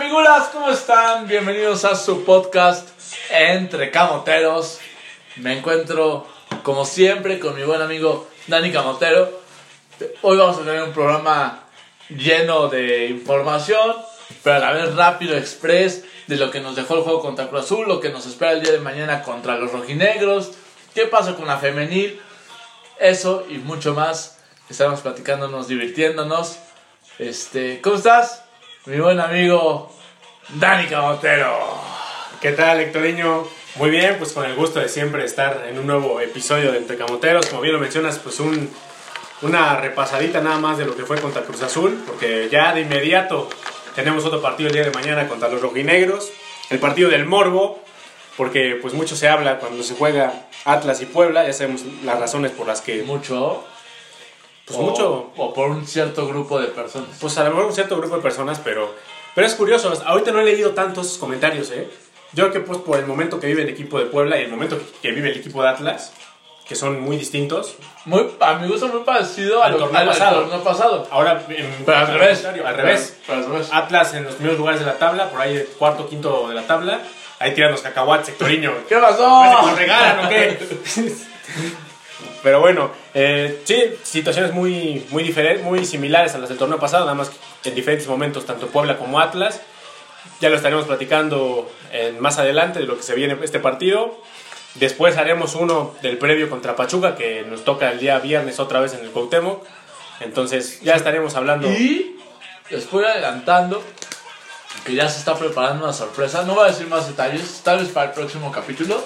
figuras? 0.00 0.48
¿Cómo 0.48 0.70
están? 0.70 1.28
Bienvenidos 1.28 1.84
a 1.84 1.94
su 1.94 2.24
podcast 2.24 2.88
Entre 3.28 3.90
Camoteros. 3.90 4.78
Me 5.36 5.58
encuentro 5.58 6.26
como 6.62 6.86
siempre 6.86 7.38
con 7.38 7.54
mi 7.54 7.64
buen 7.64 7.82
amigo 7.82 8.26
Dani 8.46 8.72
Camotero. 8.72 9.30
Hoy 10.22 10.38
vamos 10.38 10.56
a 10.56 10.60
tener 10.60 10.82
un 10.84 10.94
programa 10.94 11.64
lleno 12.08 12.68
de 12.68 13.08
información, 13.08 13.94
pero 14.42 14.56
a 14.56 14.60
la 14.60 14.72
vez 14.72 14.94
rápido, 14.94 15.36
express, 15.36 16.02
de 16.28 16.36
lo 16.36 16.50
que 16.50 16.60
nos 16.60 16.76
dejó 16.76 16.94
el 16.94 17.02
juego 17.02 17.20
contra 17.20 17.48
Cruz 17.48 17.64
Azul, 17.64 17.86
lo 17.86 18.00
que 18.00 18.08
nos 18.08 18.24
espera 18.24 18.52
el 18.52 18.62
día 18.62 18.72
de 18.72 18.80
mañana 18.80 19.22
contra 19.22 19.58
los 19.58 19.70
rojinegros, 19.70 20.52
qué 20.94 21.08
pasa 21.08 21.34
con 21.34 21.46
la 21.46 21.58
femenil, 21.58 22.18
eso 22.98 23.44
y 23.50 23.58
mucho 23.58 23.92
más. 23.92 24.38
Estamos 24.70 25.00
platicándonos, 25.00 25.68
divirtiéndonos. 25.68 26.56
Este, 27.18 27.82
¿cómo 27.82 27.96
estás? 27.96 28.44
Mi 28.86 28.98
buen 28.98 29.20
amigo 29.20 29.92
Dani 30.54 30.86
Camotero. 30.86 31.54
¿Qué 32.40 32.52
tal, 32.52 32.80
Hectoriño? 32.80 33.46
Muy 33.74 33.90
bien, 33.90 34.16
pues 34.16 34.32
con 34.32 34.46
el 34.46 34.54
gusto 34.54 34.80
de 34.80 34.88
siempre 34.88 35.22
estar 35.22 35.66
en 35.68 35.78
un 35.78 35.86
nuevo 35.86 36.18
episodio 36.18 36.72
de 36.72 36.78
Entre 36.78 36.96
Camoteros. 36.96 37.44
Como 37.44 37.60
bien 37.60 37.74
lo 37.74 37.78
mencionas, 37.78 38.18
pues 38.18 38.40
un, 38.40 38.70
una 39.42 39.76
repasadita 39.76 40.40
nada 40.40 40.56
más 40.56 40.78
de 40.78 40.86
lo 40.86 40.96
que 40.96 41.04
fue 41.04 41.20
contra 41.20 41.42
Cruz 41.42 41.60
Azul, 41.62 42.02
porque 42.06 42.48
ya 42.50 42.72
de 42.72 42.80
inmediato 42.80 43.50
tenemos 43.94 44.24
otro 44.24 44.40
partido 44.40 44.68
el 44.68 44.74
día 44.74 44.84
de 44.84 44.92
mañana 44.92 45.28
contra 45.28 45.50
los 45.50 45.60
rojinegros, 45.60 46.30
el 46.70 46.78
partido 46.78 47.10
del 47.10 47.26
Morbo, 47.26 47.82
porque 48.38 48.78
pues 48.80 48.94
mucho 48.94 49.14
se 49.14 49.28
habla 49.28 49.58
cuando 49.58 49.82
se 49.82 49.94
juega 49.94 50.46
Atlas 50.64 51.02
y 51.02 51.06
Puebla, 51.06 51.46
ya 51.46 51.52
sabemos 51.52 51.82
las 52.02 52.18
razones 52.18 52.50
por 52.52 52.66
las 52.66 52.80
que... 52.80 53.02
Mucho. 53.02 53.62
Pues 54.70 54.78
o, 54.78 54.82
mucho... 54.82 55.30
O 55.36 55.52
por 55.54 55.70
un 55.70 55.86
cierto 55.86 56.26
grupo 56.26 56.60
de 56.60 56.68
personas. 56.68 57.10
Pues 57.20 57.36
a 57.38 57.44
lo 57.44 57.50
mejor 57.50 57.64
un 57.66 57.72
cierto 57.72 57.96
grupo 57.96 58.16
de 58.16 58.22
personas, 58.22 58.60
pero, 58.62 58.94
pero 59.34 59.46
es 59.46 59.54
curioso. 59.54 59.92
Ahorita 60.06 60.30
no 60.32 60.40
he 60.40 60.44
leído 60.44 60.70
tantos 60.70 61.18
comentarios, 61.18 61.70
¿eh? 61.70 61.88
Yo 62.32 62.44
creo 62.48 62.52
que 62.52 62.60
pues 62.60 62.78
por 62.78 62.98
el 62.98 63.06
momento 63.06 63.40
que 63.40 63.48
vive 63.48 63.62
el 63.62 63.68
equipo 63.68 63.98
de 63.98 64.06
Puebla 64.06 64.38
y 64.38 64.44
el 64.44 64.50
momento 64.50 64.78
que 65.02 65.10
vive 65.10 65.30
el 65.30 65.38
equipo 65.38 65.62
de 65.62 65.68
Atlas, 65.70 66.12
que 66.68 66.76
son 66.76 67.00
muy 67.00 67.16
distintos. 67.16 67.74
Muy, 68.04 68.30
a 68.38 68.54
mi 68.54 68.68
gusto 68.68 68.86
muy 68.86 69.00
parecido 69.02 69.62
Al 69.62 69.72
lo- 69.72 69.78
torneo 69.78 70.06
pasado. 70.06 70.40
torneo 70.42 70.62
pasado. 70.62 71.08
Ahora, 71.10 71.44
en- 71.48 71.82
Pero 71.84 71.98
al 71.98 72.06
revés. 72.06 72.44
Al 72.44 72.74
revés. 72.76 73.16
Pero 73.26 73.38
al 73.38 73.44
revés. 73.50 73.68
Atlas 73.72 74.14
en 74.14 74.24
los 74.24 74.34
primeros 74.34 74.58
lugares 74.58 74.78
de 74.80 74.86
la 74.86 74.98
tabla, 74.98 75.28
por 75.30 75.40
ahí 75.40 75.68
cuarto, 75.78 76.08
quinto 76.08 76.48
de 76.48 76.54
la 76.54 76.62
tabla. 76.62 77.00
Ahí 77.40 77.52
tiran 77.54 77.72
los 77.72 77.80
cacahuates, 77.80 78.26
sectoriño. 78.26 78.72
¿Qué 78.88 78.96
pasó? 78.96 79.26
¿Nos 79.62 79.76
regalan 79.76 80.26
o 80.26 80.28
qué? 80.28 80.58
Pero 82.42 82.60
bueno, 82.60 82.90
eh, 83.14 83.60
sí, 83.64 83.82
situaciones 84.02 84.52
muy, 84.52 85.06
muy 85.10 85.22
diferentes, 85.22 85.62
muy 85.64 85.84
similares 85.84 86.34
a 86.34 86.38
las 86.38 86.48
del 86.48 86.58
torneo 86.58 86.78
pasado, 86.78 87.04
nada 87.04 87.14
más 87.14 87.30
que 87.62 87.68
en 87.68 87.74
diferentes 87.74 88.08
momentos, 88.08 88.46
tanto 88.46 88.68
Puebla 88.68 88.96
como 88.98 89.20
Atlas. 89.20 89.60
Ya 90.40 90.48
lo 90.48 90.56
estaremos 90.56 90.86
platicando 90.86 91.70
en- 91.92 92.18
más 92.20 92.38
adelante 92.38 92.78
de 92.78 92.86
lo 92.86 92.96
que 92.96 93.02
se 93.02 93.14
viene 93.14 93.36
este 93.42 93.60
partido. 93.60 94.18
Después 94.76 95.16
haremos 95.16 95.54
uno 95.54 95.94
del 96.02 96.16
previo 96.18 96.48
contra 96.48 96.76
Pachuca, 96.76 97.16
que 97.16 97.42
nos 97.42 97.64
toca 97.64 97.90
el 97.90 97.98
día 97.98 98.18
viernes 98.20 98.58
otra 98.60 98.80
vez 98.80 98.94
en 98.94 99.00
el 99.00 99.10
Cuauhtémoc. 99.10 99.64
Entonces 100.20 100.80
ya 100.82 100.94
estaremos 100.94 101.34
hablando. 101.34 101.68
Y 101.70 102.16
les 102.70 102.88
voy 102.90 103.04
adelantando 103.04 103.82
que 104.84 104.94
ya 104.94 105.08
se 105.08 105.18
está 105.18 105.34
preparando 105.34 105.84
una 105.84 105.92
sorpresa. 105.92 106.42
No 106.44 106.54
voy 106.54 106.64
a 106.68 106.72
decir 106.72 106.86
más 106.86 107.06
detalles, 107.08 107.60
tal 107.64 107.80
vez 107.80 107.88
para 107.88 108.06
el 108.08 108.12
próximo 108.12 108.52
capítulo. 108.52 109.04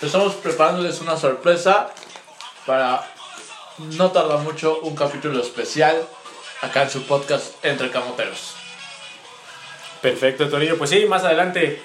pero 0.00 0.06
Estamos 0.08 0.34
preparándoles 0.34 1.00
una 1.00 1.16
sorpresa 1.16 1.88
para 2.66 3.06
no 3.78 4.10
tardar 4.10 4.38
mucho 4.40 4.80
un 4.80 4.94
capítulo 4.94 5.40
especial 5.40 6.06
acá 6.62 6.82
en 6.82 6.90
su 6.90 7.04
podcast 7.04 7.64
Entre 7.64 7.90
Camoteros. 7.90 8.54
Perfecto, 10.00 10.48
Torillo. 10.48 10.78
Pues 10.78 10.90
sí, 10.90 11.06
más 11.06 11.24
adelante 11.24 11.82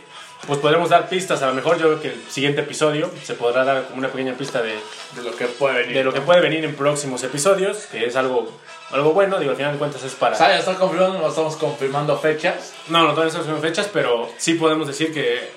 pues 0.47 0.59
podremos 0.59 0.89
dar 0.89 1.07
pistas. 1.07 1.41
A 1.43 1.47
lo 1.47 1.53
mejor 1.53 1.77
yo 1.77 1.87
creo 1.87 2.01
que 2.01 2.07
el 2.09 2.31
siguiente 2.31 2.61
episodio 2.61 3.11
se 3.23 3.35
podrá 3.35 3.63
dar 3.63 3.85
como 3.85 3.99
una 3.99 4.09
pequeña 4.09 4.33
pista 4.33 4.61
de, 4.61 4.79
De 5.15 5.23
lo 5.23 5.35
que 5.35 5.45
puede 5.45 5.81
venir. 5.81 5.95
de 5.97 6.03
lo 6.03 6.13
que 6.13 6.21
puede 6.21 6.41
venir 6.41 6.65
en 6.65 6.75
próximos 6.75 7.23
episodios, 7.23 7.77
que 7.91 8.05
es 8.05 8.15
algo, 8.15 8.51
algo 8.89 9.13
bueno. 9.13 9.37
Digo, 9.39 9.51
al 9.51 9.57
final 9.57 9.73
de 9.73 9.77
cuentas 9.77 10.03
es 10.03 10.13
para... 10.15 10.35
O 10.35 10.37
sea, 10.37 10.49
ya 10.49 10.59
está 10.59 10.75
confirmando, 10.75 11.19
no 11.19 11.27
estamos 11.27 11.55
confirmando 11.57 12.17
fechas. 12.17 12.73
No, 12.87 13.03
no 13.03 13.11
todavía 13.13 13.33
no 13.33 13.39
estamos 13.39 13.63
en 13.63 13.69
fechas, 13.69 13.89
pero 13.93 14.29
sí 14.37 14.55
podemos 14.55 14.87
decir 14.87 15.13
que 15.13 15.51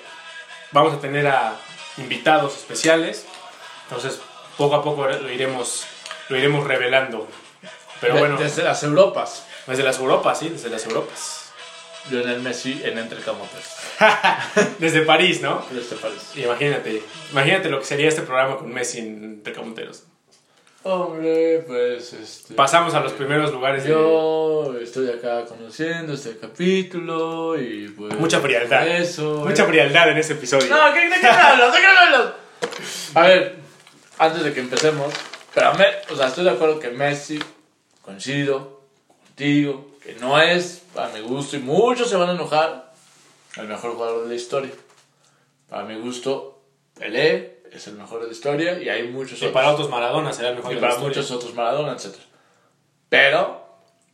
vamos 0.71 0.93
a 0.93 0.99
tener 0.99 1.27
a 1.27 1.55
invitados 1.97 2.55
especiales. 2.55 3.25
Entonces, 3.89 4.19
poco 4.57 4.75
a 4.75 4.83
poco 4.83 5.07
lo 5.07 5.31
iremos, 5.31 5.85
lo 6.29 6.37
iremos 6.37 6.65
revelando. 6.67 7.27
Pero 8.01 8.15
De- 8.15 8.19
bueno, 8.19 8.37
Desde 8.37 8.63
las 8.63 8.83
Europas. 8.83 9.45
desde 9.67 9.83
las 9.83 9.99
Europas, 9.99 10.39
sí, 10.39 10.49
desde 10.49 10.69
las 10.69 10.85
Europas. 10.85 11.41
Lionel 12.09 12.41
Messi 12.41 12.81
en 12.83 12.99
Entre 12.99 13.19
Camoteros. 13.21 13.65
Desde 14.79 15.01
París, 15.01 15.41
¿no? 15.41 15.65
¿Qué 15.67 15.79
te 15.79 15.95
parece? 15.95 16.39
Imagínate, 16.39 17.01
imagínate 17.31 17.69
lo 17.69 17.79
que 17.79 17.85
sería 17.85 18.09
este 18.09 18.21
programa 18.21 18.57
con 18.57 18.71
Messi 18.71 18.99
en 18.99 19.41
Trecamonteros. 19.41 20.03
Hombre, 20.83 21.63
pues 21.65 22.13
este. 22.13 22.53
Pasamos 22.53 22.93
a 22.93 22.99
los 22.99 23.13
primeros 23.13 23.51
lugares 23.51 23.83
de... 23.85 23.89
Yo 23.89 24.75
estoy 24.79 25.09
acá 25.09 25.43
conociendo 25.45 26.13
este 26.13 26.37
capítulo 26.37 27.59
y 27.59 27.87
pues. 27.87 28.13
Mucha 28.19 28.39
frialdad. 28.39 28.87
Eso. 28.87 29.43
Mucha 29.43 29.63
eh. 29.63 29.67
frialdad 29.67 30.09
en 30.11 30.17
ese 30.19 30.33
episodio. 30.33 30.67
No, 30.69 30.93
¿qué, 30.93 31.09
¿de 31.09 31.19
qué 31.19 31.27
hablas? 31.27 31.73
¿De 31.73 31.79
qué 31.79 31.87
hablas? 31.87 32.33
A 33.15 33.21
ver, 33.21 33.55
antes 34.17 34.43
de 34.43 34.53
que 34.53 34.59
empecemos, 34.59 35.13
pero 35.53 35.73
me, 35.75 35.85
o 36.11 36.15
sea, 36.15 36.27
estoy 36.27 36.43
de 36.43 36.51
acuerdo 36.51 36.79
que 36.79 36.89
Messi, 36.89 37.39
coincido 38.01 38.81
contigo, 39.25 39.87
que 40.03 40.13
no 40.15 40.39
es, 40.39 40.83
a 40.95 41.07
mi 41.09 41.21
gusto, 41.21 41.55
y 41.55 41.59
muchos 41.59 42.09
se 42.09 42.15
van 42.15 42.29
a 42.29 42.33
enojar, 42.33 42.93
el 43.57 43.67
mejor 43.67 43.93
jugador 43.93 44.23
de 44.23 44.29
la 44.29 44.35
historia. 44.35 44.71
Para 45.69 45.83
mi 45.83 45.95
gusto, 45.99 46.61
Pelé 46.97 47.59
es 47.71 47.87
el 47.87 47.95
mejor 47.95 48.21
de 48.21 48.27
la 48.27 48.33
historia 48.33 48.81
y 48.81 48.87
hay 48.89 49.07
muchos 49.07 49.33
Y 49.41 49.45
otros. 49.45 49.51
para 49.51 49.71
otros 49.71 49.89
Maradona 49.89 50.31
será 50.31 50.49
el 50.49 50.55
mejor 50.55 50.71
y 50.71 50.75
de 50.75 50.81
la 50.81 50.87
para 50.87 50.93
historia. 50.99 51.17
muchos 51.21 51.31
otros 51.31 51.53
Maradona, 51.53 51.93
etc. 51.93 52.15
Pero, 53.09 53.65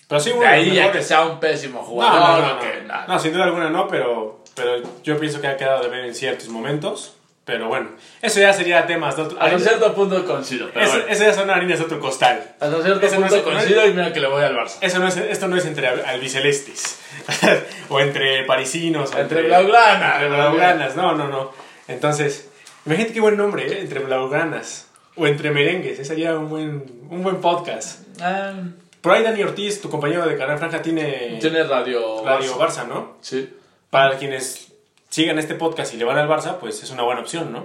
Pero 0.08 0.22
sí, 0.22 0.32
uno 0.32 0.42
de 0.42 0.48
ahí 0.48 0.80
a 0.80 0.92
que 0.92 1.02
sea 1.02 1.26
un 1.26 1.40
pésimo 1.40 1.84
jugador, 1.84 2.20
no, 2.42 2.48
no, 2.48 2.54
no. 2.56 2.60
que. 2.60 2.84
No, 3.08 3.20
sin 3.20 3.34
duda 3.34 3.46
alguna 3.46 3.70
no, 3.70 3.88
pero, 3.88 4.44
pero 4.56 4.82
yo 5.04 5.20
pienso 5.20 5.42
que 5.42 5.48
ha 5.48 5.58
quedado 5.58 5.84
de 5.84 5.90
ver 5.90 6.06
en 6.06 6.16
ciertos 6.16 6.48
momentos. 6.50 7.16
Pero 7.44 7.68
bueno, 7.68 7.90
eso 8.22 8.40
ya 8.40 8.54
sería 8.54 8.86
temas 8.86 9.16
de 9.16 9.24
otro... 9.24 9.42
Hasta 9.42 9.58
cierto 9.60 9.94
punto 9.96 10.24
coincido, 10.26 10.70
pero 10.72 10.86
eso, 10.86 10.94
bueno. 10.98 11.12
eso 11.12 11.24
ya 11.24 11.34
son 11.34 11.50
harinas 11.50 11.80
de 11.80 11.86
otro 11.86 12.00
costal. 12.00 12.54
Hasta 12.60 12.84
cierto 12.84 13.06
Ese 13.06 13.16
no 13.16 13.22
punto 13.22 13.36
es- 13.38 13.42
coincido 13.42 13.86
y 13.88 13.94
mira 13.94 14.14
que 14.14 14.20
le 14.20 14.28
voy 14.28 14.44
al 14.44 14.56
Barça. 14.56 14.78
Eso 14.82 15.00
no 15.00 15.08
es, 15.08 15.18
esto 15.18 15.48
no 15.48 15.58
es 15.58 15.66
entre 15.66 15.88
al- 15.88 16.06
albicelestes 16.06 17.00
o 17.90 18.00
entre 18.00 18.44
parisinos 18.46 19.12
o 19.14 19.18
Entre 19.20 19.42
blaugrana. 19.44 20.14
entre 20.16 20.30
blaugranas, 20.30 20.96
no, 20.96 21.16
no, 21.16 21.28
no. 21.30 21.52
Entonces, 21.88 22.50
imagínate 22.86 23.14
qué 23.14 23.20
buen 23.22 23.38
nombre, 23.38 23.66
¿eh? 23.68 23.80
entre 23.82 24.00
blaugranas 24.02 24.88
o 25.16 25.26
entre 25.28 25.50
merengues, 25.52 25.94
ese 25.94 26.06
sería 26.06 26.38
un 26.38 26.48
buen, 26.50 26.86
un 27.10 27.24
buen 27.24 27.42
podcast. 27.42 28.02
Ah, 28.22 28.54
Por 29.02 29.14
ahí 29.14 29.24
Dani 29.24 29.42
Ortiz, 29.44 29.82
tu 29.82 29.90
compañero 29.90 30.28
de 30.28 30.38
Canal 30.38 30.60
Franja, 30.60 30.82
tiene 30.84 31.38
tiene 31.42 31.64
radio, 31.64 32.24
Radio 32.24 32.56
Barça. 32.58 32.84
Barça, 32.84 32.88
¿no? 32.88 33.18
Sí. 33.22 33.52
Para 33.90 34.18
quienes 34.18 34.71
sigan 35.12 35.38
este 35.38 35.54
podcast 35.54 35.94
y 35.94 35.98
le 35.98 36.06
van 36.06 36.18
al 36.18 36.28
Barça, 36.28 36.58
pues 36.58 36.82
es 36.82 36.90
una 36.90 37.04
buena 37.04 37.22
opción, 37.22 37.52
¿no? 37.52 37.64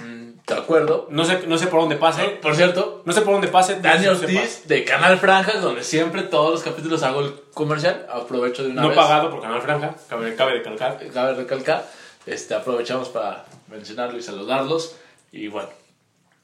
Mm, 0.00 0.32
De 0.46 0.54
acuerdo. 0.54 1.06
No 1.10 1.24
sé, 1.24 1.40
no 1.46 1.58
sé 1.58 1.66
por 1.66 1.80
dónde 1.80 1.96
pase, 1.96 2.24
Por 2.40 2.54
cierto, 2.54 3.02
no 3.04 3.12
sé 3.12 3.22
por 3.22 3.32
dónde 3.34 3.48
pase. 3.48 3.80
Dani 3.80 4.06
no 4.06 4.12
Ortiz 4.12 4.66
de 4.68 4.84
Canal 4.84 5.18
Franja, 5.18 5.58
donde 5.58 5.82
siempre 5.84 6.22
todos 6.22 6.50
los 6.52 6.62
capítulos 6.62 7.02
hago 7.02 7.20
el 7.22 7.34
comercial. 7.54 8.06
Aprovecho 8.10 8.62
de 8.62 8.70
una 8.70 8.82
No 8.82 8.88
vez. 8.88 8.96
pagado 8.96 9.30
por 9.30 9.40
Canal 9.42 9.60
Franja, 9.62 9.94
cabe, 10.08 10.34
cabe 10.36 10.52
recalcar. 10.52 10.98
Cabe 11.12 11.34
recalcar. 11.34 11.86
Este, 12.26 12.54
aprovechamos 12.54 13.08
para 13.08 13.44
mencionarlo 13.68 14.16
y 14.18 14.22
saludarlos. 14.22 14.96
Y 15.32 15.48
bueno. 15.48 15.68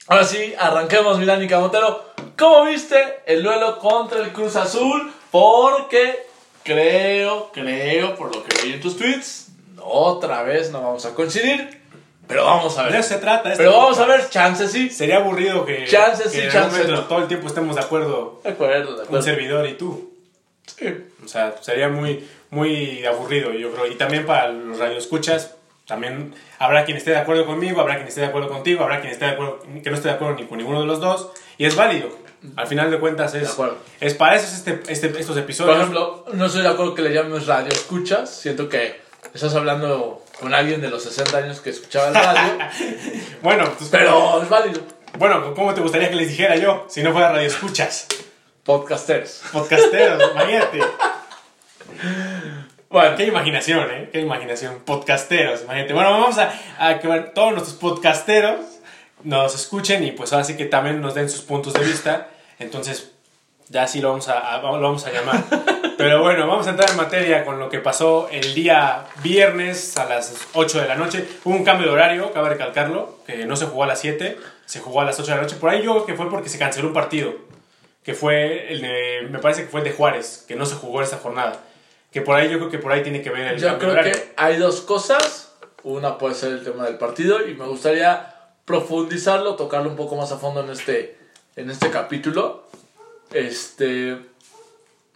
Ahora 0.08 0.24
sí, 0.24 0.54
arranquemos, 0.58 1.18
Milán 1.18 1.42
y 1.42 1.48
Camotero. 1.48 2.02
¿Cómo 2.38 2.64
viste 2.64 3.20
el 3.26 3.42
duelo 3.42 3.78
contra 3.78 4.20
el 4.20 4.32
Cruz 4.32 4.56
Azul? 4.56 5.12
Porque 5.30 6.26
creo, 6.62 7.50
creo, 7.52 8.14
por 8.14 8.34
lo 8.34 8.42
que 8.44 8.62
vi 8.66 8.72
en 8.74 8.80
tus 8.80 8.96
tweets, 8.96 9.47
otra 9.88 10.42
vez 10.42 10.70
no 10.70 10.82
vamos 10.82 11.04
a 11.06 11.14
coincidir. 11.14 11.78
Pero 12.26 12.44
vamos 12.44 12.76
a 12.76 12.84
De 12.84 12.90
ver. 12.90 13.00
eso 13.00 13.08
se 13.08 13.18
trata. 13.18 13.52
este 13.52 13.64
Pero 13.64 13.76
vamos 13.78 13.98
a 13.98 14.04
ver, 14.06 14.28
chances 14.28 14.70
sí. 14.70 14.90
Sería 14.90 15.16
aburrido 15.16 15.64
que, 15.64 15.86
Chances 15.86 16.30
que 16.30 16.48
chances 16.50 16.86
no. 16.88 17.04
todo 17.04 17.20
el 17.20 17.26
tiempo 17.28 17.46
estemos 17.48 17.74
de 17.74 17.80
acuerdo 17.80 18.40
De 18.44 18.50
acuerdo, 18.50 18.90
de 18.92 18.98
un 18.98 19.04
acuerdo. 19.06 19.22
servidor 19.24 19.66
y 19.66 19.74
tú. 19.74 20.12
Sí. 20.66 20.86
O 21.24 21.28
sea, 21.28 21.54
sería 21.62 21.88
muy, 21.88 22.28
muy 22.50 23.02
aburrido, 23.06 23.50
yo 23.52 23.72
creo. 23.72 23.86
Y 23.86 23.94
también 23.94 24.26
para 24.26 24.48
los 24.52 24.78
radioescuchas, 24.78 25.54
también 25.86 26.34
habrá 26.58 26.84
quien 26.84 26.98
esté 26.98 27.12
de 27.12 27.16
acuerdo 27.16 27.46
conmigo, 27.46 27.80
habrá 27.80 27.94
quien 27.96 28.08
esté 28.08 28.20
de 28.20 28.26
acuerdo 28.26 28.50
contigo, 28.50 28.82
habrá 28.84 29.00
quien 29.00 29.10
esté 29.12 29.24
de 29.24 29.30
acuerdo, 29.30 29.60
que 29.82 29.88
no 29.90 29.96
esté 29.96 30.08
de 30.08 30.14
acuerdo 30.14 30.34
ni 30.36 30.44
con 30.46 30.58
ninguno 30.58 30.80
de 30.82 30.86
los 30.86 31.00
dos. 31.00 31.30
Y 31.56 31.64
es 31.64 31.74
válido. 31.76 32.10
Al 32.56 32.66
final 32.66 32.90
de 32.90 33.00
cuentas 33.00 33.32
De 33.32 33.40
es, 33.42 33.50
acuerdo. 33.50 33.78
es 34.00 34.12
para 34.12 34.36
eso 34.36 34.46
es 34.46 34.52
este, 34.58 34.92
este- 34.92 35.06
estos 35.18 35.28
Por 35.34 35.38
episodios. 35.38 35.76
ejemplo, 35.78 36.24
no 36.34 36.44
estoy 36.46 36.60
de 36.62 36.68
acuerdo 36.68 36.94
que 36.94 37.00
le 37.02 37.14
llames 37.14 37.46
radio 37.46 37.72
escuchas. 37.72 38.28
Siento 38.32 38.68
que 38.68 39.00
estás 39.34 39.54
hablando 39.54 40.24
con 40.40 40.54
alguien 40.54 40.80
de 40.80 40.88
los 40.90 41.02
60 41.04 41.36
años 41.38 41.60
que 41.60 41.70
escuchaba 41.70 42.08
el 42.08 42.14
radio. 42.14 42.58
bueno, 43.42 43.64
pues, 43.76 43.90
pero 43.90 44.42
es 44.42 44.48
válido. 44.48 44.80
bueno, 45.18 45.54
¿cómo 45.54 45.74
te 45.74 45.80
gustaría 45.80 46.08
que 46.10 46.16
les 46.16 46.28
dijera 46.28 46.56
yo 46.56 46.86
si 46.88 47.02
no 47.02 47.12
fuera 47.12 47.32
radioescuchas? 47.32 48.06
Podcasters. 48.64 49.42
Podcasteros, 49.52 50.22
imagínate. 50.34 50.80
Bueno, 52.90 53.16
Qué 53.16 53.24
imaginación, 53.24 53.90
¿eh? 53.90 54.08
Qué 54.12 54.20
imaginación. 54.20 54.80
Podcasteros, 54.84 55.62
imagínate. 55.62 55.92
Bueno, 55.92 56.10
vamos 56.12 56.38
a, 56.38 56.52
a 56.78 56.98
que 56.98 57.08
todos 57.34 57.52
nuestros 57.52 57.76
podcasteros 57.76 58.60
nos 59.24 59.54
escuchen 59.54 60.04
y 60.04 60.12
pues 60.12 60.32
así 60.32 60.56
que 60.56 60.64
también 60.64 61.00
nos 61.00 61.14
den 61.14 61.28
sus 61.28 61.42
puntos 61.42 61.74
de 61.74 61.80
vista. 61.84 62.28
Entonces, 62.58 63.10
ya 63.68 63.86
sí 63.86 64.00
lo 64.00 64.10
vamos 64.10 64.28
a, 64.28 64.54
a- 64.54 64.62
lo 64.62 64.80
vamos 64.80 65.04
a 65.06 65.10
llamar. 65.12 65.44
Pero 65.98 66.22
bueno, 66.22 66.46
vamos 66.46 66.64
a 66.68 66.70
entrar 66.70 66.88
en 66.90 66.96
materia 66.96 67.44
con 67.44 67.58
lo 67.58 67.68
que 67.68 67.80
pasó 67.80 68.28
el 68.30 68.54
día 68.54 69.04
viernes 69.20 69.96
a 69.96 70.04
las 70.04 70.46
8 70.54 70.82
de 70.82 70.86
la 70.86 70.94
noche. 70.94 71.26
Hubo 71.42 71.52
un 71.56 71.64
cambio 71.64 71.88
de 71.88 71.92
horario, 71.92 72.32
cabe 72.32 72.50
recalcarlo, 72.50 73.18
que 73.26 73.44
no 73.46 73.56
se 73.56 73.66
jugó 73.66 73.82
a 73.82 73.88
las 73.88 74.00
7, 74.00 74.38
se 74.64 74.78
jugó 74.78 75.00
a 75.00 75.04
las 75.04 75.18
8 75.18 75.28
de 75.28 75.36
la 75.36 75.42
noche. 75.42 75.56
Por 75.56 75.70
ahí 75.70 75.82
yo 75.82 75.92
creo 75.94 76.06
que 76.06 76.14
fue 76.14 76.30
porque 76.30 76.48
se 76.48 76.56
canceló 76.56 76.86
un 76.86 76.94
partido, 76.94 77.34
que 78.04 78.14
fue 78.14 78.72
el 78.72 78.80
de, 78.80 79.26
me 79.28 79.40
parece 79.40 79.64
que 79.64 79.70
fue 79.70 79.80
el 79.80 79.86
de 79.86 79.92
Juárez, 79.92 80.44
que 80.46 80.54
no 80.54 80.66
se 80.66 80.76
jugó 80.76 81.02
esa 81.02 81.18
jornada. 81.18 81.64
Que 82.12 82.22
por 82.22 82.36
ahí 82.36 82.48
yo 82.48 82.58
creo 82.58 82.70
que 82.70 82.78
por 82.78 82.92
ahí 82.92 83.02
tiene 83.02 83.20
que 83.20 83.30
ver 83.30 83.54
el 83.54 83.58
yo 83.58 83.66
cambio 83.66 83.88
de 83.88 83.94
creo 83.94 84.02
horario. 84.04 84.12
que 84.12 84.32
hay 84.36 84.56
dos 84.56 84.82
cosas. 84.82 85.52
Una 85.82 86.16
puede 86.16 86.36
ser 86.36 86.52
el 86.52 86.62
tema 86.62 86.84
del 86.84 86.96
partido 86.96 87.44
y 87.44 87.54
me 87.54 87.66
gustaría 87.66 88.34
profundizarlo, 88.64 89.56
tocarlo 89.56 89.90
un 89.90 89.96
poco 89.96 90.14
más 90.14 90.30
a 90.30 90.38
fondo 90.38 90.60
en 90.62 90.70
este, 90.70 91.18
en 91.56 91.70
este 91.70 91.90
capítulo. 91.90 92.68
Este, 93.32 94.16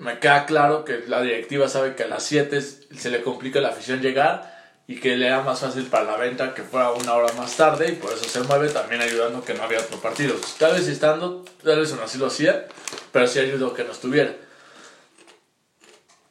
me 0.03 0.19
queda 0.19 0.47
claro 0.47 0.85
que 0.85 1.05
la 1.07 1.23
directiva 1.23 1.69
sabe 1.69 1.95
que 1.95 2.03
a 2.03 2.09
las 2.09 2.25
7 2.25 2.61
se 2.61 3.11
le 3.11 3.23
complica 3.23 3.61
la 3.61 3.69
afición 3.69 4.01
llegar 4.01 4.53
y 4.89 4.99
que 4.99 5.17
le 5.17 5.29
era 5.29 5.43
más 5.43 5.61
fácil 5.61 5.87
para 5.87 6.05
la 6.05 6.17
venta 6.17 6.55
que 6.55 6.65
fuera 6.65 6.91
una 6.91 7.15
hora 7.15 7.33
más 7.35 7.57
tarde 7.57 7.91
y 7.91 7.93
por 7.93 8.13
eso 8.13 8.25
se 8.25 8.41
mueve 8.41 8.69
también 8.71 9.01
ayudando 9.01 9.45
que 9.45 9.55
no 9.55 9.63
había 9.63 9.79
otro 9.79 9.99
partido. 9.99 10.35
Tal 10.59 10.73
vez 10.73 10.89
estando, 10.89 11.45
tal 11.63 11.79
vez 11.79 11.93
aún 11.93 12.03
así 12.03 12.19
lo 12.19 12.27
hacía, 12.27 12.67
pero 13.13 13.29
sí 13.29 13.39
ayudó 13.39 13.75
que 13.75 13.85
no 13.85 13.93
estuviera. 13.93 14.35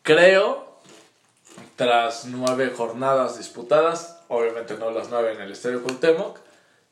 Creo, 0.01 0.81
tras 1.77 2.25
nueve 2.25 2.73
jornadas 2.75 3.37
disputadas, 3.37 4.19
obviamente 4.27 4.75
no 4.77 4.91
las 4.91 5.09
nueve 5.09 5.31
en 5.31 5.39
el 5.39 5.53
Estadio 5.53 5.81
Cuauhtémoc, 5.81 6.39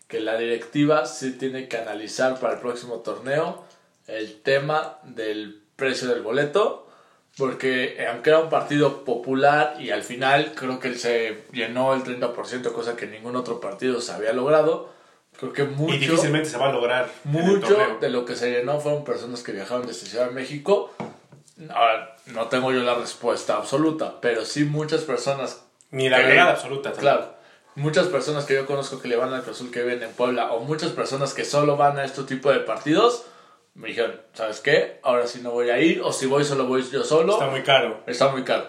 que 0.07 0.21
la 0.21 0.37
directiva 0.37 1.05
sí 1.05 1.33
tiene 1.33 1.67
que 1.67 1.77
analizar 1.77 2.39
para 2.39 2.53
el 2.53 2.59
próximo 2.61 3.01
torneo 3.01 3.65
el 4.07 4.41
tema 4.41 4.99
del 5.03 5.68
precio 5.79 6.07
del 6.09 6.21
boleto, 6.21 6.87
porque 7.37 7.95
eh, 7.97 8.07
aunque 8.07 8.29
era 8.29 8.39
un 8.39 8.49
partido 8.49 9.03
popular 9.05 9.77
y 9.79 9.89
al 9.89 10.03
final 10.03 10.53
creo 10.55 10.79
que 10.79 10.93
se 10.95 11.45
llenó 11.51 11.95
el 11.95 12.03
30%, 12.03 12.71
cosa 12.71 12.95
que 12.95 13.07
ningún 13.07 13.35
otro 13.35 13.59
partido 13.59 14.01
se 14.01 14.11
había 14.11 14.33
logrado, 14.33 14.89
creo 15.39 15.53
que 15.53 15.63
mucho, 15.63 15.95
Y 15.95 15.99
difícilmente 15.99 16.49
se 16.49 16.57
va 16.57 16.69
a 16.69 16.73
lograr 16.73 17.09
mucho 17.23 17.77
de 17.99 18.09
lo 18.09 18.25
que 18.25 18.35
se 18.35 18.51
llenó 18.51 18.79
fueron 18.79 19.03
personas 19.03 19.41
que 19.41 19.53
viajaron 19.53 19.87
desde 19.87 20.05
Ciudad 20.07 20.27
de 20.27 20.33
México. 20.33 20.93
Ahora, 21.69 22.15
no 22.27 22.47
tengo 22.47 22.71
yo 22.71 22.83
la 22.83 22.95
respuesta 22.95 23.55
absoluta, 23.55 24.21
pero 24.21 24.45
sí 24.45 24.65
muchas 24.65 25.01
personas 25.01 25.63
Ni 25.91 26.09
la 26.09 26.19
verdad 26.19 26.51
absoluta. 26.51 26.91
también. 26.91 27.01
Claro, 27.01 27.33
muchas 27.75 28.07
personas 28.07 28.45
que 28.45 28.53
yo 28.55 28.65
conozco 28.65 29.01
que 29.01 29.07
le 29.07 29.15
van 29.15 29.33
al 29.33 29.43
Cruz 29.43 29.57
Azul 29.57 29.71
que 29.71 29.81
viven 29.81 30.03
en 30.03 30.11
Puebla 30.11 30.51
o 30.51 30.61
muchas 30.61 30.91
personas 30.91 31.33
que 31.33 31.45
solo 31.45 31.77
van 31.77 31.97
a 31.97 32.05
este 32.05 32.23
tipo 32.23 32.51
de 32.51 32.59
partidos 32.59 33.25
me 33.79 33.87
dijeron, 33.89 34.19
¿sabes 34.33 34.59
qué? 34.59 34.99
Ahora 35.03 35.25
sí 35.25 35.39
no 35.41 35.51
voy 35.51 35.69
a 35.69 35.79
ir 35.79 36.01
o 36.01 36.11
si 36.11 36.25
voy 36.25 36.43
solo 36.43 36.65
voy 36.65 36.83
yo 36.91 37.03
solo. 37.03 37.33
Está 37.33 37.47
muy 37.47 37.61
caro. 37.63 38.03
Está 38.07 38.29
muy 38.29 38.43
caro. 38.43 38.67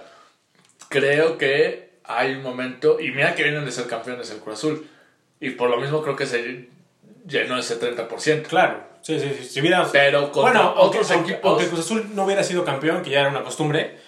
Creo 0.88 1.36
que 1.38 1.90
hay 2.04 2.32
un 2.34 2.42
momento, 2.42 2.98
y 3.00 3.10
mira 3.12 3.34
que 3.34 3.42
vienen 3.44 3.64
de 3.64 3.70
ser 3.72 3.86
campeones 3.86 4.30
el 4.30 4.38
Cruz 4.38 4.58
Azul, 4.58 4.86
y 5.40 5.50
por 5.50 5.70
lo 5.70 5.76
mismo 5.78 6.02
creo 6.02 6.16
que 6.16 6.26
se 6.26 6.68
llenó 7.26 7.58
ese 7.58 7.78
30%. 7.80 8.42
Claro. 8.48 8.82
Sí, 9.02 9.18
sí, 9.20 9.30
sí. 9.38 9.44
Si 9.44 9.60
hubiera... 9.60 9.86
Pero 9.90 10.30
contra 10.32 10.42
bueno, 10.42 10.74
aunque, 10.76 10.98
otros 10.98 11.10
aunque- 11.12 11.32
equipos- 11.34 11.48
aunque 11.50 11.66
Cruz 11.68 11.80
Azul 11.80 12.10
no 12.14 12.24
hubiera 12.24 12.42
sido 12.42 12.64
campeón, 12.64 13.02
que 13.02 13.10
ya 13.10 13.20
era 13.20 13.28
una 13.30 13.42
costumbre, 13.44 13.98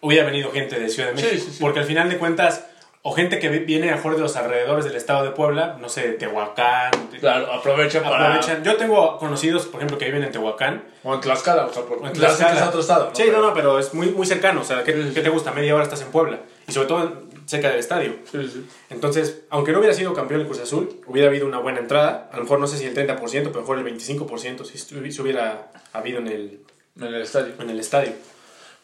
hubiera 0.00 0.24
venido 0.24 0.50
gente 0.52 0.78
de 0.78 0.88
Ciudad 0.88 1.12
de 1.12 1.18
Sí, 1.18 1.24
México. 1.24 1.44
sí, 1.44 1.50
sí. 1.52 1.58
Porque 1.60 1.80
al 1.80 1.84
final 1.86 2.08
de 2.08 2.18
cuentas, 2.18 2.66
o 3.08 3.12
gente 3.12 3.38
que 3.38 3.48
vi- 3.48 3.60
viene 3.60 3.90
a 3.90 3.96
de 4.02 4.18
los 4.18 4.34
alrededores 4.34 4.84
del 4.84 4.96
estado 4.96 5.22
de 5.24 5.30
Puebla, 5.30 5.76
no 5.80 5.88
sé, 5.88 6.02
Tehuacán. 6.14 6.90
Claro, 7.20 7.52
aprovechan 7.52 8.02
para... 8.02 8.26
Aprovechan. 8.34 8.64
Yo 8.64 8.76
tengo 8.76 9.16
conocidos, 9.18 9.66
por 9.66 9.76
ejemplo, 9.80 9.96
que 9.96 10.06
viven 10.06 10.24
en 10.24 10.32
Tehuacán. 10.32 10.82
O 11.04 11.14
en 11.14 11.20
Tlaxcala, 11.20 11.66
o 11.66 11.72
sea, 11.72 11.84
por... 11.84 12.04
en 12.04 12.12
Tlaxcala 12.12 12.58
es 12.60 12.66
otro 12.66 12.80
estado. 12.80 13.10
Sí, 13.12 13.24
no, 13.30 13.40
no, 13.40 13.54
pero 13.54 13.78
es 13.78 13.94
muy, 13.94 14.08
muy 14.08 14.26
cercano. 14.26 14.62
O 14.62 14.64
sea, 14.64 14.82
¿qué, 14.82 14.92
Sí, 14.92 15.02
sí, 15.08 15.14
qué 15.14 15.20
te 15.22 15.28
gusta? 15.28 15.52
Media 15.52 15.72
hora 15.74 15.84
estás 15.84 16.02
en 16.02 16.08
Puebla. 16.08 16.40
Y 16.66 16.72
sobre 16.72 16.88
todo 16.88 17.22
cerca 17.46 17.68
del 17.70 17.78
estadio. 17.78 18.16
Sí. 18.32 18.66
Entonces, 18.90 19.42
aunque 19.50 19.70
no 19.70 19.78
hubiera 19.78 19.94
sido 19.94 20.12
campeón 20.12 20.40
el 20.40 20.46
Cruz 20.48 20.58
Azul, 20.60 21.00
hubiera 21.06 21.28
habido 21.28 21.46
una 21.46 21.58
buena 21.58 21.78
entrada. 21.78 22.28
A 22.32 22.36
lo 22.38 22.42
mejor 22.42 22.58
no 22.58 22.66
sé 22.66 22.76
si 22.76 22.86
el 22.86 22.94
30%, 22.96 23.18
pero 23.30 23.60
mejor 23.60 23.78
el 23.78 23.84
25% 23.84 24.64
si 24.64 24.78
si 24.78 25.20
hubiera 25.22 25.68
habido 25.92 26.18
en 26.18 26.26
el, 26.26 26.60
En 27.00 27.04
el 27.06 27.22
estadio. 27.22 27.54
en 27.60 27.70
el 27.70 27.78
estadio. 27.78 28.12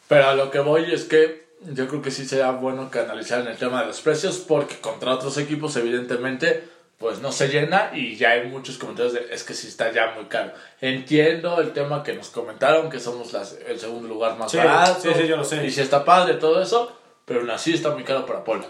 Pero 0.06 0.28
a 0.28 0.34
lo 0.34 0.50
que 0.52 0.60
voy 0.60 0.92
es 0.92 1.04
que 1.04 1.41
yo 1.66 1.88
creo 1.88 2.02
que 2.02 2.10
sí 2.10 2.24
sería 2.26 2.50
bueno 2.52 2.90
que 2.90 2.98
analizaran 3.00 3.46
el 3.46 3.56
tema 3.56 3.80
de 3.82 3.86
los 3.88 4.00
precios 4.00 4.38
porque 4.38 4.76
contra 4.78 5.12
otros 5.14 5.36
equipos 5.38 5.76
evidentemente 5.76 6.64
pues 6.98 7.20
no 7.20 7.32
se 7.32 7.48
llena 7.48 7.90
y 7.94 8.14
ya 8.16 8.30
hay 8.30 8.46
muchos 8.48 8.78
comentarios 8.78 9.12
de 9.14 9.26
es 9.32 9.42
que 9.42 9.54
sí 9.54 9.66
está 9.66 9.90
ya 9.90 10.12
muy 10.14 10.26
caro. 10.26 10.52
Entiendo 10.80 11.60
el 11.60 11.72
tema 11.72 12.02
que 12.04 12.12
nos 12.14 12.28
comentaron 12.30 12.88
que 12.90 13.00
somos 13.00 13.32
las- 13.32 13.58
el 13.66 13.78
segundo 13.80 14.06
lugar 14.08 14.38
más 14.38 14.50
Sí, 14.52 14.56
barato. 14.58 15.00
sí, 15.00 15.08
sí, 15.16 15.26
yo 15.26 15.36
lo 15.36 15.44
sé. 15.44 15.66
Y 15.66 15.70
sí 15.72 15.80
está 15.80 16.04
padre 16.04 16.34
todo 16.34 16.62
eso, 16.62 16.96
pero 17.24 17.40
aún 17.40 17.50
así 17.50 17.72
está 17.74 17.90
muy 17.90 18.04
caro 18.04 18.24
para 18.24 18.44
Puebla. 18.44 18.66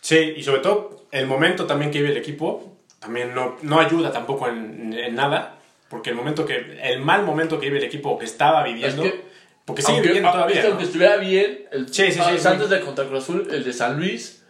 Sí, 0.00 0.34
y 0.36 0.42
sobre 0.42 0.60
todo 0.60 1.04
el 1.10 1.26
momento 1.26 1.66
también 1.66 1.90
que 1.90 1.98
vive 2.00 2.12
el 2.12 2.18
equipo 2.18 2.76
también 3.00 3.34
no, 3.34 3.56
no 3.62 3.80
ayuda 3.80 4.12
tampoco 4.12 4.46
en, 4.48 4.92
en 4.92 5.14
nada. 5.16 5.58
Porque 5.88 6.10
el 6.10 6.16
momento 6.16 6.46
que 6.46 6.78
el 6.82 7.00
mal 7.00 7.24
momento 7.24 7.58
que 7.58 7.66
vive 7.66 7.78
el 7.78 7.84
equipo 7.84 8.16
que 8.18 8.24
estaba 8.24 8.62
viviendo, 8.62 9.02
Es 9.04 9.12
que- 9.12 9.31
porque 9.74 9.82
sigue 9.82 9.94
aunque, 9.98 10.08
viviendo 10.08 10.28
a- 10.28 10.32
es 10.32 10.36
todavía. 10.36 10.56
que 10.56 10.62
¿no? 10.62 10.68
aunque 10.70 10.84
estuviera 10.84 11.16
bien, 11.16 11.64
el, 11.72 11.88
Sí, 11.92 12.04
sí, 12.06 12.12
sí, 12.12 12.20
ah, 12.22 12.36
sí. 12.38 12.48
antes 12.48 12.70
de 12.70 12.80
contra 12.80 13.04
Cruz 13.06 13.22
Azul, 13.24 13.48
el 13.50 13.64
de 13.64 13.72
San 13.72 13.96
Luis, 13.98 14.44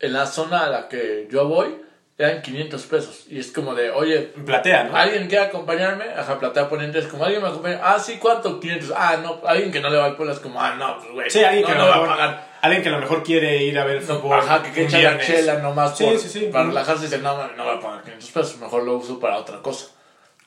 en 0.00 0.12
la 0.12 0.26
zona 0.26 0.64
a 0.64 0.70
la 0.70 0.88
que 0.88 1.28
yo 1.30 1.46
voy, 1.48 1.76
eran 2.18 2.40
500 2.40 2.82
pesos. 2.84 3.24
Y 3.28 3.38
es 3.38 3.52
como 3.52 3.74
de, 3.74 3.90
oye, 3.90 4.18
platea, 4.44 4.84
¿no? 4.84 4.96
¿Alguien 4.96 5.28
quiere 5.28 5.44
acompañarme? 5.46 6.04
Ajá, 6.16 6.38
platea 6.38 6.66
poniente 6.68 6.98
es 6.98 7.06
como, 7.06 7.24
¿alguien 7.24 7.42
me 7.42 7.48
acompaña? 7.48 7.80
Ah, 7.82 7.98
sí, 7.98 8.16
¿cuánto? 8.18 8.58
500. 8.58 8.92
Ah, 8.96 9.18
no, 9.22 9.40
alguien 9.46 9.70
que 9.70 9.80
no 9.80 9.90
le 9.90 9.98
va 9.98 10.06
al 10.06 10.16
pueblo 10.16 10.32
es 10.32 10.40
como, 10.40 10.60
ah, 10.60 10.74
no, 10.76 10.98
pues, 10.98 11.12
güey. 11.12 11.30
Sí, 11.30 11.44
alguien 11.44 11.62
no, 11.62 11.68
que, 11.68 11.74
no 11.74 11.86
va 11.88 11.96
a 11.96 12.06
pagar. 12.06 12.48
alguien 12.62 12.82
que 12.82 12.88
a 12.88 12.92
lo 12.92 12.98
mejor 13.00 13.22
quiere 13.22 13.62
ir 13.62 13.78
a 13.78 13.84
ver 13.84 14.02
No, 14.02 14.18
fútbol. 14.18 14.38
ajá, 14.38 14.62
que 14.62 14.70
quiere 14.70 14.88
un 14.88 14.94
echar 14.94 15.12
la 15.14 15.20
chela 15.20 15.58
nomás 15.58 15.96
Sí, 15.98 16.04
por, 16.04 16.18
sí, 16.18 16.28
sí. 16.30 16.48
para 16.50 16.64
relajarse 16.68 17.02
y 17.04 17.08
dice, 17.08 17.18
no, 17.18 17.48
no 17.52 17.64
voy 17.64 17.76
a 17.76 17.80
pagar 17.80 18.02
500 18.02 18.30
pesos, 18.30 18.58
mejor 18.60 18.84
lo 18.84 18.96
uso 18.96 19.20
para 19.20 19.36
otra 19.36 19.60
cosa. 19.60 19.86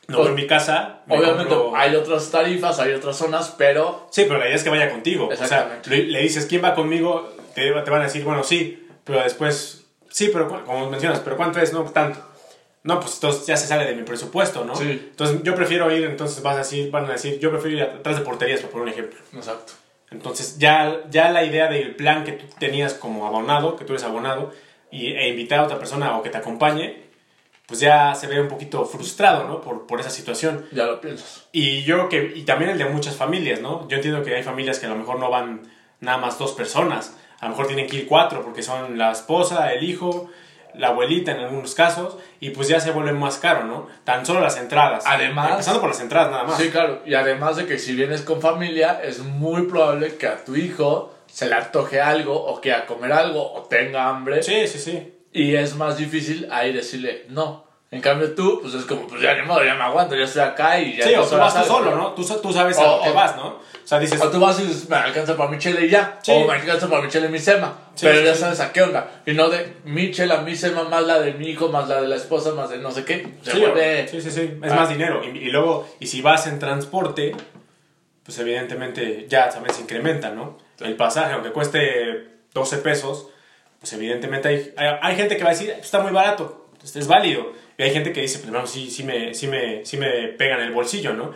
No, 0.09 0.27
en 0.27 0.35
mi 0.35 0.47
casa. 0.47 1.01
me 1.05 1.17
Obviamente 1.17 1.53
compro- 1.53 1.71
hay 1.75 1.95
otras 1.95 2.29
tarifas, 2.31 2.79
hay 2.79 2.93
otras 2.93 3.15
zonas, 3.17 3.53
pero 3.57 4.07
Sí, 4.11 4.25
pero 4.27 4.39
la 4.39 4.45
idea 4.47 4.55
es 4.55 4.63
que 4.63 4.69
vaya 4.69 4.89
contigo. 4.89 5.29
O 5.31 5.35
sea, 5.47 5.81
le, 5.85 6.03
le 6.05 6.21
dices, 6.21 6.45
¿quién 6.45 6.63
va 6.63 6.73
conmigo? 6.75 7.33
Te, 7.55 7.71
te 7.71 7.89
van 7.91 8.01
a 8.01 8.05
decir, 8.05 8.23
bueno, 8.23 8.43
sí, 8.43 8.87
pero 9.03 9.21
después, 9.23 9.85
sí, 10.09 10.29
pero 10.33 10.47
como 10.65 10.89
mencionas, 10.89 11.19
pero 11.19 11.37
¿cuánto 11.37 11.59
es? 11.59 11.73
No, 11.73 11.83
tanto. 11.83 12.19
No, 12.83 12.99
pues 12.99 13.15
entonces 13.15 13.45
ya 13.45 13.57
se 13.57 13.67
sale 13.67 13.85
de 13.85 13.93
mi 13.93 14.03
presupuesto, 14.03 14.63
¿no? 14.63 14.75
Sí. 14.75 14.89
Entonces 15.11 15.41
yo 15.43 15.53
prefiero 15.53 15.91
ir, 15.95 16.03
entonces 16.05 16.41
vas 16.41 16.55
a 16.55 16.59
decir, 16.59 16.89
van 16.91 17.05
a 17.05 17.11
decir, 17.13 17.37
yo 17.39 17.51
prefiero 17.51 17.77
ir 17.77 17.83
atrás 17.83 18.17
de 18.17 18.23
porterías, 18.23 18.61
por 18.61 18.69
poner 18.71 18.87
un 18.87 18.93
ejemplo. 18.93 19.19
exacto. 19.35 19.73
Entonces 20.11 20.57
ya, 20.57 21.01
ya 21.11 21.29
la 21.29 21.43
idea 21.43 21.67
del 21.67 21.93
plan 21.95 22.23
que 22.23 22.31
tú 22.31 22.45
tenías 22.57 22.93
como 22.95 23.27
abonado, 23.27 23.75
que 23.75 23.85
tú 23.85 23.93
eres 23.93 24.03
abonado, 24.05 24.51
y, 24.91 25.11
e 25.13 25.27
invitar 25.29 25.59
a 25.59 25.63
otra 25.65 25.77
persona 25.77 26.17
o 26.17 26.23
que 26.23 26.29
te 26.31 26.37
acompañe, 26.37 27.08
pues 27.69 27.79
ya 27.79 28.13
se 28.15 28.27
ve 28.27 28.41
un 28.41 28.47
poquito 28.49 28.83
frustrado, 28.83 29.47
¿no? 29.47 29.61
Por, 29.61 29.87
por 29.87 30.01
esa 30.01 30.09
situación. 30.09 30.65
Ya 30.73 30.85
lo 30.85 30.99
piensas. 30.99 31.45
Y 31.53 31.83
yo 31.83 31.95
creo 31.95 32.09
que, 32.09 32.37
y 32.37 32.43
también 32.43 32.71
el 32.71 32.77
de 32.77 32.85
muchas 32.85 33.15
familias, 33.15 33.61
¿no? 33.61 33.87
Yo 33.87 33.95
entiendo 33.97 34.21
que 34.23 34.35
hay 34.35 34.43
familias 34.43 34.79
que 34.79 34.87
a 34.87 34.89
lo 34.89 34.95
mejor 34.95 35.19
no 35.19 35.29
van 35.29 35.61
nada 36.01 36.17
más 36.17 36.37
dos 36.37 36.51
personas, 36.53 37.15
a 37.39 37.45
lo 37.45 37.51
mejor 37.51 37.67
tienen 37.67 37.87
que 37.87 37.95
ir 37.97 38.07
cuatro 38.07 38.41
porque 38.43 38.63
son 38.63 38.97
la 38.97 39.11
esposa, 39.11 39.71
el 39.71 39.83
hijo, 39.83 40.29
la 40.73 40.87
abuelita 40.89 41.31
en 41.31 41.39
algunos 41.39 41.73
casos, 41.75 42.17
y 42.39 42.49
pues 42.49 42.67
ya 42.67 42.79
se 42.79 42.91
vuelve 42.91 43.11
más 43.13 43.37
caro, 43.37 43.63
¿no? 43.65 43.87
Tan 44.03 44.25
solo 44.25 44.39
las 44.41 44.57
entradas. 44.57 45.03
Además- 45.07 45.51
Empezando 45.51 45.79
por 45.79 45.89
las 45.89 45.99
entradas 46.01 46.31
nada 46.31 46.43
más. 46.45 46.57
Sí, 46.57 46.69
claro. 46.69 47.01
Y 47.05 47.13
además 47.13 47.55
de 47.55 47.65
que 47.65 47.77
si 47.79 47.95
vienes 47.95 48.23
con 48.23 48.41
familia, 48.41 48.99
es 49.03 49.19
muy 49.19 49.63
probable 49.67 50.15
que 50.17 50.27
a 50.27 50.43
tu 50.43 50.55
hijo 50.55 51.13
se 51.27 51.47
le 51.47 51.55
antoje 51.55 52.01
algo 52.01 52.33
o 52.35 52.59
quiera 52.61 52.85
comer 52.87 53.11
algo 53.13 53.53
o 53.53 53.61
tenga 53.63 54.09
hambre. 54.09 54.41
sí, 54.41 54.67
sí. 54.67 54.79
sí. 54.79 55.13
Y 55.41 55.55
es 55.55 55.75
más 55.75 55.97
difícil 55.97 56.47
ahí 56.51 56.73
decirle 56.73 57.25
no. 57.29 57.67
En 57.91 58.01
cambio 58.01 58.35
tú, 58.35 58.59
pues 58.61 58.75
es 58.75 58.85
como, 58.85 59.07
pues 59.07 59.19
ya 59.19 59.33
ni 59.33 59.41
modo, 59.47 59.63
ya 59.63 59.73
me 59.73 59.81
aguanto, 59.83 60.15
ya 60.15 60.25
estoy 60.25 60.43
acá 60.43 60.79
y 60.79 60.95
ya... 60.95 61.05
Sí, 61.07 61.15
o 61.15 61.25
tú 61.25 61.37
vas 61.37 61.55
tú 61.59 61.63
solo, 61.67 61.95
¿no? 61.95 62.13
Tú, 62.13 62.23
tú 62.39 62.53
sabes 62.53 62.77
a 62.77 62.83
O- 62.83 63.01
que 63.01 63.09
o- 63.09 63.13
vas, 63.15 63.35
¿no? 63.35 63.47
O 63.47 63.61
sea, 63.83 63.97
dices, 63.97 64.21
O 64.21 64.29
tú 64.29 64.39
vas 64.39 64.59
y 64.59 64.67
dices, 64.67 64.87
me 64.87 64.95
alcanza 64.95 65.35
para 65.35 65.49
mi 65.49 65.57
chela 65.57 65.81
y 65.81 65.89
ya. 65.89 66.19
Sí. 66.21 66.31
O 66.31 66.45
me 66.45 66.53
alcanza 66.53 66.87
para 66.87 67.01
mi 67.01 67.09
chela 67.09 67.25
y 67.25 67.29
mi 67.29 67.39
sema. 67.39 67.73
Sí, 67.95 68.05
Pero 68.05 68.19
sí, 68.19 68.25
ya 68.25 68.35
sabes 68.35 68.59
a 68.59 68.71
qué 68.71 68.83
onda. 68.83 69.09
Y 69.25 69.31
no 69.33 69.49
de 69.49 69.73
mi 69.85 70.11
chela, 70.11 70.41
mi 70.41 70.55
sema, 70.55 70.83
más 70.83 71.03
la 71.03 71.19
de 71.19 71.33
mi 71.33 71.47
hijo, 71.47 71.69
más 71.69 71.89
la 71.89 71.99
de 71.99 72.07
la 72.07 72.15
esposa, 72.17 72.51
más 72.53 72.69
de 72.69 72.77
no 72.77 72.91
sé 72.91 73.05
qué. 73.05 73.27
Se 73.41 73.53
sí, 73.53 73.59
vuelve... 73.59 74.07
sí, 74.07 74.21
sí, 74.21 74.29
sí, 74.29 74.59
es 74.63 74.71
Ah. 74.71 74.75
más 74.75 74.89
dinero. 74.89 75.21
Y, 75.23 75.29
y 75.39 75.45
luego, 75.49 75.89
y 75.99 76.05
si 76.05 76.21
vas 76.21 76.45
en 76.45 76.59
transporte, 76.59 77.35
pues 78.23 78.37
evidentemente 78.37 79.25
ya 79.27 79.49
también 79.49 79.73
se 79.73 79.81
incrementa, 79.81 80.29
¿no? 80.29 80.59
El 80.79 80.95
pasaje, 80.95 81.33
aunque 81.33 81.49
cueste 81.49 82.27
12 82.53 82.77
pesos, 82.77 83.29
pues 83.79 83.93
evidentemente 83.93 84.47
hay, 84.47 84.73
hay, 84.77 84.95
hay 85.01 85.15
gente 85.15 85.37
que 85.37 85.43
va 85.43 85.49
a 85.49 85.53
decir, 85.53 85.69
está 85.71 85.99
muy 85.99 86.11
barato. 86.11 86.67
Este 86.83 86.99
es 86.99 87.07
válido. 87.07 87.51
Y 87.77 87.83
hay 87.83 87.91
gente 87.91 88.11
que 88.11 88.21
dice, 88.21 88.39
pues, 88.39 88.51
vamos, 88.51 88.69
sí, 88.69 88.89
sí, 88.91 89.03
me, 89.03 89.33
sí, 89.33 89.47
me, 89.47 89.85
sí 89.85 89.97
me 89.97 90.27
pega 90.37 90.55
en 90.55 90.61
el 90.63 90.71
bolsillo, 90.71 91.13
¿no? 91.13 91.33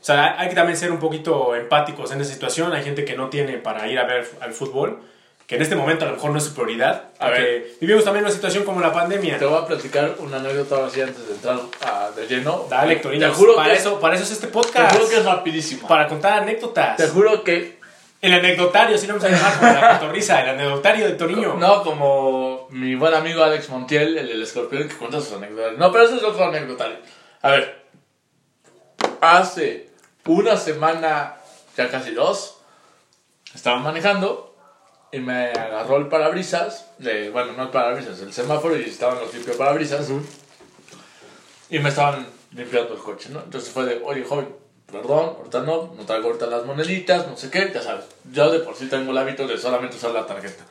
O 0.00 0.04
sea, 0.06 0.38
hay 0.38 0.48
que 0.48 0.54
también 0.54 0.76
ser 0.76 0.90
un 0.92 0.98
poquito 0.98 1.54
empáticos 1.54 2.10
en 2.12 2.20
esa 2.20 2.32
situación. 2.32 2.72
Hay 2.72 2.82
gente 2.82 3.04
que 3.04 3.16
no 3.16 3.28
tiene 3.30 3.58
para 3.58 3.86
ir 3.88 3.98
a 3.98 4.04
ver 4.04 4.28
al 4.40 4.52
fútbol, 4.52 5.00
que 5.46 5.56
en 5.56 5.62
este 5.62 5.76
momento 5.76 6.04
a 6.04 6.08
lo 6.08 6.14
mejor 6.14 6.30
no 6.32 6.38
es 6.38 6.44
su 6.44 6.54
prioridad. 6.54 7.10
A 7.18 7.30
ver. 7.30 7.66
vivimos 7.80 8.04
también 8.04 8.24
una 8.24 8.34
situación 8.34 8.64
como 8.64 8.80
la 8.80 8.92
pandemia. 8.92 9.38
Te 9.38 9.44
voy 9.46 9.56
a 9.62 9.66
platicar 9.66 10.14
una 10.18 10.36
anécdota 10.38 10.76
ahora 10.76 10.90
sí 10.90 11.00
antes 11.00 11.26
de 11.28 11.34
entrar 11.34 11.58
a- 11.86 12.10
de 12.14 12.26
lleno. 12.26 12.66
Dale. 12.68 12.96
Te 12.96 13.28
juro, 13.30 13.54
para, 13.54 13.72
que, 13.72 13.78
eso, 13.78 14.00
para 14.00 14.14
eso 14.16 14.24
es 14.24 14.32
este 14.32 14.46
te 14.48 14.52
podcast. 14.52 14.94
juro 14.96 15.08
que 15.08 15.16
es 15.16 15.24
rapidísimo. 15.24 15.86
Para 15.88 16.06
contar 16.08 16.42
anécdotas. 16.42 16.96
Te 16.96 17.06
juro 17.08 17.42
que 17.44 17.78
El 18.24 18.32
anecdotario, 18.32 18.96
si 18.96 19.06
lo 19.06 19.18
vamos 19.18 19.28
a 19.28 19.32
llamar 19.32 19.58
como 19.58 19.70
la 19.70 19.98
cotorriza, 19.98 20.40
el 20.40 20.48
anecdotario 20.48 21.06
de 21.06 21.12
Toriño. 21.12 21.56
No, 21.58 21.82
como 21.82 22.68
mi 22.70 22.94
buen 22.94 23.12
amigo 23.12 23.44
Alex 23.44 23.68
Montiel, 23.68 24.16
el 24.16 24.26
del 24.26 24.42
escorpión, 24.42 24.88
que 24.88 24.96
cuenta 24.96 25.20
sus 25.20 25.34
anécdotas. 25.34 25.76
No, 25.76 25.92
pero 25.92 26.04
ese 26.04 26.16
es 26.16 26.22
otro 26.22 26.46
anecdotario. 26.46 26.96
A 27.42 27.50
ver, 27.50 27.84
hace 29.20 29.90
una 30.24 30.56
semana, 30.56 31.36
ya 31.76 31.90
casi 31.90 32.12
dos, 32.12 32.62
estaba 33.54 33.78
manejando 33.80 34.56
y 35.12 35.18
me 35.18 35.50
agarró 35.50 35.98
el 35.98 36.08
parabrisas, 36.08 36.92
de, 36.96 37.28
bueno, 37.28 37.52
no 37.52 37.64
el 37.64 37.68
parabrisas, 37.68 38.20
el 38.20 38.32
semáforo 38.32 38.74
y 38.74 38.84
estaban 38.84 39.20
los 39.20 39.34
limpios 39.34 39.58
parabrisas 39.58 40.08
y 41.68 41.78
me 41.78 41.90
estaban 41.90 42.26
limpiando 42.52 42.94
el 42.94 43.00
coche, 43.00 43.28
¿no? 43.28 43.40
Entonces 43.40 43.70
fue 43.70 43.84
de, 43.84 44.00
oye, 44.02 44.24
joven, 44.24 44.48
perdón, 44.94 45.34
ahorita 45.38 45.60
no, 45.60 45.92
no 45.96 46.04
traigo 46.06 46.26
ahorita 46.28 46.46
las 46.46 46.64
moneditas, 46.64 47.26
no 47.28 47.36
sé 47.36 47.50
qué, 47.50 47.70
ya 47.74 47.82
sabes. 47.82 48.04
Yo 48.32 48.50
de 48.50 48.60
por 48.60 48.74
sí 48.76 48.86
tengo 48.88 49.12
el 49.12 49.18
hábito 49.18 49.46
de 49.46 49.58
solamente 49.58 49.96
usar 49.96 50.10
la 50.12 50.26
tarjeta. 50.26 50.64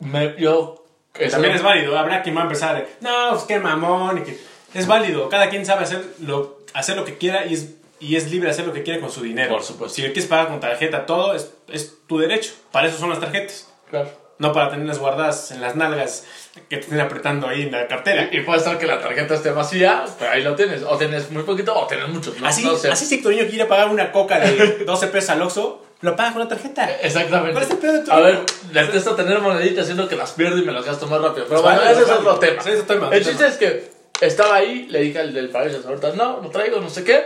Me, 0.00 0.34
yo... 0.38 0.82
También 1.30 1.54
es 1.54 1.62
válido. 1.62 1.98
Habrá 1.98 2.22
quien 2.22 2.36
va 2.36 2.40
a 2.40 2.44
empezar 2.44 2.76
de, 2.76 2.86
no, 3.00 3.30
pues 3.30 3.44
qué 3.44 3.58
mamón. 3.58 4.18
y 4.18 4.22
que- 4.22 4.38
Es 4.74 4.86
válido. 4.86 5.28
Cada 5.30 5.48
quien 5.48 5.64
sabe 5.64 5.84
hacer 5.84 6.04
lo, 6.20 6.58
hacer 6.74 6.96
lo 6.96 7.04
que 7.06 7.16
quiera 7.16 7.46
y 7.46 7.54
es, 7.54 7.70
y 8.00 8.16
es 8.16 8.30
libre 8.30 8.48
de 8.48 8.52
hacer 8.52 8.66
lo 8.66 8.74
que 8.74 8.82
quiere 8.82 9.00
con 9.00 9.10
su 9.10 9.22
dinero. 9.22 9.50
Por 9.50 9.62
supuesto. 9.62 9.94
Si 9.96 10.02
le 10.02 10.08
quieres 10.12 10.28
pagar 10.28 10.48
con 10.48 10.60
tarjeta 10.60 11.06
todo, 11.06 11.34
es, 11.34 11.52
es 11.68 11.94
tu 12.06 12.18
derecho. 12.18 12.52
Para 12.70 12.88
eso 12.88 12.98
son 12.98 13.08
las 13.08 13.20
tarjetas. 13.20 13.66
Claro. 13.88 14.10
No 14.38 14.52
para 14.52 14.70
tenerlas 14.70 14.98
guardadas 14.98 15.50
en 15.52 15.62
las 15.62 15.76
nalgas 15.76 16.24
que 16.68 16.76
te 16.76 16.82
estén 16.82 17.00
apretando 17.00 17.48
ahí 17.48 17.62
en 17.62 17.72
la 17.72 17.86
cartera. 17.86 18.28
Y 18.30 18.40
puede 18.42 18.58
estar 18.58 18.78
que 18.78 18.86
la 18.86 19.00
tarjeta 19.00 19.34
esté 19.34 19.50
vacía, 19.50 20.04
pero 20.18 20.30
ahí 20.32 20.42
lo 20.42 20.54
tienes. 20.54 20.82
O 20.82 20.98
tienes 20.98 21.30
muy 21.30 21.42
poquito 21.42 21.74
o 21.74 21.86
tienes 21.86 22.08
muchos. 22.08 22.38
No, 22.38 22.46
así, 22.46 22.62
no 22.64 22.76
sé. 22.76 22.90
así 22.90 23.06
si 23.06 23.22
Toriño 23.22 23.46
quiere 23.48 23.64
pagar 23.64 23.88
una 23.88 24.12
coca 24.12 24.38
de 24.40 24.84
12 24.86 25.06
pesos 25.08 25.30
al 25.30 25.40
Oxxo, 25.42 25.82
lo 26.02 26.14
paga 26.14 26.32
con 26.34 26.42
la 26.42 26.48
tarjeta. 26.48 26.84
Exactamente. 27.00 27.52
¿Cuál 27.52 27.64
es 27.64 27.70
el 27.70 27.78
pedo 27.78 27.92
de 27.94 28.00
tu- 28.00 28.12
A 28.12 28.20
ver, 28.20 28.40
detesto 28.72 29.14
tener 29.14 29.38
moneditas 29.40 29.84
haciendo 29.84 30.06
que 30.06 30.16
las 30.16 30.32
pierdo 30.32 30.58
y 30.58 30.62
me 30.66 30.72
las 30.72 30.84
gasto 30.84 31.06
más 31.06 31.20
rápido. 31.22 31.46
Pero 31.48 31.62
bueno, 31.62 31.78
Vale, 31.78 31.92
ese 31.92 32.02
es 32.02 32.08
vale. 32.08 32.20
otro 32.20 32.34
tema. 32.38 32.62
Sí, 32.62 32.68
ese 32.68 32.78
es 32.78 32.84
otro 32.84 32.96
tema, 32.96 33.16
El 33.16 33.24
chiste 33.24 33.46
es 33.46 33.56
que 33.56 33.90
estaba 34.20 34.56
ahí, 34.56 34.86
le 34.90 35.00
dije 35.00 35.18
al 35.18 35.32
del 35.32 35.48
parabrisas, 35.48 35.86
ahorita 35.86 36.12
no, 36.12 36.42
no 36.42 36.50
traigo, 36.50 36.78
no 36.80 36.90
sé 36.90 37.04
qué. 37.04 37.24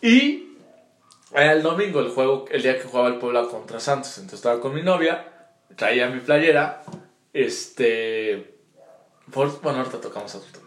Y 0.00 0.56
era 1.32 1.52
el 1.52 1.62
domingo, 1.62 2.00
el 2.00 2.08
juego, 2.08 2.46
el 2.50 2.62
día 2.62 2.76
que 2.76 2.82
jugaba 2.84 3.08
el 3.08 3.16
Puebla 3.16 3.44
contra 3.44 3.78
Santos. 3.80 4.18
Entonces 4.18 4.40
estaba 4.40 4.60
con 4.60 4.74
mi 4.74 4.82
novia, 4.82 5.24
traía 5.76 6.08
mi 6.08 6.20
playera, 6.20 6.82
este... 7.32 8.54
bueno, 9.26 9.78
ahorita 9.78 10.00
tocamos 10.00 10.34
otro. 10.34 10.62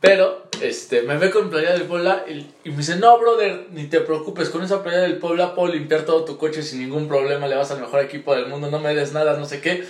Pero, 0.00 0.44
este, 0.60 1.02
me 1.02 1.16
ve 1.16 1.30
con 1.30 1.50
playera 1.50 1.72
del 1.72 1.82
Puebla 1.82 2.24
y, 2.28 2.70
me 2.70 2.76
dice, 2.76 2.96
no, 2.96 3.18
brother, 3.18 3.66
ni 3.70 3.86
te 3.86 4.00
preocupes, 4.00 4.48
con 4.48 4.62
esa 4.62 4.82
playera 4.82 5.02
del 5.02 5.18
Puebla 5.18 5.54
puedo 5.54 5.72
limpiar 5.72 6.02
todo 6.02 6.24
tu 6.24 6.38
coche 6.38 6.62
sin 6.62 6.80
ningún 6.80 7.08
problema, 7.08 7.48
le 7.48 7.56
vas 7.56 7.70
al 7.72 7.80
mejor 7.80 8.00
equipo 8.00 8.34
del 8.34 8.46
mundo, 8.46 8.70
no 8.70 8.78
me 8.78 8.94
des 8.94 9.12
nada, 9.12 9.36
no 9.36 9.44
sé 9.44 9.60
qué. 9.60 9.84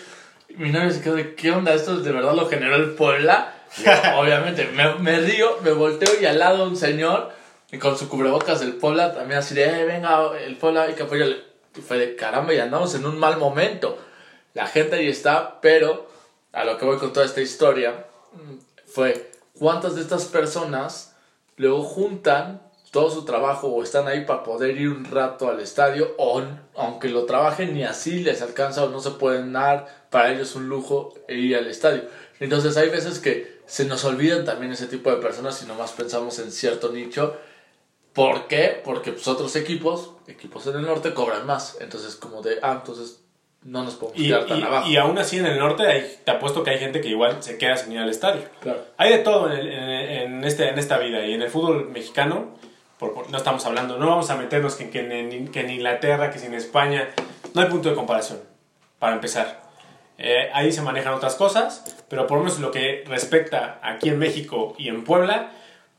Y 0.49 0.55
mi 0.55 0.71
novia 0.71 0.91
se 0.91 1.03
quedó 1.03 1.15
de, 1.15 1.35
¿qué 1.35 1.51
onda? 1.51 1.75
¿Esto 1.75 2.01
de 2.01 2.11
verdad 2.11 2.35
lo 2.35 2.49
generó 2.49 2.77
el 2.77 2.93
Puebla? 2.93 3.55
Obviamente, 4.17 4.67
me, 4.75 4.95
me 4.95 5.21
río, 5.21 5.59
me 5.63 5.73
volteo 5.73 6.09
y 6.19 6.25
al 6.25 6.39
lado 6.39 6.65
un 6.65 6.77
señor 6.77 7.31
y 7.71 7.79
con 7.79 7.99
su 7.99 8.09
cubrebocas 8.09 8.61
del 8.61 8.75
Puebla 8.75 9.13
también 9.13 9.41
así 9.41 9.55
de, 9.55 9.65
eh, 9.65 9.85
venga, 9.85 10.31
el 10.39 10.57
Puebla 10.57 10.85
hay 10.85 10.95
que 10.95 11.03
apoyarle. 11.03 11.45
Y 11.77 11.81
fue 11.81 11.99
de, 11.99 12.17
caramba, 12.17 12.55
y 12.55 12.59
andamos 12.59 12.95
en 12.95 13.05
un 13.05 13.19
mal 13.19 13.37
momento. 13.37 13.99
La 14.59 14.67
gente 14.67 14.97
ahí 14.97 15.07
está, 15.07 15.61
pero 15.61 16.09
a 16.51 16.65
lo 16.65 16.79
que 16.79 16.85
voy 16.85 16.99
con 16.99 17.13
toda 17.13 17.25
esta 17.25 17.41
historia 17.41 18.07
mm, 18.33 18.55
fue 18.87 19.31
cuántas 19.57 19.95
de 19.95 20.01
estas 20.01 20.25
personas 20.25 21.15
luego 21.55 21.85
juntan 21.85 22.61
todo 22.91 23.09
su 23.09 23.25
trabajo 23.25 23.69
o 23.69 23.85
están 23.85 24.09
ahí 24.09 24.25
para 24.25 24.43
poder 24.43 24.77
ir 24.77 24.89
un 24.89 25.05
rato 25.05 25.49
al 25.49 25.61
estadio 25.61 26.13
o 26.19 26.43
aunque 26.75 27.09
lo 27.09 27.25
trabajen 27.25 27.73
ni 27.73 27.85
así 27.85 28.19
les 28.25 28.43
alcanza 28.43 28.83
o 28.83 28.89
no 28.89 28.99
se 28.99 29.13
pueden 29.13 29.53
dar, 29.53 30.09
para 30.11 30.33
ellos 30.33 30.57
un 30.57 30.69
lujo 30.69 31.15
ir 31.29 31.57
al 31.57 31.69
estadio. 31.69 32.09
Entonces 32.41 32.77
hay 32.77 32.89
veces 32.89 33.21
que 33.21 33.61
se 33.65 33.85
nos 33.85 34.05
olvidan 34.05 34.45
también 34.45 34.73
ese 34.73 34.89
tipo 34.89 35.09
de 35.09 35.19
personas 35.19 35.63
y 35.63 35.67
nomás 35.67 35.93
pensamos 35.93 36.37
en 36.41 36.51
cierto 36.51 36.91
nicho. 36.91 37.37
¿Por 38.13 38.49
qué? 38.49 38.83
Porque 38.85 39.13
pues, 39.13 39.29
otros 39.29 39.55
equipos, 39.55 40.15
equipos 40.27 40.67
en 40.67 40.75
el 40.75 40.83
norte, 40.83 41.15
cobran 41.15 41.47
más. 41.47 41.77
Entonces 41.81 42.17
como 42.17 42.43
de, 42.43 42.59
ah, 42.61 42.73
entonces 42.81 43.21
no 43.65 43.83
nos 43.85 43.95
podemos 43.97 44.21
Y, 44.21 44.29
quedar 44.29 44.47
tan 44.47 44.61
y- 44.61 44.63
abajo. 44.63 44.89
y 44.89 44.97
aún 44.97 45.19
así 45.19 45.39
en 45.39 45.47
el 45.47 45.59
norte 45.59 45.87
hay- 45.87 46.17
te 46.25 46.31
apuesto 46.31 46.63
que 46.63 46.71
hay 46.71 46.79
gente 46.79 47.01
que 47.01 47.09
igual 47.09 47.43
se 47.43 47.59
queda 47.59 47.77
sin 47.77 47.93
ir 47.93 47.99
al 47.99 48.09
estadio. 48.09 48.43
Claro. 48.61 48.81
Hay 48.97 49.11
de 49.11 49.19
todo 49.19 49.51
en, 49.53 49.59
el- 49.59 49.69
en- 49.69 50.11
en 50.33 50.45
este, 50.45 50.69
en 50.69 50.79
esta 50.79 50.99
vida 50.99 51.25
y 51.27 51.35
en 51.35 51.43
el 51.43 51.51
fútbol 51.51 51.89
mexicano, 51.91 52.57
por- 52.99 53.15
por- 53.15 53.31
no 53.31 53.37
estamos 53.37 53.65
hablando, 53.67 53.99
no 53.99 54.07
vamos 54.09 54.31
a 54.31 54.37
meternos 54.37 54.75
que, 54.77 54.91
que 54.91 55.01
en, 55.01 55.49
que 55.49 55.61
en 55.61 55.71
Inglaterra, 55.71 56.31
que 56.31 56.39
en 56.45 56.55
España, 56.55 57.09
no 57.55 57.61
hay 57.63 57.69
punto 57.69 57.89
de 57.89 57.95
comparación, 57.95 58.39
para 58.99 59.15
empezar. 59.15 59.61
Eh, 60.19 60.51
ahí 60.53 60.73
se 60.73 60.83
manejan 60.83 61.15
otras 61.15 61.37
cosas, 61.37 62.05
pero 62.09 62.27
por 62.27 62.39
lo 62.39 62.45
menos 62.45 62.59
lo 62.59 62.71
que 62.73 63.05
respecta 63.07 63.79
aquí 63.83 64.09
en 64.09 64.19
México 64.19 64.75
y 64.79 64.89
en 64.89 65.05
Puebla, 65.05 65.51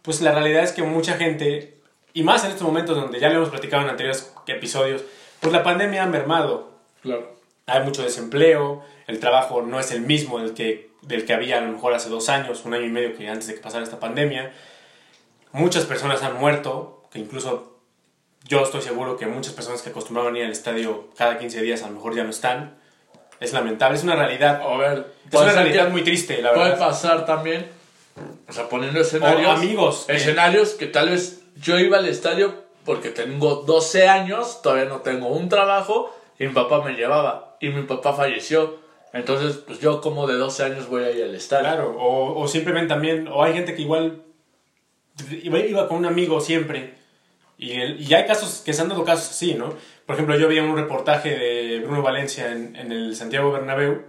pues 0.01 0.19
la 0.21 0.33
realidad 0.33 0.63
es 0.63 0.71
que 0.73 0.81
mucha 0.83 1.13
gente, 1.13 1.77
y 2.13 2.23
más 2.23 2.43
en 2.43 2.51
estos 2.51 2.65
momentos 2.67 2.97
donde 2.97 3.19
ya 3.19 3.29
lo 3.29 3.35
hemos 3.35 3.49
platicado 3.49 3.83
en 3.83 3.89
anteriores 3.89 4.33
episodios, 4.47 5.03
pues 5.39 5.53
la 5.53 5.63
pandemia 5.63 6.03
ha 6.03 6.07
mermado 6.07 6.71
Claro. 7.01 7.38
Hay 7.69 7.83
mucho 7.83 8.03
desempleo, 8.03 8.83
el 9.07 9.19
trabajo 9.19 9.61
no 9.61 9.79
es 9.79 9.91
el 9.91 10.01
mismo 10.01 10.39
del 10.39 10.53
que, 10.53 10.91
del 11.01 11.25
que 11.25 11.33
había 11.33 11.57
a 11.57 11.61
lo 11.61 11.71
mejor 11.71 11.93
hace 11.93 12.09
dos 12.09 12.29
años, 12.29 12.63
un 12.65 12.73
año 12.73 12.85
y 12.85 12.89
medio 12.89 13.15
que 13.15 13.27
antes 13.29 13.47
de 13.47 13.55
que 13.55 13.61
pasara 13.61 13.83
esta 13.83 13.99
pandemia. 13.99 14.51
Muchas 15.51 15.85
personas 15.85 16.21
han 16.23 16.37
muerto, 16.37 17.07
que 17.11 17.19
incluso 17.19 17.79
yo 18.43 18.61
estoy 18.61 18.81
seguro 18.81 19.17
que 19.17 19.25
muchas 19.25 19.53
personas 19.53 19.81
que 19.81 19.89
acostumbraban 19.89 20.35
ir 20.35 20.45
al 20.45 20.51
estadio 20.51 21.09
cada 21.17 21.37
15 21.39 21.61
días 21.61 21.83
a 21.83 21.87
lo 21.87 21.93
mejor 21.95 22.15
ya 22.15 22.23
no 22.23 22.29
están. 22.29 22.77
Es 23.39 23.53
lamentable, 23.53 23.97
es 23.97 24.03
una 24.03 24.15
realidad. 24.15 24.61
A 24.61 24.77
ver, 24.77 25.13
Es 25.25 25.31
puede 25.31 25.45
una 25.45 25.61
realidad 25.63 25.89
muy 25.89 26.03
triste, 26.03 26.41
la 26.41 26.53
Puede 26.53 26.71
verdad. 26.71 26.87
pasar 26.87 27.25
también, 27.25 27.67
o 28.47 28.51
sea, 28.53 28.67
poniendo 28.69 28.99
escenarios. 28.99 29.47
O 29.47 29.51
amigos. 29.51 30.05
Escenarios 30.09 30.71
que 30.71 30.87
tal 30.87 31.09
vez 31.09 31.41
yo 31.61 31.79
iba 31.79 31.97
al 31.97 32.07
estadio 32.07 32.63
porque 32.85 33.09
tengo 33.09 33.55
12 33.55 34.07
años, 34.07 34.61
todavía 34.61 34.85
no 34.85 35.01
tengo 35.01 35.27
un 35.27 35.47
trabajo 35.49 36.13
y 36.37 36.47
mi 36.47 36.53
papá 36.53 36.81
me 36.81 36.93
llevaba 36.93 37.48
y 37.59 37.69
mi 37.69 37.83
papá 37.83 38.13
falleció. 38.13 38.77
Entonces, 39.13 39.57
pues 39.65 39.79
yo 39.79 40.01
como 40.01 40.27
de 40.27 40.35
12 40.35 40.63
años 40.63 40.87
voy 40.87 41.03
a 41.03 41.11
ir 41.11 41.23
al 41.23 41.35
estadio. 41.35 41.63
Claro, 41.63 41.95
o, 41.97 42.39
o 42.39 42.47
simplemente 42.47 42.89
también, 42.89 43.27
o 43.27 43.43
hay 43.43 43.53
gente 43.53 43.73
que 43.75 43.81
igual 43.81 44.21
iba, 45.43 45.59
iba 45.59 45.87
con 45.87 45.97
un 45.97 46.05
amigo 46.05 46.39
siempre. 46.41 46.93
Y, 47.57 47.71
el- 47.73 47.99
y 48.01 48.13
hay 48.13 48.25
casos 48.25 48.61
que 48.65 48.73
se 48.73 48.81
han 48.81 48.89
dado 48.89 49.03
casos 49.03 49.29
así, 49.31 49.53
¿no? 49.55 49.73
Por 50.05 50.15
ejemplo, 50.15 50.37
yo 50.37 50.47
vi 50.47 50.59
un 50.59 50.75
reportaje 50.77 51.37
de 51.37 51.79
Bruno 51.79 52.01
Valencia 52.01 52.51
en, 52.51 52.75
en 52.75 52.91
el 52.91 53.15
Santiago 53.15 53.51
Bernabéu, 53.51 54.03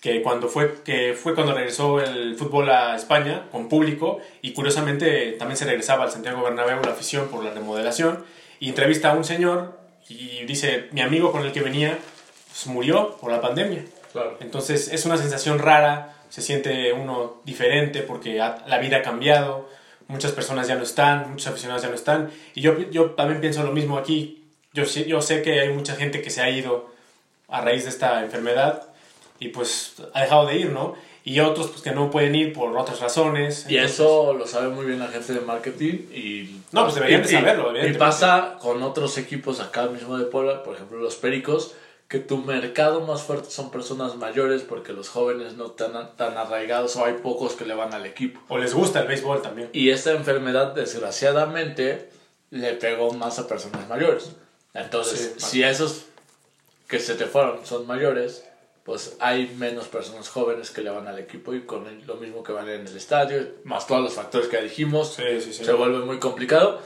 que 0.00 0.22
cuando 0.22 0.48
fue, 0.48 0.82
que 0.84 1.14
fue 1.14 1.34
cuando 1.34 1.52
regresó 1.54 2.00
el 2.00 2.36
fútbol 2.36 2.70
a 2.70 2.94
España 2.96 3.48
con 3.50 3.68
público, 3.68 4.20
y 4.42 4.52
curiosamente 4.52 5.32
también 5.32 5.56
se 5.56 5.64
regresaba 5.66 6.04
al 6.04 6.10
Santiago 6.12 6.42
Bernabéu 6.42 6.80
la 6.84 6.92
afición 6.92 7.28
por 7.28 7.44
la 7.44 7.50
remodelación, 7.52 8.24
y 8.60 8.68
entrevista 8.68 9.10
a 9.10 9.14
un 9.14 9.24
señor 9.24 9.78
y 10.08 10.44
dice, 10.46 10.88
mi 10.92 11.00
amigo 11.02 11.30
con 11.32 11.44
el 11.44 11.52
que 11.52 11.60
venía 11.60 11.98
pues, 12.48 12.66
murió 12.66 13.16
por 13.20 13.30
la 13.32 13.40
pandemia. 13.40 13.84
Claro. 14.12 14.36
Entonces 14.40 14.88
es 14.92 15.04
una 15.04 15.16
sensación 15.16 15.58
rara, 15.58 16.14
se 16.30 16.42
siente 16.42 16.92
uno 16.92 17.40
diferente 17.44 18.02
porque 18.02 18.40
ha- 18.40 18.64
la 18.66 18.78
vida 18.78 18.98
ha 18.98 19.02
cambiado, 19.02 19.68
muchas 20.08 20.32
personas 20.32 20.66
ya 20.68 20.74
no 20.76 20.82
están, 20.82 21.30
muchos 21.30 21.46
aficionados 21.48 21.82
ya 21.82 21.88
no 21.88 21.94
están. 21.94 22.30
Y 22.54 22.60
yo, 22.62 22.78
yo 22.90 23.10
también 23.12 23.40
pienso 23.40 23.62
lo 23.62 23.72
mismo 23.72 23.98
aquí. 23.98 24.44
Yo, 24.72 24.84
yo 24.84 25.20
sé 25.22 25.42
que 25.42 25.60
hay 25.60 25.68
mucha 25.70 25.94
gente 25.96 26.22
que 26.22 26.30
se 26.30 26.40
ha 26.42 26.50
ido 26.50 26.90
a 27.48 27.60
raíz 27.60 27.84
de 27.84 27.90
esta 27.90 28.22
enfermedad 28.22 28.82
y 29.40 29.48
pues 29.48 29.94
ha 30.14 30.22
dejado 30.22 30.46
de 30.46 30.56
ir, 30.56 30.70
¿no? 30.70 30.94
Y 31.24 31.40
otros 31.40 31.68
pues 31.68 31.82
que 31.82 31.90
no 31.90 32.10
pueden 32.10 32.34
ir 32.34 32.52
por 32.54 32.74
otras 32.76 33.00
razones. 33.00 33.66
Y 33.68 33.74
Entonces, 33.76 33.94
eso 34.00 34.32
lo 34.32 34.46
sabe 34.46 34.68
muy 34.68 34.86
bien 34.86 34.98
la 34.98 35.08
gente 35.08 35.32
de 35.34 35.40
marketing 35.40 35.94
y... 36.14 36.60
No, 36.72 36.84
pues 36.84 36.94
deberían 36.94 37.22
de 37.22 37.28
y- 37.28 37.32
saberlo, 37.32 37.64
Y 37.64 37.68
evidentemente. 37.70 37.98
pasa 37.98 38.56
con 38.60 38.82
otros 38.82 39.18
equipos 39.18 39.60
acá 39.60 39.86
mismo 39.86 40.16
de 40.16 40.24
Puebla, 40.26 40.62
por 40.62 40.74
ejemplo 40.74 40.98
los 40.98 41.16
Pericos, 41.16 41.74
que 42.08 42.18
tu 42.18 42.38
mercado 42.38 43.02
más 43.02 43.22
fuerte 43.22 43.50
son 43.50 43.70
personas 43.70 44.16
mayores 44.16 44.62
porque 44.62 44.94
los 44.94 45.10
jóvenes 45.10 45.54
no 45.54 45.66
están 45.66 46.16
tan 46.16 46.38
arraigados 46.38 46.96
o 46.96 47.04
hay 47.04 47.14
pocos 47.14 47.52
que 47.52 47.66
le 47.66 47.74
van 47.74 47.92
al 47.92 48.06
equipo. 48.06 48.40
O 48.48 48.56
les 48.56 48.72
gusta 48.72 49.00
el 49.02 49.08
béisbol 49.08 49.42
también. 49.42 49.68
Y 49.74 49.90
esta 49.90 50.12
enfermedad, 50.12 50.74
desgraciadamente, 50.74 52.08
le 52.50 52.72
pegó 52.74 53.12
más 53.12 53.38
a 53.38 53.46
personas 53.46 53.86
mayores. 53.88 54.30
Entonces, 54.74 55.34
Sí, 55.36 55.46
si 55.50 55.62
esos 55.62 56.04
que 56.88 56.98
se 56.98 57.14
te 57.14 57.26
fueron 57.26 57.66
son 57.66 57.86
mayores, 57.86 58.44
pues 58.84 59.16
hay 59.20 59.54
menos 59.58 59.88
personas 59.88 60.30
jóvenes 60.30 60.70
que 60.70 60.80
le 60.80 60.88
van 60.88 61.06
al 61.08 61.18
equipo 61.18 61.52
y 61.52 61.62
con 61.66 61.84
lo 62.06 62.14
mismo 62.14 62.42
que 62.42 62.52
van 62.52 62.70
en 62.70 62.86
el 62.86 62.96
estadio, 62.96 63.46
más 63.64 63.86
todos 63.86 64.02
los 64.02 64.14
factores 64.14 64.48
que 64.48 64.62
dijimos, 64.62 65.12
Sí, 65.14 65.42
sí, 65.42 65.52
sí. 65.52 65.62
se 65.62 65.72
vuelve 65.74 65.98
muy 65.98 66.18
complicado. 66.18 66.80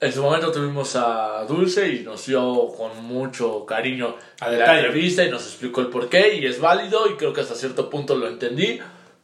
En 0.00 0.12
su 0.12 0.22
momento 0.22 0.52
tuvimos 0.52 0.94
a 0.94 1.44
Dulce 1.48 1.88
y 1.88 2.00
nos 2.00 2.24
dio 2.26 2.68
con 2.76 3.02
mucho 3.04 3.66
cariño 3.66 4.14
A 4.40 4.48
la 4.48 4.76
entrevista 4.76 5.24
y 5.24 5.30
nos 5.30 5.42
explicó 5.44 5.80
el 5.80 5.88
porqué 5.88 6.34
y 6.36 6.46
es 6.46 6.60
válido 6.60 7.10
y 7.10 7.16
creo 7.16 7.32
que 7.32 7.40
hasta 7.40 7.56
cierto 7.56 7.90
punto 7.90 8.14
lo 8.14 8.28
entendí, 8.28 8.78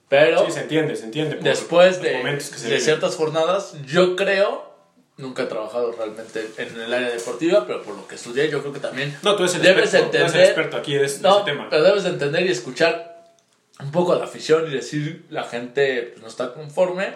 pero 0.09 0.45
Sí, 0.47 0.51
se 0.53 0.61
entiende, 0.63 0.97
se 0.97 1.05
entiende. 1.05 1.37
después 1.37 2.03
de, 2.03 2.11
de 2.11 2.17
viven. 2.65 2.81
ciertas 2.81 3.15
jornadas, 3.15 3.77
yo 3.87 4.17
creo, 4.17 4.75
nunca 5.17 5.45
he 5.45 5.47
trabajado 5.47 5.93
realmente 5.93 6.45
en 6.59 6.81
el 6.81 6.93
área 6.93 7.11
deportiva, 7.11 7.65
pero 7.69 7.81
por 7.83 7.95
lo 7.97 8.09
que 8.09 8.17
estudié, 8.17 8.51
yo 8.51 8.61
creo 8.61 8.73
que 8.73 8.81
también 8.81 9.17
No, 9.23 9.37
tú 9.37 9.45
eres 9.45 9.55
el, 9.55 9.63
debes 9.63 9.95
experto, 9.95 10.11
tú 10.11 10.17
eres 10.17 10.35
el 10.35 10.41
entender- 10.41 10.47
experto 10.49 10.77
aquí 10.77 10.95
de 10.95 10.99
no, 11.23 11.37
ese 11.37 11.45
tema. 11.45 11.69
pero 11.71 11.85
debes 11.85 12.03
de 12.03 12.11
entender 12.11 12.47
y 12.47 12.51
escuchar 12.51 13.33
un 13.79 13.93
poco 13.93 14.13
a 14.13 14.17
la 14.19 14.25
afición 14.25 14.67
y 14.69 14.75
decir 14.75 15.25
la 15.31 15.45
gente 15.45 16.03
pues, 16.15 16.21
no 16.23 16.27
está 16.27 16.53
conforme 16.53 17.15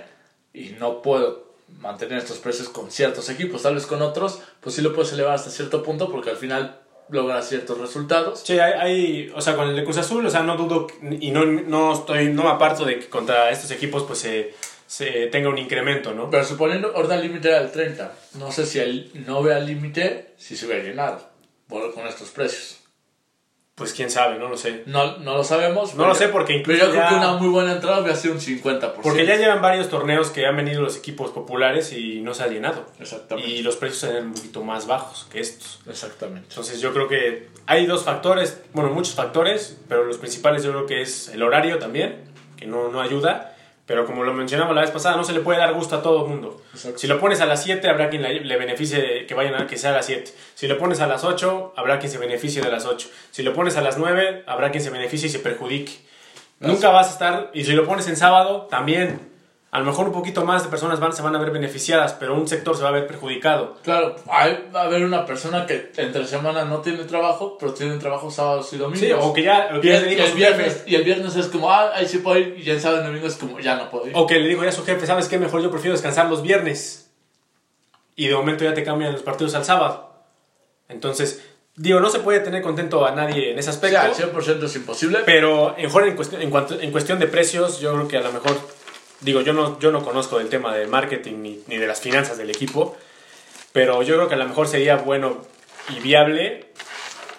y 0.55 0.77
no 0.79 1.03
puedo 1.03 1.48
mantener 1.81 2.19
estos 2.19 2.39
precios 2.39 2.69
con 2.69 2.91
ciertos 2.91 3.29
equipos, 3.31 3.63
tal 3.63 3.75
vez 3.75 3.87
con 3.87 4.03
otros, 4.03 4.41
pues 4.61 4.75
sí 4.75 4.83
lo 4.83 4.95
puedes 4.95 5.13
elevar 5.13 5.35
hasta 5.35 5.51
cierto 5.51 5.83
punto 5.83 6.11
porque 6.11 6.31
al 6.31 6.37
final 6.37 6.81
logras 7.11 7.49
ciertos 7.49 7.79
resultados. 7.79 8.41
Sí, 8.45 8.59
hay, 8.59 8.73
hay- 8.73 9.33
o 9.35 9.41
sea, 9.41 9.57
con 9.57 9.69
el 9.69 9.77
de 9.77 9.85
Cruz 9.85 9.97
Azul, 9.99 10.25
o 10.27 10.31
sea, 10.31 10.43
no 10.43 10.57
dudo 10.57 10.87
y 11.21 11.31
no, 11.31 11.45
no 11.45 11.93
estoy, 11.95 12.33
no 12.33 12.43
me 12.45 12.51
aparto 12.51 12.85
de 12.85 12.99
que 12.99 13.09
contra 13.09 13.51
estos 13.51 13.71
equipos 13.71 14.03
pues 14.05 14.19
se, 14.19 14.55
se 14.87 15.27
tenga 15.29 15.49
un 15.49 15.59
incremento, 15.59 16.13
¿no? 16.13 16.29
Pero 16.31 16.45
suponiendo 16.45 16.93
orden 16.95 17.21
límite 17.23 17.57
el 17.57 17.71
30, 17.71 18.13
no 18.35 18.51
sé 18.53 18.67
si 18.67 18.79
el 18.81 19.11
no 19.27 19.43
vea 19.43 19.59
límite, 19.61 20.35
si 20.37 20.57
se 20.57 20.67
hubiera 20.67 20.83
llenado 20.85 21.29
con 21.69 22.07
estos 22.07 22.31
precios. 22.31 22.78
Pues 23.79 23.93
quién 23.95 24.11
sabe, 24.11 24.39
no 24.39 24.49
lo 24.49 24.57
sé. 24.57 24.83
No, 24.87 25.19
no 25.19 25.37
lo 25.37 25.45
sabemos. 25.45 25.91
No 25.95 25.99
pero 25.99 26.09
lo 26.09 26.15
yo- 26.15 26.19
sé 26.19 26.29
porque 26.29 26.63
Pero 26.67 26.75
incluso 26.75 26.85
yo 26.87 26.91
creo 26.91 27.03
ya- 27.05 27.09
que 27.11 27.15
una 27.15 27.33
muy 27.35 27.49
buena 27.49 27.73
entrada 27.73 28.01
hubiera 28.01 28.17
sido 28.17 28.35
un 28.35 28.41
50%. 28.41 29.01
Porque 29.03 29.25
ya 29.25 29.37
llevan 29.37 29.63
varios 29.63 29.89
torneos 29.89 30.31
que 30.31 30.47
han 30.47 30.57
venido 30.57 30.83
los 30.83 30.97
equipos 30.97 31.31
populares 31.31 31.93
y 31.93 32.21
no 32.21 32.35
se 32.35 32.43
ha 32.43 32.49
llenado. 32.49 32.85
Exactamente. 32.99 33.49
Y 33.49 33.63
los 33.63 33.77
precios 33.77 34.03
eran 34.11 34.27
un 34.27 34.35
poquito 34.35 34.63
más 34.65 34.87
bajos 34.89 35.27
que 35.31 35.39
estos. 35.41 35.79
Exactamente. 35.89 36.49
Entonces 36.51 36.81
yo 36.81 36.93
creo 36.93 37.07
que 37.09 37.49
hay 37.67 37.87
dos 37.87 38.03
factores, 38.05 38.61
bueno, 38.73 38.91
muchos 38.91 39.15
factores, 39.15 39.79
pero 39.89 40.05
los 40.05 40.19
principales 40.19 40.65
yo 40.65 40.71
creo 40.73 40.87
que 40.87 41.01
es 41.03 41.29
el 41.29 41.43
horario 41.43 41.79
también, 41.79 42.25
que 42.57 42.67
no, 42.67 42.89
no 42.89 43.01
ayuda. 43.01 43.55
Pero 43.89 44.05
como 44.05 44.23
lo 44.23 44.35
mencionamos 44.35 44.75
la 44.75 44.83
vez 44.83 44.91
pasada, 44.91 45.17
no 45.17 45.25
se 45.25 45.33
le 45.33 45.41
puede 45.41 45.59
dar 45.59 45.73
gusto 45.73 45.97
a 45.97 46.03
todo 46.03 46.25
el 46.25 46.29
mundo. 46.29 46.61
Exacto. 46.75 46.99
Si 46.99 47.07
lo 47.07 47.19
pones 47.19 47.41
a 47.41 47.47
las 47.47 47.63
7, 47.63 47.89
habrá 47.89 48.11
quien 48.11 48.21
le, 48.21 48.41
le 48.41 48.57
beneficie 48.59 49.25
que 49.27 49.33
vayan 49.33 49.55
a 49.55 49.67
que 49.67 49.79
sea 49.79 49.91
a 49.91 49.95
las 49.95 50.05
7. 50.05 50.31
Si 50.55 50.69
lo 50.69 50.77
pones 50.77 51.01
a 51.01 51.07
las 51.07 51.25
8, 51.25 51.73
habrá 51.75 51.99
quien 51.99 52.13
se 52.13 52.19
beneficie 52.19 52.61
de 52.61 52.71
las 52.71 52.85
8. 52.85 53.09
Si 53.31 53.43
lo 53.43 53.55
pones 53.55 53.79
a 53.79 53.81
las 53.81 53.97
9, 53.97 54.45
habrá 54.47 54.71
quien 54.71 54.85
se 54.85 54.91
beneficie 54.91 55.29
y 55.29 55.33
se 55.33 55.39
perjudique. 55.39 55.93
Nunca 56.61 56.91
vas 56.91 57.09
a 57.09 57.13
estar, 57.13 57.51
y 57.55 57.65
si 57.65 57.73
lo 57.73 57.87
pones 57.87 58.07
en 58.09 58.17
sábado, 58.17 58.67
también. 58.71 59.21
A 59.79 59.81
lo 59.81 59.87
mejor 59.87 60.09
un 60.09 60.13
poquito 60.13 60.45
más 60.45 60.65
de 60.65 60.71
personas 60.71 60.99
van, 60.99 61.13
se 61.13 61.23
van 61.23 61.37
a 61.37 61.39
ver 61.39 61.53
beneficiadas, 61.53 62.13
pero 62.15 62.35
un 62.35 62.49
sector 62.49 62.77
se 62.77 62.83
va 62.83 62.89
a 62.89 62.93
ver 62.93 63.07
perjudicado. 63.07 63.77
Claro, 63.85 64.17
hay, 64.29 64.69
va 64.75 64.81
a 64.81 64.85
haber 64.87 65.05
una 65.05 65.25
persona 65.25 65.67
que 65.67 65.93
entre 65.97 66.27
semana 66.27 66.65
no 66.65 66.81
tiene 66.81 67.05
trabajo, 67.05 67.57
pero 67.61 67.73
tiene 67.75 67.97
trabajo 67.99 68.29
sábados 68.29 68.73
y 68.73 68.77
domingos. 68.77 68.99
Sí, 69.01 69.13
o 69.13 69.33
que 69.33 69.45
ya, 69.45 69.71
o 69.77 69.81
que 69.81 69.87
y, 69.87 69.91
ya 69.91 69.97
el, 69.99 70.03
le 70.05 70.09
y 70.09 70.15
dijo 70.17 70.25
el 70.25 70.31
su 70.33 70.37
viernes, 70.37 70.73
jefe, 70.75 70.91
y 70.91 70.95
el 70.97 71.05
viernes 71.05 71.37
es 71.37 71.47
como, 71.47 71.71
ah, 71.71 71.93
ahí 71.95 72.09
sí 72.09 72.19
puedo 72.19 72.39
ir, 72.41 72.57
y 72.59 72.69
el 72.69 72.81
sábado 72.81 73.03
y 73.03 73.07
domingo 73.07 73.29
es 73.29 73.37
como, 73.37 73.61
ya 73.61 73.77
no 73.77 73.89
puedo 73.89 74.09
ir. 74.09 74.13
O 74.17 74.27
que 74.27 74.41
le 74.41 74.49
digo 74.49 74.65
ya 74.65 74.71
a 74.71 74.73
su 74.73 74.85
jefe, 74.85 75.07
¿sabes 75.07 75.29
qué? 75.29 75.39
Mejor 75.39 75.63
yo 75.63 75.71
prefiero 75.71 75.93
descansar 75.93 76.29
los 76.29 76.43
viernes. 76.43 77.11
Y 78.17 78.27
de 78.27 78.35
momento 78.35 78.65
ya 78.65 78.75
te 78.75 78.83
cambian 78.83 79.13
los 79.13 79.23
partidos 79.23 79.55
al 79.55 79.65
sábado. 79.65 80.13
Entonces, 80.89 81.41
digo, 81.77 82.01
no 82.01 82.11
se 82.11 82.19
puede 82.19 82.41
tener 82.41 82.63
contento 82.63 83.07
a 83.07 83.13
nadie 83.13 83.53
en 83.53 83.59
ese 83.61 83.71
O 83.71 83.73
aspecto. 83.75 84.01
sea, 84.15 84.27
al 84.27 84.33
100% 84.35 84.65
es 84.65 84.75
imposible. 84.77 85.21
Pero 85.25 85.77
mejor 85.79 86.09
en 86.09 86.17
cuestión, 86.17 86.43
en, 86.43 86.51
cuanto- 86.51 86.81
en 86.81 86.91
cuestión 86.91 87.19
de 87.21 87.29
precios, 87.29 87.79
yo 87.79 87.93
creo 87.95 88.09
que 88.09 88.17
a 88.17 88.23
lo 88.23 88.33
mejor, 88.33 88.57
digo, 89.21 89.41
yo 89.41 89.53
no, 89.53 89.79
yo 89.81 89.91
no 89.91 90.03
conozco 90.05 90.39
del 90.39 90.49
tema 90.49 90.75
del 90.75 90.89
marketing 90.89 91.37
ni, 91.43 91.61
ni 91.67 91.77
de 91.77 91.87
las 91.87 92.01
finanzas 92.01 92.39
del 92.39 92.51
equipo, 92.51 92.97
pero 93.73 94.03
yo 94.03 94.15
creo 94.17 94.29
que 94.29 94.35
a 94.35 94.39
lo 94.39 94.47
mejor 94.47 94.69
sería 94.69 94.97
bueno 94.97 95.39
y 95.97 96.01
viable 96.01 96.67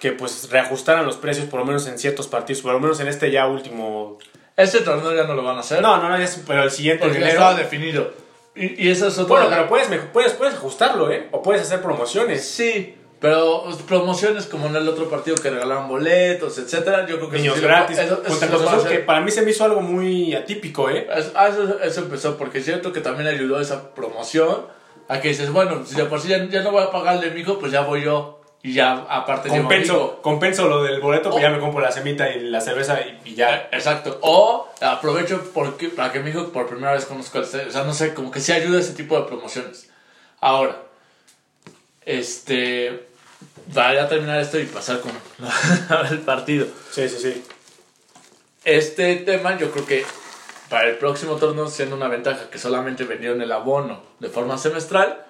que 0.00 0.12
pues 0.12 0.48
reajustaran 0.50 1.04
los 1.04 1.16
precios 1.16 1.46
por 1.46 1.60
lo 1.60 1.66
menos 1.66 1.86
en 1.86 1.98
ciertos 1.98 2.26
partidos, 2.28 2.62
por 2.62 2.72
lo 2.72 2.80
menos 2.80 3.00
en 3.00 3.08
este 3.08 3.30
ya 3.30 3.46
último... 3.46 4.18
Este 4.56 4.80
torneo 4.80 5.14
ya 5.14 5.24
no 5.24 5.34
lo 5.34 5.42
van 5.42 5.56
a 5.56 5.60
hacer. 5.60 5.80
No, 5.82 5.96
no, 5.98 6.08
no, 6.08 6.16
es- 6.16 6.42
pero 6.46 6.62
el 6.62 6.70
siguiente 6.70 7.02
porque 7.04 7.18
enero... 7.18 7.32
estaba 7.32 7.54
definido. 7.54 8.12
Y, 8.54 8.86
y 8.86 8.90
eso 8.90 9.06
es 9.08 9.14
otro. 9.18 9.34
Bueno, 9.36 9.48
pero 9.48 9.68
puedes, 9.68 9.88
puedes, 10.12 10.32
puedes 10.32 10.54
ajustarlo, 10.54 11.10
¿eh? 11.10 11.28
O 11.30 11.40
puedes 11.42 11.62
hacer 11.62 11.80
promociones. 11.80 12.46
Sí, 12.46 12.94
pero 13.20 13.64
promociones 13.86 14.46
como 14.46 14.66
en 14.68 14.76
el 14.76 14.88
otro 14.88 15.08
partido 15.10 15.36
que 15.36 15.50
regalaban 15.50 15.88
boletos, 15.88 16.56
etcétera, 16.58 17.06
yo 17.06 17.16
creo 17.18 17.30
que 17.30 17.36
eso 17.36 17.42
Niños 17.44 17.60
lo- 17.60 17.68
gratis. 17.68 17.98
eso- 17.98 18.22
eso 18.24 18.34
sí 18.34 18.46
lo 18.46 18.56
Cruz 18.58 18.62
Azul, 18.68 18.78
hacer. 18.80 18.92
que 18.92 18.98
para 19.04 19.20
mí 19.20 19.30
se 19.30 19.42
me 19.42 19.50
hizo 19.50 19.64
algo 19.64 19.82
muy 19.82 20.34
atípico, 20.34 20.88
¿eh? 20.88 21.06
Es- 21.14 21.32
ah, 21.34 21.48
Eso, 21.48 21.80
eso 21.82 22.00
empezó, 22.00 22.36
porque 22.38 22.58
es 22.58 22.64
cierto 22.64 22.92
que 22.92 23.00
también 23.00 23.28
ayudó 23.28 23.60
esa 23.60 23.94
promoción 23.94 24.66
a 25.08 25.20
que 25.20 25.28
dices, 25.28 25.52
bueno, 25.52 25.82
si 25.84 25.96
de 25.96 26.04
por 26.06 26.20
sí 26.20 26.28
ya, 26.28 26.42
ya 26.48 26.62
no 26.62 26.70
voy 26.70 26.82
a 26.82 26.90
pagarle 26.90 27.30
mi 27.32 27.40
hijo, 27.42 27.58
pues 27.58 27.72
ya 27.72 27.82
voy 27.82 28.02
yo 28.04 28.40
y 28.62 28.72
ya 28.74 29.04
aparte 29.08 29.48
a 29.50 29.52
Compenso, 29.56 30.20
compenso 30.22 30.68
lo 30.68 30.82
del 30.82 31.00
boleto, 31.00 31.30
pues 31.30 31.42
ya 31.42 31.50
me 31.50 31.58
compro 31.58 31.80
la 31.82 31.90
semita 31.92 32.30
y 32.30 32.40
la 32.48 32.60
cerveza 32.60 33.00
y, 33.00 33.30
y 33.30 33.34
ya. 33.34 33.68
Exacto. 33.72 34.18
O 34.22 34.68
aprovecho 34.80 35.42
porque, 35.52 35.88
para 35.88 36.12
que 36.12 36.20
mi 36.20 36.30
hijo 36.30 36.48
por 36.52 36.66
primera 36.68 36.92
vez 36.92 37.04
conozca 37.06 37.38
el. 37.40 37.44
O 37.44 37.70
sea, 37.70 37.84
no 37.84 37.92
sé, 37.92 38.14
como 38.14 38.30
que 38.30 38.40
sí 38.40 38.52
ayuda 38.52 38.78
ese 38.80 38.92
tipo 38.94 39.18
de 39.18 39.26
promociones. 39.26 39.90
Ahora, 40.40 40.76
este. 42.04 43.08
Para 43.74 44.08
terminar 44.08 44.40
esto 44.40 44.58
y 44.58 44.66
pasar 44.66 45.00
con 45.00 45.12
el 46.10 46.18
partido. 46.20 46.66
Sí, 46.90 47.08
sí, 47.08 47.18
sí. 47.18 47.44
Este 48.64 49.16
tema 49.16 49.56
yo 49.56 49.70
creo 49.70 49.86
que 49.86 50.04
para 50.68 50.88
el 50.88 50.98
próximo 50.98 51.36
torneo, 51.36 51.68
siendo 51.68 51.96
una 51.96 52.08
ventaja 52.08 52.50
que 52.50 52.58
solamente 52.58 53.04
vendieron 53.04 53.42
el 53.42 53.52
abono 53.52 54.02
de 54.18 54.28
forma 54.28 54.58
semestral, 54.58 55.24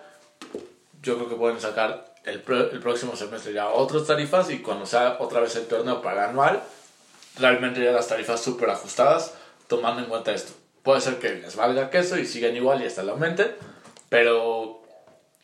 yo 1.03 1.17
creo 1.17 1.29
que 1.29 1.37
pueden 1.37 1.61
sacar 1.61 2.15
el, 2.25 2.43
el 2.73 2.81
próximo 2.81 3.17
semestre 3.17 3.53
ya 3.53 3.69
otras 3.69 4.07
tarifas 4.07 4.51
y 4.51 4.59
cuando 4.59 4.87
sea 4.87 5.17
otra 5.21 5.41
vez 5.41 5.57
el 5.57 5.67
torneo 5.67 6.03
para 6.03 6.29
anual, 6.29 6.63
realmente 7.39 7.83
ya 7.83 7.93
las 7.93 8.09
tarifas 8.09 8.43
súper 8.43 8.71
ajustadas, 8.71 9.35
tomando 9.67 10.03
en 10.03 10.09
cuenta 10.09 10.33
esto. 10.33 10.53
Puede 10.83 11.01
ser 11.01 11.19
que 11.19 11.35
les 11.35 11.57
valga 11.57 11.91
queso 11.91 12.19
y 12.19 12.27
sigan 12.27 12.57
igual 12.57 12.83
y 12.83 12.87
hasta 12.87 13.03
la 13.03 13.13
aumenten, 13.13 13.55
pero 14.09 14.80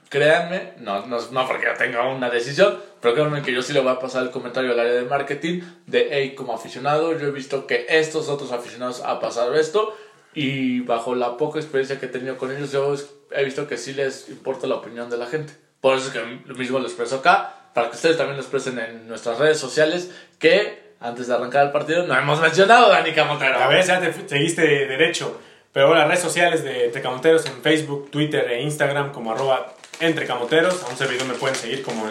créanme, 0.08 0.72
no, 0.78 1.06
no, 1.06 1.18
no 1.30 1.46
porque 1.46 1.66
yo 1.66 1.74
tenga 1.74 2.08
una 2.08 2.30
decisión, 2.30 2.78
pero 3.00 3.14
créanme 3.14 3.42
que 3.42 3.52
yo 3.52 3.62
sí 3.62 3.72
le 3.72 3.80
voy 3.80 3.92
a 3.92 3.98
pasar 3.98 4.22
el 4.22 4.30
comentario 4.30 4.72
al 4.72 4.80
área 4.80 4.92
de 4.92 5.02
marketing 5.02 5.62
de, 5.86 6.08
hey, 6.10 6.34
como 6.34 6.54
aficionado, 6.54 7.18
yo 7.18 7.28
he 7.28 7.30
visto 7.30 7.66
que 7.66 7.86
estos 7.88 8.28
otros 8.28 8.52
aficionados 8.52 9.02
ha 9.04 9.20
pasado 9.20 9.54
esto 9.54 9.96
y 10.34 10.80
bajo 10.80 11.14
la 11.14 11.36
poca 11.36 11.58
experiencia 11.58 11.98
que 11.98 12.06
he 12.06 12.08
tenido 12.10 12.36
con 12.36 12.54
ellos, 12.54 12.70
yo 12.70 12.94
he 13.30 13.44
visto 13.44 13.66
que 13.66 13.76
sí 13.76 13.94
les 13.94 14.28
importa 14.28 14.66
la 14.66 14.76
opinión 14.76 15.08
de 15.10 15.16
la 15.16 15.26
gente. 15.26 15.54
Por 15.80 15.96
eso 15.96 16.08
es 16.08 16.12
que 16.12 16.40
lo 16.44 16.54
mismo 16.54 16.78
lo 16.78 16.86
expreso 16.86 17.16
acá, 17.16 17.70
para 17.74 17.90
que 17.90 17.96
ustedes 17.96 18.16
también 18.16 18.36
lo 18.36 18.42
expresen 18.42 18.78
en 18.78 19.08
nuestras 19.08 19.38
redes 19.38 19.58
sociales, 19.58 20.10
que 20.38 20.94
antes 21.00 21.28
de 21.28 21.34
arrancar 21.34 21.66
el 21.66 21.72
partido 21.72 22.06
no 22.06 22.16
hemos 22.16 22.40
mencionado 22.40 22.88
Dani 22.88 23.12
Camotero. 23.12 23.58
A 23.58 23.68
ver, 23.68 23.84
ya 23.84 24.00
te 24.00 24.12
seguiste 24.28 24.62
derecho. 24.62 25.40
Pero 25.72 25.88
bueno, 25.88 26.00
las 26.00 26.08
redes 26.08 26.22
sociales 26.22 26.64
de 26.64 26.86
Entre 26.86 27.02
Camoteros 27.02 27.44
en 27.44 27.60
Facebook, 27.60 28.10
Twitter 28.10 28.50
e 28.50 28.62
Instagram 28.62 29.12
como 29.12 29.32
arroba 29.32 29.74
Entre 30.00 30.26
Camoteros. 30.26 30.82
A 30.82 30.88
un 30.88 30.96
servidor 30.96 31.26
me 31.26 31.34
pueden 31.34 31.56
seguir 31.56 31.82
como 31.82 32.04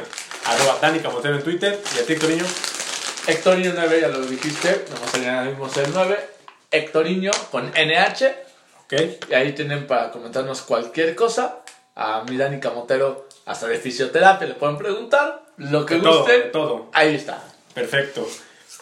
arroba 0.45 0.77
Dani 0.81 0.99
Camotero 0.99 1.35
en 1.35 1.43
Twitter. 1.43 1.79
Y 1.95 1.99
a 1.99 2.05
ti, 2.05 2.15
Niño. 2.27 2.45
Hectorinho 3.27 3.73
9, 3.75 4.01
ya 4.01 4.07
lo 4.09 4.19
dijiste, 4.21 4.85
nomás 4.93 5.13
añadimos 5.15 5.75
el 5.77 5.91
9. 5.93 6.29
Hectorinho 6.71 7.31
con 7.51 7.71
NH, 7.71 8.35
Ok. 8.83 8.93
y 9.29 9.33
ahí 9.33 9.53
tienen 9.53 9.87
para 9.87 10.11
comentarnos 10.11 10.61
cualquier 10.61 11.15
cosa. 11.15 11.59
A 11.95 12.23
mi 12.29 12.35
Dani 12.37 12.59
Camotero, 12.59 13.27
hasta 13.45 13.67
de 13.67 13.77
fisioterapia, 13.79 14.47
le 14.47 14.53
pueden 14.55 14.77
preguntar 14.77 15.43
lo 15.57 15.85
que 15.85 15.95
De 15.95 16.01
todo, 16.01 16.17
guste. 16.19 16.33
de 16.33 16.41
todo. 16.49 16.89
Ahí 16.93 17.15
está. 17.15 17.41
Perfecto. 17.73 18.27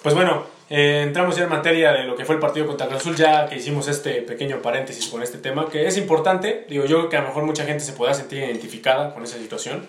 Pues 0.02 0.16
bueno, 0.16 0.46
eh, 0.70 1.04
entramos 1.04 1.36
ya 1.36 1.44
en 1.44 1.50
materia 1.50 1.92
de 1.92 2.04
lo 2.04 2.16
que 2.16 2.26
fue 2.26 2.36
el 2.36 2.42
partido 2.42 2.68
contra 2.68 2.88
Cruz 2.88 3.02
Azul, 3.02 3.16
ya 3.16 3.48
que 3.48 3.56
hicimos 3.58 3.88
este 3.88 4.22
pequeño 4.22 4.62
paréntesis 4.62 5.08
con 5.08 5.22
este 5.22 5.38
tema, 5.38 5.70
que 5.70 5.88
es 5.88 5.98
importante. 5.98 6.66
Digo, 6.70 6.86
yo 6.86 6.98
creo 6.98 7.10
que 7.10 7.18
a 7.18 7.22
lo 7.22 7.28
mejor 7.28 7.44
mucha 7.44 7.66
gente 7.66 7.84
se 7.84 7.94
pueda 7.94 8.14
sentir 8.14 8.40
identificada 8.40 9.14
con 9.14 9.24
esa 9.24 9.38
situación. 9.38 9.88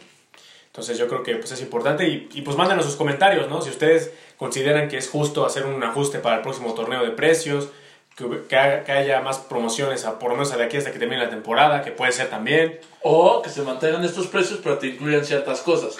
Entonces 0.66 0.98
yo 0.98 1.06
creo 1.06 1.22
que 1.22 1.36
pues, 1.36 1.52
es 1.52 1.60
importante 1.60 2.08
y, 2.08 2.28
y 2.34 2.42
pues 2.42 2.56
mándenos 2.56 2.84
sus 2.84 2.96
comentarios, 2.96 3.48
¿no? 3.48 3.62
Si 3.62 3.70
ustedes 3.70 4.12
consideran 4.36 4.88
que 4.88 4.96
es 4.96 5.08
justo 5.08 5.46
hacer 5.46 5.66
un 5.66 5.82
ajuste 5.82 6.18
para 6.18 6.36
el 6.36 6.42
próximo 6.42 6.74
torneo 6.74 7.04
de 7.04 7.12
precios, 7.12 7.68
que, 8.16 8.26
que 8.48 8.92
haya 8.92 9.20
más 9.20 9.38
promociones, 9.38 10.04
a, 10.04 10.18
por 10.18 10.30
lo 10.30 10.36
menos 10.36 10.56
de 10.56 10.62
aquí 10.62 10.76
hasta 10.76 10.92
que 10.92 10.98
termine 10.98 11.22
la 11.22 11.30
temporada, 11.30 11.82
que 11.82 11.90
puede 11.90 12.12
ser 12.12 12.28
también. 12.28 12.78
O 13.02 13.42
que 13.42 13.50
se 13.50 13.62
mantengan 13.62 14.04
estos 14.04 14.26
precios, 14.28 14.60
pero 14.62 14.78
te 14.78 14.88
incluyan 14.88 15.24
ciertas 15.24 15.60
cosas. 15.60 15.96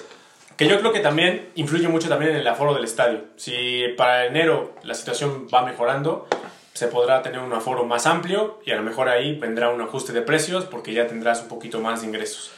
Que 0.57 0.67
yo 0.67 0.79
creo 0.79 0.93
que 0.93 1.01
también 1.01 1.49
influye 1.55 1.87
mucho 1.89 2.07
también 2.07 2.31
en 2.31 2.37
el 2.37 2.47
aforo 2.47 2.73
del 2.73 2.85
estadio. 2.85 3.25
Si 3.35 3.83
para 3.97 4.25
enero 4.25 4.73
la 4.83 4.93
situación 4.93 5.47
va 5.53 5.65
mejorando, 5.65 6.27
se 6.73 6.87
podrá 6.87 7.21
tener 7.21 7.39
un 7.39 7.51
aforo 7.53 7.85
más 7.85 8.05
amplio 8.05 8.59
y 8.65 8.71
a 8.71 8.75
lo 8.75 8.83
mejor 8.83 9.09
ahí 9.09 9.37
vendrá 9.37 9.69
un 9.69 9.81
ajuste 9.81 10.13
de 10.13 10.21
precios 10.21 10.65
porque 10.65 10.93
ya 10.93 11.07
tendrás 11.07 11.41
un 11.41 11.49
poquito 11.49 11.81
más 11.81 12.01
de 12.01 12.07
ingresos. 12.07 12.51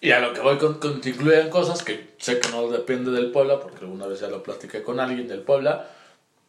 Y 0.00 0.12
a 0.12 0.20
lo 0.20 0.32
que 0.32 0.40
voy 0.40 0.58
con, 0.58 0.74
con 0.74 1.00
te 1.00 1.10
incluyan 1.10 1.50
cosas 1.50 1.82
que 1.82 2.10
sé 2.18 2.38
que 2.38 2.48
no 2.50 2.68
depende 2.68 3.10
del 3.10 3.32
Puebla, 3.32 3.58
porque 3.60 3.84
alguna 3.84 4.06
vez 4.06 4.20
ya 4.20 4.28
lo 4.28 4.42
platiqué 4.42 4.82
con 4.82 5.00
alguien 5.00 5.26
del 5.26 5.40
Puebla, 5.40 5.88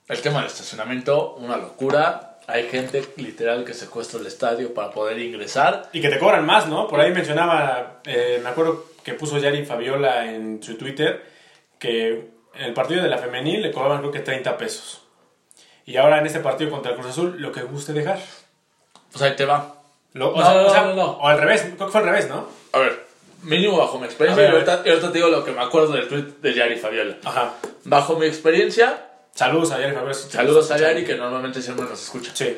El 0.07 0.21
tema 0.21 0.39
del 0.39 0.47
estacionamiento, 0.47 1.35
una 1.35 1.57
locura. 1.57 2.37
Hay 2.47 2.67
gente 2.67 3.05
literal 3.17 3.63
que 3.63 3.75
secuestra 3.75 4.19
el 4.19 4.25
estadio 4.25 4.73
para 4.73 4.89
poder 4.89 5.19
ingresar. 5.19 5.87
Y 5.93 6.01
que 6.01 6.09
te 6.09 6.17
cobran 6.17 6.45
más, 6.47 6.67
¿no? 6.67 6.87
Por 6.87 6.99
ahí 6.99 7.11
mencionaba, 7.11 8.01
eh, 8.05 8.39
me 8.43 8.49
acuerdo 8.49 8.88
que 9.03 9.13
puso 9.13 9.37
Yari 9.37 9.65
Fabiola 9.65 10.31
en 10.31 10.61
su 10.61 10.75
Twitter, 10.77 11.23
que 11.79 12.09
en 12.55 12.65
el 12.65 12.73
partido 12.73 13.01
de 13.03 13.09
la 13.09 13.17
femenil 13.17 13.61
le 13.61 13.71
cobraban 13.71 13.99
creo 13.99 14.11
que 14.11 14.19
30 14.19 14.57
pesos. 14.57 15.01
Y 15.85 15.97
ahora 15.97 16.19
en 16.19 16.25
este 16.27 16.39
partido 16.39 16.69
contra 16.69 16.91
el 16.91 16.97
Cruz 16.97 17.11
Azul, 17.11 17.35
lo 17.41 17.51
que 17.51 17.61
guste 17.63 17.93
dejar. 17.93 18.19
Pues 19.11 19.21
ahí 19.23 19.35
te 19.35 19.45
va. 19.45 19.75
Lo- 20.13 20.33
o, 20.33 20.37
No, 20.39 20.45
sea, 20.45 20.53
no, 20.61 20.67
o 20.67 20.69
sea, 20.71 20.81
no, 20.83 20.93
no. 20.95 21.05
o 21.13 21.27
al 21.27 21.39
revés, 21.39 21.61
creo 21.61 21.77
que 21.87 21.91
fue 21.91 22.01
al 22.01 22.07
revés, 22.07 22.27
¿no? 22.29 22.47
A 22.73 22.79
ver, 22.79 23.05
mínimo 23.43 23.77
bajo 23.77 23.97
mi 23.99 24.05
experiencia. 24.05 24.43
Ver, 24.43 24.51
y, 24.51 24.55
ahorita, 24.55 24.81
y 24.85 24.89
ahorita 24.89 25.07
te 25.11 25.17
digo 25.17 25.29
lo 25.29 25.43
que 25.45 25.51
me 25.51 25.61
acuerdo 25.61 25.93
del 25.93 26.07
tweet 26.07 26.25
de 26.41 26.53
Yari 26.53 26.75
Fabiola. 26.77 27.17
Ajá. 27.23 27.53
Bajo 27.85 28.17
mi 28.17 28.25
experiencia, 28.27 29.05
Saludos 29.33 29.71
a 29.71 29.79
Yari 29.79 29.93
Fabiola. 29.93 30.13
si- 30.13 30.29
saludos 30.29 30.69
a 30.71 30.77
Yari 30.77 31.05
que 31.05 31.15
normalmente 31.15 31.61
siempre 31.61 31.85
nos 31.85 32.01
escucha. 32.03 32.31
Sí. 32.35 32.57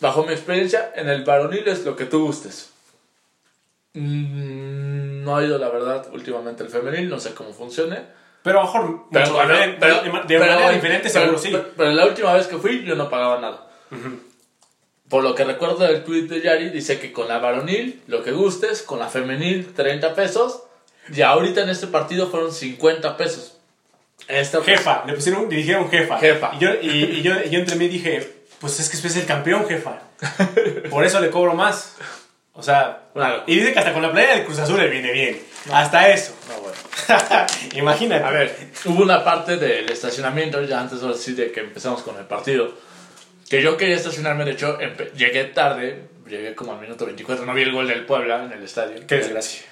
Bajo 0.00 0.24
mi 0.24 0.32
experiencia, 0.32 0.92
en 0.96 1.08
el 1.08 1.24
varonil 1.24 1.66
es 1.68 1.84
lo 1.84 1.94
que 1.96 2.04
tú 2.06 2.26
gustes. 2.26 2.70
Mm, 3.94 4.83
no 5.24 5.36
ha 5.36 5.44
ido, 5.44 5.58
la 5.58 5.68
verdad, 5.70 6.06
últimamente 6.12 6.62
el 6.62 6.68
femenil, 6.68 7.08
no 7.08 7.18
sé 7.18 7.34
cómo 7.34 7.52
funcione. 7.52 7.98
Pero 8.42 8.60
a 8.60 8.62
lo 8.64 8.66
mejor 8.66 9.04
Pero, 9.10 9.26
mucho 9.26 9.38
pero- 9.38 9.48
diferente- 9.54 9.76
pero- 9.80 10.02
de, 10.26 10.38
manera 10.38 10.70
diferente 10.70 11.08
pero- 11.12 11.38
seguro 11.38 11.38
sí. 11.38 11.56
Pero, 11.76 11.90
la 11.92 12.04
última 12.06 12.32
vez 12.34 12.46
que 12.46 12.58
fui, 12.58 12.84
yo 12.84 12.94
no 12.94 13.08
pagaba 13.08 13.40
nada. 13.40 13.66
Por 15.08 15.22
lo 15.22 15.34
que 15.34 15.44
recuerdo 15.44 15.78
del 15.78 16.02
tweet 16.04 16.22
de 16.28 16.40
Yari, 16.40 16.70
dice 16.70 16.98
que 16.98 17.12
con 17.12 17.28
la 17.28 17.38
varonil, 17.38 18.02
lo 18.06 18.22
que 18.22 18.32
gustes, 18.32 18.82
con 18.82 18.98
la 18.98 19.08
femenil, 19.08 19.72
30 19.74 20.14
pesos. 20.14 20.62
Y 21.14 21.20
ahorita 21.22 21.62
en 21.62 21.68
este 21.68 21.86
partido 21.86 22.28
fueron 22.28 22.52
50 22.52 23.16
pesos. 23.16 23.58
Esta 24.28 24.62
Jefa, 24.62 25.04
le 25.06 25.12
pusieron, 25.12 25.48
le 25.50 25.56
dijeron 25.56 25.90
jefa. 25.90 26.18
Jefa. 26.18 26.52
Y 26.54 26.58
yo, 26.58 26.68
y, 26.80 26.88
y 26.88 27.22
yo, 27.22 27.34
y 27.44 27.50
yo 27.50 27.58
entre 27.58 27.76
mí 27.76 27.88
dije, 27.88 28.26
pues 28.60 28.80
es 28.80 28.88
que 28.88 29.06
es 29.06 29.16
el 29.16 29.26
campeón, 29.26 29.66
jefa. 29.68 29.98
Por 30.90 31.04
eso 31.04 31.20
le 31.20 31.30
cobro 31.30 31.54
más. 31.54 31.96
O 32.54 32.62
sea, 32.62 33.08
y 33.46 33.56
dice 33.56 33.72
que 33.72 33.78
hasta 33.80 33.92
con 33.92 34.02
la 34.02 34.12
playa 34.12 34.36
del 34.36 34.44
Cruz 34.44 34.60
Azul 34.60 34.78
le 34.78 34.88
viene 34.88 35.10
bien. 35.12 35.40
Hasta 35.72 36.08
eso. 36.08 36.34
No, 36.48 36.60
bueno. 36.60 36.76
Imagínate. 37.74 38.24
A 38.24 38.30
ver, 38.30 38.56
hubo 38.84 39.02
una 39.02 39.24
parte 39.24 39.56
del 39.56 39.90
estacionamiento, 39.90 40.62
ya 40.62 40.80
antes 40.80 41.02
ahora 41.02 41.16
sí 41.16 41.32
de 41.34 41.50
que 41.50 41.60
empezamos 41.60 42.02
con 42.02 42.16
el 42.16 42.24
partido, 42.26 42.72
que 43.50 43.60
yo 43.60 43.76
quería 43.76 43.96
estacionarme, 43.96 44.44
de 44.44 44.52
hecho, 44.52 44.78
llegué 45.16 45.44
tarde, 45.44 46.04
llegué 46.26 46.54
como 46.54 46.72
al 46.72 46.80
minuto 46.80 47.04
24, 47.06 47.44
no 47.44 47.54
vi 47.54 47.62
el 47.62 47.72
gol 47.72 47.86
del 47.86 48.06
Puebla 48.06 48.44
en 48.44 48.52
el 48.52 48.62
estadio. 48.62 49.04
Qué 49.06 49.16
desgracia. 49.16 49.62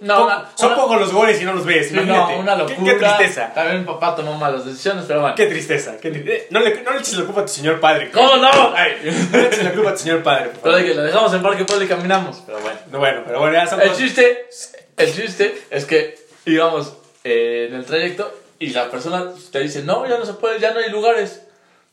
No, 0.00 0.16
Po- 0.16 0.24
una- 0.24 0.50
son 0.54 0.68
una- 0.72 0.76
pocos 0.82 1.00
los 1.00 1.12
goles 1.12 1.40
y 1.40 1.44
no 1.44 1.52
los 1.54 1.64
ves. 1.66 1.88
sí, 1.88 1.94
no, 1.94 2.02
Imagínate. 2.02 2.36
una 2.38 2.52
Qué- 2.52 2.58
locura. 2.74 2.92
Qué, 2.92 2.98
tristeza. 2.98 3.52
También 3.52 3.80
mi 3.80 3.84
papá 3.86 4.14
tomó 4.16 4.34
malas 4.38 4.64
decisiones, 4.64 5.04
pero 5.06 5.20
bueno. 5.20 5.34
Qué 5.34 5.46
tristeza. 5.46 5.96
qué 6.00 6.12
tri- 6.12 6.28
eh, 6.28 6.46
No 6.50 6.60
le, 6.60 6.82
no 6.82 6.92
le 6.92 6.98
eches 7.00 7.16
la 7.18 7.24
culpa 7.24 7.40
a 7.42 7.44
tu 7.46 7.52
señor 7.52 7.80
padre. 7.80 8.10
¿Cómo 8.10 8.36
no? 8.36 8.48
Ay. 8.74 8.96
No 9.32 9.38
le 9.38 9.46
eches 9.48 9.64
la 9.64 9.72
culpa 9.72 9.90
a 9.90 9.92
tu 9.94 10.00
señor 10.00 10.22
padre. 10.22 10.44
por 10.50 10.60
Pero 10.60 10.62
favor. 10.72 10.78
de 10.78 10.84
que 10.86 10.94
lo 10.94 11.02
dejamos 11.02 11.34
en 11.34 11.42
Parque 11.42 11.64
Puebla 11.64 11.84
y 11.84 11.88
caminamos, 11.88 12.42
pero 12.46 12.60
bueno. 12.60 12.78
No, 12.90 12.98
bueno, 12.98 13.22
pero 13.26 13.40
bueno, 13.40 13.54
ya 13.54 13.66
son 13.66 13.80
El 13.80 13.92
chiste, 13.94 14.46
el 14.96 15.14
chiste 15.14 15.62
es 15.70 15.84
que 15.84 16.16
íbamos 16.46 16.94
eh, 17.24 17.66
en 17.68 17.74
el 17.76 17.84
trayecto 17.84 18.32
y 18.58 18.68
la 18.70 18.90
persona 18.90 19.32
te 19.52 19.58
dice, 19.60 19.82
no, 19.82 20.06
ya 20.08 20.16
no 20.16 20.24
se 20.24 20.34
puede, 20.34 20.58
ya 20.60 20.72
no 20.72 20.78
hay 20.80 20.90
lugares. 20.90 21.42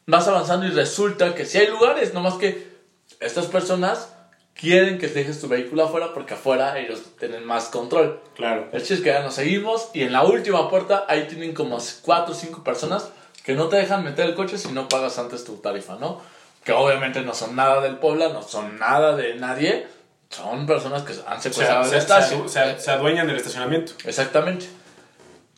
Vas 0.06 0.28
avanzando 0.28 0.66
y 0.66 0.70
resulta 0.70 1.34
que 1.34 1.46
sí 1.46 1.58
hay 1.58 1.68
lugares, 1.68 2.14
nomás 2.14 2.36
que 2.36 2.73
estas 3.20 3.46
personas 3.48 4.10
quieren 4.56 4.98
que 5.00 5.08
dejes 5.08 5.40
tu 5.42 5.48
vehículo 5.48 5.84
afuera 5.86 6.14
porque 6.14 6.36
afuera 6.36 6.78
ellos 6.80 7.02
tienen 7.20 7.44
más 7.46 7.66
control. 7.66 8.22
Claro. 8.36 8.68
El 8.72 8.80
chiste 8.80 8.94
es 8.96 9.02
que 9.02 9.10
ya 9.10 9.22
nos 9.24 9.34
seguimos 9.36 9.90
y 9.94 10.04
en 10.04 10.14
la 10.14 10.24
última 10.24 10.70
puerta 10.70 11.06
ahí 11.08 11.28
tienen 11.28 11.54
como 11.54 11.78
4 12.04 12.34
o 12.34 12.38
5 12.38 12.64
personas 12.64 13.10
que 13.44 13.54
no 13.56 13.68
te 13.68 13.76
dejan 13.78 14.04
meter 14.04 14.28
el 14.30 14.36
coche 14.36 14.58
si 14.58 14.70
no 14.72 14.88
pagas 14.88 15.18
antes 15.20 15.44
tu 15.44 15.58
tarifa, 15.58 15.96
¿no? 15.96 16.22
Que 16.64 16.72
obviamente 16.72 17.22
no 17.22 17.34
son 17.34 17.56
nada 17.56 17.82
del 17.82 17.98
Puebla, 17.98 18.30
no 18.30 18.42
son 18.42 18.78
nada 18.80 19.16
de 19.18 19.36
nadie, 19.36 19.86
son 20.30 20.66
personas 20.66 21.02
que 21.04 21.14
han 21.28 21.42
secuestrado 21.42 21.84
se, 21.84 22.00
se- 22.00 22.50
se- 22.76 22.80
se 22.80 22.92
adueñan 22.92 23.28
del 23.28 23.36
estacionamiento. 23.36 23.94
Exactamente. 24.06 24.68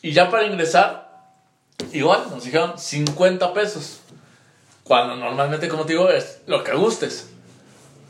Y 0.01 0.13
ya 0.13 0.29
para 0.31 0.45
ingresar, 0.45 1.09
igual 1.91 2.23
nos 2.31 2.43
dijeron 2.43 2.77
50 2.79 3.53
pesos. 3.53 3.99
Cuando 4.83 5.15
normalmente, 5.15 5.67
como 5.67 5.85
te 5.85 5.93
digo, 5.93 6.09
es 6.09 6.41
lo 6.47 6.63
que 6.63 6.73
gustes. 6.73 7.29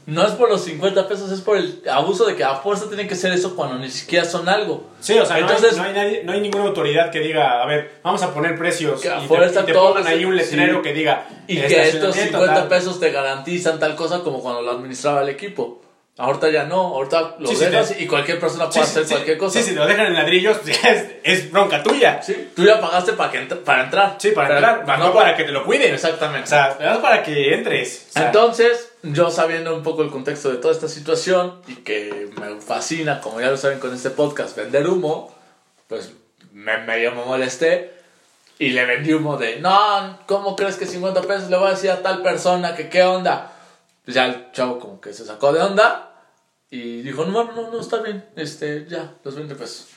No 0.07 0.23
es 0.23 0.33
por 0.33 0.49
los 0.49 0.63
50 0.63 1.07
pesos, 1.07 1.31
es 1.31 1.41
por 1.41 1.57
el 1.57 1.81
abuso 1.91 2.25
de 2.25 2.35
que 2.35 2.43
a 2.43 2.55
fuerza 2.57 2.87
tiene 2.87 3.07
que 3.07 3.15
ser 3.15 3.31
eso 3.33 3.55
cuando 3.55 3.79
ni 3.79 3.89
siquiera 3.89 4.23
son 4.23 4.47
algo. 4.47 4.83
Sí, 4.99 5.17
o 5.17 5.25
sea, 5.25 5.39
no 5.39 5.47
hay- 5.47 5.51
Entonces- 5.55 5.77
no, 5.77 5.83
hay, 5.83 5.93
nadie- 5.93 6.23
no 6.23 6.31
hay 6.33 6.41
ninguna 6.41 6.65
autoridad 6.65 7.09
que 7.11 7.19
diga, 7.21 7.63
a 7.63 7.65
ver, 7.65 7.99
vamos 8.03 8.21
a 8.21 8.31
poner 8.31 8.55
precios 8.55 9.01
Que 9.01 9.07
y 9.07 9.27
te, 9.27 9.45
y 9.61 9.65
te 9.65 9.73
todo 9.73 9.93
pongan 9.95 10.05
ahí 10.07 10.23
un 10.23 10.35
letrero 10.35 10.77
sí. 10.77 10.81
que 10.83 10.93
diga 10.93 11.27
Y 11.47 11.55
que 11.57 11.65
estos 11.65 11.77
estacionamiento, 11.79 12.37
50 12.39 12.53
tal. 12.53 12.67
pesos 12.67 12.99
te 12.99 13.11
garantizan 13.11 13.79
tal 13.79 13.95
cosa 13.95 14.19
como 14.19 14.41
cuando 14.41 14.61
lo 14.61 14.71
administraba 14.71 15.23
el 15.23 15.29
equipo. 15.29 15.81
Ahorita 16.17 16.49
ya 16.49 16.63
no, 16.63 16.77
ahorita 16.95 17.35
lo 17.39 17.49
Sí, 17.49 17.57
sí, 17.57 17.65
dejas 17.65 17.89
te- 17.89 18.01
y 18.01 18.07
cualquier 18.07 18.39
persona 18.39 18.71
Sí, 18.71 18.79
puede 18.79 18.85
sí, 18.85 18.91
hacer 18.91 19.05
sí, 19.05 19.13
cualquier 19.15 19.37
cosa. 19.37 19.59
Sí, 19.59 19.65
si 19.69 19.75
lo 19.75 19.85
dejan 19.85 20.05
en 20.05 20.13
ladrillos, 20.13 20.57
ya 20.65 20.89
es, 20.91 21.11
es 21.23 21.51
bronca 21.51 21.83
tuya. 21.83 22.21
Sí, 22.21 22.51
tú 22.55 22.63
ya 22.63 22.79
pagaste 22.79 23.13
para, 23.13 23.31
que 23.33 23.45
entr- 23.49 23.63
para 23.63 23.83
entrar. 23.83 24.15
Sí, 24.17 24.31
para 24.31 24.47
Pero- 24.47 24.59
entrar, 24.79 24.99
no 24.99 25.13
para 25.13 25.35
que 25.35 25.43
te 25.43 25.51
lo 25.51 25.65
cuiden. 25.65 25.93
Exactamente. 25.93 26.45
O 26.45 26.47
sea, 26.47 26.75
das 26.79 26.99
para 26.99 27.21
que 27.21 27.53
entres. 27.53 28.05
O 28.09 28.13
sea, 28.13 28.27
Entonces, 28.27 28.93
yo 29.03 29.29
sabiendo 29.29 29.75
un 29.75 29.83
poco 29.83 30.03
el 30.03 30.09
contexto 30.09 30.49
de 30.51 30.57
toda 30.57 30.73
esta 30.73 30.87
situación 30.87 31.61
y 31.67 31.75
que 31.77 32.29
me 32.39 32.61
fascina, 32.61 33.19
como 33.19 33.41
ya 33.41 33.49
lo 33.51 33.57
saben 33.57 33.79
con 33.79 33.93
este 33.93 34.09
podcast, 34.11 34.55
vender 34.55 34.87
humo, 34.87 35.35
pues 35.89 36.13
me 36.53 36.77
medio 36.77 37.11
me 37.11 37.25
molesté 37.25 37.91
y 38.57 38.69
le 38.69 38.85
vendí 38.85 39.11
humo 39.13 39.35
de, 39.35 39.59
no, 39.59 40.17
¿cómo 40.27 40.55
crees 40.55 40.77
que 40.77 40.85
50 40.85 41.23
pesos 41.23 41.49
le 41.49 41.57
voy 41.57 41.67
a 41.67 41.71
decir 41.71 41.91
a 41.91 42.01
tal 42.01 42.21
persona 42.23 42.73
que 42.73 42.87
qué 42.87 43.03
onda? 43.03 43.51
Pues 44.05 44.15
ya 44.15 44.25
el 44.27 44.51
chavo 44.53 44.79
como 44.79 45.01
que 45.01 45.11
se 45.13 45.25
sacó 45.25 45.51
de 45.51 45.59
onda 45.61 46.04
y 46.75 47.01
dijo, 47.01 47.25
no, 47.25 47.43
no, 47.51 47.71
no, 47.71 47.79
está 47.79 48.01
bien, 48.01 48.25
este, 48.35 48.85
ya, 48.87 49.13
los 49.23 49.35
20 49.35 49.55
pesos. 49.55 49.87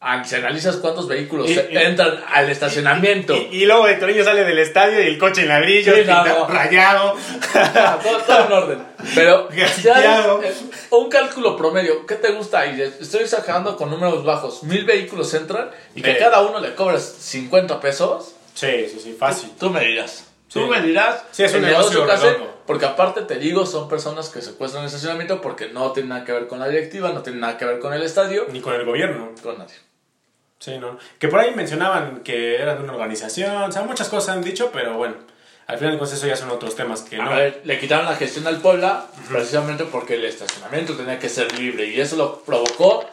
Ah, 0.00 0.22
Si 0.24 0.36
analizas 0.36 0.76
cuántos 0.76 1.08
vehículos 1.08 1.50
Y- 1.50 1.54
se- 1.56 1.68
y- 1.72 1.76
entran 1.76 2.22
al 2.32 2.48
estacionamiento. 2.48 3.34
y, 3.36 3.62
y 3.62 3.66
luego 3.66 3.88
el 3.88 3.98
Torino 3.98 4.22
sale 4.22 4.44
del 4.44 4.60
estadio 4.60 5.02
y 5.02 5.08
el 5.08 5.18
coche 5.18 5.42
en 5.42 5.48
ladrillos, 5.48 5.92
Sí, 5.96 6.02
no, 6.06 6.24
no. 6.24 6.46
rayado. 6.46 7.16
Ah, 7.54 7.98
todo, 8.00 8.18
todo 8.18 8.46
en 8.46 8.52
orden. 8.52 8.78
Pero 9.16 9.48
ya 9.56 9.56
Gaseado. 9.64 10.40
es- 10.42 10.50
es 10.60 10.64
un 10.90 11.08
cálculo 11.10 11.56
promedio. 11.56 12.06
¿Qué 12.06 12.14
te 12.14 12.30
gusta? 12.30 12.64
Y 12.66 12.80
estoy 12.80 13.26
sacando 13.26 13.76
con 13.76 13.90
números 13.90 14.24
bajos. 14.24 14.62
Mil 14.62 14.84
vehículos 14.84 15.34
entran 15.34 15.70
y 15.96 16.00
que 16.02 16.16
cada 16.16 16.42
uno 16.42 16.60
le 16.60 16.76
cobras 16.76 17.02
50 17.18 17.80
pesos. 17.80 18.36
Sí, 18.54 18.86
sí, 18.88 19.00
sí, 19.02 19.16
fácil. 19.18 19.50
Tú 19.58 19.68
me 19.70 19.80
dirás. 19.84 20.27
Tú 20.52 20.60
Sí. 20.60 20.66
me 20.70 20.80
dirás. 20.82 21.24
Sí, 21.30 21.42
es 21.44 21.52
un 21.54 21.64
el 21.64 21.70
negocio 21.70 22.04
que 22.06 22.12
hacen, 22.12 22.32
redondo. 22.34 22.58
Porque 22.66 22.84
aparte 22.86 23.22
te 23.22 23.36
digo, 23.36 23.64
son 23.66 23.88
personas 23.88 24.28
que 24.28 24.42
secuestran 24.42 24.82
el 24.82 24.86
estacionamiento 24.88 25.40
porque 25.40 25.68
no 25.68 25.92
tienen 25.92 26.10
nada 26.10 26.24
que 26.24 26.32
ver 26.32 26.46
con 26.48 26.58
la 26.58 26.68
directiva, 26.68 27.12
no 27.12 27.22
tienen 27.22 27.40
nada 27.40 27.56
que 27.58 27.64
ver 27.64 27.78
con 27.78 27.92
el 27.94 28.02
estadio, 28.02 28.46
Ni 28.50 28.60
con 28.60 28.74
el 28.74 28.84
gobierno. 28.84 29.30
con 29.42 29.58
nadie. 29.58 29.74
Sí, 30.58 30.76
¿no? 30.78 30.98
Que 31.18 31.28
por 31.28 31.38
ahí 31.40 31.54
mencionaban 31.54 32.20
que 32.24 32.56
eran 32.56 32.78
de 32.78 32.84
una 32.84 32.94
organización, 32.94 33.54
o 33.62 33.72
sea, 33.72 33.82
muchas 33.82 34.08
cosas 34.08 34.36
han 34.36 34.42
dicho, 34.42 34.70
pero 34.72 34.96
bueno, 34.96 35.14
al 35.68 35.78
final 35.78 35.96
pues 35.98 36.12
eso 36.12 36.26
ya 36.26 36.34
son 36.36 36.50
otros 36.50 36.74
temas 36.74 37.02
que 37.02 37.16
A 37.16 37.24
no. 37.24 37.30
ver, 37.36 37.60
le 37.64 37.78
quitaron 37.78 38.06
la 38.06 38.16
gestión 38.16 38.46
al 38.46 38.56
Puebla 38.60 39.06
precisamente 39.30 39.84
porque 39.84 40.14
el 40.14 40.24
estacionamiento 40.24 40.94
tenía 40.96 41.18
que 41.20 41.28
ser 41.28 41.56
libre 41.58 41.86
y 41.86 42.00
eso 42.00 42.16
lo 42.16 42.40
provocó 42.40 43.04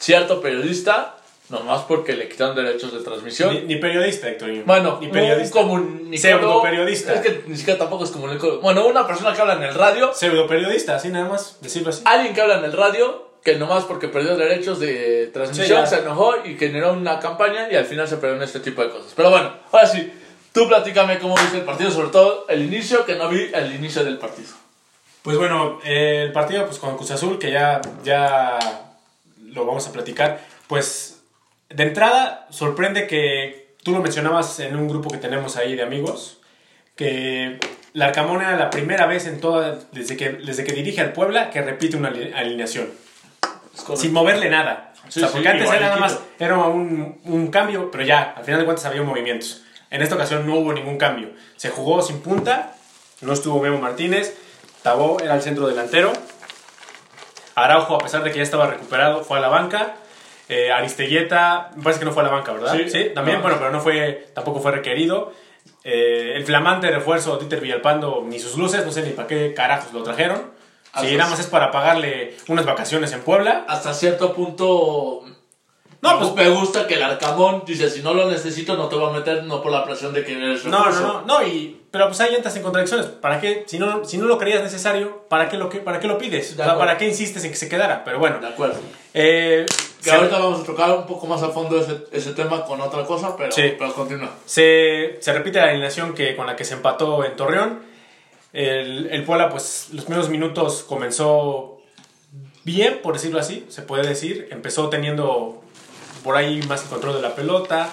cierto 0.00 0.40
periodista, 0.40 1.17
nomás 1.50 1.82
porque 1.82 2.14
le 2.14 2.28
quitaron 2.28 2.54
derechos 2.56 2.92
de 2.92 3.00
transmisión. 3.00 3.54
Ni, 3.54 3.60
ni 3.62 3.76
periodista, 3.76 4.28
Héctor. 4.28 4.50
bueno, 4.64 4.98
ni 5.00 5.06
un 5.06 5.12
periodista. 5.12 5.60
comunicólogo. 5.60 6.16
Pseudo 6.16 6.62
periodista. 6.62 7.14
Es 7.14 7.20
que 7.20 7.42
ni 7.46 7.56
siquiera 7.56 7.78
tampoco 7.78 8.04
es 8.04 8.10
comunicólogo. 8.10 8.60
Bueno, 8.60 8.86
una 8.86 9.06
persona 9.06 9.32
que 9.34 9.40
habla 9.40 9.54
en 9.54 9.62
el 9.62 9.74
radio, 9.74 10.12
Pseudo 10.12 10.46
periodista, 10.46 10.96
así 10.96 11.08
nada 11.08 11.28
más, 11.28 11.58
decirlo 11.60 11.90
así. 11.90 12.02
alguien 12.04 12.34
que 12.34 12.40
habla 12.40 12.58
en 12.58 12.64
el 12.64 12.72
radio, 12.72 13.28
que 13.42 13.56
nomás 13.56 13.84
porque 13.84 14.08
perdió 14.08 14.36
derechos 14.36 14.78
de 14.80 15.30
transmisión 15.32 15.86
Sí, 15.86 15.94
se 15.94 16.02
enojó 16.02 16.34
y 16.44 16.56
generó 16.56 16.92
una 16.92 17.18
campaña 17.18 17.68
y 17.70 17.76
al 17.76 17.84
final 17.86 18.06
se 18.06 18.16
perdieron 18.16 18.42
este 18.42 18.60
tipo 18.60 18.82
de 18.82 18.90
cosas. 18.90 19.12
Pero 19.16 19.30
bueno, 19.30 19.52
ahora 19.72 19.86
sí, 19.86 20.12
tú 20.52 20.68
platícame 20.68 21.18
cómo 21.18 21.34
viste 21.34 21.58
el 21.58 21.64
partido, 21.64 21.90
sobre 21.90 22.08
todo 22.08 22.46
el 22.48 22.62
inicio, 22.62 23.06
que 23.06 23.14
no 23.14 23.28
vi 23.28 23.50
el 23.54 23.74
inicio 23.74 24.04
del 24.04 24.18
partido. 24.18 24.50
Pues 25.22 25.36
bueno, 25.36 25.80
eh, 25.84 26.24
el 26.26 26.32
partido 26.32 26.66
pues 26.66 26.78
con 26.78 26.96
Cruz 26.96 27.10
Azul, 27.10 27.38
que 27.38 27.50
ya, 27.50 27.80
ya 28.04 28.58
lo 29.46 29.66
vamos 29.66 29.86
a 29.86 29.92
platicar, 29.92 30.40
pues 30.66 31.17
de 31.70 31.82
entrada 31.82 32.46
sorprende 32.50 33.06
que 33.06 33.74
tú 33.82 33.92
lo 33.92 34.00
mencionabas 34.00 34.58
en 34.60 34.76
un 34.76 34.88
grupo 34.88 35.10
que 35.10 35.18
tenemos 35.18 35.56
ahí 35.56 35.76
de 35.76 35.82
amigos, 35.82 36.40
que 36.96 37.58
Larcamón 37.92 38.40
era 38.42 38.56
la 38.56 38.70
primera 38.70 39.06
vez 39.06 39.26
en 39.26 39.40
toda, 39.40 39.78
desde 39.92 40.16
que, 40.16 40.30
desde 40.30 40.64
que 40.64 40.72
dirige 40.72 41.00
al 41.00 41.12
Puebla, 41.12 41.50
que 41.50 41.62
repite 41.62 41.96
una 41.96 42.08
ali- 42.08 42.32
alineación, 42.34 42.88
sin 43.94 44.12
moverle 44.12 44.50
nada. 44.50 44.92
Sí, 45.08 45.20
o 45.20 45.22
sea, 45.22 45.28
sí, 45.28 45.34
porque 45.34 45.48
antes 45.48 45.68
era 45.70 45.80
nada 45.80 45.96
más, 45.96 46.18
era 46.38 46.58
un, 46.58 47.20
un 47.24 47.46
cambio, 47.50 47.90
pero 47.90 48.04
ya, 48.04 48.34
al 48.36 48.44
final 48.44 48.60
de 48.60 48.66
cuentas 48.66 48.84
había 48.84 49.02
movimientos. 49.02 49.62
En 49.90 50.02
esta 50.02 50.16
ocasión 50.16 50.46
no 50.46 50.56
hubo 50.56 50.72
ningún 50.74 50.98
cambio. 50.98 51.30
Se 51.56 51.70
jugó 51.70 52.02
sin 52.02 52.20
punta, 52.20 52.74
no 53.22 53.32
estuvo 53.32 53.60
Memo 53.62 53.78
Martínez, 53.78 54.36
Tabó 54.82 55.18
era 55.20 55.34
el 55.34 55.42
centro 55.42 55.66
delantero, 55.66 56.12
Araujo, 57.54 57.94
a 57.96 57.98
pesar 57.98 58.22
de 58.22 58.30
que 58.30 58.36
ya 58.38 58.42
estaba 58.42 58.66
recuperado, 58.66 59.24
fue 59.24 59.38
a 59.38 59.40
la 59.40 59.48
banca. 59.48 59.96
Eh, 60.48 60.72
Aristeguieta, 60.72 61.70
me 61.76 61.82
parece 61.82 61.98
que 62.00 62.06
no 62.06 62.12
fue 62.12 62.22
a 62.22 62.26
la 62.26 62.32
banca, 62.32 62.52
¿verdad? 62.52 62.74
Sí. 62.88 63.10
también, 63.14 63.38
No. 63.38 63.42
bueno, 63.42 63.58
pero 63.58 63.70
no 63.70 63.80
fue, 63.80 64.28
tampoco 64.34 64.60
fue 64.60 64.72
requerido. 64.72 65.32
Eh, 65.84 66.32
el 66.36 66.44
flamante 66.44 66.90
refuerzo 66.90 67.36
Dieter 67.36 67.60
Villalpando, 67.60 68.22
ni 68.26 68.38
sus 68.38 68.56
luces, 68.56 68.84
no 68.84 68.92
sé 68.92 69.02
ni 69.02 69.10
para 69.10 69.28
qué 69.28 69.52
carajos 69.54 69.92
lo 69.92 70.02
trajeron. 70.02 70.56
Si 71.00 71.16
nada 71.16 71.30
más 71.30 71.38
es 71.38 71.46
para 71.46 71.70
pagarle 71.70 72.34
unas 72.48 72.64
vacaciones 72.66 73.12
en 73.12 73.20
Puebla. 73.20 73.64
Hasta 73.68 73.92
cierto 73.94 74.32
punto. 74.34 75.22
No, 76.00 76.12
No, 76.12 76.18
pues 76.20 76.30
pues- 76.30 76.48
me 76.48 76.54
gusta 76.54 76.86
que 76.86 76.94
el 76.94 77.02
Arcamón 77.02 77.64
dice: 77.66 77.90
si 77.90 78.02
no 78.02 78.14
lo 78.14 78.30
necesito, 78.30 78.76
no 78.76 78.88
te 78.88 78.94
voy 78.96 79.10
a 79.10 79.18
meter, 79.18 79.42
no 79.44 79.60
por 79.62 79.72
la 79.72 79.84
presión 79.84 80.12
de 80.14 80.24
que 80.24 80.32
eres 80.32 80.64
No, 80.64 80.70
no, 80.78 80.84
refuerzo. 80.84 81.22
no, 81.26 81.40
no, 81.40 81.46
y, 81.46 81.80
pero 81.90 82.06
pues 82.06 82.20
ahí 82.20 82.34
entras 82.36 82.54
en 82.56 82.62
contradicciones. 82.62 83.06
¿Para 83.06 83.40
qué? 83.40 83.64
Si 83.66 83.78
no, 83.80 84.04
si 84.04 84.16
no 84.16 84.26
lo 84.26 84.38
creías 84.38 84.62
necesario, 84.62 85.24
¿para 85.28 85.48
qué 85.48 85.56
lo, 85.56 85.68
que- 85.68 85.80
para 85.80 85.98
qué 85.98 86.06
lo 86.06 86.16
pides? 86.16 86.52
O 86.52 86.54
sea, 86.54 86.64
acuerdo. 86.66 86.78
¿para 86.80 86.98
qué 86.98 87.06
insistes 87.08 87.42
en 87.44 87.50
que 87.50 87.56
se 87.56 87.68
quedara? 87.68 88.04
Pero 88.04 88.20
bueno. 88.20 88.38
De 88.40 88.46
acuerdo. 88.46 88.78
Eh, 89.12 89.66
Que 89.98 90.10
se, 90.10 90.12
ahorita 90.14 90.38
vamos 90.38 90.60
a 90.60 90.64
tocar 90.64 90.90
un 90.92 91.06
poco 91.06 91.26
más 91.26 91.42
a 91.42 91.48
fondo 91.48 91.80
ese, 91.80 91.98
ese 92.12 92.32
tema 92.32 92.64
con 92.64 92.80
otra 92.80 93.04
cosa, 93.04 93.36
pero, 93.36 93.50
Sí. 93.50 93.74
pero 93.76 93.92
continúa. 93.92 94.30
se, 94.46 95.16
se 95.20 95.32
repite 95.32 95.58
la 95.58 95.70
alineación 95.70 96.14
que, 96.14 96.36
con 96.36 96.46
la 96.46 96.54
que 96.54 96.64
se 96.64 96.74
empató 96.74 97.24
en 97.24 97.34
Torreón. 97.34 97.80
El, 98.52 99.08
el 99.10 99.24
Puebla, 99.24 99.48
pues, 99.50 99.88
los 99.92 100.04
primeros 100.04 100.28
minutos 100.30 100.84
comenzó 100.88 101.80
bien, 102.64 103.00
por 103.02 103.14
decirlo 103.14 103.40
así, 103.40 103.66
se 103.68 103.82
puede 103.82 104.06
decir. 104.06 104.48
Empezó 104.52 104.88
teniendo 104.88 105.62
por 106.22 106.36
ahí 106.36 106.62
más 106.62 106.82
el 106.82 106.88
control 106.88 107.16
de 107.16 107.22
la 107.22 107.34
pelota, 107.34 107.90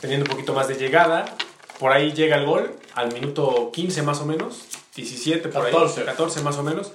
teniendo 0.00 0.24
un 0.24 0.30
poquito 0.30 0.52
más 0.52 0.68
de 0.68 0.74
llegada. 0.74 1.36
Por 1.78 1.92
ahí 1.92 2.12
llega 2.12 2.36
el 2.36 2.46
gol, 2.46 2.74
al 2.94 3.12
minuto 3.12 3.70
15 3.72 4.02
más 4.02 4.20
o 4.20 4.26
menos, 4.26 4.64
17 4.96 5.48
por 5.48 5.64
14. 5.64 6.00
ahí, 6.00 6.06
14 6.06 6.40
más 6.42 6.56
o 6.58 6.62
menos, 6.62 6.92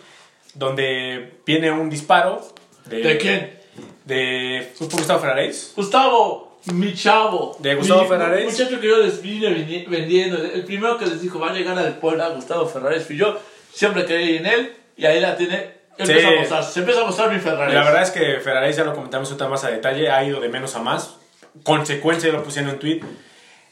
donde 0.56 1.38
viene 1.46 1.72
un 1.72 1.90
disparo. 1.90 2.46
¿De, 2.86 2.98
¿De 2.98 3.18
quién? 3.18 3.60
De 4.06 4.72
¿fue 4.76 4.88
por 4.88 5.00
Gustavo 5.00 5.20
Ferraréis. 5.22 5.72
Gustavo, 5.76 6.60
mi 6.74 6.94
chavo. 6.94 7.56
De 7.60 7.76
Gustavo 7.76 8.06
Ferraréis. 8.06 8.52
Muchacho 8.52 8.80
que 8.80 8.88
yo 8.88 8.98
les 8.98 9.22
vine 9.22 9.50
vendiendo. 9.88 10.38
El 10.38 10.64
primero 10.66 10.98
que 10.98 11.06
les 11.06 11.22
dijo 11.22 11.40
va 11.40 11.52
a 11.52 11.54
llegar 11.54 11.78
al 11.78 11.98
Puebla, 12.00 12.30
Gustavo 12.30 12.68
Ferrares. 12.68 13.06
Fui 13.06 13.18
yo. 13.18 13.40
Siempre 13.72 14.06
creí 14.06 14.38
en 14.38 14.46
él. 14.46 14.76
Y 14.98 15.06
ahí 15.06 15.20
la 15.20 15.36
tiene. 15.36 15.83
Sí. 15.98 16.12
a 16.14 16.64
se 16.64 16.80
empieza 16.80 17.02
a 17.02 17.06
mostrar 17.06 17.32
mi 17.32 17.40
Ferrares. 17.40 17.74
La 17.74 17.84
verdad 17.84 18.02
es 18.02 18.12
que 18.12 18.40
Ferraréis, 18.40 18.76
ya 18.76 18.84
lo 18.84 18.94
comentamos 18.96 19.32
más 19.50 19.64
a 19.64 19.70
detalle, 19.70 20.10
ha 20.10 20.24
ido 20.24 20.40
de 20.40 20.50
menos 20.50 20.76
a 20.76 20.80
más. 20.80 21.18
Consecuencia, 21.64 22.30
yo 22.32 22.38
lo 22.38 22.44
puse 22.44 22.62
en 22.62 22.70
un 22.70 22.80
tweet. 22.80 23.02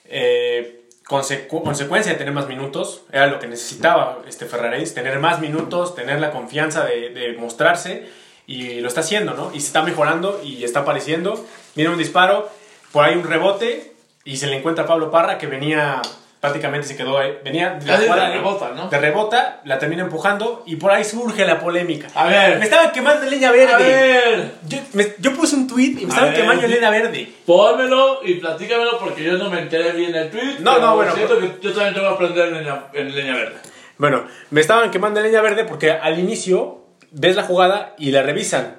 Eh, 0.05 0.81
consecu- 1.07 1.63
consecuencia 1.63 2.11
de 2.11 2.17
tener 2.17 2.33
más 2.33 2.47
minutos, 2.47 3.03
era 3.11 3.27
lo 3.27 3.39
que 3.39 3.47
necesitaba 3.47 4.19
este 4.27 4.45
Ferraréis, 4.45 4.93
tener 4.93 5.19
más 5.19 5.39
minutos, 5.39 5.95
tener 5.95 6.19
la 6.19 6.31
confianza 6.31 6.85
de, 6.85 7.09
de 7.09 7.33
mostrarse 7.33 8.07
y 8.45 8.81
lo 8.81 8.87
está 8.87 9.01
haciendo, 9.01 9.33
¿no? 9.33 9.51
Y 9.53 9.61
se 9.61 9.67
está 9.67 9.81
mejorando 9.83 10.41
y 10.43 10.63
está 10.63 10.81
apareciendo. 10.81 11.43
Viene 11.75 11.91
un 11.91 11.97
disparo, 11.97 12.49
por 12.91 13.05
ahí 13.05 13.15
un 13.15 13.23
rebote 13.23 13.93
y 14.25 14.37
se 14.37 14.47
le 14.47 14.57
encuentra 14.57 14.83
a 14.83 14.87
Pablo 14.87 15.09
Parra 15.09 15.37
que 15.37 15.47
venía 15.47 16.01
prácticamente 16.41 16.87
se 16.87 16.97
quedó 16.97 17.17
ahí, 17.19 17.37
venía 17.43 17.75
de 17.75 17.85
la 17.85 17.99
de 17.99 18.33
rebota, 18.33 18.71
¿no? 18.75 18.89
de 18.89 18.97
rebota, 18.99 19.61
la 19.63 19.77
termina 19.79 20.01
empujando 20.01 20.63
y 20.65 20.75
por 20.75 20.91
ahí 20.91 21.03
surge 21.03 21.45
la 21.45 21.59
polémica. 21.59 22.07
A 22.15 22.25
ver. 22.25 22.57
Me 22.57 22.65
estaban 22.65 22.91
quemando 22.91 23.29
leña 23.29 23.51
verde. 23.51 23.73
A 23.73 23.77
ver. 23.77 24.51
Yo, 24.67 24.79
me- 24.93 25.13
yo 25.19 25.33
puse 25.35 25.55
un 25.55 25.67
tweet 25.67 25.91
y 25.91 25.93
me 26.05 26.09
estaban 26.09 26.31
ver, 26.31 26.41
quemando 26.41 26.67
leña 26.67 26.89
verde. 26.89 27.31
Pónmelo 27.45 28.19
y 28.25 28.33
platícamelo 28.35 28.97
porque 28.99 29.23
yo 29.23 29.37
no 29.37 29.49
me 29.51 29.59
enteré 29.61 29.91
bien 29.91 30.11
del 30.11 30.29
tweet. 30.31 30.55
No, 30.59 30.73
pero 30.73 30.87
no, 30.87 30.95
bueno, 30.95 31.13
Siento 31.13 31.37
pues- 31.39 31.51
que 31.51 31.67
yo 31.67 31.73
también 31.73 31.93
tengo 31.93 32.07
que 32.09 32.13
aprender 32.15 32.47
en 32.47 32.53
leña, 32.55 32.83
en 32.93 33.15
leña 33.15 33.35
verde. 33.35 33.55
Bueno, 33.97 34.23
me 34.49 34.61
estaban 34.61 34.89
quemando 34.89 35.21
leña 35.21 35.41
verde 35.41 35.63
porque 35.63 35.91
al 35.91 36.17
inicio 36.17 36.79
ves 37.11 37.35
la 37.35 37.43
jugada 37.43 37.93
y 37.99 38.09
la 38.09 38.23
revisan. 38.23 38.77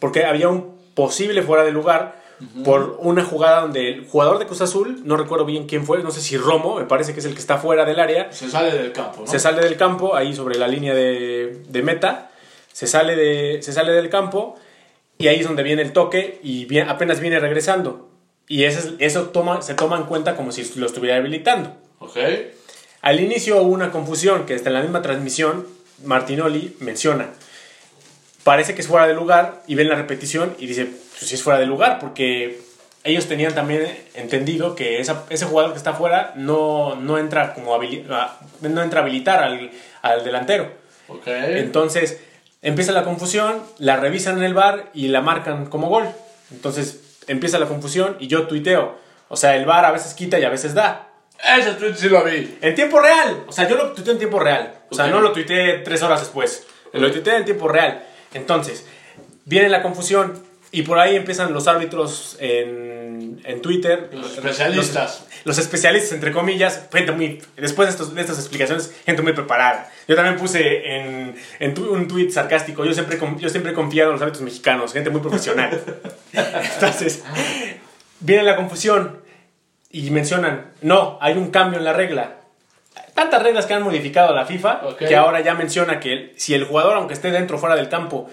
Porque 0.00 0.26
había 0.26 0.48
un 0.48 0.78
posible 0.94 1.42
fuera 1.42 1.64
de 1.64 1.72
lugar 1.72 2.19
por 2.64 2.96
una 3.00 3.24
jugada 3.24 3.60
donde 3.62 3.88
el 3.88 4.06
jugador 4.06 4.38
de 4.38 4.46
Cruz 4.46 4.60
Azul, 4.60 5.00
no 5.04 5.16
recuerdo 5.16 5.44
bien 5.44 5.66
quién 5.66 5.84
fue, 5.84 6.02
no 6.02 6.10
sé 6.10 6.20
si 6.20 6.36
Romo, 6.36 6.76
me 6.78 6.84
parece 6.84 7.12
que 7.12 7.20
es 7.20 7.26
el 7.26 7.34
que 7.34 7.40
está 7.40 7.58
fuera 7.58 7.84
del 7.84 7.98
área, 8.00 8.32
Se 8.32 8.48
sale 8.50 8.72
del 8.72 8.92
campo, 8.92 9.20
¿no? 9.22 9.26
se 9.26 9.38
sale 9.38 9.62
del 9.62 9.76
campo, 9.76 10.16
ahí 10.16 10.34
sobre 10.34 10.58
la 10.58 10.66
línea 10.68 10.94
de, 10.94 11.62
de 11.68 11.82
meta, 11.82 12.30
se 12.72 12.86
sale, 12.86 13.16
de, 13.16 13.62
se 13.62 13.72
sale 13.72 13.92
del 13.92 14.08
campo 14.08 14.56
y 15.18 15.28
ahí 15.28 15.40
es 15.40 15.46
donde 15.46 15.62
viene 15.62 15.82
el 15.82 15.92
toque 15.92 16.40
y 16.42 16.64
bien- 16.64 16.88
apenas 16.88 17.20
viene 17.20 17.38
regresando. 17.40 18.08
Y 18.48 18.64
eso, 18.64 18.78
es- 18.80 18.94
eso 18.98 19.24
toma, 19.30 19.60
se 19.62 19.74
toma 19.74 19.96
en 19.98 20.04
cuenta 20.04 20.34
como 20.36 20.50
si 20.52 20.64
lo 20.78 20.86
estuviera 20.86 21.16
habilitando. 21.16 21.74
Ok. 21.98 22.16
Al 23.02 23.20
inicio 23.20 23.60
hubo 23.62 23.70
una 23.72 23.90
confusión 23.92 24.46
que 24.46 24.54
hasta 24.54 24.70
en 24.70 24.74
la 24.74 24.82
misma 24.82 25.02
transmisión 25.02 25.66
Martinoli 26.04 26.76
menciona. 26.80 27.30
Parece 28.44 28.74
que 28.74 28.80
es 28.80 28.86
fuera 28.88 29.06
de 29.06 29.14
lugar 29.14 29.62
y 29.66 29.74
ven 29.74 29.88
la 29.88 29.96
repetición 29.96 30.54
y 30.58 30.66
dice, 30.66 30.86
pues 30.86 31.28
sí 31.28 31.34
es 31.34 31.42
fuera 31.42 31.58
de 31.58 31.66
lugar 31.66 31.98
porque 32.00 32.60
ellos 33.04 33.26
tenían 33.28 33.54
también 33.54 33.86
entendido 34.14 34.74
que 34.74 35.00
esa- 35.00 35.24
ese 35.30 35.44
jugador 35.46 35.72
que 35.72 35.78
está 35.78 35.92
fuera 35.94 36.32
no, 36.36 36.96
no, 36.96 37.18
entra, 37.18 37.52
como 37.54 37.74
ah, 37.74 38.38
no 38.62 38.82
entra 38.82 39.00
a 39.00 39.02
habilitar 39.02 39.42
al, 39.42 39.70
al 40.02 40.24
delantero. 40.24 40.70
Ok. 41.08 41.26
Entonces 41.26 42.18
empieza 42.62 42.92
la 42.92 43.04
confusión, 43.04 43.62
la 43.78 43.96
revisan 43.96 44.38
en 44.38 44.44
el 44.44 44.54
bar 44.54 44.86
y 44.94 45.08
la 45.08 45.20
marcan 45.20 45.66
como 45.66 45.88
gol. 45.88 46.08
Entonces 46.50 47.00
empieza 47.26 47.58
la 47.58 47.66
confusión 47.66 48.16
y 48.20 48.26
yo 48.26 48.46
tuiteo. 48.46 48.98
O 49.28 49.36
sea, 49.36 49.54
el 49.56 49.64
bar 49.66 49.84
a 49.84 49.92
veces 49.92 50.14
quita 50.14 50.38
y 50.38 50.44
a 50.44 50.50
veces 50.50 50.74
da. 50.74 51.08
Ese 51.58 51.72
tweet 51.74 51.94
sí 51.94 52.08
lo 52.08 52.22
vi. 52.24 52.58
En 52.60 52.74
tiempo 52.74 53.00
real. 53.00 53.44
O 53.46 53.52
sea, 53.52 53.68
yo 53.68 53.76
lo 53.76 53.92
tuiteé 53.92 54.12
en 54.12 54.18
tiempo 54.18 54.38
real. 54.40 54.74
O 54.90 54.94
sea, 54.94 55.06
Ok. 55.06 55.10
no 55.12 55.20
lo 55.20 55.32
tuiteé 55.32 55.78
tres 55.78 56.02
horas 56.02 56.20
después. 56.20 56.66
Lo 56.92 57.10
tuiteé 57.12 57.36
en 57.36 57.44
tiempo 57.44 57.68
real. 57.68 58.02
Entonces, 58.34 58.86
viene 59.44 59.68
la 59.68 59.82
confusión 59.82 60.42
y 60.72 60.82
por 60.82 60.98
ahí 61.00 61.16
empiezan 61.16 61.52
los 61.52 61.66
árbitros 61.66 62.36
en, 62.38 63.40
en 63.44 63.60
Twitter. 63.60 64.08
Los 64.12 64.32
especialistas. 64.34 65.24
Los, 65.26 65.46
los 65.46 65.58
especialistas, 65.58 66.12
entre 66.12 66.30
comillas. 66.32 66.86
Gente 66.92 67.10
muy. 67.12 67.42
Después 67.56 67.88
de, 67.88 67.90
estos- 67.92 68.14
de 68.14 68.20
estas 68.20 68.38
explicaciones, 68.38 68.94
gente 69.04 69.22
muy 69.22 69.32
preparada. 69.32 69.90
Yo 70.06 70.14
también 70.14 70.36
puse 70.36 70.96
en, 70.96 71.34
en 71.58 71.74
tu- 71.74 71.92
un 71.92 72.06
tweet 72.06 72.30
sarcástico. 72.30 72.84
Yo 72.84 72.94
siempre, 72.94 73.18
yo 73.38 73.48
siempre 73.48 73.72
he 73.72 73.74
confiado 73.74 74.10
en 74.10 74.14
los 74.14 74.22
árbitros 74.22 74.42
mexicanos. 74.44 74.92
Gente 74.92 75.10
muy 75.10 75.20
profesional. 75.20 75.80
Entonces, 76.74 77.24
viene 78.20 78.44
la 78.44 78.54
confusión 78.56 79.18
y 79.90 80.08
mencionan, 80.10 80.70
no, 80.82 81.18
hay 81.20 81.34
un 81.36 81.50
cambio 81.50 81.78
en 81.80 81.84
la 81.84 81.92
regla. 81.92 82.36
Tantas 83.20 83.42
reglas 83.42 83.66
que 83.66 83.74
han 83.74 83.82
modificado 83.82 84.34
la 84.34 84.46
FIFA 84.46 84.80
que 85.08 85.14
ahora 85.16 85.40
ya 85.40 85.54
menciona 85.54 86.00
que 86.00 86.32
si 86.38 86.54
el 86.54 86.64
jugador, 86.64 86.94
aunque 86.96 87.12
esté 87.12 87.30
dentro 87.30 87.58
o 87.58 87.60
fuera 87.60 87.76
del 87.76 87.90
campo, 87.90 88.28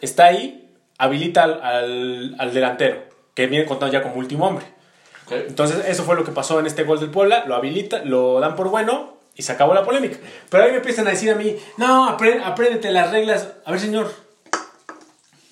está 0.00 0.24
ahí, 0.24 0.68
habilita 0.98 1.44
al, 1.44 1.62
al- 1.62 2.34
al 2.38 2.52
delantero, 2.52 3.04
que 3.34 3.46
viene 3.46 3.66
contado 3.66 3.92
ya 3.92 4.02
como 4.02 4.16
último 4.16 4.46
hombre. 4.48 4.64
Entonces, 5.46 5.84
eso 5.86 6.02
fue 6.02 6.16
lo 6.16 6.24
que 6.24 6.32
pasó 6.32 6.58
en 6.58 6.66
este 6.66 6.82
gol 6.82 6.98
del 6.98 7.10
Puebla, 7.10 7.44
lo 7.46 7.54
habilita, 7.54 8.02
lo 8.04 8.40
dan 8.40 8.56
por 8.56 8.68
bueno 8.68 9.16
y 9.36 9.42
se 9.42 9.52
acabó 9.52 9.74
la 9.74 9.84
polémica. 9.84 10.16
Pero 10.50 10.64
ahí 10.64 10.70
me 10.72 10.78
empiezan 10.78 11.06
a 11.06 11.10
decir 11.10 11.30
a 11.30 11.36
mí, 11.36 11.54
no, 11.76 12.08
apréndete 12.08 12.90
las 12.90 13.12
reglas. 13.12 13.48
A 13.64 13.70
ver, 13.70 13.78
señor, 13.78 14.12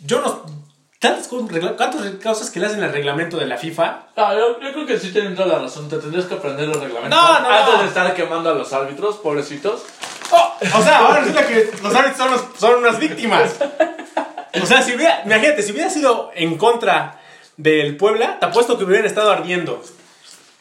yo 0.05 0.21
no... 0.21 0.58
Tantas 0.99 1.29
cosas, 1.29 2.51
que 2.51 2.59
le 2.59 2.67
hacen 2.67 2.83
al 2.83 2.93
reglamento 2.93 3.37
de 3.37 3.47
la 3.47 3.57
FIFA 3.57 4.07
No, 4.17 4.35
yo, 4.37 4.61
yo 4.61 4.73
creo 4.73 4.85
que 4.87 4.99
sí 4.99 5.13
tienen 5.13 5.37
toda 5.37 5.47
la 5.47 5.59
razón. 5.61 5.89
Te 5.89 5.97
tendrías 5.99 6.27
que 6.27 6.35
aprender 6.35 6.67
los 6.67 6.81
reglamentos. 6.81 7.11
No, 7.17 7.41
no, 7.41 7.49
Antes 7.51 7.75
no. 7.75 7.83
de 7.83 7.89
estar 7.89 8.15
quemando 8.15 8.51
a 8.51 8.55
los 8.55 8.73
árbitros, 8.73 9.17
pobrecitos. 9.19 9.85
Oh, 10.33 10.55
o 10.77 10.83
sea, 10.83 10.99
ahora 10.99 11.21
resulta 11.21 11.47
que 11.47 11.71
los 11.83 11.95
árbitros 11.95 12.17
son, 12.19 12.31
los- 12.33 12.45
son 12.59 12.75
unas 12.81 12.99
víctimas. 12.99 13.55
O 14.61 14.67
sea, 14.67 14.83
si 14.83 14.95
hubiera, 14.97 15.23
imagínate, 15.25 15.63
si 15.63 15.71
hubiera 15.73 15.89
sido 15.89 16.33
en 16.35 16.59
contra 16.59 17.21
del 17.57 17.97
Puebla, 17.97 18.39
te 18.41 18.47
apuesto 18.47 18.77
que 18.77 18.85
hubieran 18.85 19.07
estado 19.07 19.31
ardiendo. 19.31 19.83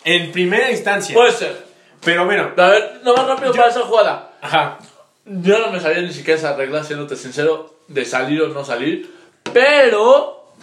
En 0.03 0.31
primera 0.31 0.69
instancia. 0.71 1.15
Puede 1.15 1.31
ser. 1.31 1.65
Pero 2.03 2.25
bueno, 2.25 2.51
A 2.55 2.67
ver, 2.67 3.01
no 3.03 3.15
más 3.15 3.25
rápido 3.27 3.51
para 3.53 3.69
esa 3.69 3.81
jugada. 3.81 4.31
ajá. 4.41 4.77
Yo 5.25 5.59
no 5.59 5.71
me 5.71 5.79
sabía 5.81 6.01
ni 6.03 6.13
siquiera 6.13 6.39
esa 6.39 6.55
regla, 6.55 6.83
siéndote 6.83 7.15
sincero, 7.17 7.75
de 7.89 8.05
salir 8.05 8.41
o 8.43 8.47
no 8.49 8.63
salir. 8.63 9.16
Pero 9.53 10.53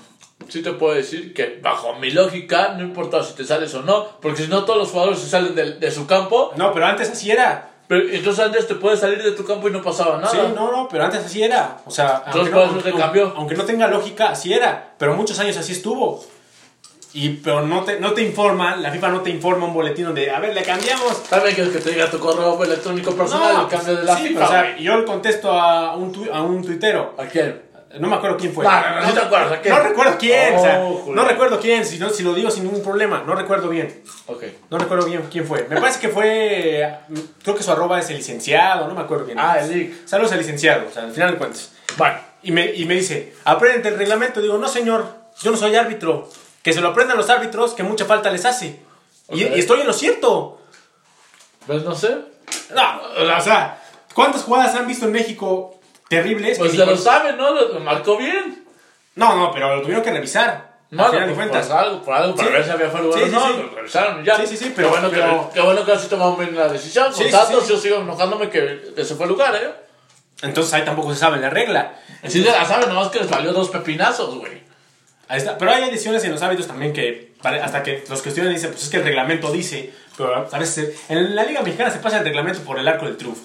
sí 0.49 0.62
te 0.62 0.73
puedo 0.73 0.94
decir 0.94 1.33
que 1.35 1.59
bajo 1.62 1.94
mi 1.97 2.11
lógica, 2.11 2.75
no 2.77 2.83
importa 2.83 3.23
si 3.23 3.35
te 3.35 3.44
sales 3.44 3.75
o 3.75 3.83
no, 3.83 4.07
porque 4.20 4.42
si 4.42 4.49
no 4.49 4.64
todos 4.64 4.79
los 4.79 4.90
jugadores 4.90 5.18
se 5.20 5.29
salen 5.29 5.55
de, 5.55 5.73
de 5.75 5.90
su 5.90 6.07
campo, 6.07 6.53
No, 6.57 6.73
pero 6.73 6.87
antes 6.87 7.11
así 7.11 7.31
era. 7.31 7.70
pero 7.88 8.09
entonces 8.09 8.44
antes 8.44 8.66
te 8.68 8.75
puedes 8.75 9.01
salir 9.01 9.23
de 9.23 9.33
tu 9.33 9.44
campo 9.44 9.68
y 9.68 9.73
no 9.73 9.83
pasaba 9.83 10.16
nada. 10.18 10.31
Sí, 10.31 10.38
no, 10.55 10.70
no, 10.70 10.88
pero 10.88 11.05
antes 11.05 11.25
así 11.25 11.42
era. 11.42 11.79
O 11.87 11.90
sea, 11.90 12.23
Entonces, 12.27 12.53
aunque 12.55 12.73
no, 12.73 12.79
eso 12.79 12.83
te 12.85 12.88
aunque- 12.90 13.03
cambió. 13.03 13.33
aunque 13.37 13.55
no 13.57 13.64
tenga 13.64 13.88
lógica, 13.88 14.29
así 14.31 14.53
era. 14.53 14.94
Pero 14.99 15.14
muchos 15.14 15.38
años 15.38 15.57
así 15.57 15.73
estuvo. 15.73 16.25
Y, 17.16 17.29
pero 17.29 17.62
no 17.62 17.85
te, 17.85 18.01
no 18.01 18.12
te 18.12 18.23
informa, 18.23 18.75
la 18.75 18.90
FIFA 18.90 19.09
no 19.11 19.20
te 19.20 19.31
informa 19.31 19.66
un 19.66 19.73
boletín 19.75 20.05
donde, 20.07 20.31
a 20.33 20.40
ver, 20.40 20.53
le 20.53 20.62
cambiamos. 20.64 21.23
También 21.25 21.55
quieres 21.55 21.73
que 21.73 21.79
te 21.79 21.90
diga 21.92 22.11
tu 22.11 22.18
correo 22.18 22.61
electrónico 22.64 23.12
personal 23.14 23.61
el 23.62 23.68
cambio 23.68 23.97
de 23.97 24.03
la 24.05 24.16
sí, 24.16 24.29
FIFA. 24.31 24.44
o 24.44 24.49
sea, 24.49 24.77
yo 24.79 24.97
le 24.99 25.05
contesto 25.05 25.53
a 25.53 25.94
un, 25.97 26.11
tu- 26.11 26.29
a 26.33 26.42
un 26.42 26.64
tuitero. 26.64 27.14
¿A 27.16 27.25
quién? 27.27 27.62
No 27.99 28.09
me 28.09 28.17
acuerdo 28.17 28.37
quién 28.37 28.53
fue. 28.53 28.65
No, 28.65 28.71
no, 28.71 29.01
no, 29.01 29.07
sí 29.07 29.13
te 29.15 29.21
acuerdas, 29.21 29.53
¿a 29.53 29.61
quién? 29.61 29.75
No 29.75 29.83
recuerdo 29.83 30.17
quién. 30.19 30.55
o 30.57 30.61
sea, 30.61 30.81
Oh, 30.81 31.05
no 31.15 31.25
recuerdo 31.25 31.61
quién. 31.61 31.85
Si, 31.85 31.99
no, 31.99 32.11
si 32.11 32.23
lo 32.23 32.35
digo 32.35 32.51
sin 32.51 32.65
ningún 32.65 32.83
problema. 32.83 33.23
No 33.27 33.35
recuerdo 33.35 33.69
bien. 33.69 34.03
Ok. 34.27 34.45
No 34.71 34.79
recuerdo 34.79 35.07
bien 35.07 35.27
quién 35.31 35.47
fue. 35.47 35.67
Me 35.69 35.81
parece 35.81 36.01
que 36.01 36.09
fue. 36.09 36.93
Creo 37.43 37.55
que 37.55 37.63
su 37.63 37.71
arroba 37.71 37.99
es 38.01 38.11
el 38.11 38.17
licenciado. 38.17 38.89
No 38.89 38.95
me 38.95 39.01
acuerdo 39.03 39.25
bien. 39.27 39.39
Ah, 39.39 39.59
el. 39.61 39.97
Saludos 40.07 40.33
al 40.33 40.39
licenciado. 40.39 40.87
O 40.89 40.91
sea, 40.93 41.05
al 41.05 41.13
final 41.13 41.33
de 41.33 41.37
cuentas. 41.39 41.73
Bueno, 41.97 42.19
y 42.43 42.53
me, 42.53 42.73
y 42.75 42.85
me 42.85 42.95
dice: 42.95 43.35
Aprende 43.45 43.89
el 43.91 43.99
reglamento. 43.99 44.41
Digo, 44.41 44.59
no, 44.59 44.69
señor. 44.69 45.07
Yo 45.43 45.51
no 45.51 45.57
soy 45.57 45.75
árbitro. 45.77 46.29
Que 46.63 46.73
se 46.73 46.81
lo 46.81 46.89
aprendan 46.89 47.17
los 47.17 47.29
árbitros, 47.29 47.75
que 47.75 47.83
mucha 47.83 48.07
falta 48.07 48.31
les 48.31 48.45
hace. 48.45 48.81
Y 49.31 49.43
estoy 49.45 49.81
en 49.83 49.87
lo 49.87 49.93
cierto. 49.93 50.61
Pues 51.67 51.83
no 51.83 51.95
sé. 51.95 52.17
No, 52.75 53.01
o 53.37 53.41
sea, 53.41 53.83
¿cuántas 54.15 54.43
jugadas 54.43 54.75
han 54.75 54.87
visto 54.87 55.07
en 55.07 55.13
México 55.13 55.74
terribles? 56.09 56.59
Pues 56.59 56.73
ni- 56.73 56.79
lo 56.79 56.97
sabe, 56.97 57.33
¿no? 57.35 57.55
Lo, 57.55 57.69
lo 57.75 57.81
marcó 57.81 58.17
bien. 58.17 58.64
No, 59.17 59.37
no, 59.37 59.53
pero 59.53 59.77
lo 59.77 59.83
tuvieron 59.83 60.03
que 60.05 60.11
revisar. 60.11 60.75
No, 60.90 61.11
de 61.11 61.19
pues, 61.23 61.33
cuentas. 61.35 61.67
por 61.67 61.77
algo, 61.77 62.03
por 62.03 62.14
algo, 62.14 62.37
para 62.37 62.49
Sí. 62.49 62.53
ver 62.55 62.64
si 62.64 62.71
había 62.71 62.87
lugar 62.87 63.19
Sí, 63.19 63.25
sí, 63.27 63.31
no, 63.33 63.49
lo 63.49 63.71
revisaron 63.75 64.25
ya. 64.25 64.37
Sí, 64.37 64.47
sí, 64.47 64.57
sí, 64.57 64.73
pero- 64.77 64.88
Qué 64.88 64.93
bueno, 64.93 65.11
pero- 65.11 65.49
que, 65.49 65.55
qué 65.55 65.61
bueno 65.61 65.85
que 65.85 65.93
así 65.93 66.09
tomaron 66.09 66.38
bien 66.38 66.55
la 66.57 66.69
decisión. 66.69 67.07
Con 67.07 67.14
sí. 67.14 67.31
yo 67.69 67.77
sigo 67.77 67.97
enojándome 67.99 68.49
que, 68.49 68.93
que 68.95 69.05
se 69.05 69.14
fue 69.17 69.25
el 69.27 69.31
lugar, 69.33 69.55
¿eh? 69.57 69.73
Entonces 70.43 70.73
ahí 70.75 70.85
tampoco 70.85 71.12
se 71.12 71.19
sabe 71.19 71.38
la 71.38 71.51
regla. 71.51 71.95
Sí, 72.29 72.43
se 72.45 72.51
la 72.51 72.64
saben, 72.64 72.88
nomás 72.88 73.09
que 73.09 73.19
les 73.19 73.31
valió 73.31 73.53
dos 73.53 73.71
pepinazos, 73.71 74.37
güey. 74.37 74.62
Ahí 75.27 75.38
está. 75.38 75.57
Pero 75.59 75.71
hay 75.73 75.87
decisiones 75.90 76.23
en 76.25 76.33
los 76.33 76.43
hábitos 76.43 76.67
también 76.67 76.93
que 76.93 77.35
hasta 77.43 77.83
que 77.83 78.05
los 78.09 78.23
cuestionan 78.23 78.53
dicen, 78.53 78.71
pues 78.71 78.85
es 78.85 78.90
que 78.90 78.99
el 78.99 79.05
reglamento 79.05 79.51
dice, 79.51 79.93
pero 80.17 80.47
a 80.51 80.59
veces 80.59 80.97
en 81.09 81.35
la 81.35 81.45
Liga 81.45 81.62
Mexicana 81.62 81.90
se 81.90 81.99
pasa 81.99 82.19
el 82.19 82.25
reglamento 82.25 82.61
por 82.61 82.79
el 82.79 82.87
arco 82.87 83.07
del 83.07 83.17
triunfo. 83.17 83.43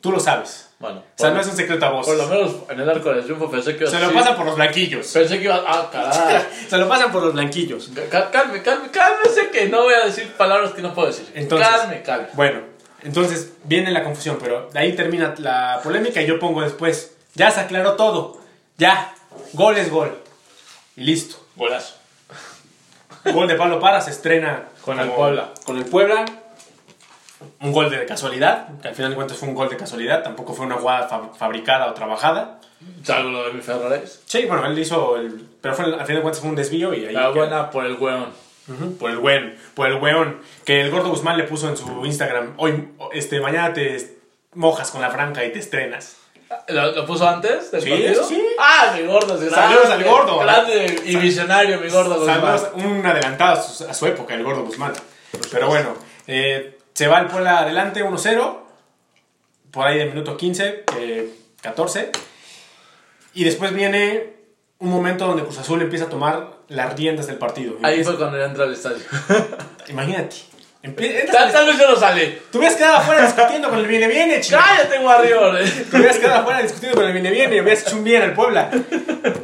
Tú 0.00 0.10
lo 0.12 0.20
sabes. 0.20 0.70
Bueno, 0.82 0.98
O 0.98 1.02
sea, 1.16 1.28
por, 1.28 1.36
no 1.36 1.40
es 1.40 1.46
un 1.46 1.56
secreto 1.56 1.86
a 1.86 1.90
por 1.92 1.98
voces. 2.00 2.18
lo 2.18 2.26
menos 2.26 2.56
en 2.68 2.80
el 2.80 2.90
arco 2.90 3.10
del 3.14 3.22
triunfo 3.24 3.50
pensé 3.50 3.76
que 3.76 3.84
iba 3.84 3.90
Se 3.90 3.96
a 3.96 4.00
lo 4.00 4.08
sí, 4.10 4.14
pasan 4.14 4.36
por 4.36 4.44
los 4.46 4.56
blanquillos. 4.56 5.06
Pensé 5.06 5.38
que 5.38 5.44
iba 5.44 5.62
Ah, 5.66 5.88
caray. 5.90 6.46
Se 6.68 6.76
lo 6.76 6.88
pasan 6.88 7.10
por 7.12 7.22
los 7.22 7.32
blanquillos. 7.32 7.88
Cal- 8.10 8.30
Calme, 8.30 8.60
calme, 8.62 8.90
cálmese 8.90 9.48
que 9.50 9.68
no 9.70 9.84
voy 9.84 9.94
a 9.94 10.04
decir 10.04 10.30
palabras 10.32 10.72
que 10.72 10.82
no 10.82 10.92
puedo 10.92 11.08
decir. 11.08 11.30
Entonces- 11.34 11.68
calme, 11.68 12.02
calme. 12.02 12.26
Bueno, 12.34 12.60
entonces 13.02 13.52
viene 13.64 13.90
la 13.92 14.04
confusión, 14.04 14.38
pero 14.42 14.68
de 14.72 14.78
ahí 14.80 14.92
termina 14.94 15.34
la 15.38 15.80
polémica 15.82 16.20
y 16.20 16.26
yo 16.26 16.38
pongo 16.38 16.60
después, 16.62 17.12
ya 17.34 17.50
se 17.50 17.60
aclaró 17.60 17.94
todo, 17.94 18.38
ya, 18.76 19.14
gol 19.54 19.76
es 19.78 19.88
gol. 19.90 20.18
Y 20.96 21.04
listo. 21.04 21.36
Golazo. 21.56 21.94
Gol 23.32 23.46
de 23.46 23.54
Pablo 23.54 23.78
Parra 23.78 24.00
se 24.00 24.10
estrena 24.10 24.64
Con 24.84 24.98
el 24.98 25.08
Puebla. 25.10 25.50
Con 25.64 25.76
el 25.78 25.84
Puebla. 25.84 26.24
Un 27.62 27.72
gol 27.72 27.90
de 27.90 28.04
casualidad, 28.06 28.68
que 28.80 28.88
al 28.88 28.94
final 28.94 29.10
de 29.12 29.16
cuentas 29.16 29.36
fue 29.38 29.48
un 29.48 29.54
gol 29.54 29.68
de 29.68 29.76
casualidad, 29.76 30.22
tampoco 30.22 30.52
fue 30.52 30.66
una 30.66 30.76
jugada 30.76 31.06
fa- 31.08 31.30
fabricada 31.38 31.86
o 31.86 31.94
trabajada. 31.94 32.58
Salvo 33.04 33.30
lo 33.30 33.44
de 33.46 33.52
mi 33.52 33.60
Ferrares. 33.62 34.20
Sí, 34.26 34.44
bueno, 34.46 34.66
él 34.66 34.76
hizo 34.78 35.16
el. 35.16 35.46
Pero 35.60 35.74
fue, 35.74 35.84
al 35.84 35.92
final 35.92 36.06
de 36.16 36.20
cuentas 36.22 36.40
fue 36.40 36.50
un 36.50 36.56
desvío 36.56 36.92
y 36.94 37.06
ahí. 37.06 37.14
La 37.14 37.28
buena 37.28 37.70
por 37.70 37.84
el 37.86 37.94
weón. 37.94 38.26
Ujú, 38.68 38.96
Por 38.96 39.10
el 39.10 39.18
buen, 39.18 39.58
por 39.74 39.88
el 39.88 39.94
weón. 39.94 40.40
Que 40.64 40.80
el 40.80 40.90
gordo 40.90 41.08
Guzmán 41.10 41.36
le 41.36 41.44
puso 41.44 41.68
en 41.68 41.76
su 41.76 42.04
Instagram. 42.06 42.54
Hoy, 42.58 42.88
este, 43.12 43.40
mañana 43.40 43.72
te 43.72 44.18
mojas 44.54 44.90
con 44.90 45.00
la 45.00 45.10
franca 45.10 45.44
y 45.44 45.52
te 45.52 45.58
estrenas. 45.60 46.16
¿Lo, 46.68 46.92
lo 46.92 47.06
puso 47.06 47.28
antes 47.28 47.70
del 47.70 47.80
Sí, 47.82 47.90
partido? 47.90 48.24
sí, 48.24 48.34
sí. 48.34 48.46
Ah, 48.58 48.94
mi 48.96 49.06
gordo 49.06 49.34
grande. 49.36 49.50
Saludos 49.50 49.90
al 49.90 50.04
gordo. 50.04 50.38
Grande 50.38 51.02
y 51.06 51.16
visionario, 51.16 51.78
mi 51.80 51.88
gordo. 51.88 52.18
Guzmán. 52.18 52.40
Saludos, 52.40 52.68
un 52.74 53.06
adelantado 53.06 53.52
a 53.58 53.62
su, 53.62 53.84
a 53.88 53.94
su 53.94 54.06
época, 54.06 54.34
el 54.34 54.44
gordo 54.44 54.62
Guzmán. 54.64 54.92
Pero 55.50 55.68
bueno, 55.68 55.94
eh, 56.26 56.78
se 56.94 57.06
va 57.08 57.20
el 57.20 57.26
Puebla 57.26 57.60
adelante 57.60 58.04
1-0. 58.04 58.58
Por 59.70 59.86
ahí 59.86 59.98
de 59.98 60.06
minuto 60.06 60.36
15, 60.36 60.84
eh, 60.98 61.30
14. 61.62 62.10
Y 63.34 63.44
después 63.44 63.72
viene 63.72 64.34
un 64.78 64.90
momento 64.90 65.26
donde 65.26 65.42
Cruz 65.44 65.58
Azul 65.58 65.80
empieza 65.80 66.06
a 66.06 66.08
tomar 66.08 66.50
las 66.68 66.94
riendas 66.94 67.26
del 67.26 67.36
partido. 67.36 67.76
Ahí 67.82 67.94
Empieza- 68.00 68.10
fue 68.10 68.18
cuando 68.18 68.36
yo 68.38 68.44
entré 68.44 68.62
al 68.64 68.72
estadio. 68.72 68.98
Imagínate. 69.88 70.36
Empie- 70.82 71.30
tal, 71.30 71.64
vez 71.66 71.78
yo 71.78 71.88
no 71.90 71.96
salí. 71.96 72.38
Tú 72.50 72.58
hubieras 72.58 72.76
quedado 72.76 72.96
afuera 72.96 73.22
discutiendo 73.24 73.70
con 73.70 73.78
el 73.78 73.86
viene 73.86 74.08
viene, 74.08 74.40
chico. 74.40 74.58
¡Cállate, 74.58 74.98
Warrior! 74.98 75.58
Te 75.90 75.96
hubieras 75.96 76.18
quedado 76.18 76.40
afuera 76.40 76.60
discutiendo 76.60 76.96
con 76.96 77.06
el 77.06 77.12
viene 77.12 77.30
viene 77.30 77.56
y 77.56 77.60
hubieras 77.60 77.86
hecho 77.86 77.96
un 77.96 78.02
bien 78.04 78.20
al 78.22 78.34
Puebla. 78.34 78.68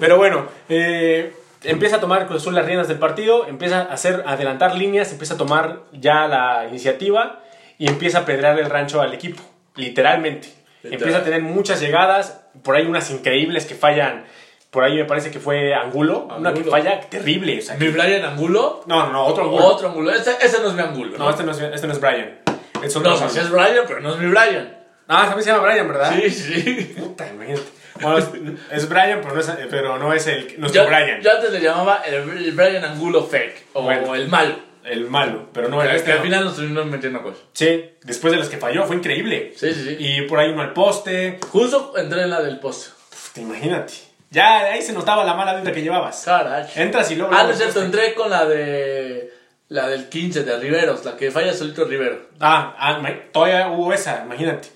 Pero 0.01 0.17
bueno, 0.17 0.49
eh, 0.69 1.33
empieza 1.64 1.97
a 1.97 2.01
tomar 2.01 2.27
Cruz 2.27 2.42
Azul 2.42 2.55
las 2.55 2.64
riendas 2.66 2.88
del 2.88 2.99
partido, 2.99 3.47
empieza 3.47 3.81
a 3.81 3.92
hacer, 3.92 4.23
a 4.27 4.33
adelantar 4.33 4.75
líneas, 4.77 5.11
empieza 5.12 5.35
a 5.35 5.37
tomar 5.37 5.81
ya 5.92 6.27
la 6.27 6.66
iniciativa 6.68 7.40
y 7.79 7.88
empieza 7.88 8.21
a 8.21 8.25
pedrear 8.25 8.59
el 8.59 8.68
rancho 8.71 9.01
al 9.01 9.12
equipo, 9.14 9.42
literalmente. 9.77 10.49
Literal. 10.83 10.92
Empieza 11.01 11.18
a 11.18 11.23
tener 11.25 11.42
muchas 11.42 11.81
llegadas, 11.81 12.40
por 12.62 12.77
ahí 12.77 12.87
unas 12.87 13.11
increíbles 13.11 13.66
que 13.66 13.75
fallan. 13.75 14.25
Por 14.71 14.85
ahí 14.85 14.97
me 14.97 15.07
parece 15.07 15.31
que 15.31 15.40
fue 15.40 15.75
Angulo, 15.75 16.29
una 16.37 16.53
que 16.53 16.59
Angulo. 16.61 16.71
falla 16.71 17.01
terrible. 17.01 17.59
o 17.59 17.62
sea, 17.62 17.77
¿Mi 17.77 17.88
Brian 17.88 18.25
Angulo? 18.25 18.83
no, 18.87 19.07
no, 19.07 19.12
no, 19.12 19.25
otro 19.25 19.44
Angulo. 19.44 19.64
Otro 19.64 19.88
Angulo. 19.88 20.11
Ese, 20.12 20.37
ese 20.42 20.61
no 20.61 20.68
es 20.68 20.75
mi 20.75 20.83
Angulo. 20.83 21.16
No, 21.18 21.31
este 21.31 21.42
no 21.42 21.53
es, 21.53 21.59
este 21.61 21.87
no 21.87 21.92
es 21.94 22.01
Brian. 22.01 22.38
Es 22.83 22.94
otro 22.94 23.11
No, 23.11 23.16
o 23.16 23.18
sea, 23.18 23.29
sí 23.29 23.38
es 23.38 23.51
Brian, 23.51 23.85
pero 23.87 24.01
no 24.01 24.11
es 24.12 24.18
mi 24.18 24.29
Brian. 24.29 24.77
Ah, 25.09 25.23
también 25.25 25.42
se 25.42 25.51
llama 25.51 25.66
Brian, 25.66 25.88
¿verdad? 25.88 26.12
Sí, 26.14 26.31
sí. 26.31 26.94
Puta, 26.99 27.27
imagínate. 27.29 27.64
Bueno, 28.01 28.19
es, 28.19 28.29
es 28.71 28.89
Brian, 28.89 29.21
pero 29.23 29.35
no 29.35 29.41
es, 29.41 29.51
pero 29.71 29.99
no 29.99 30.13
es 30.13 30.27
el, 30.27 30.55
nuestro 30.61 30.83
Yo, 30.85 30.89
Brian. 30.89 31.21
yo 31.21 31.31
antes 31.33 31.53
le 31.53 31.61
llamaba 31.61 32.03
el, 32.07 32.15
el 32.15 32.53
Brian 32.53 32.85
Angulo 32.85 33.25
fake. 33.25 33.67
O 33.75 33.83
Bueno. 33.83 34.15
el 34.15 34.29
malo. 34.29 34.55
El 34.85 35.05
malo, 35.07 35.49
pero 35.53 35.69
no 35.69 35.83
el 35.83 35.91
que 35.91 35.97
este. 35.97 36.13
al 36.13 36.19
no. 36.19 36.25
final 36.25 36.45
nos 36.47 36.57
terminó 36.57 36.85
metiendo 36.87 37.23
cosas. 37.23 37.41
Sí, 37.53 37.91
después 38.05 38.33
de 38.33 38.39
los 38.39 38.49
que 38.49 38.57
falló, 38.57 38.85
fue 38.87 38.97
increíble. 38.97 39.53
Sí, 39.55 39.75
sí, 39.75 39.85
sí. 39.85 39.97
Y 39.99 40.23
por 40.23 40.39
ahí 40.39 40.49
uno 40.51 40.63
al 40.63 40.73
poste. 40.73 41.39
Justo 41.51 41.93
entré 41.99 42.23
en 42.23 42.31
la 42.31 42.41
del 42.41 42.59
poste. 42.59 42.91
Puta, 43.11 43.41
imagínate. 43.43 43.93
Ya 44.31 44.61
ahí 44.61 44.81
se 44.81 44.95
notaba 44.95 45.25
la 45.25 45.35
mala 45.35 45.55
vibra 45.57 45.73
que 45.73 45.83
llevabas. 45.83 46.23
Caray. 46.25 46.67
Entras 46.77 47.11
y 47.11 47.17
luego. 47.17 47.35
Ah, 47.35 47.43
no 47.45 47.51
es 47.51 47.59
cierto, 47.59 47.83
entré 47.83 48.15
con 48.15 48.31
la 48.31 48.47
de. 48.47 49.31
La 49.69 49.87
del 49.89 50.09
15, 50.09 50.45
de 50.45 50.59
Riveros, 50.59 51.05
la 51.05 51.15
que 51.15 51.31
falla 51.31 51.53
solito 51.53 51.85
Rivero. 51.85 52.19
Ah, 52.41 52.75
ah, 52.79 53.03
todavía 53.31 53.69
hubo 53.69 53.93
esa, 53.93 54.23
imagínate. 54.25 54.69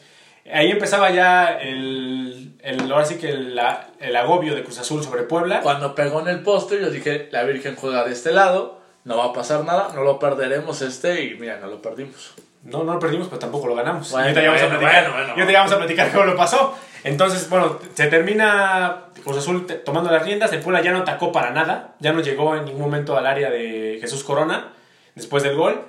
Ahí 0.51 0.71
empezaba 0.71 1.11
ya 1.11 1.59
el, 1.61 2.55
el 2.63 2.91
ahora 2.91 3.05
sí 3.05 3.17
que 3.17 3.31
el, 3.31 3.61
el 4.01 4.17
agobio 4.17 4.55
de 4.55 4.65
Cruz 4.65 4.79
Azul 4.79 5.03
sobre 5.03 5.23
Puebla. 5.23 5.61
Cuando 5.61 5.95
pegó 5.95 6.21
en 6.21 6.29
el 6.29 6.41
poste, 6.41 6.81
yo 6.81 6.91
dije: 6.91 7.29
La 7.31 7.45
Virgen 7.45 7.77
juega 7.77 8.05
de 8.05 8.13
este 8.13 8.33
lado, 8.33 8.81
no 9.05 9.17
va 9.19 9.27
a 9.27 9.33
pasar 9.33 9.65
nada, 9.65 9.91
no 9.95 10.03
lo 10.03 10.19
perderemos 10.19 10.83
este, 10.83 11.23
y 11.25 11.35
mira, 11.35 11.59
no 11.61 11.69
lo 11.69 11.81
perdimos. 11.81 12.35
No, 12.65 12.85
no 12.85 12.95
lo 12.95 12.99
perdimos, 13.01 13.27
pero 13.29 13.39
tampoco 13.41 13.67
lo 13.67 13.75
ganamos. 13.75 14.11
Bueno, 14.13 14.27
y 14.27 14.29
ahorita 14.31 14.43
ya 14.43 14.49
vamos 14.49 14.63
a 14.63 14.67
bueno, 14.67 14.79
platicar, 14.81 15.03
bueno, 15.05 15.17
bueno. 15.17 15.29
y 15.29 15.41
ahorita 15.41 15.53
ya 15.53 15.59
vamos 15.59 15.73
a 15.73 15.79
platicar 15.79 16.13
cómo 16.13 16.25
lo 16.25 16.37
pasó. 16.37 16.79
Entonces, 17.05 17.49
bueno, 17.51 17.79
se 17.95 18.07
termina 18.07 19.07
Cruz 19.25 19.39
Azul 19.39 19.67
te- 19.67 19.75
tomando 19.75 20.11
las 20.13 20.23
riendas. 20.25 20.53
El 20.53 20.61
Puebla 20.61 20.81
ya 20.81 20.93
no 20.93 20.99
atacó 20.99 21.33
para 21.33 21.51
nada. 21.51 21.95
Ya 21.99 22.13
no 22.13 22.21
llegó 22.21 22.55
en 22.55 22.65
ningún 22.65 22.83
momento 22.83 23.17
al 23.17 23.27
área 23.27 23.51
de 23.51 23.99
Jesús 24.01 24.23
Corona 24.23 24.69
después 25.17 25.43
del 25.43 25.57
gol. 25.57 25.83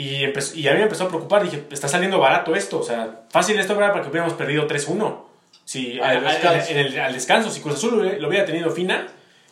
Y, 0.00 0.22
empezó- 0.22 0.56
y 0.56 0.68
a 0.68 0.72
mí 0.72 0.76
me 0.78 0.84
empezó 0.84 1.04
a 1.04 1.08
preocupar. 1.08 1.42
Dije, 1.42 1.64
está 1.72 1.88
saliendo 1.88 2.18
barato 2.20 2.54
esto. 2.54 2.78
O 2.78 2.82
sea, 2.84 3.22
fácil 3.30 3.58
esto 3.58 3.74
era 3.76 3.90
para 3.90 4.02
que 4.04 4.10
hubiéramos 4.10 4.34
perdido 4.34 4.66
3-1. 4.68 5.26
Si, 5.64 5.98
Al 5.98 6.18
al, 6.18 6.24
descanso. 6.24 6.70
en 6.72 6.78
el- 6.78 7.00
al 7.00 7.12
descanso, 7.12 7.50
si 7.50 7.60
Cruz 7.60 7.74
Azul 7.76 7.90
lo 7.96 8.00
hubiera- 8.28 8.40
lo 8.40 8.46
tenido 8.46 8.70
fina, 8.70 9.08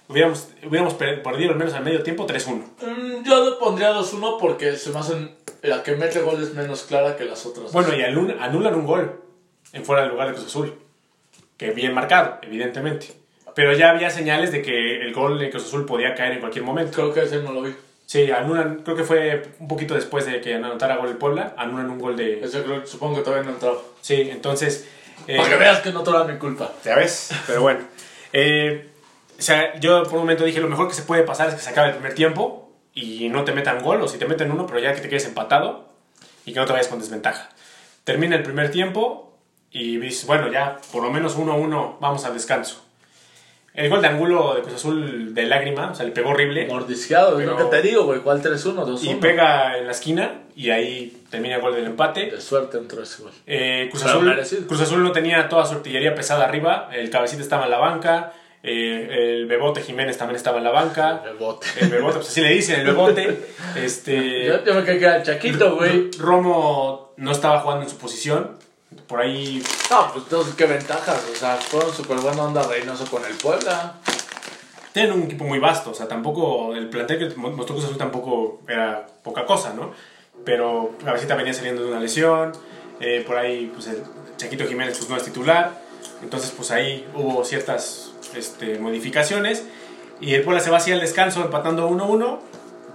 hubiéramos, 0.09 0.49
hubiéramos 0.65 0.95
per- 0.95 1.21
perdido 1.23 1.51
al 1.51 1.59
menos 1.59 1.75
al 1.75 1.83
medio 1.85 2.03
tiempo 2.05 2.27
3-1. 2.27 2.65
Mm, 2.81 3.25
yo 3.25 3.45
le 3.51 3.57
pondría 3.57 3.89
2-1 3.91 4.39
porque 4.39 4.77
se 4.77 4.91
me 4.91 5.01
hacen. 5.01 5.35
La 5.63 5.83
que 5.83 5.97
mete 5.97 6.21
gol 6.21 6.41
es 6.41 6.55
menos 6.55 6.85
clara 6.85 7.17
que 7.17 7.25
las 7.25 7.45
otras. 7.45 7.73
Bueno, 7.73 7.93
y 7.95 8.01
anul- 8.03 8.37
anulan 8.41 8.75
un 8.77 8.87
gol 8.87 9.21
en 9.73 9.85
fuera 9.85 10.03
del 10.03 10.13
lugar 10.13 10.29
de 10.29 10.35
Cruz 10.35 10.47
Azul. 10.47 10.75
Que 11.57 11.71
bien 11.73 11.93
marcado, 11.93 12.39
evidentemente. 12.43 13.09
Pero 13.57 13.73
ya 13.73 13.91
había 13.91 14.11
señales 14.11 14.53
de 14.53 14.63
que 14.63 15.01
el 15.01 15.13
gol 15.13 15.39
de 15.41 15.51
Cruz 15.51 15.65
Azul 15.65 15.87
podía 15.87 16.15
caer 16.15 16.35
en 16.35 16.41
cualquier 16.41 16.65
momento. 16.65 16.93
creo 16.93 17.13
que 17.13 17.23
ese 17.23 17.43
no 17.43 17.53
lo 17.53 17.63
vi. 17.63 17.75
Sí, 18.07 18.31
anulan, 18.31 18.83
creo 18.85 18.97
que 18.97 19.03
fue 19.03 19.51
un 19.59 19.67
poquito 19.69 19.95
después 19.95 20.25
de 20.27 20.41
que 20.41 20.55
anotara 20.55 20.97
gol 20.97 21.09
el 21.09 21.17
Puebla, 21.17 21.55
anulan 21.59 21.91
un 21.91 21.99
gol 21.99 22.17
de... 22.17 22.41
Ese 22.45 22.63
creo, 22.63 22.87
supongo 22.87 23.17
que 23.17 23.23
todavía 23.23 23.45
no 23.45 23.51
entraba. 23.55 23.79
Sí, 24.01 24.29
entonces... 24.31 24.87
eh, 25.27 25.37
Para 25.37 25.49
que 25.51 25.57
veas 25.57 25.81
que 25.81 25.93
no 25.93 26.03
toda 26.05 26.25
mi 26.25 26.39
culpa. 26.39 26.73
ya 26.85 26.97
ves, 26.97 27.31
pero 27.47 27.63
bueno. 27.63 27.81
Eh, 28.33 28.91
o 29.39 29.41
sea, 29.43 29.79
yo 29.81 30.03
por 30.03 30.15
un 30.15 30.21
momento 30.21 30.45
dije, 30.45 30.61
lo 30.61 30.69
mejor 30.69 30.89
que 30.89 30.95
se 30.95 31.03
puede 31.03 31.23
pasar 31.23 31.49
es 31.49 31.55
que 31.55 31.61
se 31.63 31.71
acabe 31.71 31.89
el 31.89 31.95
primer 31.95 32.15
tiempo 32.15 32.71
y 32.93 33.29
no 33.31 33.45
te 33.45 33.53
metan 33.53 33.83
gol, 33.83 34.03
o 34.03 34.09
si 34.09 34.19
te 34.19 34.27
meten 34.27 34.51
uno, 34.51 34.67
pero 34.67 34.79
ya 34.79 34.95
que 34.95 35.01
te 35.01 35.09
quedes 35.09 35.25
empatado 35.25 35.89
y 36.45 36.53
que 36.53 36.59
no 36.61 36.67
te 36.67 36.73
vayas 36.73 36.89
con 36.89 36.99
desventaja. 36.99 37.49
Termina 38.05 38.37
el 38.37 38.43
primer 38.43 38.71
tiempo 38.71 39.39
y 39.71 39.97
dices, 39.99 40.27
bueno, 40.27 40.53
ya 40.53 40.79
por 40.93 41.03
lo 41.03 41.11
menos 41.11 41.39
1-1, 41.39 41.97
vamos 41.99 42.25
al 42.27 42.35
descanso. 42.35 42.85
El 43.77 43.91
gol 43.91 44.01
de 44.03 44.09
Angulo 44.09 44.55
de 44.55 44.63
Cruz 44.63 44.75
Azul 44.77 45.35
de 45.35 45.43
lágrima, 45.47 45.91
o 45.91 45.95
sea, 45.95 46.07
le 46.07 46.13
pegó 46.13 46.31
horrible. 46.31 46.67
Mordisqueado, 46.67 47.33
lo 47.33 47.37
Pero- 47.37 47.57
que 47.71 47.77
te 47.77 47.83
digo, 47.83 48.05
güey. 48.05 48.21
¿Cuál 48.21 48.41
3-1? 48.43 48.85
2-1. 48.87 49.11
Y 49.11 49.15
pega 49.17 49.77
en 49.79 49.85
la 49.87 49.93
esquina 49.93 50.41
y 50.57 50.71
ahí 50.71 51.23
termina 51.31 51.57
el 51.57 51.61
gol 51.61 51.75
del 51.75 51.85
empate. 51.85 52.31
De 52.31 52.41
suerte 52.41 52.79
entró 52.79 53.03
ese 53.03 53.23
gol. 53.23 53.33
Eh, 53.47 53.89
Cruz, 53.91 54.05
Azul. 54.05 54.35
Cruz 54.67 54.81
Azul 54.81 55.03
no 55.03 55.13
tenía 55.13 55.49
toda 55.49 55.67
su 55.67 55.75
artillería 55.75 56.15
pesada 56.15 56.45
arriba. 56.47 56.89
El 56.93 57.11
cabecita 57.11 57.43
estaba 57.43 57.65
en 57.67 57.71
la 57.71 57.79
banca. 57.79 58.33
eh, 58.69 59.35
el 59.39 59.47
Bebote 59.47 59.81
Jiménez 59.81 60.19
también 60.19 60.35
estaba 60.37 60.59
en 60.59 60.65
la 60.65 60.71
banca. 60.73 61.23
El 61.31 61.37
bote. 61.37 61.67
El 61.81 61.89
Bebote, 61.89 62.17
pues 62.17 62.29
así 62.31 62.41
le 62.41 62.49
dicen, 62.49 62.81
el 62.81 62.87
Bebote. 62.87 63.39
Este, 63.77 64.47
Yo, 64.47 64.65
yo 64.65 64.75
me 64.75 64.83
creí 64.83 64.99
que 64.99 65.05
era 65.05 65.17
el 65.19 65.23
Chaquito, 65.23 65.77
güey. 65.77 66.11
Romo 66.19 67.13
no 67.19 67.31
estaba 67.31 67.61
jugando 67.61 67.85
en 67.85 67.91
su 67.91 67.99
posición. 67.99 68.57
Por 69.07 69.21
ahí 69.21 69.63
No, 69.91 70.13
pues 70.13 70.25
entonces 70.25 70.55
qué 70.55 70.67
ventajas. 70.67 71.25
O 71.33 71.35
sea, 71.37 71.57
fueron 71.57 71.93
súper 71.93 72.19
buena 72.19 72.43
onda 72.45 72.63
Reynoso 72.63 73.05
con 73.11 73.25
el 73.25 73.35
Puebla. 73.35 73.95
tienen 74.93 75.13
un 75.13 75.23
equipo 75.25 75.45
muy 75.45 75.59
vasto. 75.59 75.91
O 75.91 75.95
sea, 75.95 76.09
tampoco. 76.09 76.75
El 76.75 76.89
plantel 76.89 77.19
que 77.19 77.35
mostró 77.37 77.75
Cruz 77.75 77.85
Azul 77.85 77.99
tampoco 77.99 78.61
era 78.69 79.07
poca 79.23 79.45
cosa, 79.45 79.73
¿no? 79.75 79.93
Pero 80.45 80.93
Cabecita 81.05 81.35
venía 81.35 81.53
saliendo 81.53 81.83
de 81.83 81.89
una 81.91 82.01
lesión. 82.01 82.53
eh, 83.01 83.23
por 83.27 83.37
ahí, 83.37 83.71
pues 83.75 83.89
el 83.89 84.03
Chaquito 84.37 84.67
Jiménez 84.67 84.97
pues, 84.99 85.11
no 85.11 85.17
es 85.17 85.23
titular. 85.25 85.79
Entonces, 86.23 86.53
pues 86.57 86.71
ahí 86.71 87.07
hubo 87.15 87.45
ciertas 87.45 88.13
este, 88.35 88.79
modificaciones. 88.79 89.65
Y 90.21 90.35
el 90.35 90.43
Puebla 90.45 90.61
se 90.63 90.71
va 90.71 90.79
hacia 90.79 90.95
el 90.95 91.01
descanso 91.01 91.43
empatando 91.43 91.91
1-1. 91.91 92.39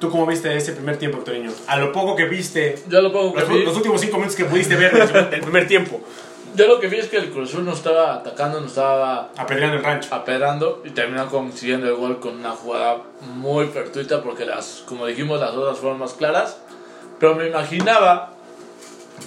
¿Tú 0.01 0.09
cómo 0.09 0.25
viste 0.25 0.57
ese 0.57 0.71
primer 0.73 0.97
tiempo, 0.97 1.19
Hectorinho? 1.19 1.51
A 1.67 1.77
lo 1.77 1.91
poco 1.91 2.15
que 2.15 2.25
viste, 2.25 2.83
Yo 2.89 3.01
lo 3.01 3.11
pongo 3.13 3.33
que 3.35 3.41
los, 3.41 3.49
vi. 3.49 3.63
los 3.63 3.75
últimos 3.77 4.01
cinco 4.01 4.17
minutos 4.17 4.35
que 4.35 4.45
pudiste 4.45 4.75
ver 4.75 4.91
del 5.29 5.41
primer 5.41 5.67
tiempo, 5.67 6.01
Yo 6.55 6.67
lo 6.67 6.79
que 6.79 6.87
vi 6.87 6.97
es 6.97 7.07
que 7.07 7.17
el 7.17 7.29
Cruz 7.29 7.51
Azul 7.51 7.63
no 7.63 7.73
estaba 7.73 8.15
atacando, 8.15 8.59
no 8.59 8.65
estaba 8.65 9.29
apedreando 9.37 9.77
el 9.77 9.83
rancho. 9.83 10.13
apedrando 10.13 10.81
y 10.83 10.89
terminó 10.89 11.29
consiguiendo 11.29 11.87
el 11.87 11.93
gol 11.95 12.19
con 12.19 12.35
una 12.39 12.49
jugada 12.49 13.03
muy 13.35 13.67
fortuita 13.67 14.23
porque 14.23 14.43
las, 14.45 14.83
como 14.87 15.05
dijimos, 15.05 15.39
las 15.39 15.51
otras 15.51 15.77
fueron 15.77 15.99
más 15.99 16.13
claras. 16.13 16.57
Pero 17.19 17.35
me 17.35 17.47
imaginaba 17.47 18.33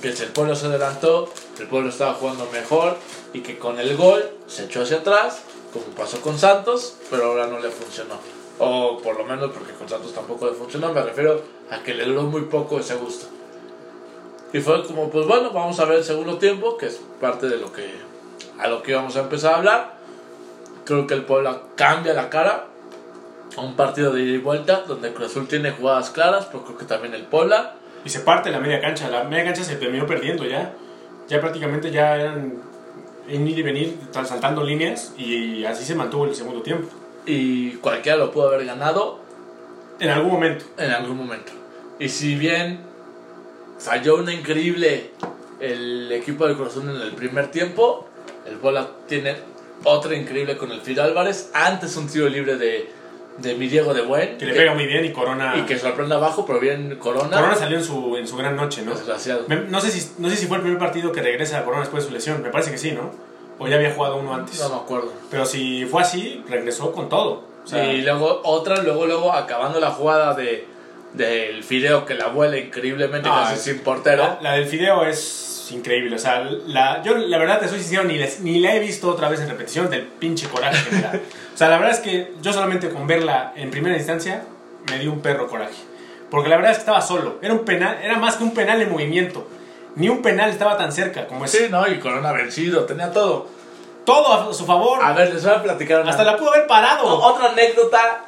que 0.03 0.13
si 0.13 0.25
el 0.25 0.31
pueblo 0.31 0.57
se 0.57 0.67
adelantó, 0.67 1.33
el 1.61 1.69
pueblo 1.69 1.89
estaba 1.91 2.15
jugando 2.15 2.49
mejor 2.53 2.97
y 3.33 3.41
que 3.43 3.59
con 3.59 3.79
el 3.79 3.97
gol 3.97 4.29
se 4.49 4.65
echó 4.65 4.83
hacia 4.83 4.97
atrás, 4.99 5.43
como 5.73 5.85
pasó 5.97 6.21
con 6.21 6.37
Santos, 6.37 6.97
pero 7.11 7.27
ahora 7.27 7.47
no 7.47 7.61
le 7.61 7.71
funcionó. 7.71 8.34
O 8.59 8.99
por 9.03 9.19
lo 9.19 9.25
menos 9.25 9.51
porque 9.51 9.73
con 9.73 9.89
Santos 9.89 10.15
tampoco 10.15 10.47
le 10.47 10.53
funcionó, 10.53 10.93
me 10.93 11.03
refiero 11.03 11.43
a 11.71 11.83
que 11.83 11.95
le 11.95 12.05
duró 12.05 12.23
muy 12.23 12.43
poco 12.43 12.79
ese 12.79 12.95
gusto. 12.95 13.27
Y 14.53 14.61
fue 14.61 14.85
como, 14.87 15.11
pues 15.11 15.27
bueno, 15.27 15.51
vamos 15.51 15.81
a 15.81 15.85
ver 15.85 15.99
el 15.99 16.05
segundo 16.05 16.39
tiempo, 16.39 16.77
que 16.77 16.87
es 16.87 17.01
parte 17.21 17.49
de 17.49 17.57
lo 17.57 17.73
que 17.73 17.91
a 18.59 18.69
lo 18.69 18.83
que 18.83 18.93
íbamos 18.93 19.17
a 19.17 19.21
empezar 19.21 19.55
a 19.55 19.57
hablar. 19.57 19.95
Creo 20.85 21.07
que 21.07 21.15
el 21.15 21.25
Puebla 21.25 21.63
cambia 21.77 22.15
la 22.15 22.31
cara 22.31 22.67
un 23.63 23.77
partido 23.77 24.13
de 24.13 24.23
ida 24.23 24.35
y 24.35 24.39
vuelta, 24.39 24.85
donde 24.87 25.13
Cruz 25.13 25.31
Azul 25.31 25.47
tiene 25.47 25.71
jugadas 25.71 26.11
claras, 26.11 26.47
pero 26.47 26.65
creo 26.65 26.79
que 26.79 26.85
también 26.85 27.15
el 27.15 27.25
Puebla. 27.25 27.75
Y 28.05 28.09
se 28.09 28.21
parte 28.21 28.51
la 28.51 28.61
media 28.61 28.81
cancha. 28.81 29.09
La 29.09 29.25
media 29.25 29.45
cancha 29.45 29.65
se 29.65 29.77
terminó 29.77 30.07
perdiendo 30.07 30.45
ya. 30.45 30.75
Ya 31.29 31.41
prácticamente 31.41 31.91
ya 31.91 32.17
eran 32.17 32.55
en 33.29 33.49
ir 33.49 33.59
y 33.59 33.63
venir, 33.63 33.99
saltando 34.13 34.63
líneas. 34.63 35.15
Y 35.17 35.65
así 35.65 35.85
se 35.85 35.95
mantuvo 35.95 36.27
el 36.27 36.35
segundo 36.35 36.63
tiempo. 36.63 36.89
Y 37.27 37.73
cualquiera 37.77 38.19
lo 38.19 38.31
pudo 38.31 38.49
haber 38.49 38.67
ganado 38.67 39.21
En 40.01 40.11
algún 40.11 40.33
momento. 40.33 40.65
en 40.79 40.91
algún 40.91 41.17
momento. 41.17 41.53
Y 41.99 42.09
si 42.09 42.35
bien 42.35 42.81
falló 43.79 44.17
una 44.17 44.33
increíble 44.33 45.11
el 45.61 46.11
equipo 46.13 46.47
del 46.47 46.57
Cruz 46.57 46.77
en 46.77 46.89
el 46.91 47.13
primer 47.13 47.51
tiempo, 47.51 48.09
el 48.47 48.57
Puebla 48.57 48.89
tiene 49.09 49.37
otra 49.85 50.15
increíble 50.15 50.57
con 50.57 50.71
el 50.73 50.81
Fido 50.81 51.03
Álvarez. 51.03 51.51
Antes 51.55 51.97
un 51.97 52.09
tiro 52.09 52.29
libre 52.29 52.57
de, 52.57 52.91
de 53.39 53.55
mi 53.55 53.69
Diego 53.69 53.95
de 53.95 54.03
Buen. 54.03 54.37
Que 54.37 54.47
le 54.47 54.55
pega 54.55 54.75
muy 54.75 54.87
bien 54.87 55.05
y 55.05 55.13
Corona. 55.13 55.57
Y 55.57 55.63
que 55.63 55.79
sorprende 55.79 56.15
abajo, 56.15 56.45
pero 56.45 56.61
bien 56.61 56.97
Corona. 56.99 57.37
Corona 57.37 57.55
salió 57.55 57.79
en 57.79 57.85
su, 57.85 58.17
en 58.17 58.27
su 58.27 58.37
gran 58.37 58.57
noche, 58.57 58.83
¿no? 58.83 58.95
Desgraciado. 58.95 59.45
Me- 59.49 59.57
No 59.69 59.81
sé, 59.81 59.91
si, 59.91 60.13
no 60.19 60.29
sé 60.29 60.37
si 60.37 60.47
fue 60.47 60.57
el 60.59 60.63
primer 60.63 60.79
partido 60.79 61.13
que 61.13 61.23
regresa 61.23 61.59
a 61.59 61.65
Corona 61.65 61.83
después 61.83 62.03
de 62.05 62.09
su 62.09 62.15
lesión. 62.15 62.43
Me 62.43 62.51
parece 62.51 62.71
que 62.73 62.79
sí, 62.79 62.93
¿no? 62.93 63.11
O 63.59 63.69
ya 63.69 63.77
había 63.77 63.93
jugado 63.93 64.17
uno 64.17 64.35
antes. 64.35 64.61
No 64.61 64.69
me 64.71 64.75
acuerdo. 64.77 65.13
Pero 65.31 65.45
si 65.47 65.85
fue 65.87 66.03
así, 66.03 66.43
regresó 66.49 66.93
con 66.93 67.09
todo. 67.09 67.45
O 67.65 67.67
sea, 67.67 67.93
y 67.93 68.03
luego 68.03 68.41
otra, 68.45 68.83
luego, 68.83 69.07
luego 69.07 69.33
acabando 69.33 69.81
la 69.81 69.91
jugada 69.91 70.35
de 70.35 70.67
del 71.15 71.63
Fideo 71.63 72.05
que 72.05 72.15
la 72.15 72.27
vuela 72.27 72.59
increíblemente 72.59 73.29
Ah, 73.31 73.47
casi 73.51 73.71
sin 73.71 73.81
portero. 73.83 74.23
la, 74.25 74.39
la 74.43 74.53
del 74.55 74.67
fideo 74.67 75.05
es 75.07 75.69
increíble. 75.71 76.17
O 76.17 76.19
sea, 76.19 76.41
la, 76.67 77.03
yo 77.05 77.15
la 77.17 77.39
verdad 77.39 77.61
te 77.61 77.69
soy 77.69 77.79
sincero, 77.79 78.03
ni, 78.03 78.19
les- 78.19 78.41
ni 78.41 78.59
la 78.59 78.75
he 78.75 78.81
visto 78.81 79.09
otra 79.09 79.29
vez 79.29 79.41
en 79.41 79.49
repetición 79.49 79.89
del 79.89 80.03
pinche 80.03 80.49
coraje 80.49 80.77
que 80.91 80.97
me 80.97 81.03
da. 81.03 81.13
O 81.55 81.57
sea, 81.57 81.69
la 81.69 81.79
verdad 81.79 81.93
es 81.95 82.01
que 82.01 82.33
yo 82.43 82.53
solamente 82.53 82.91
con 82.91 83.07
verla 83.07 83.53
en 83.55 83.71
primera 83.71 83.97
instancia 83.97 84.43
me 84.91 84.99
dio 84.99 85.13
un 85.13 85.21
perro 85.21 85.47
coraje. 85.47 85.77
Porque 86.29 86.49
la 86.49 86.57
verdad 86.57 86.73
es 86.73 86.79
que 86.79 86.83
estaba 86.83 87.01
solo. 87.01 87.39
Era 87.43 87.55
un 87.55 87.65
penal, 87.65 87.97
era 88.03 88.19
más 88.19 88.35
que 88.35 88.43
un 88.43 88.53
penal 88.53 88.83
en 88.83 88.91
movimiento. 88.91 89.47
Ni 89.97 90.09
un 90.09 90.23
penal 90.23 90.51
estaba 90.51 90.77
tan 90.77 90.91
cerca 90.93 91.27
como 91.27 91.45
ese. 91.45 91.59
Sí, 91.59 91.65
no, 91.71 91.87
y 91.87 91.99
Corona 92.01 92.33
vencido, 92.33 92.85
tenía 92.85 93.11
todo. 93.13 93.47
Todo 94.05 94.51
a 94.51 94.53
su 94.53 94.67
favor. 94.67 95.03
A 95.03 95.13
ver, 95.13 95.33
les 95.33 95.43
voy 95.45 95.53
a 95.55 95.63
platicar 95.63 96.01
una, 96.03 96.11
Hasta 96.11 96.25
la 96.25 96.37
pudo 96.37 96.51
haber 96.53 96.67
parado. 96.67 97.05
o- 97.07 97.33
otra 97.33 97.51
anécdota 97.51 98.25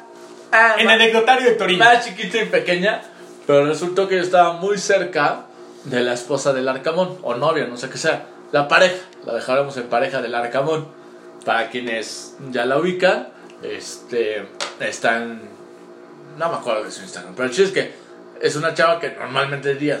ah, 0.51 0.75
en 0.77 0.85
más, 0.85 0.95
anecdotario 0.95 1.49
de 1.49 1.55
Torino. 1.55 1.83
más 1.85 2.03
chiquita 2.05 2.37
y 2.39 2.45
pequeña, 2.45 3.01
pero 3.45 3.65
resultó 3.65 4.07
que 4.07 4.15
yo 4.15 4.21
estaba 4.21 4.53
muy 4.53 4.77
cerca 4.77 5.41
de 5.83 6.01
la 6.01 6.13
esposa 6.13 6.53
del 6.53 6.67
Arcamón, 6.67 7.17
o 7.21 7.35
novia, 7.35 7.65
no 7.67 7.77
sé 7.77 7.89
qué 7.89 7.97
sea. 7.97 8.25
La 8.51 8.67
pareja, 8.67 8.95
la 9.25 9.33
dejaremos 9.35 9.75
en 9.77 9.87
pareja 9.87 10.21
del 10.21 10.33
Arcamón. 10.35 10.87
Para 11.45 11.69
quienes 11.69 12.35
ya 12.51 12.65
la 12.65 12.77
ubican, 12.77 13.29
este, 13.61 14.47
está 14.79 15.17
en... 15.17 15.41
No 16.37 16.49
me 16.49 16.55
acuerdo 16.57 16.83
de 16.83 16.91
su 16.91 17.01
Instagram, 17.03 17.33
pero 17.35 17.47
el 17.49 17.53
chiste 17.55 17.79
es 17.79 17.85
que 18.41 18.47
es 18.47 18.55
una 18.55 18.73
chava 18.73 18.99
que 18.99 19.11
normalmente 19.11 19.73
dirías, 19.75 19.99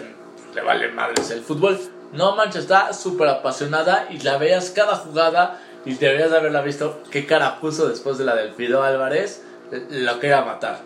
le 0.57 0.63
vale 0.63 0.87
madres 0.89 1.29
el 1.31 1.41
fútbol. 1.41 1.79
No 2.13 2.35
manches, 2.35 2.63
está 2.63 2.91
súper 2.93 3.27
apasionada 3.29 4.07
y 4.09 4.17
la 4.19 4.37
veas 4.37 4.71
cada 4.71 4.95
jugada 4.95 5.59
y 5.85 5.93
deberías 5.93 6.31
de 6.31 6.37
haberla 6.37 6.61
visto 6.61 7.01
qué 7.11 7.25
cara 7.27 7.59
puso 7.59 7.87
después 7.87 8.17
de 8.17 8.25
la 8.25 8.35
del 8.35 8.53
Fido 8.53 8.81
Álvarez, 8.81 9.43
lo 9.91 10.19
que 10.19 10.27
iba 10.27 10.39
a 10.39 10.45
matar. 10.45 10.79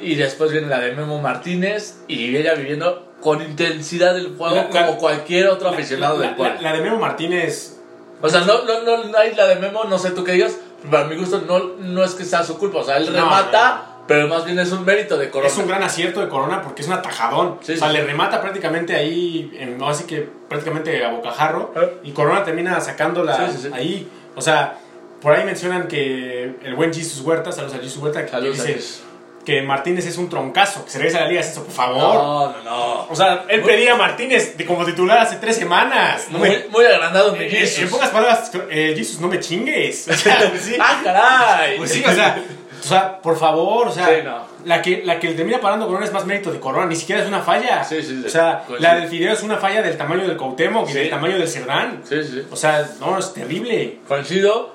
Y 0.00 0.14
después 0.16 0.52
viene 0.52 0.66
la 0.68 0.78
de 0.80 0.92
Memo 0.94 1.20
Martínez 1.22 2.00
y 2.06 2.36
ella 2.36 2.54
viviendo 2.54 3.06
con 3.20 3.40
intensidad 3.42 4.16
el 4.16 4.36
juego 4.36 4.54
La- 4.56 4.68
la- 4.68 4.86
como 4.86 4.98
cualquier 4.98 5.48
otro 5.48 5.70
aficionado 5.70 6.18
la, 6.18 6.26
del 6.26 6.36
pueblo. 6.36 6.54
la- 6.56 6.60
la 6.70 6.72
de 6.76 6.82
Memo 6.82 6.98
Martínez. 6.98 7.78
O 8.20 8.28
sea, 8.28 8.40
no, 8.42 8.64
no, 8.64 8.82
no, 8.82 9.04
no 9.04 9.18
hay 9.18 9.34
la 9.34 9.46
de 9.46 9.56
Memo, 9.56 9.84
no 9.84 9.96
sé 9.98 10.10
tú 10.10 10.22
qué 10.22 10.32
digas, 10.32 10.56
para 10.90 11.04
mi 11.04 11.16
gusto 11.16 11.40
no, 11.48 11.60
no 11.78 12.04
es 12.04 12.14
que 12.14 12.24
sea 12.24 12.42
su 12.44 12.58
culpa, 12.58 12.78
o 12.80 12.84
sea, 12.84 12.96
él 12.98 13.06
No, 13.06 13.12
remata, 13.12 13.87
pero 14.08 14.26
más 14.26 14.44
bien 14.44 14.58
es 14.58 14.72
un 14.72 14.84
mérito 14.84 15.16
de 15.16 15.30
Corona. 15.30 15.52
Es 15.52 15.58
un 15.58 15.68
gran 15.68 15.82
acierto 15.82 16.20
de 16.20 16.28
Corona 16.28 16.62
porque 16.62 16.82
es 16.82 16.88
un 16.88 16.94
atajadón. 16.94 17.58
Sí, 17.62 17.74
o 17.74 17.76
sea, 17.76 17.88
sí, 17.88 17.94
le 17.94 18.04
remata 18.04 18.40
prácticamente 18.40 18.96
ahí, 18.96 19.52
en, 19.58 19.80
así 19.84 20.04
que 20.04 20.28
prácticamente 20.48 21.04
a 21.04 21.10
bocajarro. 21.10 21.72
¿Eh? 21.76 21.98
Y 22.04 22.12
Corona 22.12 22.42
termina 22.42 22.80
sacándola 22.80 23.50
Sí, 23.50 23.68
ahí. 23.72 24.08
O 24.34 24.40
sea, 24.40 24.78
por 25.20 25.34
ahí 25.34 25.44
mencionan 25.44 25.86
que 25.86 26.54
el 26.64 26.74
buen 26.74 26.92
Jesus 26.92 27.20
Huerta, 27.20 27.52
saludos 27.52 27.74
a 27.74 27.78
Jesus 27.78 27.98
Huerta, 27.98 28.24
que 28.24 28.30
Saludos, 28.30 28.64
dice 28.64 29.06
que 29.44 29.62
Martínez 29.62 30.04
es 30.06 30.18
un 30.18 30.28
troncazo, 30.28 30.84
que 30.84 30.90
se 30.90 30.98
regresa 30.98 31.18
a 31.18 31.20
la 31.22 31.28
liga, 31.28 31.40
es 31.40 31.48
eso, 31.52 31.64
por 31.64 31.72
favor. 31.72 32.14
No, 32.14 32.52
no, 32.52 32.62
no. 32.64 33.06
O 33.08 33.16
sea, 33.16 33.46
él 33.48 33.62
Muy- 33.62 33.70
pedía 33.70 33.94
a 33.94 33.96
Martínez 33.96 34.58
de 34.58 34.66
como 34.66 34.84
titular 34.84 35.18
hace 35.18 35.36
tres 35.36 35.56
semanas. 35.56 36.26
No 36.30 36.38
muy, 36.38 36.50
me, 36.50 36.64
muy 36.68 36.84
agrandado 36.84 37.32
mi 37.32 37.44
eh, 37.44 37.48
Jesus. 37.50 37.84
en 37.84 37.88
pocas 37.88 38.10
palabras, 38.10 38.50
eh, 38.68 38.92
Jesus, 38.94 39.20
no 39.20 39.28
me 39.28 39.40
chingues. 39.40 40.06
O 40.12 40.14
sea, 40.14 40.52
sí. 40.60 40.76
¡Ah, 40.80 41.00
caray! 41.02 41.78
Pues 41.78 41.90
sí, 41.92 42.04
o 42.06 42.12
sea, 42.12 42.42
o 42.80 42.82
sea, 42.82 43.20
por 43.20 43.36
favor, 43.38 43.88
o 43.88 43.90
sea, 43.92 44.06
Sí, 44.08 44.14
no. 44.24 44.38
la, 44.64 44.80
que, 44.82 45.02
la 45.04 45.18
que 45.18 45.32
termina 45.34 45.60
parando 45.60 45.86
Corona 45.86 46.04
es 46.06 46.12
más 46.12 46.24
mérito 46.26 46.50
de 46.52 46.60
Corona, 46.60 46.86
ni 46.86 46.96
siquiera 46.96 47.20
es 47.22 47.28
una 47.28 47.40
falla. 47.40 47.82
Sí, 47.84 48.02
sí, 48.02 48.20
sí. 48.20 48.26
O 48.26 48.28
sea, 48.28 48.64
la 48.78 48.94
del 48.96 49.08
Fideo 49.08 49.32
es 49.32 49.42
una 49.42 49.56
falla 49.56 49.82
del 49.82 49.96
tamaño 49.96 50.26
del 50.26 50.36
Cuauhtémoc 50.36 50.88
y 50.90 50.92
del 50.92 51.10
tamaño 51.10 51.38
del 51.38 51.48
Cerdán. 51.48 52.02
Sí, 52.04 52.22
sí. 52.22 52.46
O 52.50 52.56
sea, 52.56 52.88
no, 53.00 53.18
es 53.18 53.32
terrible. 53.32 53.98
Coincido. 54.08 54.74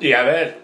Y 0.00 0.12
a 0.12 0.22
ver, 0.22 0.58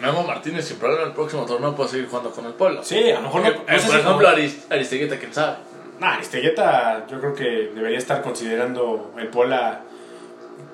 Memo 0.00 0.22
Martínez 0.24 0.66
sin 0.66 0.76
problema 0.78 1.04
el 1.04 1.12
próximo 1.12 1.46
torneo 1.46 1.74
puede 1.74 1.88
seguir 1.88 2.08
jugando 2.08 2.30
con 2.30 2.44
el 2.46 2.52
pueblo. 2.52 2.82
Sí, 2.84 3.10
a 3.10 3.14
lo 3.14 3.22
mejor 3.22 3.40
no. 3.42 3.48
Eh, 3.48 3.52
no 3.54 3.60
eh, 3.60 3.64
por 3.66 3.96
ejemplo, 3.96 4.12
como- 4.14 4.26
Arist- 4.28 4.70
Aristeguieta, 4.70 5.18
quién 5.18 5.32
sabe. 5.32 5.56
Nah, 5.98 6.18
Estegueta, 6.20 7.06
yo 7.10 7.18
creo 7.20 7.34
que 7.34 7.70
debería 7.74 7.96
estar 7.96 8.20
considerando 8.20 9.14
el 9.18 9.28
Puebla 9.28 9.80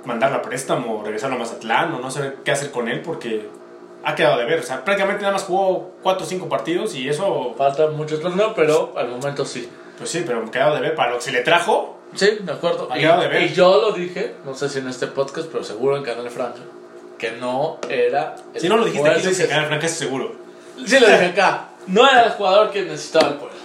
mandarlo 0.05 0.39
a 0.39 0.43
préstamo, 0.43 1.01
regresarlo 1.05 1.37
a 1.37 1.39
Mazatlán 1.39 1.93
o 1.95 2.01
no 2.01 2.11
saber 2.11 2.39
qué 2.45 2.51
hacer 2.51 2.73
con 2.73 2.89
él 2.89 3.01
porque 3.03 3.49
ha 4.05 4.15
quedado 4.15 4.39
de 4.39 4.45
ver. 4.45 4.61
O 4.61 4.63
sea, 4.63 4.85
prácticamente 4.85 5.23
nada 5.23 5.35
más 5.35 5.45
jugó 5.45 5.93
4 6.03 6.25
o 6.25 6.29
5 6.29 6.49
partidos 6.49 6.95
y 6.95 7.09
eso, 7.09 7.55
Falta 7.57 7.89
mucho 7.89 8.19
torneo, 8.21 8.53
pero 8.55 8.95
al 8.97 9.09
momento 9.09 9.45
sí. 9.45 9.69
pues 9.99 10.11
sí, 10.11 10.23
pero 10.27 10.45
ha 10.47 10.51
quedado 10.51 10.75
de 10.75 10.81
ver 10.81 10.95
para 10.95 11.11
lo 11.11 11.17
que 11.19 11.23
se 11.25 11.33
le 11.33 11.41
trajo. 11.43 11.99
Sí, 12.15 12.39
de 12.41 12.53
acuerdo. 12.53 12.89
Ha 12.91 12.99
Y, 12.99 13.01
quedado 13.03 13.23
de 13.23 13.29
ver. 13.29 13.43
y 13.43 13.55
yo 13.55 13.81
lo 13.81 13.93
dije, 13.93 14.35
no 14.45 14.55
sé 14.55 14.69
si 14.69 14.79
en 14.81 14.89
este 14.89 15.07
podcast, 15.07 15.49
pero 15.51 15.65
seguro 15.65 15.97
en 15.97 16.03
Canal 16.03 16.29
Francia, 16.31 16.63
que 17.19 17.33
no 17.33 17.79
era. 17.89 18.35
el 18.55 18.61
Si 18.61 18.69
no 18.69 18.77
lo 18.77 18.85
dijiste 18.85 19.09
aquí, 19.09 19.23
que- 19.35 19.47
Canal 19.49 19.67
Franca, 19.67 19.89
seguro. 19.89 20.33
Sí 20.87 20.99
lo 21.01 21.07
dije 21.07 21.27
acá. 21.27 21.69
No 21.87 22.09
era 22.09 22.25
el 22.25 22.31
jugador 22.33 22.71
que 22.71 22.83
necesitaba 22.83 23.29
el 23.29 23.35
pueblo. 23.35 23.57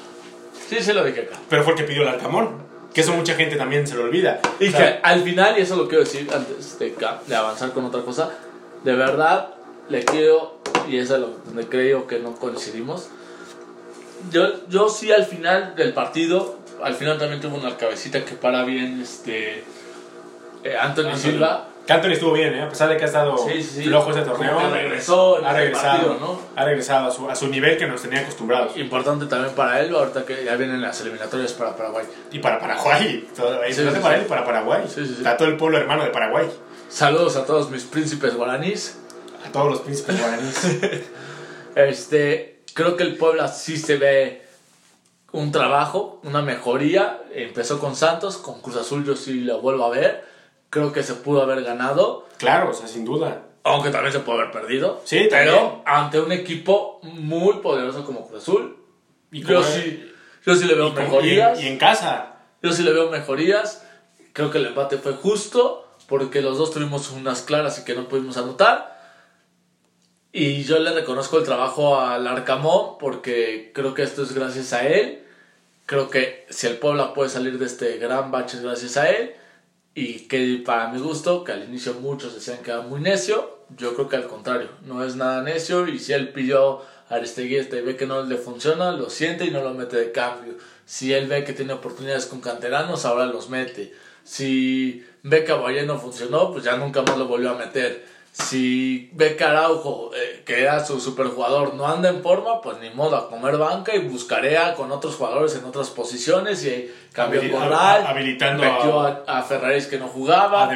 Sí, 0.70 0.78
sí 0.82 0.94
lo 0.94 1.04
dije 1.04 1.22
acá. 1.22 1.36
Pero 1.50 1.64
fue 1.64 1.74
el 1.74 1.80
que 1.80 1.86
pidió 1.86 2.02
el 2.04 2.08
Arcamón. 2.10 2.66
Que 2.94 3.02
eso 3.02 3.14
mucha 3.14 3.36
gente 3.36 3.56
también 3.58 3.86
se 3.86 3.96
lo 3.96 4.04
olvida. 4.06 4.40
Y 4.60 4.70
O 4.70 4.72
sea, 4.72 4.80
que 5.02 5.08
al 5.08 5.22
final, 5.22 5.58
y 5.58 5.62
eso 5.62 5.76
lo 5.76 5.88
quiero 5.88 6.04
decir 6.04 6.28
antes 6.34 6.80
de, 6.80 6.96
de 7.28 7.36
avanzar 7.36 7.72
con 7.72 7.86
otra 7.86 8.02
cosa, 8.02 8.32
de 8.84 8.94
verdad 8.96 9.50
le 9.90 10.04
quiero, 10.04 10.58
y 10.90 10.98
es 10.98 11.10
lo 11.10 11.28
donde 11.46 11.68
creo 11.68 12.08
que 12.08 12.20
no 12.20 12.36
coincidimos, 12.36 13.10
yo, 14.32 14.68
yo 14.68 14.90
sí 14.90 15.12
al 15.12 15.26
final 15.26 15.76
del 15.76 15.94
partido, 15.94 16.58
al 16.82 16.94
final 16.94 17.18
también 17.18 17.42
tuvo 17.42 17.58
una 17.58 17.78
cabecita 17.78 18.24
que 18.26 18.36
para 18.36 18.64
bien 18.64 19.02
este 19.02 19.64
eh, 20.64 20.78
Anthony 20.80 21.08
Anthony. 21.08 21.18
Silva. 21.18 21.68
que 21.86 21.94
Anthony 21.94 22.12
estuvo 22.12 22.34
bien, 22.34 22.54
¿eh? 22.54 22.64
a 22.64 22.70
pesar 22.70 22.90
de 22.90 22.98
que 22.98 23.04
ha 23.04 23.08
estado 23.08 23.38
Sí, 23.38 23.62
sí, 23.62 23.84
flojo 23.84 24.12
ese 24.12 24.22
torneo. 24.22 24.60
Regresó 24.70 25.46
ha 25.46 25.54
regresado, 25.54 26.08
partido, 26.10 26.18
¿no? 26.20 26.42
ha 26.56 26.66
regresado 26.66 27.08
a 27.08 27.12
su, 27.12 27.30
a 27.30 27.36
su 27.36 27.48
nivel 27.48 27.78
que 27.78 27.88
nos 27.88 28.02
tenía 28.02 28.22
acostumbrados. 28.22 28.76
Importante 28.78 29.28
también 29.28 29.56
para 29.56 29.80
él, 29.80 29.96
ahorita 29.96 30.26
que 30.26 30.44
ya 30.44 30.56
vienen 30.56 30.82
las 30.82 31.00
eliminatorias 31.02 31.54
para 31.54 31.76
Paraguay. 31.76 32.06
Y 32.32 32.40
para 32.40 32.60
Paraguay. 32.60 33.28
Todo, 33.36 33.60
Sí, 33.70 33.82
para 34.02 34.18
él 34.18 34.24
y 34.26 34.30
para 34.30 34.44
Paraguay. 34.44 34.84
A 35.26 35.38
todo 35.38 35.48
el 35.48 35.58
pueblo 35.58 35.78
hermano 35.78 36.04
de 36.04 36.10
Paraguay. 36.10 36.48
Saludos 36.90 37.36
a 37.36 37.46
todos 37.46 37.70
mis 37.70 37.84
príncipes 37.84 38.36
guaraníes. 38.36 39.00
A 39.46 39.52
todos 39.52 39.72
los 39.72 39.82
príncipes 39.82 40.20
guaraníes. 40.20 40.66
Este, 41.76 42.64
creo 42.74 42.98
que 42.98 43.04
el 43.04 43.18
Puebla 43.18 43.48
sí 43.50 43.78
se 43.78 43.98
ve 43.98 44.42
un 45.32 45.52
trabajo, 45.52 46.20
una 46.24 46.42
mejoría. 46.42 47.22
Empezó 47.34 47.80
con 47.80 47.96
Santos, 47.96 48.38
con 48.38 48.62
Cruz 48.62 48.78
Azul 48.78 49.06
yo 49.06 49.16
sí 49.16 49.42
lo 49.42 49.62
vuelvo 49.62 49.86
a 49.86 49.90
ver. 49.90 50.26
Creo 50.72 50.92
que 50.92 51.04
se 51.04 51.14
pudo 51.14 51.44
haber 51.44 51.64
ganado, 51.64 52.28
claro, 52.38 52.72
o 52.72 52.74
sea, 52.74 52.88
sin 52.88 53.06
duda. 53.06 53.44
aunque 53.64 53.92
también 53.92 54.12
se 54.12 54.20
pudo 54.20 54.36
haber 54.40 54.52
perdido. 54.52 55.02
Sí, 55.06 55.28
pero 55.30 55.56
también. 55.56 55.82
ante 55.86 56.20
un 56.20 56.32
equipo 56.32 57.00
muy 57.04 57.60
poderoso 57.60 58.04
como 58.04 58.28
Cruz 58.28 58.42
Azul, 58.42 58.78
Y 59.32 59.44
Yo 59.44 59.62
sí, 59.62 60.12
yo 60.46 60.56
sí 60.56 60.66
le 60.66 60.74
veo 60.74 60.88
y 60.88 60.94
mejorías. 60.94 61.62
Y 61.62 61.68
en 61.68 61.78
casa. 61.78 62.38
Yo 62.64 62.72
sí 62.72 62.82
le 62.82 62.92
veo 62.92 63.12
mejorías. 63.12 63.86
Creo 64.34 64.50
que 64.50 64.58
el 64.58 64.66
empate 64.66 64.98
fue 64.98 65.14
justo 65.14 65.88
porque 66.08 66.42
los 66.42 66.58
dos 66.58 66.72
tuvimos 66.72 67.12
unas 67.12 67.42
claras 67.44 67.80
y 67.80 67.84
que 67.86 67.94
no 67.94 68.08
pudimos 68.08 68.38
anotar. 68.38 68.97
Y 70.40 70.66
yo 70.66 70.78
le 70.78 70.92
reconozco 70.92 71.40
el 71.40 71.46
trabajo 71.46 72.00
al 72.00 72.28
Arcamón 72.28 73.00
porque 73.00 73.72
creo 73.74 73.96
que 73.96 74.04
esto 74.04 74.22
es 74.22 74.36
gracias 74.36 74.72
a 74.72 74.88
él. 74.88 75.24
Creo 75.88 76.12
que 76.12 76.46
si 76.52 76.68
el 76.68 76.78
Puebla 76.78 77.16
puede 77.16 77.32
salir 77.32 77.58
de 77.58 77.66
este 77.66 77.98
gran 77.98 78.30
bache 78.30 78.58
es 78.58 78.64
gracias 78.64 78.98
a 78.98 79.10
él. 79.10 79.34
Y 79.96 80.28
que 80.28 80.62
para 80.64 80.90
mi 80.90 81.00
gusto, 81.00 81.44
que 81.44 81.54
al 81.54 81.64
inicio 81.64 81.96
muchos 81.96 82.36
decían 82.36 82.60
que 82.60 82.70
era 82.70 82.82
muy 82.82 83.02
necio, 83.02 83.62
yo 83.76 83.96
creo 83.96 84.10
que 84.10 84.18
al 84.18 84.28
contrario, 84.28 84.70
no 84.84 85.04
es 85.04 85.16
nada 85.16 85.42
necio. 85.42 85.88
Y 85.88 85.98
si 85.98 86.14
él 86.14 86.30
pidió 86.30 86.84
a 87.10 87.16
Aristegui 87.16 87.56
este 87.56 87.82
ve 87.82 87.96
que 87.96 88.06
no 88.06 88.22
le 88.22 88.38
funciona, 88.38 88.92
lo 88.92 89.10
siente 89.10 89.44
y 89.44 89.50
no 89.50 89.64
lo 89.64 89.74
mete 89.74 89.98
de 89.98 90.12
cambio. 90.12 90.54
Si 90.86 91.14
él 91.14 91.26
ve 91.26 91.46
que 91.46 91.54
tiene 91.54 91.74
oportunidades 91.74 92.28
con 92.28 92.42
canteranos, 92.42 93.06
ahora 93.06 93.26
los 93.26 93.50
mete. 93.50 93.92
Si 94.24 95.04
ve 95.24 95.44
que 95.44 95.52
Aguayé 95.52 95.88
no 95.88 95.98
funcionó, 95.98 96.52
pues 96.52 96.64
ya 96.64 96.78
nunca 96.78 97.02
más 97.02 97.18
lo 97.18 97.26
volvió 97.26 97.50
a 97.50 97.58
meter. 97.58 98.17
Si 98.44 99.10
ve 99.14 99.36
que 99.36 99.44
Araujo, 99.44 100.12
eh, 100.16 100.44
que 100.46 100.62
era 100.62 100.86
su 100.86 101.00
superjugador, 101.00 101.74
no 101.74 101.88
anda 101.88 102.10
en 102.10 102.22
forma, 102.22 102.62
pues 102.62 102.78
ni 102.80 102.92
modo, 102.92 103.16
a 103.18 103.30
comer 103.30 103.58
banca 103.58 103.96
y 103.96 104.00
buscaré 104.08 104.58
a- 104.58 104.76
con 104.76 104.92
otros 104.92 105.16
jugadores 105.16 105.56
en 105.56 105.66
otras 105.66 105.90
posiciones 105.90 106.64
y 106.64 106.94
cambió 107.14 107.42
Habili- 107.42 107.52
Corral, 107.52 108.06
habilitando 108.06 108.64
metió 108.64 109.00
a- 109.02 109.24
a, 109.28 109.40
a 109.40 109.44
Ferraris 109.44 109.88
que 109.88 109.98
no 109.98 110.08
jugaba, 110.08 110.66
a 110.66 110.68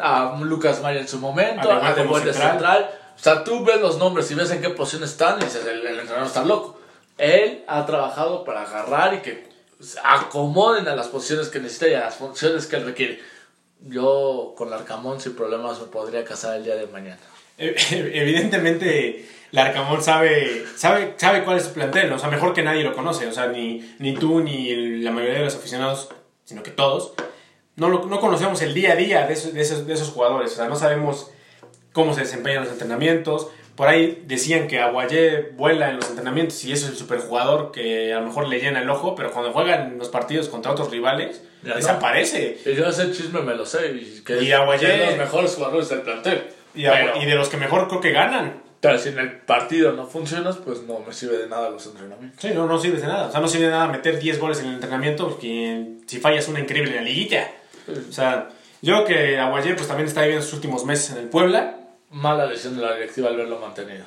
a 0.00 0.38
Lucas 0.40 0.80
Maya 0.80 1.00
en 1.00 1.08
su 1.08 1.18
momento, 1.18 1.70
A 1.70 1.92
De 1.92 2.02
De 2.04 2.08
central. 2.32 2.50
central. 2.52 2.90
O 3.16 3.22
sea, 3.22 3.44
tú 3.44 3.64
ves 3.66 3.80
los 3.82 3.98
nombres 3.98 4.30
y 4.30 4.34
ves 4.34 4.50
en 4.50 4.62
qué 4.62 4.70
posición 4.70 5.04
están 5.04 5.40
y 5.42 5.44
dices, 5.44 5.66
el, 5.66 5.86
el 5.86 5.98
entrenador 6.00 6.26
está 6.26 6.42
loco. 6.42 6.80
Él 7.18 7.64
ha 7.68 7.84
trabajado 7.84 8.44
para 8.44 8.62
agarrar 8.62 9.12
y 9.12 9.18
que 9.18 9.46
acomoden 10.02 10.88
a 10.88 10.96
las 10.96 11.08
posiciones 11.08 11.48
que 11.48 11.60
necesita 11.60 11.88
y 11.88 11.94
a 11.94 12.00
las 12.00 12.14
funciones 12.14 12.66
que 12.66 12.76
él 12.76 12.84
requiere. 12.86 13.20
Yo 13.86 14.54
con 14.56 14.70
Larcamón 14.70 15.20
sin 15.20 15.34
problemas 15.34 15.80
me 15.80 15.86
podría 15.86 16.24
casar 16.24 16.56
el 16.56 16.64
día 16.64 16.76
de 16.76 16.86
mañana. 16.86 17.20
Eh, 17.58 17.74
Evidentemente, 18.14 19.26
Larcamón 19.52 20.02
sabe, 20.02 20.64
sabe, 20.76 21.14
sabe 21.16 21.44
cuál 21.44 21.56
es 21.58 21.64
su 21.64 21.72
plantel, 21.72 22.12
o 22.12 22.18
sea, 22.18 22.28
mejor 22.30 22.54
que 22.54 22.62
nadie 22.62 22.82
lo 22.84 22.94
conoce, 22.94 23.26
o 23.26 23.32
sea, 23.32 23.46
ni, 23.48 23.94
ni 23.98 24.14
tú 24.14 24.40
ni 24.40 24.98
la 24.98 25.10
mayoría 25.10 25.38
de 25.38 25.44
los 25.44 25.56
aficionados, 25.56 26.08
sino 26.44 26.62
que 26.62 26.70
todos, 26.70 27.14
no, 27.76 27.88
lo- 27.88 28.04
no 28.06 28.20
conocemos 28.20 28.60
el 28.62 28.74
día 28.74 28.92
a 28.92 28.96
día 28.96 29.26
de 29.26 29.32
esos, 29.32 29.54
de, 29.54 29.60
esos, 29.62 29.86
de 29.86 29.94
esos 29.94 30.10
jugadores, 30.10 30.52
o 30.52 30.56
sea, 30.56 30.68
no 30.68 30.76
sabemos 30.76 31.30
cómo 31.92 32.14
se 32.14 32.20
desempeñan 32.20 32.62
los 32.64 32.72
entrenamientos. 32.72 33.48
Por 33.80 33.88
ahí 33.88 34.24
decían 34.26 34.68
que 34.68 34.78
Aguayé 34.78 35.52
vuela 35.56 35.88
en 35.88 35.96
los 35.96 36.10
entrenamientos 36.10 36.62
y 36.66 36.72
es 36.72 36.84
el 36.86 36.94
superjugador 36.94 37.72
que 37.72 38.12
a 38.12 38.20
lo 38.20 38.26
mejor 38.26 38.46
le 38.46 38.60
llena 38.60 38.82
el 38.82 38.90
ojo, 38.90 39.14
pero 39.14 39.32
cuando 39.32 39.52
juegan 39.52 39.96
los 39.96 40.10
partidos 40.10 40.50
contra 40.50 40.72
otros 40.72 40.90
rivales, 40.90 41.42
Ya 41.62 41.70
no. 41.70 41.76
desaparece. 41.76 42.58
Y 42.66 42.74
yo 42.74 42.86
ese 42.86 43.10
chisme 43.10 43.40
me 43.40 43.54
lo 43.54 43.64
sé 43.64 43.86
y 43.92 44.20
que 44.22 44.42
Y 44.42 44.52
es 44.52 44.58
Aguayé- 44.58 44.86
de 44.98 45.06
los 45.06 45.16
mejores 45.16 45.54
jugadores 45.54 45.88
del 45.88 46.02
plantel. 46.02 46.42
Y, 46.74 46.84
a- 46.84 46.92
Pero- 46.92 47.22
y 47.22 47.24
de 47.24 47.34
los 47.34 47.48
que 47.48 47.56
mejor 47.56 47.88
creo 47.88 48.02
que 48.02 48.12
ganan. 48.12 48.62
Pero 48.82 48.98
si 48.98 49.08
en 49.08 49.18
el 49.18 49.32
partido 49.40 49.92
no 49.92 50.06
funcionas, 50.06 50.58
pues 50.58 50.82
no 50.82 50.98
me 51.00 51.14
sirve 51.14 51.38
de 51.38 51.48
nada 51.48 51.70
los 51.70 51.86
entrenamientos. 51.86 52.38
Sí, 52.38 52.50
no, 52.54 52.66
no 52.66 52.78
sirve 52.78 53.00
de 53.00 53.06
nada. 53.06 53.28
O 53.28 53.32
sea, 53.32 53.40
no 53.40 53.48
sirve 53.48 53.64
de 53.64 53.70
nada 53.70 53.86
meter 53.86 54.18
10 54.18 54.38
goles 54.38 54.60
en 54.60 54.66
el 54.66 54.74
entrenamiento 54.74 55.26
porque 55.26 55.86
si 56.06 56.18
fallas 56.20 56.46
una 56.48 56.60
increíble 56.60 56.90
en 56.90 56.96
la 56.96 57.02
liguilla. 57.02 57.50
O 57.88 58.12
sea, 58.12 58.50
yo 58.82 59.04
creo 59.04 59.06
que 59.06 59.38
Aguayé 59.38 59.72
pues 59.72 59.88
también 59.88 60.06
está 60.06 60.20
viviendo 60.20 60.44
sus 60.44 60.52
últimos 60.52 60.84
meses 60.84 61.12
en 61.12 61.18
el 61.22 61.28
Puebla. 61.30 61.76
Mala 62.10 62.46
decisión 62.46 62.76
de 62.76 62.82
la 62.82 62.94
directiva 62.94 63.28
al 63.28 63.36
verlo 63.36 63.58
mantenido. 63.58 64.04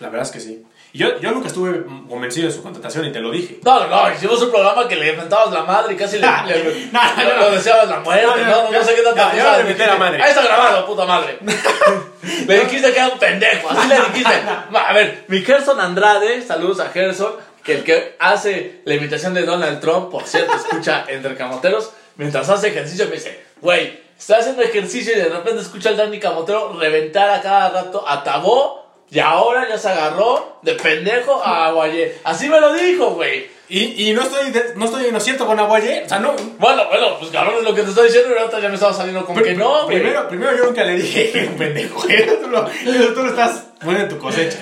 La 0.00 0.08
verdad 0.08 0.26
es 0.26 0.32
que 0.32 0.40
sí. 0.40 0.64
Yo, 0.94 1.18
yo 1.20 1.30
nunca 1.32 1.48
estuve 1.48 1.84
convencido 2.08 2.48
de 2.48 2.52
su 2.54 2.62
contratación 2.62 3.06
y 3.06 3.12
te 3.12 3.20
lo 3.20 3.30
dije. 3.30 3.58
No, 3.64 3.80
no, 3.80 4.08
no, 4.08 4.12
hicimos 4.14 4.40
un 4.42 4.50
programa 4.50 4.86
que 4.86 4.94
le 4.96 5.10
inventabas 5.10 5.50
la 5.52 5.62
madre 5.64 5.94
y 5.94 5.96
casi 5.96 6.18
le, 6.18 6.26
Ah, 6.28 6.44
le- 6.46 6.62
no, 6.92 7.00
no, 7.00 7.22
le- 7.24 7.36
no. 7.36 7.50
deseabas 7.50 7.88
la 7.88 8.00
muerte, 8.00 8.26
No, 8.26 8.36
no, 8.36 8.44
no, 8.44 8.50
no, 8.50 8.62
no, 8.64 8.72
yo- 8.72 8.84
sé 8.84 8.94
qué 8.94 9.02
tanta 9.02 9.32
no, 9.32 9.36
yo 9.38 9.62
le 9.68 9.86
la 9.86 9.96
madre. 9.96 10.22
Ahí 10.22 10.30
está 10.30 10.42
grabado, 10.42 10.86
puta 10.86 11.04
madre. 11.06 11.38
le 12.46 12.60
dijiste 12.64 12.92
que 12.92 12.98
era 12.98 13.08
un 13.08 13.18
pendejo, 13.18 13.70
así 13.70 13.88
le 13.88 13.96
dijiste. 13.96 14.34
A 14.74 14.92
ver, 14.92 15.24
mi 15.28 15.40
Gerson 15.42 15.80
Andrade, 15.80 16.42
saludos 16.42 16.80
a 16.80 16.90
Gerson, 16.90 17.32
que 17.64 17.74
el 17.76 17.84
que 17.84 18.16
hace 18.18 18.82
la 18.84 18.94
imitación 18.94 19.34
de 19.34 19.42
Donald 19.44 19.80
Trump, 19.80 20.10
por 20.10 20.24
cierto, 20.26 20.54
escucha 20.54 21.04
entre 21.08 21.34
camoteros, 21.36 21.90
mientras 22.16 22.48
hace 22.50 22.68
ejercicio 22.68 23.06
me 23.06 23.12
dice, 23.12 23.42
güey, 23.60 23.98
está 24.22 24.38
haciendo 24.38 24.62
ejercicio 24.62 25.12
y 25.14 25.16
de 25.18 25.28
repente 25.28 25.60
escucha 25.62 25.90
al 25.90 25.96
Dani 25.96 26.18
Camotero 26.18 26.72
reventar 26.78 27.30
a 27.30 27.40
cada 27.42 27.70
rato 27.70 28.04
a 28.06 28.22
Tabó. 28.24 28.80
Y 29.10 29.18
ahora 29.18 29.68
ya 29.68 29.76
se 29.76 29.90
agarró 29.90 30.56
de 30.62 30.72
pendejo 30.74 31.42
a 31.44 31.66
Aguayé. 31.66 32.18
Así 32.24 32.48
me 32.48 32.58
lo 32.58 32.72
dijo, 32.72 33.10
güey. 33.10 33.46
Y, 33.68 34.08
y 34.08 34.12
no 34.14 34.22
estoy 34.22 34.50
de- 34.50 34.72
no 34.74 34.86
estoy 34.86 35.06
inocente 35.06 35.44
con 35.44 35.58
Aguayé. 35.60 36.04
O 36.06 36.08
sea, 36.08 36.18
no. 36.18 36.32
Bueno, 36.58 36.88
bueno, 36.88 37.18
pues 37.18 37.30
cabrón 37.30 37.56
es 37.58 37.64
lo 37.64 37.74
que 37.74 37.82
te 37.82 37.90
estoy 37.90 38.06
diciendo 38.06 38.30
y 38.34 38.38
ahorita 38.38 38.60
ya 38.60 38.68
me 38.70 38.74
estaba 38.74 38.94
saliendo 38.94 39.26
con 39.26 39.36
Pr- 39.36 39.42
que 39.44 39.54
no, 39.54 39.84
güey. 39.84 39.98
primero, 39.98 40.28
primero 40.28 40.56
yo 40.56 40.64
nunca 40.64 40.84
le 40.84 40.94
dije 40.96 41.30
que 41.32 41.40
era 41.40 41.50
un 41.50 41.58
pendejo. 41.58 42.02
Eso 42.08 42.34
tú 42.36 42.48
lo, 42.48 42.66
eso 42.66 43.12
tú 43.14 43.22
lo 43.22 43.28
estás 43.28 43.64
poniendo 43.80 44.04
en 44.04 44.08
tu 44.08 44.18
cosecha. 44.18 44.56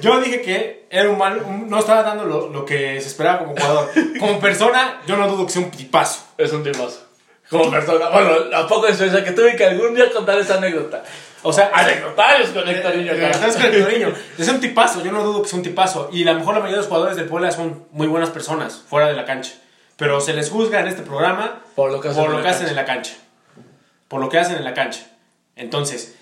Yo 0.00 0.20
dije 0.20 0.42
que 0.42 0.86
era 0.90 1.08
un 1.08 1.18
mal, 1.18 1.38
un- 1.40 1.70
no 1.70 1.78
estaba 1.78 2.02
dando 2.02 2.24
lo, 2.24 2.48
lo 2.48 2.64
que 2.64 3.00
se 3.00 3.06
esperaba 3.06 3.38
como 3.38 3.52
jugador. 3.52 3.88
Como 4.18 4.40
persona, 4.40 5.00
yo 5.06 5.16
no 5.16 5.28
dudo 5.28 5.46
que 5.46 5.52
sea 5.52 5.62
un 5.62 5.70
tipazo. 5.70 6.22
Es 6.38 6.52
un 6.52 6.64
tipazo. 6.64 7.06
Como 7.52 7.70
persona. 7.70 8.08
Bueno, 8.08 8.32
a 8.56 8.66
poco 8.66 8.86
de 8.86 8.88
experiencia 8.92 9.24
que 9.24 9.32
tuve 9.32 9.54
que 9.56 9.64
algún 9.64 9.94
día 9.94 10.10
contar 10.10 10.38
esa 10.38 10.54
anécdota. 10.56 11.02
O 11.44 11.52
sea, 11.52 11.70
Anecdotarios 11.74 12.50
con 12.50 12.68
Héctor 12.68 12.96
Niño, 12.96 13.12
Eh. 13.12 13.34
¿Sabes 13.34 13.56
con 13.56 13.70
Torreño? 13.70 14.12
Es 14.38 14.48
un 14.48 14.60
tipazo, 14.60 15.02
yo 15.04 15.10
no 15.12 15.22
dudo 15.24 15.42
que 15.42 15.48
sea 15.48 15.56
un 15.58 15.62
tipazo. 15.64 16.08
Y 16.12 16.26
a 16.26 16.32
lo 16.32 16.38
mejor 16.38 16.54
la 16.54 16.60
mayoría 16.60 16.76
de 16.76 16.82
los 16.82 16.86
jugadores 16.88 17.16
del 17.16 17.26
Puebla 17.26 17.50
son 17.50 17.86
muy 17.90 18.06
buenas 18.06 18.30
personas 18.30 18.82
fuera 18.88 19.08
de 19.08 19.14
la 19.14 19.24
cancha. 19.24 19.52
Pero 19.96 20.20
se 20.20 20.32
les 20.34 20.50
juzga 20.50 20.80
en 20.80 20.88
este 20.88 21.02
programa 21.02 21.60
Por 21.74 21.90
lo 21.92 22.00
que 22.00 22.08
hacen 22.08 22.22
por 22.22 22.30
en 22.30 22.36
lo 22.36 22.38
la 22.38 22.44
que 22.44 22.48
hacen 22.50 22.66
cancha. 22.66 22.70
en 22.70 22.76
la 22.76 22.84
cancha. 22.94 23.12
Por 24.08 24.20
lo 24.20 24.28
que 24.28 24.38
hacen 24.38 24.56
en 24.56 24.64
la 24.64 24.74
cancha. 24.74 25.00
Entonces, 25.56 26.16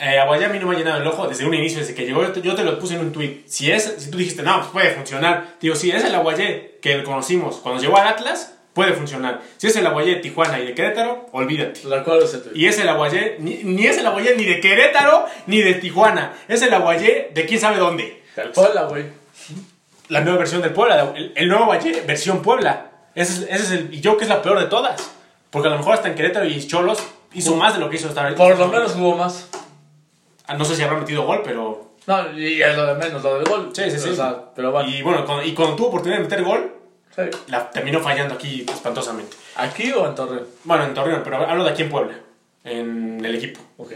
eh, 0.00 0.18
Aguayé 0.18 0.46
a 0.46 0.48
mí 0.48 0.58
no 0.58 0.66
me 0.66 0.74
ha 0.74 0.78
llenado 0.78 1.00
el 1.00 1.06
ojo 1.06 1.26
desde 1.28 1.46
un 1.46 1.54
inicio, 1.54 1.78
desde 1.78 1.94
que 1.94 2.04
llegó. 2.06 2.22
Yo 2.22 2.32
te, 2.32 2.42
yo 2.42 2.54
te 2.54 2.64
lo 2.64 2.78
puse 2.78 2.94
en 2.94 3.00
un 3.00 3.12
tweet. 3.12 3.42
Si, 3.46 3.70
es, 3.70 3.94
si 3.98 4.10
tú 4.10 4.18
dijiste, 4.18 4.42
no, 4.42 4.56
pues 4.58 4.68
puede 4.72 4.90
funcionar. 4.94 5.54
Digo, 5.60 5.74
si 5.76 5.90
es 5.90 6.02
el 6.04 6.14
Aguayé 6.14 6.78
que 6.82 7.02
conocimos 7.04 7.56
cuando 7.56 7.80
llegó 7.80 7.96
al 7.96 8.08
Atlas, 8.08 8.54
puede 8.76 8.92
funcionar. 8.92 9.40
Si 9.56 9.66
es 9.68 9.74
el 9.76 9.86
Aguayé 9.86 10.16
de 10.16 10.20
Tijuana 10.20 10.60
y 10.60 10.66
de 10.66 10.74
Querétaro, 10.74 11.26
olvídate. 11.32 11.80
Recuerdo 11.88 12.26
ese 12.26 12.38
tweet. 12.38 12.52
Y 12.54 12.66
es 12.66 12.78
el 12.78 12.88
Aguayé, 12.88 13.36
ni, 13.40 13.64
ni 13.64 13.86
es 13.86 13.96
el 13.96 14.06
Aguayé 14.06 14.36
ni 14.36 14.44
de 14.44 14.60
Querétaro 14.60 15.24
ni 15.46 15.62
de 15.62 15.74
Tijuana. 15.74 16.34
Es 16.46 16.60
el 16.60 16.72
Aguayé 16.74 17.30
de 17.34 17.46
quién 17.46 17.58
sabe 17.58 17.78
dónde. 17.78 18.22
El 18.36 18.50
Puebla, 18.50 18.82
güey. 18.84 19.06
La 20.08 20.20
nueva 20.20 20.38
versión 20.38 20.60
del 20.60 20.72
Puebla, 20.74 21.12
el, 21.16 21.32
el 21.34 21.48
nuevo 21.48 21.64
Aguayé, 21.64 22.02
versión 22.06 22.42
Puebla. 22.42 22.90
Ese 23.14 23.32
es, 23.32 23.40
ese 23.50 23.54
es 23.54 23.70
el, 23.72 23.94
y 23.94 24.00
yo 24.02 24.18
que 24.18 24.24
es 24.24 24.28
la 24.30 24.42
peor 24.42 24.60
de 24.60 24.66
todas. 24.66 25.10
Porque 25.50 25.68
a 25.68 25.70
lo 25.70 25.78
mejor 25.78 25.94
hasta 25.94 26.08
en 26.08 26.14
Querétaro 26.14 26.44
y 26.46 26.66
Cholos 26.66 27.02
hizo 27.32 27.56
más 27.56 27.72
de 27.72 27.80
lo 27.80 27.88
que 27.88 27.96
hizo 27.96 28.08
ahorita. 28.08 28.34
Por 28.36 28.58
lo 28.58 28.68
menos 28.68 28.92
jugó 28.92 29.16
más. 29.16 29.48
Ah, 30.46 30.54
No 30.54 30.66
sé 30.66 30.76
si 30.76 30.82
habrá 30.82 30.98
metido 30.98 31.24
gol, 31.24 31.40
pero. 31.42 31.92
No, 32.06 32.38
y 32.38 32.62
es 32.62 32.76
lo 32.76 32.86
de 32.86 32.94
menos, 32.94 33.22
lo 33.22 33.38
del 33.38 33.48
gol. 33.48 33.70
Sí, 33.74 33.90
sí, 33.90 33.98
sí. 33.98 34.10
O 34.10 34.14
sea, 34.14 34.36
pero 34.54 34.70
bueno. 34.70 34.88
Y 34.88 35.00
bueno, 35.02 35.24
cuando, 35.24 35.44
y 35.44 35.54
cuando 35.54 35.74
tuvo 35.76 35.88
oportunidad 35.88 36.18
de 36.18 36.24
meter 36.24 36.44
gol, 36.44 36.72
Sí. 37.16 37.22
la 37.48 37.70
terminó 37.70 38.00
fallando 38.00 38.34
aquí 38.34 38.64
espantosamente. 38.68 39.36
¿Aquí 39.56 39.90
o 39.92 40.06
en 40.06 40.14
Torreón? 40.14 40.46
Bueno, 40.64 40.84
en 40.84 40.94
Torreón, 40.94 41.22
pero 41.24 41.38
hablo 41.38 41.64
de 41.64 41.70
aquí 41.70 41.82
en 41.82 41.88
Puebla, 41.88 42.14
en 42.64 43.24
el 43.24 43.34
equipo. 43.34 43.60
Ok. 43.78 43.92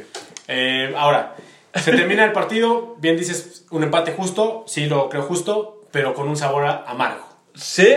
Eh, 0.49 0.95
ahora, 0.97 1.37
se 1.75 1.93
termina 1.93 2.25
el 2.25 2.33
partido, 2.33 2.97
bien 2.99 3.17
dices, 3.17 3.67
un 3.71 3.83
empate 3.83 4.13
justo, 4.13 4.65
sí 4.67 4.87
lo 4.87 5.09
creo 5.11 5.23
justo, 5.23 5.83
pero 5.91 6.15
con 6.15 6.29
un 6.29 6.37
sabor 6.37 6.65
amargo. 6.67 7.27
¿Sí? 7.55 7.95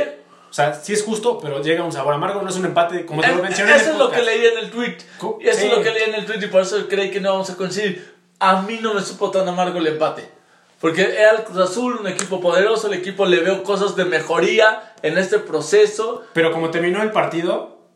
O 0.49 0.53
sea, 0.53 0.73
sí 0.75 0.93
es 0.93 1.03
justo, 1.03 1.39
pero 1.39 1.63
llega 1.63 1.83
un 1.83 1.91
sabor 1.91 2.13
amargo, 2.13 2.41
no 2.41 2.49
es 2.49 2.55
un 2.57 2.65
empate 2.65 3.05
como 3.05 3.21
te 3.21 3.29
lo 3.29 3.39
Eh, 3.39 3.41
mencioné. 3.41 3.75
Eso 3.75 3.91
es 3.93 3.97
lo 3.97 4.11
que 4.11 4.21
leí 4.21 4.45
en 4.45 4.57
el 4.59 4.69
tweet. 4.69 4.97
Eso 5.41 5.65
es 5.65 5.71
lo 5.71 5.81
que 5.81 5.89
leí 5.89 6.03
en 6.03 6.15
el 6.15 6.25
tweet 6.25 6.43
y 6.43 6.47
por 6.47 6.61
eso 6.61 6.87
creí 6.87 7.09
que 7.09 7.21
no 7.21 7.31
vamos 7.31 7.49
a 7.49 7.55
coincidir. 7.55 8.13
A 8.39 8.61
mí 8.61 8.77
no 8.81 8.93
me 8.93 9.01
supo 9.01 9.31
tan 9.31 9.47
amargo 9.47 9.79
el 9.79 9.87
empate. 9.87 10.29
Porque 10.83 11.17
era 11.17 11.31
el 11.31 11.43
Cruz 11.45 11.59
Azul, 11.59 11.95
un 12.01 12.07
equipo 12.07 12.41
poderoso, 12.41 12.87
el 12.87 12.95
equipo 12.95 13.25
le 13.25 13.39
veo 13.39 13.63
cosas 13.63 13.95
de 13.95 14.03
mejoría 14.03 14.93
en 15.01 15.17
este 15.17 15.39
proceso. 15.39 16.25
Pero 16.33 16.51
como 16.51 16.71
terminó 16.71 17.01
el 17.01 17.11
partido, 17.11 17.87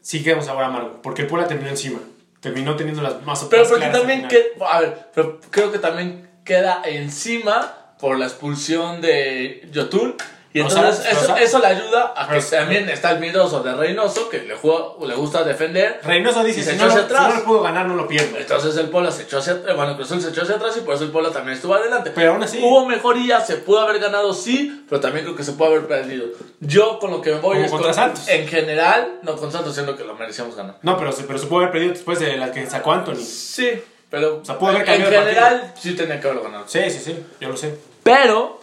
sí 0.00 0.24
queda 0.24 0.38
un 0.38 0.42
sabor 0.42 0.64
amargo, 0.64 0.98
porque 1.04 1.22
el 1.22 1.28
Puebla 1.28 1.46
terminó 1.46 1.70
encima. 1.70 2.00
Terminó 2.40 2.74
teniendo 2.74 3.00
las 3.00 3.22
más 3.22 3.46
Pero 3.48 3.68
porque 3.68 3.86
también, 3.86 4.26
que, 4.26 4.54
a 4.68 4.80
ver, 4.80 5.06
pero 5.14 5.38
creo 5.50 5.70
que 5.70 5.78
también 5.78 6.32
queda 6.44 6.82
encima 6.84 7.94
por 8.00 8.18
la 8.18 8.26
expulsión 8.26 9.00
de 9.00 9.68
Yotun. 9.70 10.16
Y 10.54 10.60
O 10.60 10.64
entonces 10.64 11.06
o 11.06 11.10
eso, 11.10 11.26
sea- 11.26 11.36
eso 11.42 11.58
le 11.60 11.66
ayuda 11.66 12.12
a 12.14 12.28
que 12.28 12.34
Pero- 12.34 12.46
también 12.46 12.88
está 12.90 13.12
el 13.12 13.20
miedoso 13.20 13.62
de 13.62 13.72
Reynoso, 13.74 14.28
que 14.28 14.40
le, 14.42 14.54
juega, 14.54 14.84
le 15.06 15.14
gusta 15.14 15.44
defender. 15.44 16.00
Reynoso 16.04 16.44
dice, 16.44 16.62
se 16.62 16.70
si 16.72 16.76
echó 16.76 16.84
no, 16.84 16.90
hacia 16.90 17.00
si 17.00 17.04
atrás. 17.06 17.28
no 17.28 17.40
lo 17.40 17.44
puedo 17.46 17.62
ganar, 17.62 17.86
no 17.86 17.94
lo 17.94 18.06
pierdo. 18.06 18.36
Entonces 18.36 18.76
el 18.76 18.90
Puebla 18.90 19.10
se 19.10 19.22
echó 19.22 19.38
hacia 19.38 19.54
atrás, 19.54 19.74
bueno, 19.76 19.96
Cruz 19.96 20.08
se 20.08 20.28
echó 20.28 20.42
hacia 20.42 20.56
atrás 20.56 20.76
y 20.76 20.80
por 20.82 20.94
eso 20.94 21.04
el 21.04 21.10
Puebla 21.10 21.30
también 21.30 21.56
estuvo 21.56 21.74
adelante. 21.74 22.12
Pero 22.14 22.32
aún 22.32 22.42
así- 22.42 22.58
Hubo 22.62 22.84
mejoría, 22.86 23.40
se 23.40 23.56
pudo 23.56 23.80
haber 23.80 23.98
ganado, 23.98 24.34
sí, 24.34 24.84
pero 24.88 25.00
también 25.00 25.24
creo 25.24 25.36
que 25.36 25.44
se 25.44 25.52
puede 25.52 25.72
haber 25.76 25.86
perdido. 25.88 26.26
Yo 26.60 26.98
con 26.98 27.10
lo 27.12 27.22
que 27.22 27.30
me 27.32 27.40
voy 27.40 27.54
Como 27.54 27.64
es 27.64 27.70
contra 27.70 27.86
con- 27.88 27.94
Santos. 27.94 28.28
en 28.28 28.46
general, 28.46 29.20
no 29.22 29.36
con 29.36 29.50
Santos, 29.50 29.72
siendo 29.72 29.96
que 29.96 30.04
lo 30.04 30.14
merecíamos 30.16 30.54
ganar. 30.54 30.76
No, 30.82 30.98
pero, 30.98 31.12
se- 31.12 31.24
pero 31.24 31.38
se 31.38 31.46
puede 31.46 31.64
haber 31.64 31.72
perdido 31.72 31.92
después 31.94 32.20
de 32.20 32.36
la 32.36 32.52
que 32.52 32.66
sacó 32.68 32.92
Anthony. 32.92 33.16
Sí, 33.16 33.70
pero 34.10 34.40
O 34.42 34.44
sea, 34.44 34.58
pudo 34.58 34.68
haber 34.70 34.86
en 34.86 35.00
el 35.02 35.06
general 35.10 35.72
sí 35.80 35.94
tenía 35.96 36.20
que 36.20 36.26
haberlo 36.26 36.42
ganado. 36.44 36.64
Sí, 36.68 36.80
sí, 36.90 36.98
sí, 37.02 37.24
yo 37.40 37.48
lo 37.48 37.56
sé. 37.56 37.74
Pero 38.02 38.60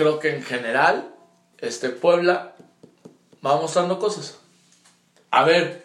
creo 0.00 0.18
que 0.18 0.34
en 0.34 0.42
general 0.42 1.14
este 1.58 1.90
Puebla 1.90 2.54
va 3.44 3.60
mostrando 3.60 3.98
cosas. 3.98 4.38
A 5.30 5.44
ver, 5.44 5.84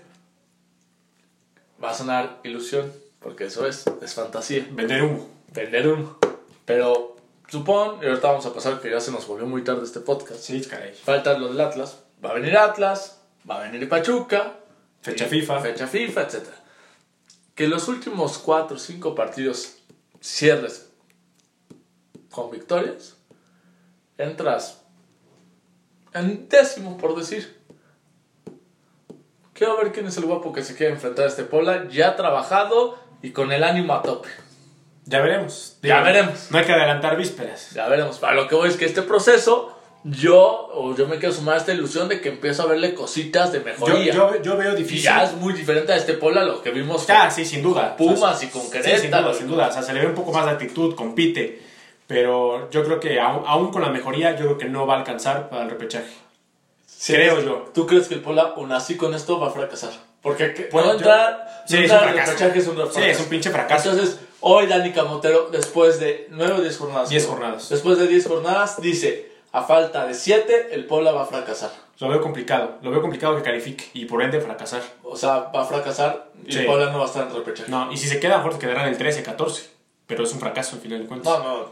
va 1.84 1.90
a 1.90 1.94
sonar 1.94 2.40
ilusión, 2.46 2.94
porque 3.20 3.48
eso 3.48 3.68
es, 3.68 3.84
es 4.02 4.14
fantasía. 4.14 4.66
Vender 4.72 5.04
humo. 5.04 5.28
Vender 5.52 5.86
humo. 5.90 6.18
Pero 6.64 7.18
supón, 7.50 8.00
y 8.02 8.06
ahorita 8.06 8.30
vamos 8.30 8.46
a 8.46 8.54
pasar 8.54 8.80
que 8.80 8.90
ya 8.90 9.02
se 9.02 9.12
nos 9.12 9.28
volvió 9.28 9.46
muy 9.48 9.66
tarde 9.66 9.84
este 9.84 10.00
podcast. 10.00 10.40
Sí, 10.40 10.62
caray. 10.62 10.94
Falta 10.94 11.38
lo 11.38 11.50
del 11.50 11.60
Atlas. 11.60 11.98
Va 12.24 12.30
a 12.30 12.34
venir 12.36 12.56
Atlas, 12.58 13.20
va 13.50 13.58
a 13.58 13.70
venir 13.70 13.90
Pachuca. 13.90 14.54
Fecha 15.02 15.26
y- 15.26 15.30
FIFA. 15.30 15.60
Fecha 15.60 15.88
FIFA, 15.88 16.22
etc. 16.22 16.36
Que 17.54 17.68
los 17.68 17.90
últimos 17.90 18.38
4 18.38 18.78
o 18.78 18.80
5 18.80 19.14
partidos 19.14 19.76
cierres 20.22 20.88
con 22.32 22.50
victorias, 22.50 23.15
entras 24.18 24.84
en 26.14 26.48
décimo, 26.50 26.98
por 26.98 27.16
decir. 27.16 27.56
Quiero 29.54 29.78
ver 29.78 29.92
quién 29.94 30.06
es 30.08 30.18
el 30.18 30.26
guapo 30.26 30.52
que 30.52 30.64
se 30.64 30.76
quiere 30.76 30.94
enfrentar 30.94 31.26
a 31.26 31.28
este 31.30 31.44
Puebla, 31.44 31.88
ya 31.90 32.16
trabajado 32.16 32.98
y 33.22 33.32
con 33.32 33.52
el 33.54 33.64
ánimo 33.64 33.94
a 33.94 34.02
tope. 34.02 34.28
Ya 35.06 35.22
veremos. 35.22 35.78
Ya 35.82 36.02
veremos. 36.02 36.48
No 36.50 36.58
hay 36.58 36.66
que 36.66 36.74
adelantar 36.74 37.16
vísperas. 37.16 37.72
Ya 37.72 37.88
veremos. 37.88 38.18
Para 38.18 38.34
lo 38.34 38.48
que 38.48 38.56
voy 38.56 38.70
es 38.70 38.76
que 38.76 38.86
este 38.86 39.02
proceso, 39.02 39.78
yo, 40.04 40.68
o 40.74 40.96
yo 40.96 41.08
me 41.08 41.20
quiero 41.20 41.34
sumar 41.34 41.56
a 41.56 41.58
esta 41.60 41.74
ilusión 41.74 42.10
de 42.10 42.20
que 42.22 42.30
empiezo 42.30 42.64
a 42.64 42.66
verle 42.66 42.94
cositas 42.96 43.52
de 43.54 43.60
mejoría. 43.62 44.14
yo, 44.14 44.42
yo 44.42 44.58
veo 44.58 44.74
y 44.74 44.78
difícil. 44.78 45.04
ya 45.04 45.24
es 45.24 45.34
muy 45.34 45.54
diferente 45.54 45.94
a 45.94 45.96
este 45.96 46.14
Puebla, 46.16 46.44
lo 46.44 46.62
que 46.62 46.72
vimos 46.72 47.08
Ya, 47.08 47.30
sí, 47.32 47.46
sin 47.46 47.62
duda. 47.62 47.96
Pumas 47.96 48.36
O 48.36 48.40
sea, 48.40 48.48
y 48.50 48.52
con 48.52 48.62
sí, 48.64 48.70
sin 48.72 48.82
Querétaro. 48.82 49.28
duda, 49.28 49.34
sin 49.38 49.48
duda. 49.48 49.68
O 49.70 49.72
sea, 49.72 49.84
se 49.84 49.94
le 49.94 50.02
ve 50.02 50.08
un 50.08 50.16
poco 50.16 50.34
más 50.34 50.46
de 50.46 50.52
actitud, 50.52 50.96
compite. 50.96 51.62
Pero 52.08 52.70
yo 52.70 52.84
creo 52.84 53.00
que 53.00 53.20
aún, 53.20 53.72
con 53.72 53.82
la 53.82 53.90
mejoría, 53.90 54.32
yo 54.36 54.46
creo 54.46 54.58
que 54.58 54.66
no 54.66 54.86
va 54.86 54.96
a 54.96 54.98
alcanzar 55.00 55.50
para 55.50 55.64
el 55.64 55.70
repechaje. 55.72 56.12
Creo 57.08 57.42
yo. 57.42 57.72
¿Tú 57.74 57.86
crees 57.86 58.08
que 58.08 58.16
el 58.16 58.22
Puebla, 58.22 58.54
aún 58.56 58.72
así 58.72 58.96
con 58.98 59.14
esto, 59.14 59.40
va 59.40 59.48
a 59.48 59.52
fracasar? 59.52 59.92
Porque 60.22 60.70
yo- 60.72 60.92
entrar, 60.92 61.64
Sí, 61.68 61.76
no 61.76 61.80
es 61.82 61.92
un 61.92 61.98
entrar 61.98 62.04
fracaso. 62.14 62.32
repechaje 62.32 62.60
es 62.60 62.68
un 62.68 62.74
Sí, 62.76 62.82
fracaso. 62.82 63.00
es 63.06 63.20
un 63.20 63.26
pinche 63.28 63.50
fracaso. 63.52 63.92
Entonces, 63.92 64.20
hoy 64.40 64.66
Dani 64.68 64.92
Camotero, 64.92 65.50
después 65.52 66.00
de 66.00 66.28
9 66.32 66.54
o 66.54 66.62
10 66.62 66.78
jornadas. 66.78 67.10
10 67.10 67.26
¿no? 67.26 67.32
jornadas. 67.34 67.70
Después 67.70 67.98
de 68.00 68.08
10 68.08 68.28
jornadas, 68.28 68.82
dice, 68.82 69.32
a 69.52 69.62
falta 69.64 70.06
de 70.08 70.14
7, 70.16 70.70
el 70.72 70.86
Puebla 70.86 71.12
va 71.12 71.24
a 71.24 71.26
fracasar. 71.26 71.72
Lo 72.00 72.10
veo 72.10 72.22
complicado. 72.22 72.72
Lo 72.82 72.92
veo 72.92 73.02
complicado 73.02 73.36
que 73.38 73.44
califique 73.44 73.86
y 73.94 74.06
por 74.06 74.22
ende 74.24 74.42
fracasar. 74.42 74.82
O 75.04 75.16
sea, 75.16 75.52
va 75.56 75.62
a 75.62 75.66
fracasar 75.66 76.30
y 76.46 76.52
Sí. 76.54 76.60
el 76.60 76.66
Puebla 76.66 76.92
no 76.92 76.98
va 76.98 77.04
a 77.06 77.08
estar 77.08 77.24
en 77.24 77.30
el 77.30 77.36
repechaje. 77.36 77.70
No, 77.72 77.92
y 77.92 77.98
si 77.98 78.08
se 78.08 78.20
queda, 78.20 78.38
mejor 78.38 78.58
quedará 78.58 78.84
en 78.84 78.90
el 78.90 78.98
13, 78.98 79.22
14. 79.24 79.70
Pero 80.08 80.24
es 80.24 80.34
un 80.34 80.40
fracaso 80.40 80.76
al 80.76 80.82
final 80.82 81.02
de 81.02 81.08
cuentas. 81.08 81.40
No, 81.40 81.44
no, 81.44 81.66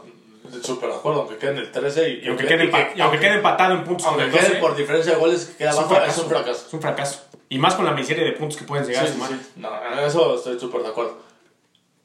súper 0.62 0.90
de 0.90 0.94
acuerdo, 0.96 1.20
aunque 1.20 1.36
quede 1.36 1.50
en 1.52 1.58
el 1.58 1.72
13 1.72 2.08
y, 2.08 2.24
Y 2.24 2.28
aunque 2.28 2.46
quede, 2.46 2.70
empa- 2.70 2.92
y 2.94 3.00
aunque 3.00 3.18
quede 3.18 3.34
empatado 3.34 3.74
en 3.74 3.84
puntos 3.84 4.06
aunque 4.06 4.28
quede 4.30 4.48
12, 4.48 4.54
por 4.56 4.76
diferencia 4.76 5.12
de 5.14 5.18
goles 5.18 5.44
que 5.46 5.56
queda 5.56 5.70
es 5.70 5.76
un 5.76 5.88
fracaso. 5.88 6.10
es 6.10 6.18
un 6.18 6.28
fracaso. 6.30 6.64
Es 6.66 6.72
un 6.74 6.80
fracaso. 6.82 7.20
Y 7.48 7.58
más 7.58 7.74
con 7.74 7.84
la 7.84 7.92
miseria 7.92 8.24
de 8.24 8.32
puntos 8.32 8.58
que 8.58 8.64
pueden 8.64 8.86
llegar 8.86 9.04
Sí, 9.06 9.10
a 9.10 9.14
sumar. 9.14 9.28
sí, 9.30 9.36
sí. 9.42 9.50
No, 9.56 9.70
en 9.92 9.98
eso 10.06 10.34
estoy 10.36 10.58
súper 10.58 10.82
de 10.82 10.88
acuerdo. 10.88 11.18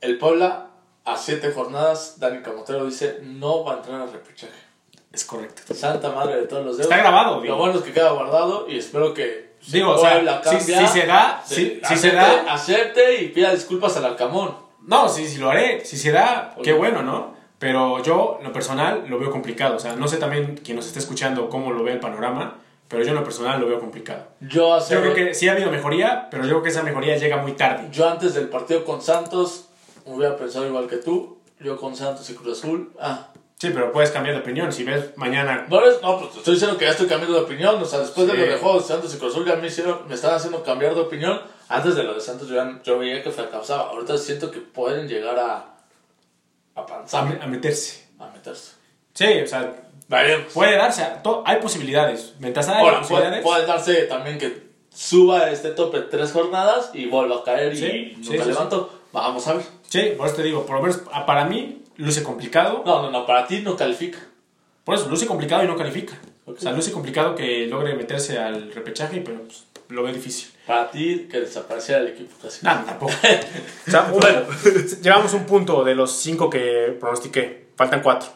El 0.01 0.17
Puebla, 0.17 0.67
a 1.05 1.17
7 1.17 1.51
jornadas, 1.51 2.19
Dani 2.19 2.41
Camotero 2.41 2.85
dice, 2.85 3.19
no 3.23 3.63
va 3.63 3.73
a 3.73 3.77
entrar 3.77 4.01
al 4.01 4.11
repechaje. 4.11 4.53
Es 5.11 5.25
correcto. 5.25 5.73
Santa 5.73 6.11
madre 6.11 6.35
de 6.41 6.47
todos 6.47 6.63
los 6.65 6.77
dedos. 6.77 6.91
Está 6.91 7.01
grabado, 7.01 7.37
Lo 7.37 7.41
digo. 7.41 7.55
bueno 7.57 7.79
es 7.79 7.83
que 7.83 7.91
queda 7.91 8.11
guardado 8.11 8.67
y 8.69 8.77
espero 8.77 9.13
que 9.13 9.55
si 9.59 9.71
Digo, 9.73 9.91
o 9.91 9.97
sea, 9.97 10.11
Puebla 10.13 10.41
si- 10.43 10.49
cambia, 10.57 10.87
si 10.87 10.99
se 10.99 11.05
da, 11.07 11.43
se- 11.45 11.55
si- 11.55 11.61
si 11.75 11.79
se 11.81 11.93
acepte, 11.93 12.15
da- 12.15 12.53
acepte 12.53 13.21
y 13.23 13.27
pida 13.29 13.51
disculpas 13.51 13.97
al 13.97 14.05
Alcamón. 14.05 14.55
No, 14.85 15.09
sí, 15.09 15.27
sí 15.27 15.37
lo 15.39 15.49
haré. 15.49 15.83
Si 15.83 15.97
se 15.97 16.11
da, 16.11 16.53
Oye. 16.55 16.63
qué 16.63 16.73
bueno, 16.73 17.01
¿no? 17.01 17.35
Pero 17.59 18.01
yo, 18.03 18.37
en 18.39 18.47
lo 18.47 18.53
personal, 18.53 19.05
lo 19.09 19.19
veo 19.19 19.31
complicado. 19.31 19.75
O 19.75 19.79
sea, 19.79 19.95
no 19.95 20.07
sé 20.07 20.17
también 20.17 20.59
quien 20.63 20.77
nos 20.77 20.87
esté 20.87 20.99
escuchando 20.99 21.49
cómo 21.49 21.71
lo 21.73 21.83
ve 21.83 21.91
el 21.93 21.99
panorama, 21.99 22.55
pero 22.87 23.03
yo 23.03 23.09
en 23.09 23.15
lo 23.15 23.23
personal 23.23 23.59
lo 23.59 23.67
veo 23.67 23.79
complicado. 23.79 24.23
Yo, 24.39 24.73
hace- 24.73 24.93
Yo 24.95 25.01
creo 25.01 25.13
que 25.13 25.33
sí 25.33 25.47
ha 25.49 25.51
habido 25.51 25.69
mejoría, 25.69 26.27
pero 26.31 26.43
yo 26.43 26.49
creo 26.51 26.63
que 26.63 26.69
esa 26.69 26.83
mejoría 26.83 27.17
llega 27.17 27.37
muy 27.37 27.51
tarde. 27.53 27.87
yo 27.91 28.07
antes 28.09 28.33
del 28.33 28.47
partido 28.49 28.85
con 28.85 29.01
Santos 29.01 29.65
hubiera 30.05 30.35
pensado 30.37 30.65
igual 30.65 30.87
que 30.87 30.97
tú. 30.97 31.37
Yo 31.59 31.75
con 31.75 31.93
Santos 31.95 32.29
y 32.29 32.35
Cruz 32.35 32.57
Azul. 32.59 32.91
Ah, 32.99 33.27
Sí, 33.61 33.71
pero 33.73 33.91
puedes 33.91 34.11
cambiar 34.11 34.35
de 34.37 34.41
opinión. 34.41 34.71
Si 34.71 34.85
ves 34.85 35.17
mañana... 35.17 35.65
No, 35.69 35.85
es- 35.85 36.01
no, 36.01 36.17
pues 36.17 36.31
te 36.31 36.37
estoy 36.37 36.53
diciendo 36.53 36.77
que 36.77 36.85
ya 36.85 36.91
estoy 36.91 37.07
cambiando 37.07 37.37
de 37.37 37.43
opinión. 37.43 37.75
O 37.75 37.83
sea, 37.83 37.99
después 37.99 38.25
de 38.25 38.31
Sí. 38.31 38.39
lo 38.39 38.45
de 38.45 38.55
Juegos 38.57 38.87
de 38.87 38.93
Santos 38.93 39.13
y 39.13 39.17
Cruz 39.17 39.33
Azul 39.33 39.45
ya 39.45 39.57
me, 39.57 39.67
hicieron, 39.67 39.99
me 40.07 40.15
están 40.15 40.33
haciendo 40.33 40.63
cambiar 40.63 40.95
de 40.95 41.01
opinión. 41.01 41.41
Antes 41.67 41.95
de 41.95 42.03
lo 42.05 42.13
de 42.13 42.21
Santos 42.21 42.47
yo, 42.47 42.55
yo 42.85 42.97
veía 42.99 43.21
que 43.21 43.31
fracasaba. 43.31 43.89
Ahorita 43.89 44.17
siento 44.17 44.49
que 44.49 44.59
pueden 44.59 45.09
llegar 45.09 45.37
a, 45.37 45.75
a 46.87 47.47
meterse. 47.47 48.07
a 48.19 48.27
meterse. 48.27 48.73
Sí, 49.13 49.41
o 49.43 49.47
sea, 49.47 49.73
puede 50.53 50.77
darse. 50.77 51.05
hay 51.45 51.57
posibilidades. 51.57 52.35
Mientras 52.39 52.67
Ahora, 52.69 52.81
puede, 52.81 52.99
posibilidades... 53.01 53.43
puede 53.43 53.65
darse 53.65 53.93
también 54.03 54.37
que 54.37 54.69
suba 54.93 55.49
este 55.49 55.69
tope 55.71 56.01
tres 56.01 56.31
jornadas 56.31 56.91
y 56.93 57.05
vuelva 57.07 57.37
a 57.37 57.43
caer 57.43 57.73
y 57.73 57.77
Sí, 57.77 58.13
nunca 58.17 58.43
sí, 58.43 58.49
levanto. 58.49 59.01
Vamos 59.11 59.47
a 59.47 59.53
ver. 59.53 59.65
Sí, 59.87 60.13
por 60.17 60.27
eso 60.27 60.35
te 60.35 60.43
digo, 60.43 60.65
por 60.65 60.75
lo 60.77 60.81
menos 60.83 61.01
para 61.25 61.45
mí 61.45 61.83
luce 61.97 62.23
complicado. 62.23 62.83
No, 62.85 63.01
no, 63.01 63.11
no, 63.11 63.25
para 63.25 63.47
ti 63.47 63.59
no 63.59 63.75
califica. 63.75 64.19
Por 64.83 64.95
eso, 64.95 65.09
luce 65.09 65.27
complicado 65.27 65.63
y 65.63 65.67
no 65.67 65.75
califica. 65.75 66.17
O 66.45 66.55
sea, 66.55 66.71
luce 66.71 66.91
complicado 66.91 67.35
que 67.35 67.67
logre 67.67 67.93
meterse 67.93 68.39
al 68.39 68.71
repechaje, 68.73 69.21
pero 69.21 69.43
pues, 69.43 69.65
lo 69.89 70.03
veo 70.03 70.13
difícil. 70.13 70.49
Para 70.65 70.89
ti 70.91 71.27
que 71.31 71.41
desapareciera 71.41 72.01
el 72.01 72.07
equipo 72.09 72.35
casi. 72.41 72.65
No, 72.65 72.71
tampoco. 72.85 73.11
o 73.87 73.91
sea, 73.91 74.01
bueno, 74.03 74.41
llevamos 75.01 75.33
un 75.33 75.45
punto 75.45 75.83
de 75.83 75.95
los 75.95 76.11
cinco 76.11 76.49
que 76.49 76.95
pronostiqué. 76.99 77.67
Faltan 77.75 78.01
cuatro. 78.01 78.29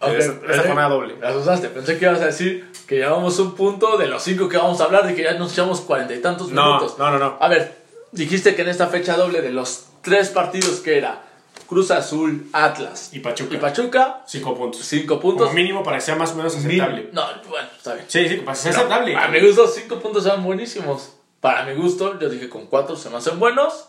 Ok, 0.00 0.10
Esta- 0.12 0.32
esta 0.32 0.46
pensé- 0.46 0.66
jornada 0.66 0.88
doble. 0.88 1.14
Me 1.14 1.26
asustaste, 1.26 1.68
pensé 1.68 1.98
que 1.98 2.04
ibas 2.04 2.20
a 2.20 2.26
decir 2.26 2.70
que 2.86 2.96
llevamos 2.96 3.38
un 3.38 3.54
punto 3.54 3.96
de 3.96 4.06
los 4.08 4.22
cinco 4.22 4.48
que 4.48 4.56
vamos 4.56 4.80
a 4.80 4.84
hablar, 4.84 5.06
de 5.06 5.14
que 5.14 5.22
ya 5.22 5.34
nos 5.34 5.52
echamos 5.52 5.80
cuarenta 5.80 6.14
y 6.14 6.20
tantos 6.20 6.50
No, 6.50 6.66
minutos. 6.78 6.98
no, 6.98 7.10
no, 7.10 7.18
no. 7.18 7.36
A 7.40 7.48
ver, 7.48 7.74
dijiste 8.12 8.54
que 8.54 8.62
en 8.62 8.68
esta 8.68 8.88
fecha 8.88 9.16
doble 9.16 9.40
de 9.42 9.50
los 9.52 9.86
tres 10.02 10.28
partidos 10.30 10.80
que 10.80 10.98
era 10.98 11.22
Cruz 11.66 11.90
Azul, 11.90 12.48
Atlas 12.52 13.10
Y 13.12 13.18
Pachuca. 13.20 13.54
y 13.54 13.58
Pachuca, 13.58 14.22
Cinco 14.26 14.54
puntos. 14.56 14.82
cinco 14.84 15.18
puntos. 15.20 15.46
Como 15.48 15.54
mínimo 15.56 15.82
para 15.82 15.96
que 15.98 16.02
sea 16.02 16.14
más 16.16 16.32
o 16.32 16.36
menos 16.36 16.56
aceptable. 16.56 17.10
No, 17.12 17.22
bueno, 17.48 17.68
está 17.76 17.94
bien. 17.94 18.06
Sí, 18.08 18.28
sí, 18.28 18.36
para 18.36 18.52
que 18.56 18.58
sea 18.62 18.72
No, 18.72 18.78
aceptable. 18.78 19.16
a 19.16 19.28
mi 19.28 19.40
gusto, 19.40 19.66
cinco 19.66 19.98
puntos 19.98 20.24
eran 20.26 20.42
buenísimos. 20.44 21.12
Para 21.40 21.64
mi 21.64 21.74
gusto, 21.74 22.18
yo 22.18 22.28
dije 22.28 22.48
con 22.48 22.66
cuatro 22.66 22.96
se 22.96 23.10
me 23.10 23.16
hacen 23.18 23.38
buenos. 23.38 23.88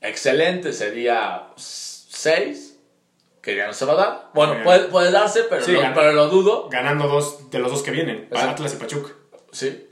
Excelente 0.00 0.72
sería 0.72 1.48
seis, 1.56 2.78
que 3.40 3.56
ya 3.56 3.66
no 3.66 3.72
se 3.72 3.84
va 3.84 3.92
a 3.92 3.96
dar. 3.96 4.30
Bueno, 4.34 4.52
Bien. 4.52 4.64
puede, 4.64 4.84
puede 4.88 5.10
darse, 5.10 5.44
pero, 5.44 5.64
Sí, 5.64 5.72
lo, 5.72 5.80
gana. 5.80 5.94
pero 5.94 6.12
lo 6.12 6.28
dudo. 6.28 6.68
Ganando 6.70 7.08
dos 7.08 7.50
de 7.50 7.58
los 7.58 7.70
dos 7.70 7.82
que 7.82 7.90
vienen. 7.90 8.28
Para. 8.30 8.50
Atlas 8.50 8.74
y 8.74 8.76
Pachuca. 8.76 9.12
Sí. 9.52 9.88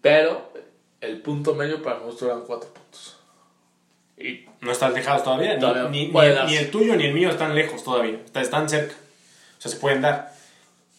Pero 0.00 0.52
el 1.00 1.20
punto 1.22 1.54
medio 1.54 1.82
para 1.82 1.98
mi 1.98 2.04
gusto 2.06 2.26
eran 2.26 2.42
cuatro 2.42 2.68
puntos. 2.72 3.18
Y 4.16 4.46
No 4.62 4.72
están 4.72 4.94
lejados 4.94 5.22
todavía. 5.24 5.54
Ni, 5.54 5.60
Todavía 5.60 5.88
ni- 5.90 6.06
ni 6.06 6.12
darse. 6.12 6.46
ni 6.46 6.56
el 6.56 6.70
tuyo 6.70 6.96
ni 6.96 7.04
el 7.06 7.12
mío 7.12 7.28
están 7.30 7.54
lejos 7.54 7.84
todavía. 7.84 8.18
Está- 8.24 8.40
Están 8.40 8.68
cerca. 8.68 8.94
O 9.58 9.60
sea, 9.60 9.70
se 9.70 9.76
pueden 9.76 10.00
dar. 10.02 10.32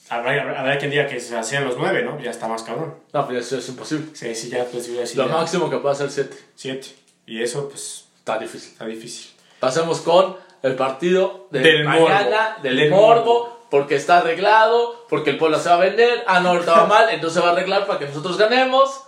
Habrá, 0.09 0.59
habrá, 0.59 0.78
quien 0.78 0.91
diga 0.91 1.07
que 1.07 1.20
se 1.20 1.36
hacían 1.36 1.66
los 1.66 1.78
nueve, 1.78 2.03
¿no? 2.03 2.20
Ya 2.20 2.30
está 2.30 2.47
más 2.47 2.61
cabrón. 2.64 2.93
no, 3.11 3.26
pues 3.26 3.39
eso 3.47 3.57
es 3.57 3.68
imposible. 3.70 4.07
Sí, 4.14 4.36
sí, 4.36 4.49
ya, 4.49 4.66
pues, 4.66 4.93
ya, 4.93 5.05
sí, 5.07 5.18
Lo 5.18 5.28
ya. 5.28 5.34
máximo 5.34 5.70
que 5.70 5.78
puede 5.78 5.95
hacer 5.95 6.11
siete. 6.11 6.38
Siete. 6.55 6.88
Y 7.26 7.41
eso, 7.41 7.68
pues, 7.70 8.05
Está 8.20 8.38
difícil. 8.38 8.74
está 8.74 8.86
difícil. 8.86 9.32
Pasemos 9.59 10.01
con 10.01 10.36
el 10.61 10.76
partido 10.76 11.47
de 11.51 11.59
Del 11.61 11.86
mañana, 11.86 12.49
morbo. 12.49 12.64
del, 12.64 12.76
Del 12.78 12.89
morbo, 12.89 13.05
morbo. 13.26 13.68
porque 13.72 13.95
está 13.95 14.18
arreglado, 14.20 15.05
porque 15.09 15.30
el 15.32 15.38
pueblo 15.38 15.57
se 15.57 15.70
va 15.70 15.76
a 15.76 15.80
vender. 15.80 16.24
Ah, 16.28 16.41
no, 16.41 16.49
ahorita 16.49 16.74
va 16.74 16.86
mal, 16.88 17.09
entonces 17.09 17.36
se 17.36 17.39
va 17.39 17.49
a 17.49 17.51
arreglar 17.53 17.88
para 17.88 17.97
que 17.99 18.05
nosotros 18.07 18.38
ganemos. 18.38 19.03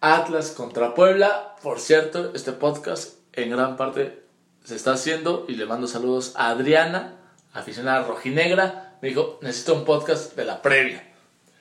Atlas 0.00 0.50
contra 0.50 0.94
Puebla. 0.94 1.54
Por 1.62 1.80
cierto, 1.80 2.32
este 2.34 2.52
podcast 2.52 3.14
en 3.32 3.50
gran 3.50 3.76
parte 3.76 4.22
se 4.64 4.76
está 4.76 4.92
haciendo 4.92 5.44
y 5.48 5.54
le 5.56 5.66
mando 5.66 5.86
saludos 5.86 6.32
a 6.36 6.50
Adriana, 6.50 7.16
aficionada 7.52 8.04
rojinegra. 8.06 8.96
Me 9.02 9.08
dijo, 9.08 9.38
necesito 9.42 9.74
un 9.74 9.84
podcast 9.84 10.36
de 10.36 10.44
la 10.44 10.62
previa. 10.62 11.08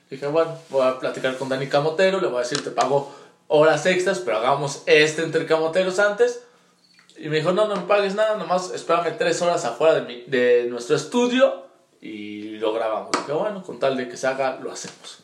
Dije, 0.09 0.27
bueno, 0.27 0.55
voy 0.69 0.85
a 0.87 0.99
platicar 0.99 1.37
con 1.37 1.49
Dani 1.49 1.67
Camotero, 1.67 2.19
le 2.21 2.27
voy 2.27 2.37
a 2.37 2.41
decir, 2.41 2.63
te 2.63 2.69
pago 2.71 3.13
horas 3.47 3.85
extras, 3.85 4.19
pero 4.19 4.37
hagamos 4.37 4.83
este 4.85 5.23
entre 5.23 5.45
camoteros 5.45 5.99
antes. 5.99 6.43
Y 7.17 7.29
me 7.29 7.37
dijo, 7.37 7.51
no, 7.53 7.67
no 7.67 7.75
me 7.75 7.83
pagues 7.83 8.15
nada, 8.15 8.35
nomás 8.37 8.71
espérame 8.71 9.17
tres 9.17 9.41
horas 9.41 9.63
afuera 9.65 9.95
de, 9.95 10.01
mi- 10.01 10.23
de 10.27 10.67
nuestro 10.69 10.95
estudio 10.95 11.65
y 12.01 12.57
lo 12.57 12.73
grabamos. 12.73 13.11
Dije, 13.11 13.31
bueno, 13.31 13.63
con 13.63 13.79
tal 13.79 13.95
de 13.97 14.07
que 14.09 14.17
se 14.17 14.27
haga, 14.27 14.59
lo 14.61 14.71
hacemos. 14.71 15.19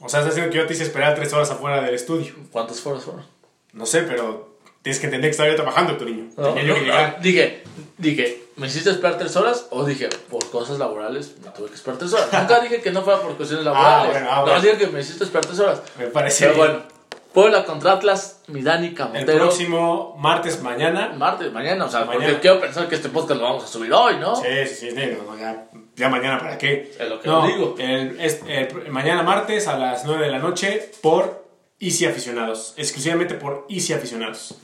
O 0.00 0.08
sea, 0.08 0.20
estás 0.20 0.34
diciendo 0.34 0.50
que 0.52 0.58
yo 0.58 0.66
te 0.66 0.74
hice 0.74 0.82
esperar 0.84 1.14
tres 1.14 1.32
horas 1.32 1.50
afuera 1.50 1.80
del 1.82 1.94
estudio. 1.94 2.34
¿Cuántas 2.50 2.84
horas 2.86 3.04
fueron? 3.04 3.24
No 3.72 3.86
sé, 3.86 4.02
pero 4.02 4.51
tienes 4.82 4.98
que 5.00 5.06
entender 5.06 5.28
que 5.28 5.32
estaba 5.32 5.48
yo 5.48 5.56
trabajando, 5.56 5.96
tu 5.96 6.04
niño. 6.04 6.28
No, 6.36 6.48
Tenía 6.54 6.62
yo 6.64 6.68
no, 6.74 6.74
que 6.80 6.84
llegar. 6.86 7.14
no, 7.16 7.22
dije, 7.22 7.62
dije, 7.98 8.42
¿me 8.56 8.66
hiciste 8.66 8.90
esperar 8.90 9.16
tres 9.18 9.34
horas? 9.36 9.66
O 9.70 9.84
dije, 9.84 10.08
por 10.30 10.48
cosas 10.50 10.78
laborales 10.78 11.34
me 11.44 11.50
tuve 11.50 11.68
que 11.68 11.74
esperar 11.74 11.98
tres 11.98 12.12
horas. 12.12 12.28
Nunca 12.32 12.60
dije 12.60 12.80
que 12.80 12.90
no 12.90 13.02
fuera 13.02 13.20
por 13.20 13.36
cuestiones 13.36 13.64
laborales. 13.64 14.10
bueno, 14.12 14.28
ah, 14.30 14.36
No, 14.36 14.42
bueno. 14.42 14.60
dije 14.60 14.76
que 14.78 14.86
me 14.88 15.00
hiciste 15.00 15.24
esperar 15.24 15.46
tres 15.46 15.58
horas. 15.60 15.82
Me 15.98 16.06
parece 16.06 16.46
Pero 16.46 16.56
bien. 16.56 16.66
bueno, 16.66 16.92
Puebla 17.32 17.64
contra 17.64 17.92
Atlas, 17.92 18.40
mi 18.48 18.60
Dani 18.60 18.88
El 18.88 18.94
Camotero. 18.94 19.38
próximo 19.38 20.14
martes, 20.18 20.60
mañana. 20.62 21.14
Martes, 21.16 21.50
mañana, 21.50 21.86
o 21.86 21.88
sea, 21.90 22.00
Mañana. 22.04 22.26
porque 22.26 22.40
quiero 22.40 22.60
pensar 22.60 22.88
que 22.90 22.94
este 22.96 23.08
podcast 23.08 23.40
lo 23.40 23.46
vamos 23.46 23.64
a 23.64 23.66
subir 23.68 23.90
hoy, 23.90 24.16
¿no? 24.18 24.36
Sí, 24.36 24.42
sí, 24.66 24.74
sí, 24.74 24.90
sí, 24.90 25.16
no, 25.26 25.38
ya, 25.38 25.66
ya 25.96 26.08
mañana 26.10 26.38
para 26.38 26.58
qué. 26.58 26.92
Es 26.98 27.08
lo 27.08 27.18
que 27.20 27.28
no, 27.28 27.46
digo. 27.46 27.74
El, 27.78 28.20
es- 28.20 28.40
el- 28.46 28.90
mañana 28.90 29.22
martes 29.22 29.66
a 29.66 29.78
las 29.78 30.04
9 30.04 30.26
de 30.26 30.30
la 30.30 30.40
noche 30.40 30.90
por 31.00 31.42
Easy 31.80 32.04
Aficionados. 32.04 32.74
Exclusivamente 32.76 33.34
por 33.34 33.64
Easy 33.70 33.94
Aficionados. 33.94 34.54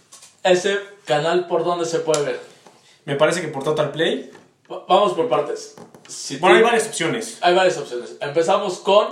Ese 0.42 0.78
canal, 1.04 1.46
¿por 1.46 1.64
dónde 1.64 1.84
se 1.84 2.00
puede 2.00 2.22
ver? 2.24 2.40
Me 3.04 3.16
parece 3.16 3.40
que 3.40 3.48
por 3.48 3.64
Total 3.64 3.90
Play. 3.90 4.30
Va- 4.70 4.84
Vamos 4.88 5.12
por 5.14 5.28
partes. 5.28 5.76
Si 6.08 6.36
Bueno, 6.36 6.56
hay 6.56 6.62
varias 6.62 6.86
opciones. 6.86 7.38
hay 7.40 7.54
varias 7.54 7.76
opciones. 7.78 8.16
Empezamos 8.20 8.78
con, 8.78 9.08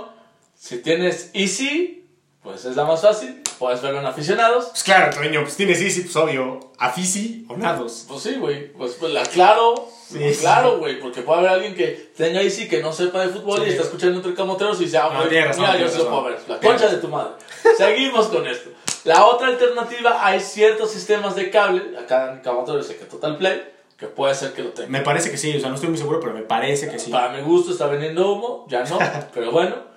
si 0.57 0.79
tienes 0.79 1.29
Easy, 1.33 2.05
pues 2.43 2.65
es 2.65 2.75
la 2.75 2.85
más 2.85 3.01
fácil. 3.01 3.41
Puedes 3.59 3.81
verlo 3.81 3.99
en 3.99 4.05
aficionados. 4.05 4.65
Pues 4.67 4.83
claro, 4.83 5.15
Toño, 5.15 5.41
pues 5.41 5.55
tienes 5.55 5.81
Easy, 5.81 6.01
pues 6.01 6.15
obvio. 6.15 6.59
Afici 6.77 7.45
o 7.49 7.57
Nados. 7.57 8.05
Pues 8.07 8.21
sí, 8.21 8.35
güey. 8.35 8.71
Pues, 8.73 8.93
pues 8.99 9.11
la 9.11 9.23
claro. 9.23 9.89
Sí, 10.07 10.19
sí. 10.33 10.39
claro, 10.41 10.77
güey. 10.77 10.99
Porque 10.99 11.21
puede 11.23 11.39
haber 11.39 11.51
alguien 11.51 11.73
que 11.75 12.11
tenga 12.15 12.41
Easy 12.41 12.67
que 12.67 12.81
no 12.83 12.93
sepa 12.93 13.21
de 13.25 13.29
fútbol 13.29 13.61
Sí. 13.61 13.65
y 13.65 13.69
está 13.71 13.83
escuchando 13.83 14.17
entre 14.17 14.35
camoteros 14.35 14.79
y 14.79 14.85
dice, 14.85 14.99
ah, 14.99 15.09
No, 15.11 15.17
güey, 15.17 15.29
tienes 15.29 15.47
razón, 15.49 15.61
mira, 15.63 15.73
yo 15.73 15.77
tienes 15.79 15.93
sí 15.93 15.97
lo 15.97 16.03
razón. 16.05 16.23
puedo 16.23 16.35
ver. 16.35 16.43
La 16.49 16.59
Tienes 16.59 16.81
concha 16.81 16.95
de 16.95 17.01
tu 17.01 17.07
madre. 17.07 17.31
Seguimos 17.77 18.27
con 18.27 18.47
esto. 18.47 18.69
La 19.03 19.25
otra 19.25 19.47
alternativa, 19.47 20.25
hay 20.25 20.39
ciertos 20.39 20.91
sistemas 20.91 21.35
de 21.35 21.49
cable, 21.49 21.97
acá 21.97 22.33
en 22.33 22.39
Camotero 22.39 22.81
sé 22.83 22.97
que 22.97 23.05
Total 23.05 23.37
Play, 23.37 23.63
que 23.97 24.07
puede 24.07 24.35
ser 24.35 24.53
que 24.53 24.63
lo 24.63 24.69
tenga. 24.71 24.89
Me 24.89 25.01
parece 25.01 25.31
que 25.31 25.37
sí, 25.37 25.55
o 25.55 25.59
sea, 25.59 25.69
no 25.69 25.75
estoy 25.75 25.89
muy 25.89 25.97
seguro, 25.97 26.19
pero 26.19 26.33
me 26.33 26.41
parece 26.41 26.89
que 26.89 26.99
sí. 26.99 27.11
Para 27.11 27.29
mi 27.29 27.41
gusto 27.41 27.71
está 27.71 27.87
vendiendo 27.87 28.31
humo, 28.31 28.65
ya 28.69 28.83
no, 28.83 28.99
pero 29.33 29.51
bueno. 29.51 29.87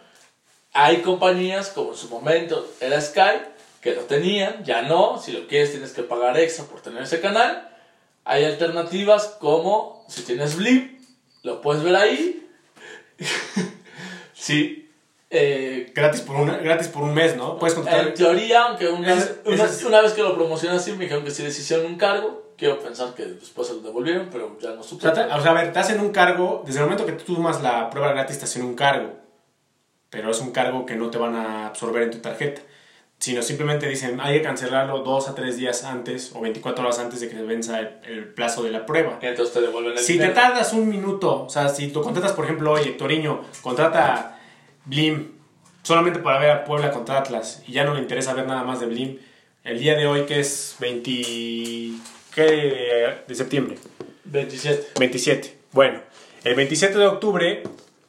Hay 0.73 0.99
compañías 0.99 1.71
como 1.71 1.91
en 1.91 1.97
su 1.97 2.09
momento 2.09 2.65
era 2.81 3.01
Sky, 3.01 3.43
que 3.81 3.95
lo 3.95 4.03
tenían, 4.03 4.65
ya 4.65 4.83
no. 4.83 5.19
Si 5.21 5.33
lo 5.33 5.49
quieres 5.49 5.73
tienes 5.73 5.93
que 5.93 6.03
pagar 6.03 6.39
extra 6.39 6.65
por 6.67 6.81
tener 6.81 7.03
ese 7.03 7.21
canal. 7.21 7.69
Hay 8.25 8.45
alternativas 8.45 9.37
como 9.41 10.05
si 10.09 10.23
tienes 10.23 10.57
Blip, 10.57 11.01
lo 11.43 11.61
puedes 11.61 11.83
ver 11.83 11.97
ahí. 11.97 12.49
sí. 14.35 14.80
Eh, 15.31 15.93
Gratis 15.95 16.21
por, 16.23 16.37
una, 16.37 16.57
gratis 16.59 16.89
por 16.89 17.03
un 17.05 17.15
mes, 17.15 17.37
¿no? 17.37 17.57
Puedes 17.59 17.77
en 17.77 17.83
contratar. 17.85 18.15
teoría, 18.15 18.65
aunque 18.65 18.89
una, 18.89 19.15
vez- 19.15 19.37
una, 19.45 19.65
es- 19.65 19.85
una 19.85 20.01
vez 20.03 20.13
que 20.13 20.23
lo 20.23 20.35
promocioné 20.35 20.77
así, 20.77 20.93
me 20.93 21.05
dijeron 21.05 21.23
que 21.25 21.31
sí 21.31 21.43
les 21.43 21.59
hicieron 21.59 21.87
un 21.87 21.97
cargo. 21.97 22.51
Quiero 22.57 22.79
pensar 22.81 23.15
que 23.15 23.25
después 23.25 23.69
se 23.69 23.75
lo 23.75 23.81
devolvieron, 23.81 24.29
pero 24.31 24.59
ya 24.61 24.71
no 24.75 24.83
supe. 24.83 25.09
te- 25.09 25.21
o 25.21 25.41
sea, 25.41 25.51
a 25.53 25.55
ver, 25.55 25.73
te 25.73 25.79
hacen 25.79 26.01
un 26.01 26.11
cargo, 26.11 26.63
desde 26.67 26.81
el 26.81 26.85
momento 26.87 27.07
que 27.07 27.13
tú 27.13 27.35
tomas 27.37 27.63
la 27.63 27.89
prueba 27.91 28.11
gratis 28.13 28.39
te 28.39 28.45
hacen 28.45 28.63
un 28.65 28.75
cargo, 28.75 29.13
pero 30.11 30.31
es 30.31 30.41
un 30.41 30.51
cargo 30.51 30.85
que 30.85 30.97
no 30.97 31.11
te 31.11 31.19
van 31.19 31.37
a 31.37 31.69
absorber 31.69 32.03
en 32.03 32.11
tu 32.11 32.19
tarjeta, 32.19 32.61
sino 33.19 33.41
simplemente 33.43 33.87
dicen, 33.89 34.21
hay 34.21 34.39
que 34.39 34.43
cancelarlo 34.43 34.99
dos 35.05 35.29
a 35.29 35.35
tres 35.35 35.57
días 35.57 35.85
antes 35.85 36.33
o 36.35 36.41
24 36.41 36.83
horas 36.85 36.99
antes 36.99 37.21
de 37.21 37.29
que 37.29 37.37
se 37.37 37.43
venza 37.43 37.79
el, 37.79 38.01
el 38.05 38.35
plazo 38.35 38.63
de 38.63 38.71
la 38.73 38.85
prueba. 38.85 39.19
Y 39.23 39.27
entonces 39.27 39.55
te 39.55 39.61
devuelven 39.61 39.93
el 39.93 39.99
Si 39.99 40.15
te 40.15 40.25
dinero. 40.25 40.35
tardas 40.35 40.73
un 40.73 40.89
minuto, 40.89 41.45
o 41.45 41.49
sea, 41.49 41.69
si 41.69 41.89
tú 41.89 42.03
contratas, 42.03 42.33
por 42.33 42.45
ejemplo, 42.47 42.73
oye, 42.73 42.91
Toriño, 42.93 43.43
contrata 43.63 44.40
Blim 44.91 45.33
solamente 45.83 46.19
para 46.19 46.39
ver 46.41 46.51
a 46.51 46.65
Puebla 46.65 46.91
contra 46.91 47.19
Atlas 47.19 47.63
y 47.67 47.73
ya 47.73 47.85
no 47.85 47.95
le 47.95 48.01
interesa 48.01 48.35
ver 48.35 48.47
nada 48.47 48.65
más 48.65 48.81
de 48.81 48.87
Blim, 48.87 49.19
el 49.65 49.79
día 49.79 49.95
de 49.97 50.07
hoy 50.07 50.27
que 50.27 50.41
es 50.41 50.77
20... 50.81 51.13
¿qué? 52.35 53.23
de 53.27 53.35
septiembre. 53.35 53.79
27. 54.25 54.89
27. 54.99 55.57
Bueno, 55.73 56.01
el 56.45 56.55
27 56.55 56.99
de 56.99 57.07
octubre 57.07 57.63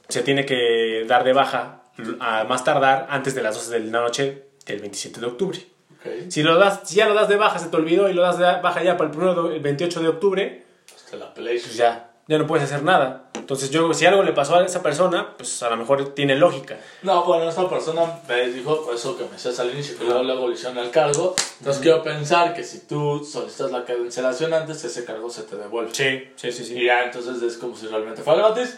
se 0.10 0.22
tiene 0.24 0.46
que 0.46 1.06
dar 1.08 1.24
de 1.24 1.34
baja 1.34 1.84
a 2.20 2.44
más 2.46 2.64
tardar 2.64 3.08
antes 3.10 3.36
de 3.36 3.42
las 3.44 3.56
12 3.56 3.80
de 3.80 3.92
la 3.92 4.02
noche 4.02 4.44
del 4.66 4.80
27 4.80 5.20
de 5.20 5.26
octubre. 5.28 5.60
Ok. 6.00 6.30
Si, 6.30 6.42
lo 6.44 6.58
das, 6.58 6.82
si 6.86 6.96
ya 6.96 7.08
lo 7.08 7.14
das 7.14 7.30
de 7.30 7.36
baja, 7.36 7.60
se 7.60 7.68
te 7.70 7.76
olvidó 7.78 8.10
y 8.10 8.14
lo 8.14 8.22
das 8.24 8.38
de 8.40 8.44
baja 8.46 8.84
ya 8.84 8.98
para 8.98 9.10
el, 9.10 9.16
primero 9.16 9.50
de- 9.50 9.56
el 9.58 9.62
28 9.62 10.00
de 10.02 10.08
octubre, 10.08 10.64
Hasta 10.96 11.18
la 11.18 11.34
Play. 11.34 11.60
pues 11.60 11.76
ya, 11.76 12.11
ya 12.32 12.38
no 12.38 12.48
puedes 12.48 12.64
hacer 12.64 12.82
nada. 12.84 13.26
Entonces 13.36 13.72
yo, 13.72 13.94
si 13.94 14.06
algo 14.06 14.24
le 14.24 14.32
pasó 14.32 14.56
a 14.56 14.66
esa 14.66 14.82
persona, 14.82 15.36
pues 15.36 15.62
a 15.64 15.70
lo 15.70 15.76
mejor 15.76 16.16
tiene 16.16 16.38
lógica. 16.38 16.78
No, 17.04 17.26
bueno, 17.26 17.50
esta 17.50 17.70
persona 17.70 18.22
me 18.26 18.48
dijo 18.48 18.90
eso 18.94 19.18
que 19.18 19.26
me 19.26 19.32
decías 19.32 19.60
al 19.60 19.72
inicio, 19.72 19.98
que 19.98 20.06
luego, 20.06 20.24
luego 20.24 20.48
le 20.48 20.82
el 20.82 20.92
cargo. 20.92 21.36
Entonces 21.60 21.82
quiero 21.82 22.02
pensar 22.02 22.54
que 22.54 22.64
si 22.64 22.88
tú 22.88 23.22
solicitas 23.30 23.72
la 23.72 23.84
cancelación 23.84 24.54
antes, 24.54 24.82
ese 24.86 25.04
cargo 25.04 25.30
se 25.30 25.44
te 25.44 25.58
devuelve. 25.58 25.94
Sí, 25.94 26.32
sí, 26.38 26.54
sí, 26.54 26.74
Y 26.74 26.86
ya, 26.86 27.04
entonces 27.04 27.44
es 27.44 27.58
como 27.58 27.76
si 27.76 27.88
realmente 27.88 28.22
fuera 28.22 28.48
gratis. 28.48 28.78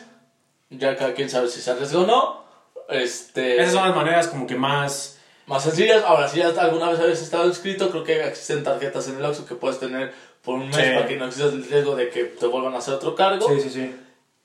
Ya 0.71 0.95
cada 0.95 1.13
quien 1.13 1.29
sabe 1.29 1.47
si 1.47 1.61
se 1.61 1.69
arriesga 1.69 1.99
o 1.99 2.07
no. 2.07 2.43
Este, 2.89 3.61
Esas 3.61 3.73
son 3.73 3.87
las 3.87 3.95
maneras 3.95 4.27
como 4.29 4.47
que 4.47 4.55
más... 4.55 5.19
Más 5.45 5.61
sencillas. 5.61 6.03
Ahora, 6.05 6.27
si 6.27 6.39
ya 6.39 6.47
alguna 6.47 6.89
vez 6.89 6.99
habías 6.99 7.21
estado 7.21 7.45
inscrito, 7.47 7.91
creo 7.91 8.03
que 8.03 8.25
existen 8.25 8.63
tarjetas 8.63 9.09
en 9.09 9.17
el 9.17 9.25
Oxxo 9.25 9.45
que 9.45 9.55
puedes 9.55 9.77
tener 9.77 10.13
por 10.43 10.55
un 10.55 10.67
mes 10.67 10.75
Sí. 10.75 10.81
para 10.93 11.07
que 11.07 11.15
no 11.17 11.25
exista 11.25 11.49
el 11.49 11.63
riesgo 11.65 11.95
de 11.95 12.09
que 12.09 12.25
te 12.25 12.45
vuelvan 12.47 12.73
a 12.75 12.77
hacer 12.79 12.93
otro 12.95 13.15
cargo. 13.15 13.47
sí, 13.59 13.69
sí. 13.69 13.95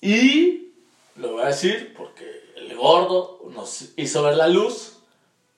Y 0.01 0.73
lo 1.17 1.33
voy 1.33 1.43
a 1.43 1.47
decir 1.47 1.93
porque 1.97 2.45
el 2.57 2.75
gordo 2.77 3.43
nos 3.55 3.89
hizo 3.97 4.23
ver 4.23 4.37
la 4.37 4.49
luz. 4.49 4.99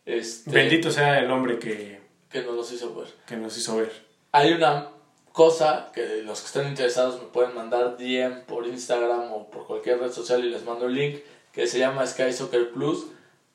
Este, 0.06 0.50
Bendito 0.50 0.90
sea 0.90 1.18
el 1.20 1.30
hombre 1.30 1.58
que, 1.58 2.00
Que 2.30 2.42
nos 2.42 2.54
los 2.56 2.72
hizo 2.72 2.94
ver. 2.94 3.08
que 3.26 3.36
nos 3.36 3.56
hizo 3.58 3.76
ver. 3.76 3.92
Hay 4.32 4.52
una 4.52 4.88
cosa 5.32 5.90
que 5.94 6.22
los 6.22 6.40
que 6.40 6.46
estén 6.46 6.68
interesados 6.68 7.20
me 7.20 7.28
pueden 7.28 7.54
mandar 7.54 7.96
DM 7.98 8.40
por 8.46 8.66
Instagram 8.66 9.32
o 9.32 9.50
por 9.50 9.66
cualquier 9.66 10.00
red 10.00 10.10
social 10.10 10.44
y 10.44 10.48
les 10.50 10.64
mando 10.64 10.86
el 10.86 10.94
link 10.94 11.20
que 11.52 11.66
se 11.66 11.78
llama 11.78 12.06
Sky 12.06 12.32
Soccer 12.32 12.70
Plus. 12.70 13.06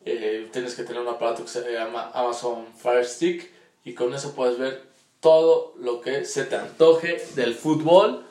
Eh, 0.06 0.48
tienes 0.54 0.76
que 0.76 0.84
tener 0.84 1.02
un 1.02 1.08
aparato 1.08 1.42
que 1.44 1.50
se 1.50 1.72
llama 1.74 2.12
Amazon 2.14 2.68
Fire 2.78 3.06
Stick 3.06 3.50
y 3.84 3.94
con 3.94 4.14
eso 4.14 4.36
puedes 4.36 4.58
ver 4.60 4.84
todo 5.26 5.74
lo 5.80 6.02
que 6.02 6.24
se 6.24 6.44
te 6.46 6.56
antoje 6.56 7.18
del 7.34 7.56
fútbol, 7.56 8.22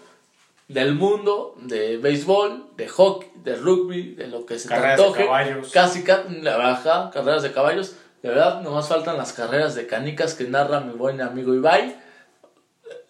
del 0.69 0.95
mundo, 0.95 1.57
de 1.61 1.97
béisbol, 1.97 2.67
de 2.77 2.87
hockey, 2.89 3.29
de 3.43 3.57
rugby, 3.57 4.15
de 4.15 4.29
lo 4.29 4.47
que 4.47 4.61
se 4.61 4.69
Carreras 4.69 4.97
te 4.99 5.03
de 5.03 5.09
antoje. 5.09 5.25
caballos. 5.25 5.73
Casi, 5.73 6.05
ca- 6.05 6.25
la 6.29 6.57
baja, 6.57 7.11
carreras 7.13 7.43
de 7.43 7.51
caballos. 7.51 7.97
De 8.23 8.29
verdad, 8.29 8.61
nomás 8.63 8.87
faltan 8.87 9.17
las 9.19 9.33
carreras 9.33 9.75
de 9.75 9.89
canicas 9.89 10.35
que 10.35 10.45
narra 10.45 10.79
mi 10.83 10.93
buen 10.93 11.21
amigo 11.21 11.53
Ibai. 11.53 12.01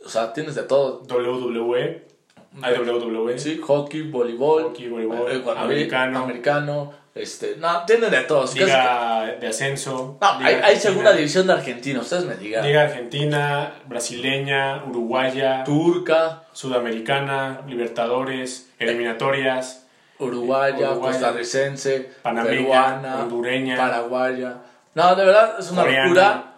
O 0.03 0.09
sea, 0.09 0.33
tienes 0.33 0.55
de 0.55 0.63
todo. 0.63 1.03
WWE, 1.07 2.07
hay 2.63 2.75
WWE, 2.79 3.39
Sí, 3.39 3.61
hockey, 3.63 4.03
voleibol, 4.03 4.63
Hockey, 4.65 4.89
voleibol, 4.89 5.31
eh, 5.31 5.39
bueno, 5.39 5.61
americano. 5.61 6.23
americano, 6.25 6.93
este, 7.15 7.57
no, 7.59 7.85
tienen 7.85 8.11
de 8.11 8.21
todos. 8.23 8.51
Casi- 8.51 8.61
Liga 8.65 9.37
de 9.41 9.47
ascenso, 9.47 10.19
no, 10.21 10.39
Liga 10.39 10.49
hay, 10.49 10.55
hay 10.63 10.77
segunda 10.77 11.13
división 11.13 11.47
de 11.47 11.53
Argentina, 11.55 12.01
ustedes 12.01 12.25
me 12.25 12.35
digan. 12.37 12.65
Liga 12.65 12.83
Argentina, 12.83 13.73
brasileña, 13.87 14.85
uruguaya, 14.85 15.65
Turca, 15.65 16.43
sudamericana, 16.53 17.61
Libertadores, 17.67 18.71
eliminatorias, 18.79 19.87
uruguaya, 20.19 20.91
Uruguaya, 20.93 21.01
costarricense, 21.13 22.11
panameña, 22.23 22.57
peruana, 22.57 23.17
hondureña, 23.23 23.77
paraguaya. 23.77 24.57
No, 24.95 25.15
de 25.17 25.25
verdad, 25.25 25.57
es 25.59 25.71
una 25.71 25.83
Coreana. 25.83 26.05
locura. 26.07 26.54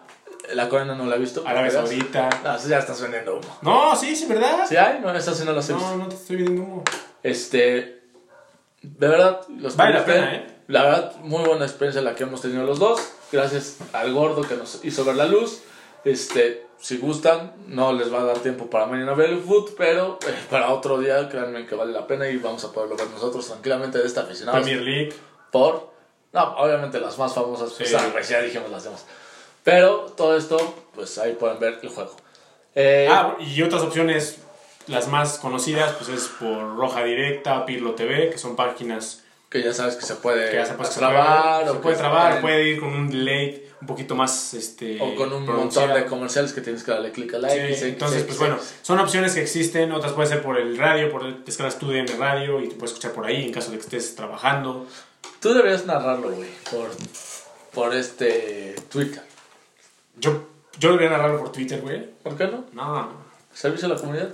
La 0.53 0.69
coreana 0.69 0.95
no 0.95 1.05
la 1.05 1.15
he 1.15 1.19
visto. 1.19 1.43
¿verdad? 1.43 1.71
Saudita. 1.71 2.29
No, 2.43 2.55
eso 2.55 2.67
ya 2.67 2.79
estás 2.79 3.01
vendiendo 3.01 3.37
humo. 3.37 3.57
No, 3.61 3.95
sí, 3.95 4.15
sí, 4.15 4.25
¿verdad? 4.27 4.65
¿Sí 4.67 4.75
hay? 4.77 4.99
No, 4.99 5.13
esa 5.13 5.33
sí 5.33 5.43
no 5.45 5.53
la 5.53 5.61
sé. 5.61 5.73
No, 5.73 5.97
no 5.97 6.07
te 6.07 6.15
estoy 6.15 6.37
viendo 6.37 6.61
humo. 6.63 6.83
Este, 7.23 8.01
de 8.81 9.07
verdad, 9.07 9.41
los 9.49 9.75
Vale 9.75 9.93
la 9.95 10.05
pena, 10.05 10.35
¿eh? 10.35 10.47
La 10.67 10.83
verdad, 10.83 11.15
muy 11.21 11.43
buena 11.43 11.65
experiencia 11.65 12.01
la 12.01 12.15
que 12.15 12.23
hemos 12.23 12.41
tenido 12.41 12.63
los 12.63 12.79
dos. 12.79 13.01
Gracias 13.31 13.77
al 13.93 14.13
gordo 14.13 14.41
que 14.43 14.55
nos 14.55 14.83
hizo 14.83 15.03
ver 15.05 15.15
la 15.15 15.25
luz. 15.25 15.61
Este, 16.03 16.65
si 16.79 16.97
gustan, 16.97 17.53
no 17.67 17.91
les 17.93 18.13
va 18.13 18.21
a 18.21 18.23
dar 18.23 18.37
tiempo 18.39 18.69
para 18.69 18.85
mañana 18.85 19.13
ver 19.13 19.31
el 19.31 19.41
foot, 19.41 19.71
pero 19.77 20.19
eh, 20.27 20.33
para 20.49 20.71
otro 20.71 20.99
día, 20.99 21.27
créanme 21.27 21.65
que 21.65 21.75
vale 21.75 21.91
la 21.91 22.05
pena 22.07 22.27
y 22.29 22.37
vamos 22.37 22.63
a 22.63 22.71
poderlo 22.71 22.95
ver 22.95 23.07
nosotros 23.07 23.47
tranquilamente 23.47 23.97
de 23.97 24.05
esta 24.05 24.21
aficionada. 24.21 24.59
Premier 24.61 24.81
League. 24.81 25.13
Por, 25.51 25.91
no, 26.33 26.43
obviamente 26.57 26.99
las 26.99 27.17
más 27.17 27.33
famosas, 27.33 27.73
pues 27.73 27.89
Sí. 27.89 27.95
ah, 27.97 28.09
pues 28.11 28.29
ya 28.29 28.41
dijimos 28.41 28.69
las 28.69 28.83
demás. 28.83 29.05
Pero 29.67 30.13
todo 30.15 30.37
esto, 30.37 30.57
pues 30.95 31.17
ahí 31.17 31.33
pueden 31.33 31.59
ver 31.59 31.79
el 31.83 31.89
juego. 31.89 32.15
Eh, 32.73 33.05
Ah, 33.11 33.35
y 33.37 33.61
otras 33.63 33.81
opciones, 33.81 34.37
las 34.87 35.09
más 35.09 35.39
conocidas, 35.39 35.91
pues 35.97 36.07
es 36.09 36.29
por 36.39 36.77
Roja 36.77 37.03
Directa, 37.03 37.65
Pirlo 37.65 37.93
TV, 37.93 38.29
que 38.29 38.37
son 38.37 38.55
páginas 38.55 39.23
que 39.49 39.61
ya 39.61 39.73
sabes 39.73 39.95
que 39.97 40.05
se 40.05 40.15
puede 40.15 40.49
que 40.51 40.55
ya 40.55 40.63
que 40.77 40.85
se 40.85 40.99
trabar 40.99 41.59
puede, 41.63 41.69
o 41.69 41.73
se 41.73 41.79
puede 41.81 41.95
trabar, 41.97 42.27
pueden- 42.39 42.41
puede 42.41 42.63
ir 42.69 42.79
con 42.79 42.89
un 42.93 43.09
delay 43.09 43.63
un 43.81 43.87
poquito 43.87 44.15
más 44.15 44.53
este 44.53 45.01
O 45.01 45.15
con 45.15 45.33
un 45.33 45.45
montón 45.45 45.93
de 45.93 46.05
comerciales 46.05 46.53
que 46.53 46.61
tienes 46.61 46.83
que 46.83 46.91
darle 46.91 47.11
clic 47.11 47.33
a 47.33 47.37
Sí, 47.37 47.41
like. 47.43 47.67
X, 47.73 47.81
entonces, 47.83 48.23
pues 48.23 48.39
bueno, 48.39 48.57
son 48.81 48.99
opciones 48.99 49.33
que 49.33 49.41
existen, 49.41 49.91
otras 49.91 50.13
puede 50.13 50.29
ser 50.29 50.41
por 50.41 50.57
el 50.57 50.77
radio, 50.77 51.11
por 51.11 51.25
el 51.25 51.43
descargas 51.43 51.77
tu 51.77 51.89
de 51.89 52.05
radio 52.17 52.61
y 52.61 52.69
te 52.69 52.75
puedes 52.75 52.91
escuchar 52.91 53.11
por 53.11 53.25
ahí 53.25 53.43
en 53.43 53.51
caso 53.51 53.71
de 53.71 53.77
que 53.79 53.83
estés 53.83 54.15
trabajando. 54.15 54.87
Tú 55.41 55.53
deberías 55.53 55.85
narrarlo, 55.85 56.29
güey, 56.31 56.49
por, 56.71 56.89
por 57.73 57.93
este 57.95 58.75
Twitter. 58.89 59.26
Yo, 60.19 60.47
yo 60.79 60.91
debería 60.91 61.11
narrarlo 61.17 61.39
por 61.39 61.51
Twitter, 61.51 61.81
güey. 61.81 62.05
¿Por 62.23 62.35
qué 62.37 62.47
no? 62.47 62.65
No, 62.73 63.09
Servicio 63.53 63.87
a 63.87 63.91
la 63.93 63.99
comunidad. 63.99 64.29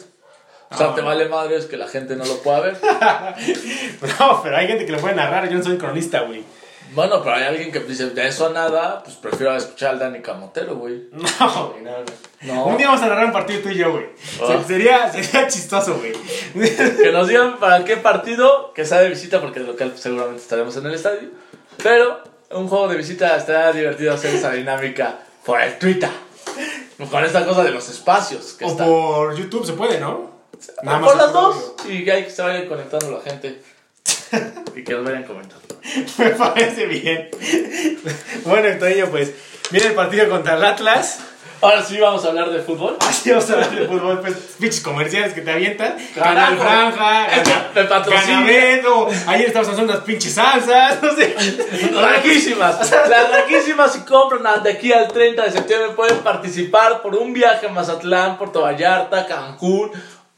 O 0.72 0.78
sea, 0.78 0.88
Ah. 0.90 0.96
te 0.96 1.02
vale 1.02 1.30
madres 1.30 1.66
que 1.68 1.78
la 1.78 1.88
gente 1.88 2.16
no 2.16 2.26
lo 2.26 2.38
pueda 2.42 2.60
ver. 2.62 2.78
no, 4.20 4.42
pero 4.44 4.58
hay 4.58 4.68
gente 4.68 4.86
que 4.86 4.92
lo 4.92 4.98
puede 5.00 5.16
narrar, 5.16 5.48
yo 5.50 5.58
no 5.58 5.64
soy 5.64 5.78
cronista, 5.78 6.22
güey. 6.22 6.44
Bueno, 6.94 7.24
pero 7.24 7.36
hay 7.38 7.44
alguien 7.46 7.72
que 7.72 7.80
dice, 7.80 8.12
de 8.12 8.28
eso 8.28 8.48
a 8.48 8.50
nada, 8.52 9.02
pues 9.04 9.16
prefiero 9.16 9.56
escuchar 9.56 9.92
al 9.92 10.00
Dani 10.00 10.22
Camotero, 10.22 10.76
güey. 10.76 11.08
No, 11.12 11.70
güey, 11.72 11.82
no, 11.84 11.92
no. 11.92 12.54
No. 12.54 12.66
Un 12.68 12.78
día 12.78 12.88
vamos 12.88 13.02
a 13.02 13.08
narrar 13.08 13.26
un 13.26 13.32
partido 13.32 13.62
tú 13.62 13.70
y 13.70 13.76
yo, 13.78 13.92
güey. 13.92 14.06
Se- 14.18 14.64
Sería, 14.68 15.12
sería 15.12 15.48
chistoso, 15.48 15.96
güey. 15.98 16.14
Que 17.02 17.12
nos 17.12 17.28
digan 17.28 17.58
para 17.58 17.84
qué 17.84 17.98
partido, 17.98 18.74
que 18.74 18.86
sea 18.86 19.00
de 19.00 19.10
visita, 19.10 19.42
porque 19.42 19.60
de 19.62 19.68
local 19.68 19.94
seguramente 19.96 20.42
estaremos 20.44 20.76
en 20.78 20.86
el 20.86 20.94
estadio. 20.94 21.30
Pero 21.82 22.22
un 22.52 22.68
juego 22.68 22.88
de 22.88 22.98
visita 22.98 23.36
estará 23.38 23.72
divertido 23.72 24.14
hacer 24.14 24.36
esa 24.36 24.52
dinámica 24.52 25.20
por 25.46 25.62
el 25.62 25.78
Twitter. 25.78 26.10
Con 27.10 27.24
esta 27.24 27.46
cosa 27.46 27.64
de 27.64 27.72
los 27.72 27.90
espacios 27.90 28.54
que 28.54 28.66
O 28.66 28.70
está. 28.70 28.86
por 28.86 29.36
YouTube 29.36 29.66
se 29.66 29.74
puede, 29.74 30.00
¿no? 30.00 30.32
Nada 30.84 31.00
más 31.00 31.10
por 31.10 31.18
las 31.18 31.34
dos. 31.34 31.74
Y 31.90 32.06
que 32.06 32.12
ahí 32.12 32.30
se 32.30 32.42
vaya 32.42 32.68
conectando 32.68 33.12
la 33.12 33.22
gente. 33.22 33.62
y 34.76 34.84
que 34.84 34.94
nos 34.94 35.04
vayan 35.04 35.24
comentando. 35.24 35.64
Me 36.18 36.30
parece 36.32 36.86
bien. 36.86 37.30
Bueno, 38.46 38.68
Hectorinho, 38.70 39.10
pues 39.10 39.34
viene 39.70 39.88
el 39.88 39.94
partido 39.94 40.30
contra 40.30 40.56
el 40.56 40.64
Atlas. 40.64 41.20
Ahora 41.64 41.82
sí 41.82 41.98
vamos 41.98 42.26
a 42.26 42.28
hablar 42.28 42.50
de 42.50 42.60
fútbol. 42.60 42.98
Así 43.00 43.30
vamos 43.30 43.50
a 43.50 43.54
hablar 43.54 43.72
de 43.72 43.88
fútbol, 43.88 44.20
pues 44.20 44.34
pinches 44.60 44.82
comerciales 44.82 45.34
que 45.34 45.40
te 45.40 45.50
avientan. 45.50 45.96
Carajo. 46.14 46.58
Franja, 46.58 47.28
Beto. 48.46 49.08
Ayer 49.28 49.48
estábamos 49.48 49.72
haciendo 49.72 49.94
unas 49.94 50.04
pinches 50.04 50.34
salsas, 50.34 51.02
no 51.02 51.16
sé. 51.16 51.34
Raquísimas. 51.94 52.92
Las 53.10 53.32
raquísimas 53.32 53.94
si 53.94 54.02
compran 54.02 54.62
de 54.62 54.72
aquí 54.72 54.92
al 54.92 55.08
30 55.08 55.42
de 55.42 55.52
septiembre 55.52 55.92
pueden 55.96 56.18
participar 56.18 57.02
por 57.02 57.16
un 57.16 57.32
viaje 57.32 57.68
a 57.68 57.70
Mazatlán, 57.70 58.38
Puerto 58.38 58.64
Vallarta, 58.64 59.26
Cancún, 59.26 59.90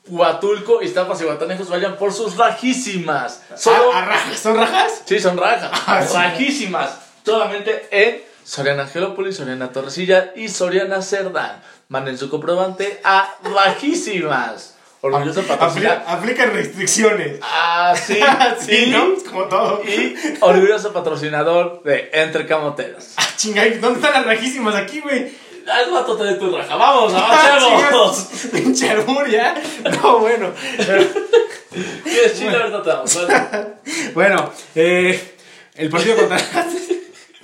Huatulco, 0.07 0.83
Iztapas 0.83 1.19
y 1.21 1.23
Guatanejos. 1.23 1.71
Vayan 1.71 1.95
por 1.97 2.13
sus 2.13 2.37
rajísimas. 2.37 3.41
Solo... 3.55 3.91
¿A, 3.91 4.03
a 4.03 4.05
rajas? 4.05 4.39
¿Son 4.39 4.55
rajas? 4.55 5.01
Sí, 5.05 5.19
son 5.19 5.37
rajas. 5.37 5.71
Ah, 5.87 6.05
sí. 6.07 6.13
Rajísimas. 6.13 6.99
Solamente 7.25 7.87
en 7.89 8.34
Soriana 8.45 8.83
Angelópolis, 8.83 9.37
Soriana 9.37 9.71
Torrecilla 9.71 10.31
y 10.35 10.49
Soriana 10.49 11.01
Cerdán. 11.01 11.61
Manden 11.89 12.17
su 12.17 12.29
comprobante 12.29 13.01
a 13.03 13.35
rajísimas. 13.43 14.75
Orgulloso 15.01 15.41
patrocinador. 15.43 16.03
aplican 16.07 16.51
restricciones. 16.53 17.39
Ah, 17.41 17.95
sí. 17.95 18.19
sí, 18.59 18.85
y, 18.85 18.89
¿no? 18.91 19.15
Como 19.29 19.45
todo. 19.45 19.81
y 19.83 20.15
orgulloso 20.41 20.93
patrocinador 20.93 21.83
de 21.83 22.09
Entre 22.13 22.45
Camoteros. 22.45 23.13
Ah, 23.17 23.27
chingay, 23.35 23.79
¿dónde 23.79 23.99
están 23.99 24.13
las 24.13 24.25
rajísimas 24.25 24.75
aquí, 24.75 25.01
güey? 25.01 25.31
Al 25.67 25.91
rato 25.91 26.15
te 26.15 26.23
de 26.25 26.35
tu 26.35 26.55
raja. 26.55 26.75
Vamos, 26.75 27.13
Ah, 27.15 27.57
avancemos. 27.59 28.27
Pinche 28.51 28.95
ya. 29.31 29.55
No, 30.01 30.19
bueno. 30.19 30.51
¿Quieres 32.03 32.37
chile? 32.37 32.55
Ahorita 32.55 32.83
te. 32.83 32.91
Bueno, 32.93 33.75
Bueno, 34.13 34.51
eh, 34.75 35.35
el 35.75 35.89
partido 35.89 36.15
contra 36.15 36.37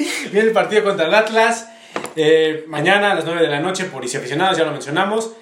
Viene 0.32 0.48
el 0.48 0.54
partido 0.54 0.84
contra 0.84 1.08
el 1.08 1.14
Atlas. 1.14 1.70
eh, 2.16 2.66
mañana 2.68 3.12
a 3.12 3.16
las 3.16 3.26
9 3.26 3.42
de 3.42 3.48
la 3.48 3.60
noche 3.60 3.86
por 3.86 4.04
Isi 4.04 4.18
Aficionados, 4.18 4.58
ya 4.58 4.64
lo 4.64 4.72
mencionamos. 4.72 5.34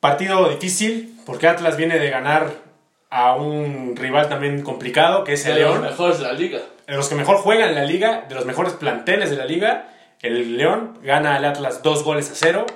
Partido 0.00 0.48
difícil, 0.48 1.16
porque 1.24 1.46
Atlas 1.46 1.76
viene 1.76 1.98
de 1.98 2.10
ganar 2.10 2.50
a 3.10 3.34
un 3.36 3.94
rival 3.96 4.28
también 4.28 4.62
complicado, 4.62 5.22
que 5.22 5.34
es 5.34 5.46
el 5.46 5.54
de 5.54 5.60
los 5.60 5.74
León. 5.74 5.82
mejores 5.82 6.18
de 6.18 6.24
la 6.24 6.32
liga. 6.32 6.60
De 6.86 6.94
los 6.96 7.08
que 7.08 7.14
mejor 7.14 7.36
juegan 7.36 7.68
en 7.68 7.74
la 7.76 7.84
liga, 7.84 8.24
de 8.28 8.34
los 8.34 8.44
mejores 8.44 8.72
planteles 8.72 9.30
de 9.30 9.36
la 9.36 9.44
liga. 9.44 9.88
El 10.22 10.56
León 10.56 10.98
gana 11.02 11.36
al 11.36 11.44
Atlas 11.44 11.82
dos 11.82 12.02
goles 12.04 12.30
a 12.30 12.34
cero. 12.34 12.66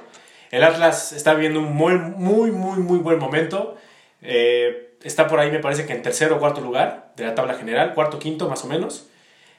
El 0.50 0.62
Atlas 0.62 1.12
está 1.12 1.34
viviendo 1.34 1.60
un 1.60 1.74
muy, 1.74 1.94
muy, 1.98 2.50
muy, 2.52 2.78
muy 2.78 2.98
buen 2.98 3.18
momento. 3.18 3.76
Eh, 4.22 4.96
está 5.02 5.26
por 5.26 5.40
ahí, 5.40 5.50
me 5.50 5.58
parece 5.58 5.86
que 5.86 5.92
en 5.92 6.02
tercero 6.02 6.36
o 6.36 6.38
cuarto 6.38 6.60
lugar 6.60 7.12
de 7.16 7.24
la 7.24 7.34
tabla 7.34 7.54
general, 7.54 7.94
cuarto, 7.94 8.18
quinto 8.18 8.48
más 8.48 8.62
o 8.64 8.68
menos. 8.68 9.08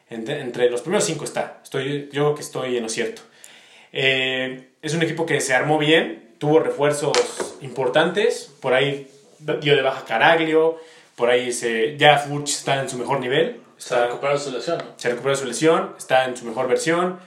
Entre, 0.10 0.42
entre 0.42 0.70
los 0.70 0.82
primeros 0.82 1.06
cinco 1.06 1.26
está. 1.26 1.60
Estoy, 1.64 2.04
yo 2.06 2.24
creo 2.24 2.36
que 2.36 2.42
estoy 2.42 2.78
en 2.78 2.84
lo 2.84 2.90
cierto. 2.90 3.22
Eh, 3.92 4.70
es 4.82 4.94
un 4.94 5.02
equipo 5.02 5.26
que 5.26 5.42
se 5.42 5.54
armó 5.54 5.78
bien, 5.78 6.36
tuvo 6.38 6.60
refuerzos 6.60 7.58
importantes. 7.62 8.54
Por 8.62 8.74
ahí 8.74 9.10
dio 9.40 9.76
de 9.76 9.82
baja 9.82 10.06
Caraglio. 10.06 10.78
Por 11.16 11.30
ahí 11.30 11.52
se, 11.52 11.98
ya 11.98 12.20
Furch 12.20 12.50
está 12.50 12.80
en 12.80 12.90
su 12.90 12.98
mejor 12.98 13.20
nivel. 13.20 13.60
Se 13.78 13.96
recuperó 14.06 14.38
su 14.38 14.52
lesión, 14.52 14.78
¿no? 14.78 14.86
se 14.98 15.10
recuperó 15.10 15.36
su 15.36 15.46
lesión, 15.46 15.94
está 15.98 16.26
en 16.26 16.38
su 16.38 16.46
mejor 16.46 16.68
versión. 16.68 17.20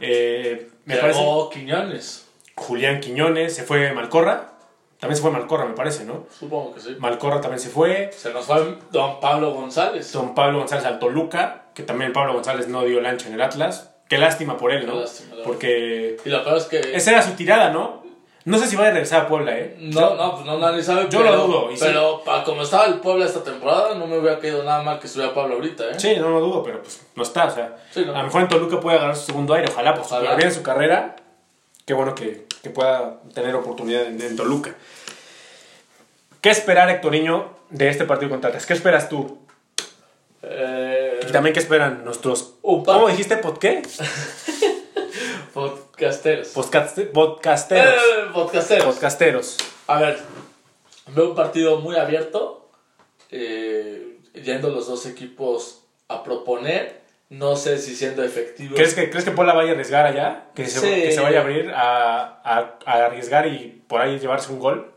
Eh, 0.00 0.68
me 0.84 0.96
parece 0.96 1.20
Quiñones. 1.52 2.26
Julián 2.54 3.00
Quiñones, 3.00 3.54
se 3.54 3.64
fue 3.64 3.92
Malcorra. 3.92 4.55
También 4.98 5.16
se 5.16 5.22
fue 5.22 5.30
Malcorra, 5.30 5.66
me 5.66 5.74
parece, 5.74 6.04
¿no? 6.04 6.26
Supongo 6.38 6.74
que 6.74 6.80
sí. 6.80 6.96
Malcorra 6.98 7.40
también 7.40 7.60
se 7.60 7.68
fue. 7.68 8.10
Se 8.16 8.32
nos 8.32 8.46
fue 8.46 8.78
Don 8.90 9.20
Pablo 9.20 9.52
González. 9.52 10.10
Don 10.12 10.34
Pablo 10.34 10.58
González 10.58 10.84
al 10.86 10.98
Toluca, 10.98 11.66
que 11.74 11.82
también 11.82 12.12
Pablo 12.12 12.32
González 12.32 12.68
no 12.68 12.82
dio 12.84 12.98
el 12.98 13.06
ancho 13.06 13.28
en 13.28 13.34
el 13.34 13.42
Atlas. 13.42 13.92
Qué 14.08 14.16
lástima 14.18 14.56
por 14.56 14.72
él, 14.72 14.86
¿no? 14.86 14.92
Qué 14.94 15.00
lástima, 15.00 15.28
la 15.30 15.34
verdad. 15.36 15.46
Porque 15.46 16.16
Y 16.24 16.28
lo 16.30 16.42
peor 16.44 16.56
es 16.56 16.64
que. 16.64 16.78
esa 16.96 17.10
era 17.10 17.22
su 17.22 17.32
tirada, 17.32 17.70
¿no? 17.70 18.04
No 18.44 18.58
sé 18.58 18.68
si 18.68 18.76
va 18.76 18.86
a 18.86 18.90
regresar 18.92 19.22
a 19.22 19.26
Puebla, 19.26 19.58
¿eh? 19.58 19.76
No, 19.80 20.14
no, 20.14 20.34
pues 20.36 20.46
no, 20.46 20.56
nadie 20.58 20.80
sabe. 20.80 21.08
Yo 21.10 21.18
pero, 21.20 21.34
lo 21.34 21.46
dudo, 21.48 21.72
y 21.72 21.76
sí. 21.76 21.82
Pero 21.84 22.22
pa- 22.24 22.44
como 22.44 22.62
estaba 22.62 22.84
el 22.84 23.00
Puebla 23.00 23.24
esta 23.26 23.42
temporada, 23.42 23.96
no 23.96 24.06
me 24.06 24.16
hubiera 24.18 24.38
caído 24.38 24.62
nada 24.62 24.82
mal 24.84 25.00
que 25.00 25.08
estuviera 25.08 25.34
Pablo 25.34 25.56
ahorita, 25.56 25.84
¿eh? 25.90 25.98
Sí, 25.98 26.14
no 26.20 26.30
lo 26.30 26.38
dudo, 26.40 26.62
pero 26.62 26.80
pues 26.80 27.04
no 27.16 27.24
está. 27.24 27.46
O 27.46 27.50
sea, 27.50 27.76
Sí, 27.90 28.04
no. 28.06 28.14
a 28.14 28.18
lo 28.18 28.24
mejor 28.24 28.42
en 28.42 28.48
Toluca 28.48 28.78
puede 28.78 28.96
agarrar 28.98 29.16
su 29.16 29.26
segundo 29.26 29.52
aire. 29.52 29.68
Ojalá, 29.72 29.94
pues 29.94 30.06
ojalá. 30.12 30.36
bien 30.36 30.52
su 30.52 30.62
carrera. 30.62 31.16
Qué 31.84 31.92
bueno 31.94 32.14
que, 32.14 32.45
que 32.66 32.70
pueda 32.70 33.20
tener 33.32 33.54
oportunidad 33.54 34.06
en, 34.06 34.20
en 34.20 34.34
Toluca. 34.36 34.74
¿Qué 36.40 36.50
esperar, 36.50 36.90
Hectoriño, 36.90 37.48
de 37.70 37.88
este 37.88 38.04
partido 38.04 38.30
contra 38.30 38.48
Atlas? 38.48 38.66
¿Qué 38.66 38.72
esperas 38.72 39.08
tú? 39.08 39.38
Eh, 40.42 41.20
Y 41.28 41.32
también, 41.32 41.52
¿qué 41.54 41.60
esperan 41.60 42.04
nuestros... 42.04 42.54
Un 42.62 42.82
par- 42.82 42.96
¿Cómo 42.96 43.08
dijiste? 43.08 43.36
¿Pod 43.36 43.58
qué? 43.58 43.82
podcasteros. 45.54 46.54
Podcaste- 46.56 47.06
Podcasteros. 47.12 47.94
Eh, 47.94 48.30
podcasteros. 48.34 48.84
Podcasteros. 48.84 49.56
A 49.86 50.00
ver, 50.00 50.18
veo 51.14 51.30
un 51.30 51.36
partido 51.36 51.78
muy 51.80 51.96
abierto, 51.96 52.68
eh, 53.30 54.18
yendo 54.34 54.70
los 54.70 54.88
dos 54.88 55.06
equipos 55.06 55.82
a 56.08 56.22
proponer. 56.24 57.05
No 57.28 57.56
sé 57.56 57.78
si 57.78 57.96
siendo 57.96 58.22
efectivos. 58.22 58.76
¿Crees 58.76 58.94
que, 58.94 59.10
¿Crees 59.10 59.24
que 59.24 59.32
Puebla 59.32 59.52
vaya 59.52 59.70
a 59.70 59.72
arriesgar 59.72 60.06
allá? 60.06 60.46
¿Que 60.54 60.66
se, 60.66 60.78
Sí. 60.80 61.02
que 61.02 61.12
se 61.12 61.20
vaya 61.20 61.38
a 61.38 61.42
abrir 61.42 61.70
a, 61.70 62.40
a- 62.44 62.78
a 62.86 62.92
arriesgar 63.06 63.46
y 63.48 63.82
por 63.88 64.00
ahí 64.00 64.18
llevarse 64.20 64.52
un 64.52 64.60
gol? 64.60 64.92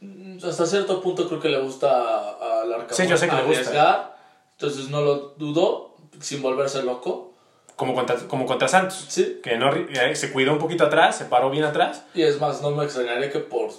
Mm, 0.00 0.38
Hasta 0.42 0.64
cierto 0.64 1.02
punto 1.02 1.28
creo 1.28 1.38
que 1.40 1.50
le 1.50 1.60
gusta 1.60 2.60
al 2.62 2.72
Arcamón 2.72 2.94
Sí, 2.94 3.06
yo 3.06 3.16
sé 3.18 3.28
que 3.28 3.36
le 3.36 3.42
gusta. 3.42 3.60
arriesgar, 3.60 4.16
Entonces 4.52 4.88
no 4.88 5.02
lo 5.02 5.16
dudo, 5.36 5.94
sin 6.20 6.40
volverse 6.42 6.82
loco. 6.82 7.34
Como 7.76 7.94
contra, 7.94 8.16
como 8.28 8.44
contra 8.46 8.66
Santos. 8.68 9.06
Sí. 9.08 9.40
Que 9.42 9.56
no, 9.56 9.70
eh, 9.74 10.14
se 10.16 10.32
cuidó 10.32 10.52
un 10.52 10.58
poquito 10.58 10.84
atrás, 10.84 11.16
se 11.16 11.24
paró 11.26 11.50
bien 11.50 11.64
atrás. 11.64 12.04
Y 12.14 12.22
es 12.22 12.38
más, 12.40 12.60
no 12.62 12.70
me 12.70 12.84
extrañaría 12.84 13.30
que 13.30 13.38
por 13.40 13.70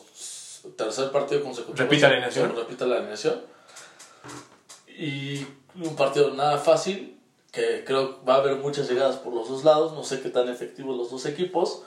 tercer 0.75 1.11
partido 1.11 1.43
consecutivo 1.43 1.77
Repita 1.83 2.07
la 2.07 2.13
alineación. 2.13 2.55
repita 2.55 2.85
la 2.85 2.97
alineación. 2.97 3.41
Y 4.87 5.45
un 5.75 5.95
partido 5.95 6.33
nada 6.33 6.57
fácil, 6.57 7.17
que 7.51 7.83
creo 7.85 8.23
va 8.27 8.35
a 8.35 8.37
haber 8.37 8.55
muchas 8.57 8.89
llegadas 8.89 9.17
por 9.17 9.33
los 9.33 9.49
dos 9.49 9.63
lados. 9.63 9.93
No 9.93 10.03
sé 10.03 10.21
qué 10.21 10.29
tan 10.29 10.47
efectivos 10.49 10.97
los 10.97 11.11
dos 11.11 11.25
equipos. 11.25 11.83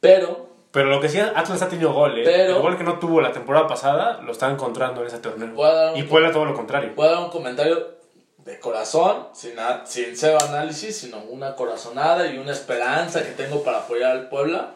Pero 0.00 0.48
Pero 0.72 0.88
lo 0.88 1.00
que 1.00 1.08
sí, 1.08 1.18
Atlas 1.18 1.62
ha 1.62 1.68
tenido 1.68 1.92
gol, 1.92 2.18
¿eh? 2.18 2.22
Pero- 2.24 2.56
El 2.56 2.62
gol 2.62 2.76
que 2.78 2.84
no 2.84 2.98
tuvo 2.98 3.20
la 3.20 3.32
temporada 3.32 3.66
pasada 3.66 4.20
lo 4.22 4.32
está 4.32 4.50
encontrando 4.50 5.00
en 5.00 5.08
ese 5.08 5.18
torneo. 5.18 5.96
Y 5.96 6.02
Puebla 6.04 6.30
todo 6.32 6.44
lo 6.44 6.54
contrario. 6.54 6.92
a 6.96 7.06
dar 7.06 7.18
un 7.24 7.30
comentario 7.30 7.98
de 8.38 8.58
corazón, 8.58 9.28
sin, 9.34 9.52
sin 9.84 10.16
ser 10.16 10.36
análisis, 10.42 10.96
sino 10.96 11.18
una 11.18 11.54
corazonada 11.56 12.26
y 12.32 12.38
una 12.38 12.52
esperanza 12.52 13.22
que 13.22 13.32
tengo 13.32 13.62
para 13.62 13.78
apoyar 13.80 14.12
al 14.12 14.28
Puebla. 14.28 14.74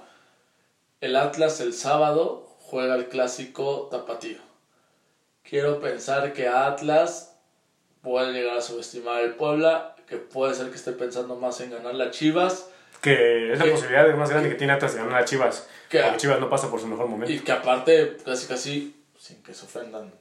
El 1.00 1.16
Atlas 1.16 1.60
el 1.60 1.72
sábado 1.72 2.46
juega 2.60 2.94
el 2.96 3.08
clásico 3.08 3.88
tapatío. 3.90 4.38
Quiero 5.48 5.78
pensar 5.80 6.32
que 6.32 6.48
Atlas 6.48 7.33
puede 8.04 8.32
llegar 8.32 8.58
a 8.58 8.60
subestimar 8.60 9.16
al 9.22 9.34
Puebla, 9.34 9.96
que 10.06 10.16
puede 10.18 10.54
ser 10.54 10.68
que 10.70 10.76
esté 10.76 10.92
pensando 10.92 11.34
más 11.36 11.60
en 11.60 11.70
ganar 11.72 11.94
las 11.94 12.10
Chivas 12.16 12.66
Que 13.00 13.52
es 13.52 13.58
la 13.58 13.64
posibilidad 13.64 14.14
más 14.14 14.30
grande 14.30 14.50
que 14.50 14.54
tiene 14.54 14.72
Atlas 14.74 14.92
de 14.94 15.00
ganar 15.00 15.22
a 15.22 15.24
Chivas. 15.24 15.66
Que- 15.88 16.00
Porque 16.02 16.18
Chivas 16.18 16.38
no 16.40 16.48
pasa 16.48 16.70
por 16.70 16.78
su 16.80 16.86
mejor 16.86 17.08
momento. 17.08 17.32
y 17.32 17.40
que 17.40 17.50
aparte, 17.52 18.18
casi 18.24 18.46
casi, 18.46 18.94
sin 19.18 19.42
que 19.42 19.52
se 19.54 19.64
ofendan 19.64 20.12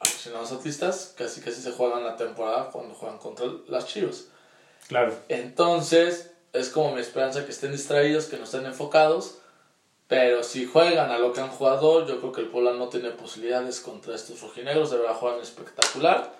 aficionados 0.00 0.52
atlistas, 0.52 1.14
casi 1.16 1.40
casi 1.40 1.62
se 1.62 1.70
juegan 1.72 2.04
la 2.04 2.16
temporada 2.16 2.70
cuando 2.70 2.94
juegan 2.94 3.18
contra 3.18 3.46
las 3.68 3.86
Chivas. 3.86 4.26
Claro. 4.88 5.14
Entonces, 5.28 6.32
es 6.52 6.68
como 6.68 6.94
mi 6.94 7.00
esperanza 7.00 7.44
que 7.46 7.52
estén 7.52 7.72
distraídos, 7.72 8.26
que 8.26 8.36
no 8.36 8.44
estén 8.44 8.66
enfocados. 8.66 9.38
Pero 10.08 10.42
si 10.42 10.66
juegan 10.66 11.10
a 11.10 11.18
lo 11.18 11.32
que 11.32 11.40
han 11.40 11.48
jugado, 11.48 12.06
yo 12.06 12.18
creo 12.20 12.32
que 12.32 12.40
el 12.42 12.48
Puebla 12.48 12.72
no 12.74 12.88
tiene 12.88 13.10
posibilidades 13.10 13.80
contra 13.80 14.14
estos 14.14 14.42
rojinegros. 14.42 14.90
De 14.90 14.98
verdad 14.98 15.14
juegan 15.14 15.40
espectacular. 15.40 16.34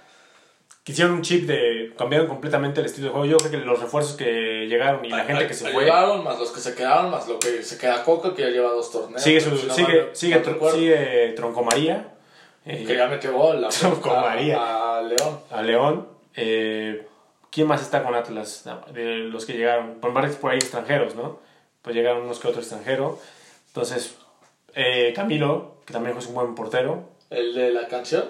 Quisieron 0.84 1.14
un 1.14 1.22
chip 1.22 1.46
de. 1.46 1.92
cambiaron 1.96 2.26
completamente 2.26 2.80
el 2.80 2.86
estilo 2.86 3.06
de 3.08 3.12
juego. 3.12 3.26
Yo 3.26 3.36
creo 3.36 3.50
que 3.52 3.56
los 3.58 3.80
refuerzos 3.80 4.16
que 4.16 4.66
llegaron 4.68 5.04
y 5.04 5.10
la 5.10 5.24
gente 5.24 5.46
que 5.46 5.54
se 5.54 5.70
fue. 5.70 5.84
Llegaron, 5.84 6.24
más 6.24 6.38
los 6.40 6.50
que 6.50 6.58
se 6.60 6.74
quedaron, 6.74 7.10
más 7.10 7.28
lo 7.28 7.38
que 7.38 7.62
se 7.62 7.78
queda 7.78 8.02
Coca, 8.02 8.34
que 8.34 8.42
ya 8.42 8.48
lleva 8.48 8.70
dos 8.70 8.90
torneos. 8.90 9.22
Sigue, 9.22 9.40
su, 9.40 9.56
si 9.56 9.66
no 9.68 9.74
sigue, 9.74 10.02
mal- 10.02 10.10
sigue, 10.16 10.38
recuerdo, 10.38 10.76
sigue 10.76 11.32
Tronco 11.36 11.62
María. 11.62 12.08
eh, 12.66 12.84
Que 12.84 12.96
ya 12.96 13.06
metió 13.06 13.32
gol 13.32 13.64
Con 14.02 14.16
a- 14.16 14.20
María. 14.22 14.98
a 14.98 15.02
León. 15.02 15.38
a 15.52 15.62
León. 15.62 16.08
eh, 16.34 17.06
¿quién 17.50 17.68
más 17.68 17.80
está 17.82 18.02
con 18.02 18.14
Atlas? 18.16 18.64
De 18.92 19.18
los 19.18 19.46
que 19.46 19.52
llegaron. 19.52 20.00
Por 20.00 20.12
varios 20.12 20.34
por 20.34 20.50
ahí 20.50 20.58
extranjeros, 20.58 21.14
¿no? 21.14 21.38
Pues 21.82 21.94
llegaron 21.94 22.22
unos 22.22 22.40
que 22.40 22.48
otro 22.48 22.60
extranjero. 22.60 23.20
Entonces, 23.68 24.16
eh, 24.74 25.12
Camilo, 25.14 25.76
que 25.86 25.92
también 25.92 26.16
es 26.18 26.26
un 26.26 26.34
buen 26.34 26.54
portero. 26.56 27.04
¿El 27.30 27.54
de 27.54 27.70
la 27.72 27.86
canción? 27.86 28.24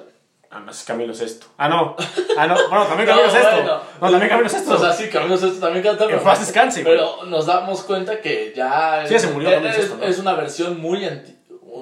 Ah, 0.54 0.60
no, 0.60 0.70
es 0.70 0.82
Camilo 0.84 1.14
Sesto. 1.14 1.46
Ah, 1.56 1.68
no. 1.68 1.96
Ah, 2.36 2.46
no. 2.46 2.54
Bueno, 2.68 2.84
también 2.86 3.08
Camilo 3.08 3.30
Sesto. 3.30 3.50
bueno. 3.50 3.80
No, 4.00 4.10
también 4.10 4.28
Camilo 4.28 4.48
Sesto. 4.48 4.74
O 4.74 4.78
sea, 4.78 4.92
sí, 4.92 5.08
Camilo 5.08 5.36
Sesto 5.36 5.60
también 5.60 5.82
canta. 5.84 6.06
Que 6.06 6.16
paz 6.18 6.40
descanse, 6.40 6.82
güey. 6.82 6.94
Pero 6.94 7.24
nos 7.26 7.46
damos 7.46 7.82
cuenta 7.82 8.20
que 8.20 8.52
ya. 8.54 9.04
Sí, 9.06 9.14
ya 9.14 9.18
se 9.20 9.28
murió 9.28 9.48
es, 9.48 9.54
Camilo 9.54 9.74
Sesto, 9.74 9.96
¿no? 9.96 10.04
es 10.04 10.18
una 10.18 10.34
versión 10.34 10.80
muy, 10.80 11.04
anti- 11.04 11.36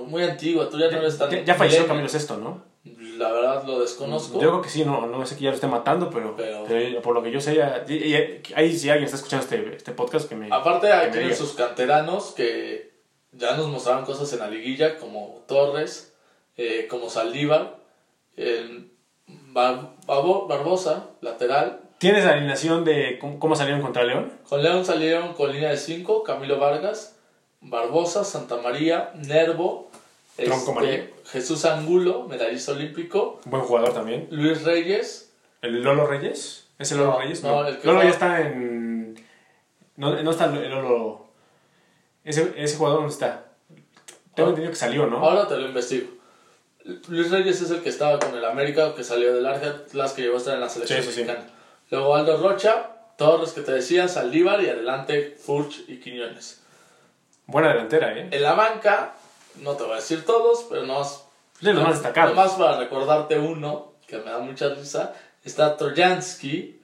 muy 0.06 0.22
antigua. 0.22 0.68
Tú 0.70 0.78
ya 0.78 0.90
no 0.90 0.98
eres 0.98 1.18
tan. 1.18 1.30
Ya, 1.30 1.42
ya 1.42 1.54
falleció. 1.54 1.86
Camilo 1.86 2.08
Sesto, 2.08 2.36
¿no? 2.36 2.70
La 3.18 3.30
verdad 3.32 3.64
lo 3.66 3.80
desconozco. 3.80 4.34
Yo 4.40 4.48
creo 4.48 4.62
que 4.62 4.70
sí, 4.70 4.82
no, 4.84 5.06
no 5.06 5.26
sé 5.26 5.36
que 5.36 5.42
ya 5.44 5.50
lo 5.50 5.54
esté 5.56 5.66
matando, 5.66 6.08
pero, 6.08 6.34
Pero- 6.36 6.64
pero 6.66 7.02
por 7.02 7.14
lo 7.14 7.22
que 7.22 7.30
yo 7.30 7.38
sé, 7.38 7.54
ya, 7.54 7.84
ahí 8.56 8.74
si 8.78 8.88
alguien 8.88 9.04
está 9.04 9.16
escuchando 9.16 9.44
este, 9.44 9.76
este 9.76 9.92
podcast, 9.92 10.26
que 10.26 10.36
me... 10.36 10.48
Aparte, 10.50 10.90
hay 10.90 11.10
tienen 11.10 11.36
sus 11.36 11.52
canteranos 11.52 12.32
que 12.34 12.94
ya 13.32 13.56
nos 13.56 13.66
mostraron 13.66 14.06
cosas 14.06 14.32
en 14.32 14.38
la 14.38 14.48
liguilla, 14.48 14.96
como 14.96 15.44
Torres, 15.46 16.14
eh, 16.56 16.86
como 16.88 17.10
Saldívar, 17.10 17.76
el 18.36 18.90
Bar- 19.26 19.92
Barbosa, 20.06 21.06
lateral. 21.20 21.80
¿Tienes 21.98 22.24
la 22.24 22.32
alineación 22.32 22.84
de 22.84 23.18
cómo, 23.20 23.38
cómo 23.38 23.54
salieron 23.56 23.82
contra 23.82 24.04
León? 24.04 24.32
Con 24.48 24.62
León 24.62 24.84
salieron 24.84 25.34
con 25.34 25.52
línea 25.52 25.70
de 25.70 25.76
5, 25.76 26.22
Camilo 26.24 26.58
Vargas, 26.58 27.16
Barbosa, 27.60 28.24
Santa 28.24 28.56
María, 28.56 29.12
Nervo, 29.16 29.90
este. 30.38 31.12
Jesús 31.26 31.64
Angulo, 31.66 32.26
medallista 32.28 32.72
olímpico, 32.72 33.40
buen 33.44 33.62
jugador 33.62 33.92
también. 33.92 34.26
Luis 34.30 34.62
Reyes, 34.64 35.32
¿El 35.62 35.82
Lolo 35.82 36.06
Reyes? 36.06 36.66
¿Es 36.78 36.90
el 36.92 36.98
Lolo 36.98 37.10
No, 37.12 37.18
Reyes? 37.18 37.42
no, 37.44 37.66
el 37.66 37.78
que 37.78 37.86
Lolo 37.86 37.98
juega- 37.98 38.04
ya 38.04 38.14
está 38.14 38.40
en... 38.40 39.14
No, 39.96 40.22
no 40.22 40.30
está 40.30 40.46
el 40.46 40.70
Lolo... 40.70 41.26
Ese, 42.24 42.54
ese 42.56 42.76
jugador 42.78 43.02
no 43.02 43.08
está. 43.08 43.44
Tengo 44.34 44.48
Ah. 44.48 44.50
entendido 44.50 44.70
que 44.70 44.76
salió, 44.76 45.06
¿no? 45.06 45.18
Ahora 45.18 45.46
te 45.46 45.56
lo 45.58 45.66
investigo. 45.66 46.08
Luis 47.08 47.30
Reyes 47.30 47.60
es 47.60 47.70
el 47.70 47.82
que 47.82 47.88
estaba 47.90 48.18
con 48.18 48.34
el 48.36 48.44
América, 48.44 48.94
que 48.94 49.04
salió 49.04 49.34
del 49.34 49.46
Atlas, 49.46 50.12
que 50.12 50.22
llegó 50.22 50.36
a 50.36 50.38
estar 50.38 50.54
en 50.54 50.60
la 50.60 50.68
selección 50.68 51.02
Sí, 51.02 51.08
mexicana. 51.08 51.46
Luego 51.90 52.14
Aldo 52.16 52.36
Rocha, 52.38 52.90
todos 53.18 53.40
los 53.40 53.52
que 53.52 53.60
te 53.60 53.72
decía, 53.72 54.08
Saldívar 54.08 54.62
y 54.62 54.68
adelante 54.68 55.36
Furch 55.38 55.84
y 55.88 55.98
Quiñones. 56.00 56.60
Buena 57.46 57.68
delantera, 57.68 58.16
¿eh? 58.16 58.28
En 58.30 58.42
la 58.42 58.54
banca, 58.54 59.14
no 59.56 59.72
te 59.74 59.82
voy 59.82 59.92
a 59.92 59.96
decir 59.96 60.24
todos, 60.24 60.66
pero 60.70 60.84
no 60.84 61.02
De 61.60 61.72
los 61.72 61.82
más 61.82 61.94
destacados. 61.94 62.34
Nomás 62.34 62.52
para 62.52 62.78
recordarte 62.78 63.38
uno, 63.38 63.92
que 64.06 64.18
me 64.18 64.30
da 64.30 64.38
mucha 64.38 64.68
risa, 64.70 65.14
está 65.44 65.76
Trojansky, 65.76 66.79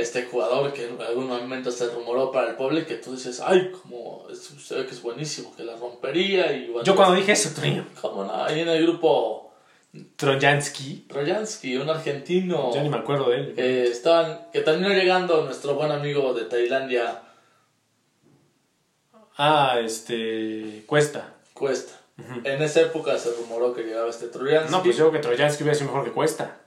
este 0.00 0.24
jugador 0.24 0.72
que 0.72 0.88
en 0.88 1.00
algún 1.00 1.28
momento 1.28 1.70
se 1.70 1.88
rumoró 1.90 2.30
para 2.32 2.50
el 2.50 2.56
pueblo 2.56 2.80
y 2.80 2.84
que 2.84 2.94
tú 2.96 3.12
dices, 3.12 3.40
ay, 3.40 3.70
como 3.70 4.26
se 4.32 4.74
ve 4.76 4.86
que 4.86 4.92
es 4.92 5.02
buenísimo, 5.02 5.54
que 5.56 5.64
la 5.64 5.76
rompería 5.76 6.52
y 6.52 6.72
Yo 6.84 6.96
cuando 6.96 7.14
dije 7.14 7.32
eso, 7.32 7.50
Toño. 7.58 7.86
¿Cómo 8.00 8.24
no? 8.24 8.44
Ahí 8.44 8.60
en 8.60 8.68
el 8.68 8.82
grupo 8.82 9.52
Trojansky. 10.16 11.06
Trojansky, 11.08 11.76
un 11.76 11.90
argentino 11.90 12.70
Ya 12.72 12.82
ni 12.82 12.88
me 12.88 12.98
acuerdo 12.98 13.30
de 13.30 13.36
él. 13.36 13.54
que, 13.54 13.84
estaban, 13.84 14.46
que 14.52 14.60
terminó 14.60 14.88
llegando 14.90 15.44
nuestro 15.44 15.74
buen 15.74 15.90
amigo 15.90 16.32
de 16.34 16.44
Tailandia, 16.44 17.22
Ah, 19.36 19.80
este... 19.82 20.84
Cuesta. 20.86 21.32
Cuesta. 21.54 21.94
En 22.44 22.62
esa 22.62 22.82
época 22.82 23.16
se 23.16 23.32
rumoró 23.32 23.72
que 23.72 23.82
llegaba 23.82 24.10
este 24.10 24.26
Trojansky. 24.26 24.70
No, 24.70 24.82
pues 24.82 24.96
yo 24.98 25.08
creo 25.08 25.20
que 25.22 25.26
Trojansky 25.26 25.62
hubiera 25.62 25.78
sido 25.78 25.90
mejor 25.90 26.04
que 26.04 26.12
Cuesta. 26.12 26.58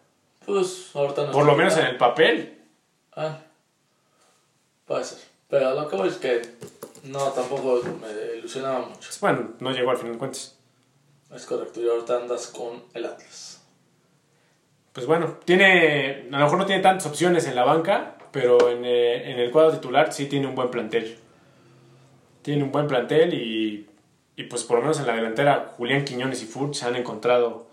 Pues 0.45 0.89
ahorita 0.95 1.25
no 1.27 1.31
Por 1.31 1.45
lo 1.45 1.55
menos 1.55 1.77
en 1.77 1.85
el 1.85 1.97
papel. 1.97 2.62
Ah, 3.15 3.37
puede 4.85 5.03
ser. 5.03 5.19
Pero 5.49 5.73
lo 5.75 5.87
que 5.87 5.95
voy 5.95 6.09
es 6.09 6.17
que 6.17 6.41
no, 7.03 7.31
tampoco 7.31 7.81
me 8.01 8.37
ilusionaba 8.37 8.87
mucho. 8.87 9.09
Bueno, 9.21 9.53
no 9.59 9.71
llegó 9.71 9.91
al 9.91 9.97
final 9.97 10.13
de 10.13 10.19
cuentas. 10.19 10.57
Es 11.33 11.45
correcto, 11.45 11.81
y 11.81 11.87
ahorita 11.87 12.17
andas 12.17 12.47
con 12.47 12.83
el 12.93 13.05
Atlas. 13.05 13.61
Pues 14.93 15.07
bueno, 15.07 15.39
tiene, 15.45 16.27
a 16.31 16.37
lo 16.37 16.45
mejor 16.45 16.59
no 16.59 16.65
tiene 16.65 16.81
tantas 16.81 17.07
opciones 17.07 17.47
en 17.47 17.55
la 17.55 17.63
banca, 17.63 18.17
pero 18.31 18.69
en, 18.69 18.85
eh, 18.85 19.31
en 19.31 19.39
el 19.39 19.51
cuadro 19.51 19.71
titular 19.71 20.13
sí 20.13 20.27
tiene 20.27 20.45
un 20.47 20.53
buen 20.55 20.69
plantel. 20.69 21.17
Tiene 22.43 22.63
un 22.63 22.71
buen 22.71 22.87
plantel 22.87 23.33
y, 23.33 23.89
y 24.35 24.43
pues 24.43 24.63
por 24.63 24.77
lo 24.77 24.83
menos 24.83 24.99
en 24.99 25.07
la 25.07 25.15
delantera 25.15 25.73
Julián 25.77 26.05
Quiñones 26.05 26.43
y 26.43 26.45
Furch 26.45 26.83
han 26.83 26.95
encontrado 26.95 27.67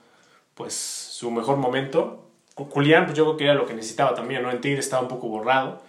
pues 0.54 0.74
su 0.74 1.30
mejor 1.30 1.56
momento. 1.56 2.29
Ju- 2.64 2.70
Julián 2.70 3.06
pues 3.06 3.16
yo 3.16 3.24
creo 3.24 3.36
que 3.36 3.44
era 3.44 3.54
lo 3.54 3.66
que 3.66 3.74
necesitaba 3.74 4.14
también, 4.14 4.42
¿no? 4.42 4.50
En 4.50 4.60
Tigre 4.60 4.80
estaba 4.80 5.02
un 5.02 5.08
poco 5.08 5.28
borrado. 5.28 5.80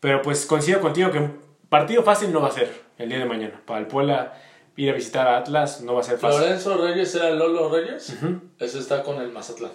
Pero 0.00 0.22
pues 0.22 0.46
coincido 0.46 0.80
contigo 0.80 1.10
que 1.10 1.18
un 1.18 1.40
partido 1.68 2.02
fácil 2.02 2.32
no 2.32 2.40
va 2.40 2.48
a 2.48 2.52
ser 2.52 2.82
el 2.98 3.08
día 3.08 3.18
de 3.18 3.24
mañana. 3.24 3.60
Para 3.66 3.80
el 3.80 3.86
Puebla 3.86 4.32
ir 4.76 4.90
a 4.90 4.94
visitar 4.94 5.28
a 5.28 5.38
Atlas 5.38 5.80
no 5.82 5.94
va 5.94 6.00
a 6.00 6.04
ser 6.04 6.18
fácil. 6.18 6.40
Lorenzo 6.40 6.76
Reyes 6.76 7.14
era 7.14 7.30
Lolo 7.30 7.68
Reyes. 7.70 8.10
Ujú. 8.10 8.40
Ese 8.58 8.78
está 8.78 9.02
con 9.02 9.20
el 9.20 9.30
Mazatlán. 9.30 9.70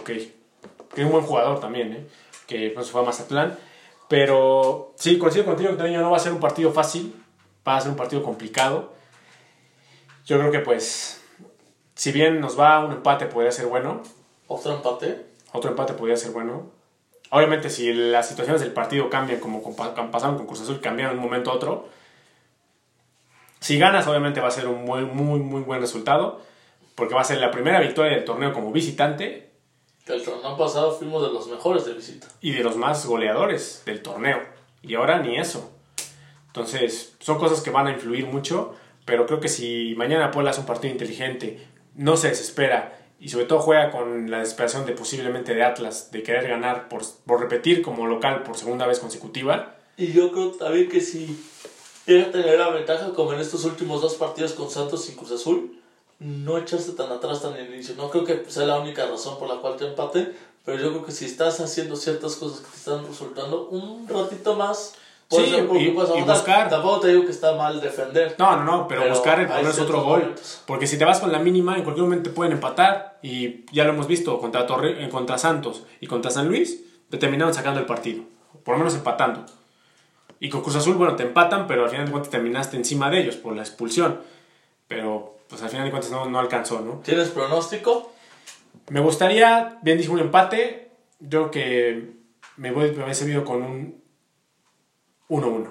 Ok. 0.00 0.06
Que 0.06 1.00
es 1.02 1.04
un 1.04 1.12
buen 1.12 1.24
jugador 1.24 1.60
también, 1.60 1.92
¿eh? 1.92 2.06
Que 2.46 2.70
pues 2.70 2.90
fue 2.90 3.00
a 3.02 3.04
Mazatlán. 3.04 3.56
Pero 4.08 4.94
sí, 4.96 5.18
coincido 5.18 5.44
contigo 5.44 5.70
que 5.70 5.76
también 5.76 6.00
no 6.00 6.10
va 6.10 6.16
a 6.16 6.20
ser 6.20 6.32
un 6.32 6.40
partido 6.40 6.72
fácil. 6.72 7.14
Va 7.66 7.76
a 7.76 7.80
ser 7.80 7.90
un 7.90 7.96
partido 7.96 8.22
complicado. 8.22 8.92
Yo 10.24 10.38
creo 10.38 10.50
que 10.50 10.60
pues, 10.60 11.20
si 11.94 12.12
bien 12.12 12.40
nos 12.40 12.58
va 12.58 12.84
un 12.84 12.92
empate 12.92 13.26
podría 13.26 13.50
ser 13.52 13.66
bueno, 13.66 14.02
Otro 14.48 14.74
empate. 14.74 15.26
Otro 15.52 15.70
empate 15.70 15.94
podría 15.94 16.16
ser 16.16 16.32
bueno. 16.32 16.70
Obviamente 17.30 17.70
si 17.70 17.92
las 17.92 18.28
situaciones 18.28 18.60
del 18.60 18.72
partido 18.72 19.10
cambian 19.10 19.40
como 19.40 19.62
pasaron 19.74 20.36
con 20.36 20.46
Cruz 20.46 20.60
Azul, 20.60 20.80
cambian 20.80 21.10
de 21.10 21.16
un 21.16 21.22
momento 21.22 21.50
a 21.50 21.54
otro. 21.54 21.88
Si 23.60 23.78
ganas, 23.78 24.06
obviamente 24.06 24.40
va 24.40 24.48
a 24.48 24.52
ser 24.52 24.68
un 24.68 24.84
muy, 24.84 25.04
muy, 25.04 25.40
muy 25.40 25.62
buen 25.62 25.80
resultado. 25.80 26.40
Porque 26.94 27.14
va 27.14 27.20
a 27.20 27.24
ser 27.24 27.38
la 27.38 27.50
primera 27.50 27.78
victoria 27.78 28.12
del 28.12 28.24
torneo 28.24 28.54
como 28.54 28.72
visitante 28.72 29.50
Que 30.06 30.14
el 30.14 30.24
torneo 30.24 30.56
pasado 30.56 30.92
fuimos 30.92 31.22
de 31.22 31.28
los 31.28 31.46
mejores 31.46 31.84
de 31.84 31.92
visita. 31.92 32.26
y 32.40 32.52
de 32.52 32.64
los 32.64 32.76
más 32.76 33.04
goleadores 33.04 33.82
del 33.84 34.02
torneo. 34.02 34.40
Y 34.82 34.94
ahora 34.94 35.18
ni 35.18 35.36
eso. 35.36 35.70
Entonces, 36.46 37.14
son 37.20 37.38
cosas 37.38 37.60
que 37.60 37.68
van 37.70 37.86
a 37.86 37.92
influir 37.92 38.26
mucho, 38.26 38.74
pero 39.04 39.26
creo 39.26 39.40
que 39.40 39.48
si 39.48 39.94
mañana 39.98 40.30
Puebla 40.30 40.52
hace 40.52 40.60
un 40.60 40.66
partido 40.66 40.90
inteligente, 40.90 41.66
no 41.94 42.16
se 42.16 42.28
desespera 42.28 42.98
y 43.18 43.28
sobre 43.28 43.46
todo 43.46 43.60
juega 43.60 43.90
con 43.90 44.30
la 44.30 44.40
desesperación 44.40 44.84
de 44.86 44.92
posiblemente 44.92 45.54
de 45.54 45.62
Atlas, 45.62 46.10
de 46.10 46.22
querer 46.22 46.48
ganar 46.48 46.88
por, 46.88 47.02
por 47.24 47.40
repetir 47.40 47.82
como 47.82 48.06
local 48.06 48.42
por 48.42 48.56
segunda 48.56 48.86
vez 48.86 48.98
consecutiva, 48.98 49.76
Y 49.96 50.12
yo 50.12 50.30
creo 50.32 50.50
también 50.50 50.88
que 50.88 51.00
si 51.00 51.38
llega 52.06 52.26
a 52.26 52.30
tener 52.30 52.58
la 52.58 52.68
ventaja, 52.70 53.12
como 53.14 53.32
en 53.32 53.40
estos 53.40 53.64
últimos 53.64 54.02
dos 54.02 54.16
partidos 54.16 54.52
con 54.52 54.70
Santos 54.70 55.08
y 55.08 55.14
Cruz 55.14 55.32
Azul, 55.32 55.80
no 56.18 56.58
echarse 56.58 56.92
tan 56.92 57.10
atrás 57.10 57.42
tan 57.42 57.54
al 57.54 57.66
inicio. 57.66 57.94
No 57.96 58.10
creo 58.10 58.24
que 58.24 58.44
sea 58.48 58.66
la 58.66 58.78
única 58.78 59.06
razón 59.06 59.38
por 59.38 59.48
la 59.48 59.56
cual 59.56 59.76
te 59.76 59.86
empate, 59.86 60.34
pero 60.64 60.78
yo 60.78 60.90
creo 60.90 61.04
que 61.04 61.12
si 61.12 61.24
estás 61.24 61.60
haciendo 61.60 61.96
ciertas 61.96 62.36
cosas 62.36 62.60
que 62.60 62.70
te 62.70 62.76
están 62.76 63.06
resultando 63.06 63.68
un 63.68 64.06
ratito 64.08 64.54
más, 64.54 64.94
Sí, 65.28 65.42
y- 65.48 65.56
aguantar. 65.56 66.24
buscar. 66.36 66.68
Tampoco 66.70 67.00
te 67.00 67.08
digo 67.08 67.24
que 67.24 67.32
está 67.32 67.54
mal 67.56 67.80
defender. 67.80 68.36
No, 68.38 68.56
no, 68.56 68.64
no, 68.64 68.88
pero, 68.88 69.02
Pero 69.02 69.14
buscar 69.14 69.40
el 69.40 69.48
ponerse 69.48 69.80
otro 69.80 70.02
gol. 70.02 70.20
momentos. 70.20 70.62
Porque 70.66 70.86
si 70.86 70.98
te 70.98 71.04
vas 71.04 71.18
con 71.18 71.32
la 71.32 71.38
mínima, 71.40 71.76
en 71.76 71.82
cualquier 71.82 72.04
momento 72.04 72.30
te 72.30 72.34
pueden 72.34 72.52
empatar. 72.52 73.18
Y 73.22 73.64
ya 73.72 73.84
lo 73.84 73.90
hemos 73.90 74.06
visto 74.06 74.38
contra, 74.38 74.66
Torre, 74.66 75.04
eh, 75.04 75.08
contra 75.08 75.36
Santos 75.38 75.84
y 76.00 76.06
contra 76.06 76.30
San 76.30 76.46
Luis, 76.48 76.84
te 77.10 77.18
terminaron 77.18 77.52
sacando 77.52 77.80
el 77.80 77.86
partido. 77.86 78.22
Por 78.62 78.74
lo 78.74 78.78
menos 78.78 78.94
empatando. 78.94 79.44
Y 80.38 80.48
con 80.48 80.60
Cruz 80.60 80.76
Azul, 80.76 80.94
bueno, 80.96 81.16
te 81.16 81.22
empatan, 81.24 81.66
pero 81.66 81.84
al 81.84 81.90
final 81.90 82.04
de 82.06 82.12
cuentas 82.12 82.30
terminaste 82.30 82.76
encima 82.76 83.10
de 83.10 83.20
ellos 83.20 83.36
por 83.36 83.56
la 83.56 83.62
expulsión. 83.62 84.20
Pero 84.86 85.38
pues 85.48 85.62
al 85.62 85.70
final 85.70 85.86
de 85.86 85.90
cuentas 85.90 86.10
no, 86.12 86.26
no 86.26 86.38
alcanzó, 86.38 86.80
¿no? 86.80 87.00
¿Tienes 87.04 87.28
pronóstico? 87.30 88.12
Me 88.90 89.00
gustaría, 89.00 89.78
bien 89.82 89.98
dije, 89.98 90.10
un 90.10 90.20
empate. 90.20 90.90
Yo 91.18 91.50
creo 91.50 91.50
que 91.50 92.10
me 92.56 92.70
voy 92.70 92.92
me 92.92 93.02
había 93.02 93.14
servido 93.14 93.44
con 93.44 93.62
un 93.62 94.05
1-1. 95.28 95.68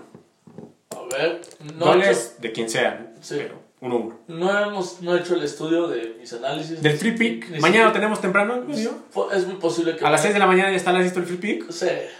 A 0.91 1.15
ver, 1.17 1.41
no, 1.75 1.85
Goles 1.85 2.35
de 2.39 2.51
quien 2.51 2.69
sea, 2.69 3.13
Sí. 3.21 3.35
pero 3.37 3.55
1-1. 3.81 4.13
no 4.27 4.59
hemos 4.59 5.01
no 5.01 5.15
he 5.15 5.19
hecho 5.19 5.35
el 5.35 5.43
estudio 5.43 5.87
de 5.87 6.15
mis 6.19 6.31
análisis. 6.33 6.81
Del 6.81 6.97
free 6.97 7.11
pick. 7.17 7.49
Ni 7.49 7.59
Mañana 7.59 7.87
lo 7.87 7.91
tenemos 7.93 8.19
temprano. 8.21 8.63
Po- 9.13 9.31
Es 9.31 9.45
muy 9.45 9.55
posible 9.57 9.95
que 9.95 10.05
A 10.05 10.09
las 10.09 10.21
6 10.21 10.33
de 10.33 10.39
la 10.39 10.47
mañana 10.47 10.71
ya 10.71 10.77
está 10.77 10.91
listo 10.93 11.19
el 11.19 11.25
free 11.25 11.37
pick. 11.37 11.71
Sí. 11.71 11.87
Eh, 11.87 12.11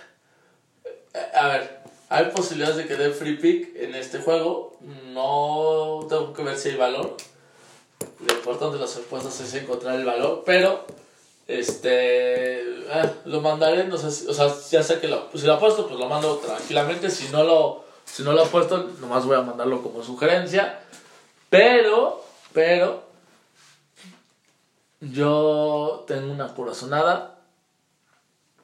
A 1.34 1.48
ver, 1.48 1.80
hay 2.10 2.26
posibilidades 2.26 2.78
de 2.78 2.86
que 2.88 2.96
dé 2.96 3.10
free 3.12 3.38
pick 3.38 3.76
en 3.78 3.96
este 3.96 4.20
juego. 4.20 4.78
No 5.14 6.06
tengo 6.10 6.34
que 6.34 6.44
ver 6.44 6.58
si 6.58 6.70
hay 6.70 6.76
valor. 6.78 7.16
Lo 8.28 8.34
importante 8.36 8.76
de 8.76 8.82
las 8.82 8.96
apuestas 8.98 9.40
es 9.40 9.54
encontrar 9.56 9.96
el 9.96 10.06
valor, 10.06 10.44
pero 10.46 10.86
este 11.48 12.76
eh, 12.88 13.12
lo 13.26 13.42
mandaré, 13.42 13.86
no 13.86 13.98
sé 13.98 14.12
si, 14.12 14.28
o 14.28 14.34
sea, 14.34 14.54
ya 14.70 14.84
sé 14.84 15.00
que 15.00 15.08
lo, 15.08 15.30
si 15.34 15.46
lo 15.46 15.54
apuesto, 15.54 15.88
pues 15.88 16.00
lo 16.00 16.08
mando 16.08 16.38
tranquilamente. 16.38 17.10
Si 17.10 17.30
no 17.30 17.44
lo, 17.44 17.86
si 18.06 18.24
no 18.24 18.34
lo 18.34 18.44
apuesto, 18.44 18.92
nomás 19.00 19.26
voy 19.26 19.36
a 19.36 19.42
mandarlo 19.42 19.82
como 19.82 20.04
sugerencia. 20.04 20.80
Pero, 21.50 22.24
pero, 22.54 23.04
yo 25.02 26.04
tengo 26.08 26.32
una 26.32 26.54
corazonada, 26.54 27.40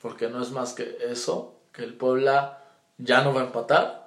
porque 0.01 0.29
no 0.29 0.41
es 0.41 0.51
más 0.51 0.73
que 0.73 0.97
eso. 1.01 1.55
que 1.73 1.83
el 1.83 1.93
Puebla 1.93 2.61
ya 2.97 3.23
no 3.23 3.33
va 3.33 3.41
a 3.41 3.45
empatar. 3.45 4.00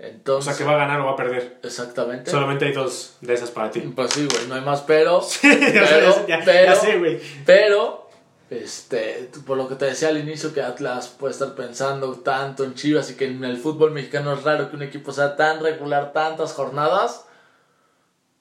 O 0.00 0.02
Entonces, 0.02 0.56
sea, 0.56 0.64
que 0.64 0.70
va 0.70 0.76
a 0.76 0.86
ganar 0.86 1.00
o 1.00 1.04
va 1.06 1.12
a 1.12 1.16
perder. 1.16 1.58
exactamente. 1.62 2.30
Solamente 2.30 2.64
hay 2.64 2.72
dos 2.72 3.16
de 3.20 3.34
esas 3.34 3.50
para 3.50 3.70
ti. 3.70 3.80
Pues 3.80 4.12
sí, 4.12 4.26
güey, 4.32 4.46
no 4.48 4.54
hay 4.54 4.62
más 4.62 4.80
pero. 4.82 5.20
ya, 5.42 5.86
pero, 5.88 6.12
sé, 6.12 6.24
ya- 6.26 6.40
pero, 6.44 6.64
ya 6.66 6.74
sé, 6.74 6.98
güey. 6.98 7.20
pero, 7.44 8.08
este, 8.48 9.30
por 9.46 9.56
lo 9.58 9.68
que 9.68 9.74
te 9.74 9.84
decía 9.84 10.08
al 10.08 10.16
inicio 10.18 10.52
que 10.54 10.62
Atlas 10.62 11.08
puede 11.08 11.32
estar 11.32 11.54
pensando 11.54 12.12
tanto 12.14 12.64
en 12.64 12.74
Chivas 12.74 13.10
y 13.10 13.14
que 13.14 13.26
en 13.26 13.44
el 13.44 13.58
fútbol 13.58 13.90
mexicano 13.92 14.32
es 14.32 14.42
raro 14.42 14.70
que 14.70 14.76
un 14.76 14.82
equipo 14.82 15.12
sea 15.12 15.36
tan 15.36 15.62
regular 15.62 16.12
tantas 16.12 16.52
jornadas. 16.54 17.26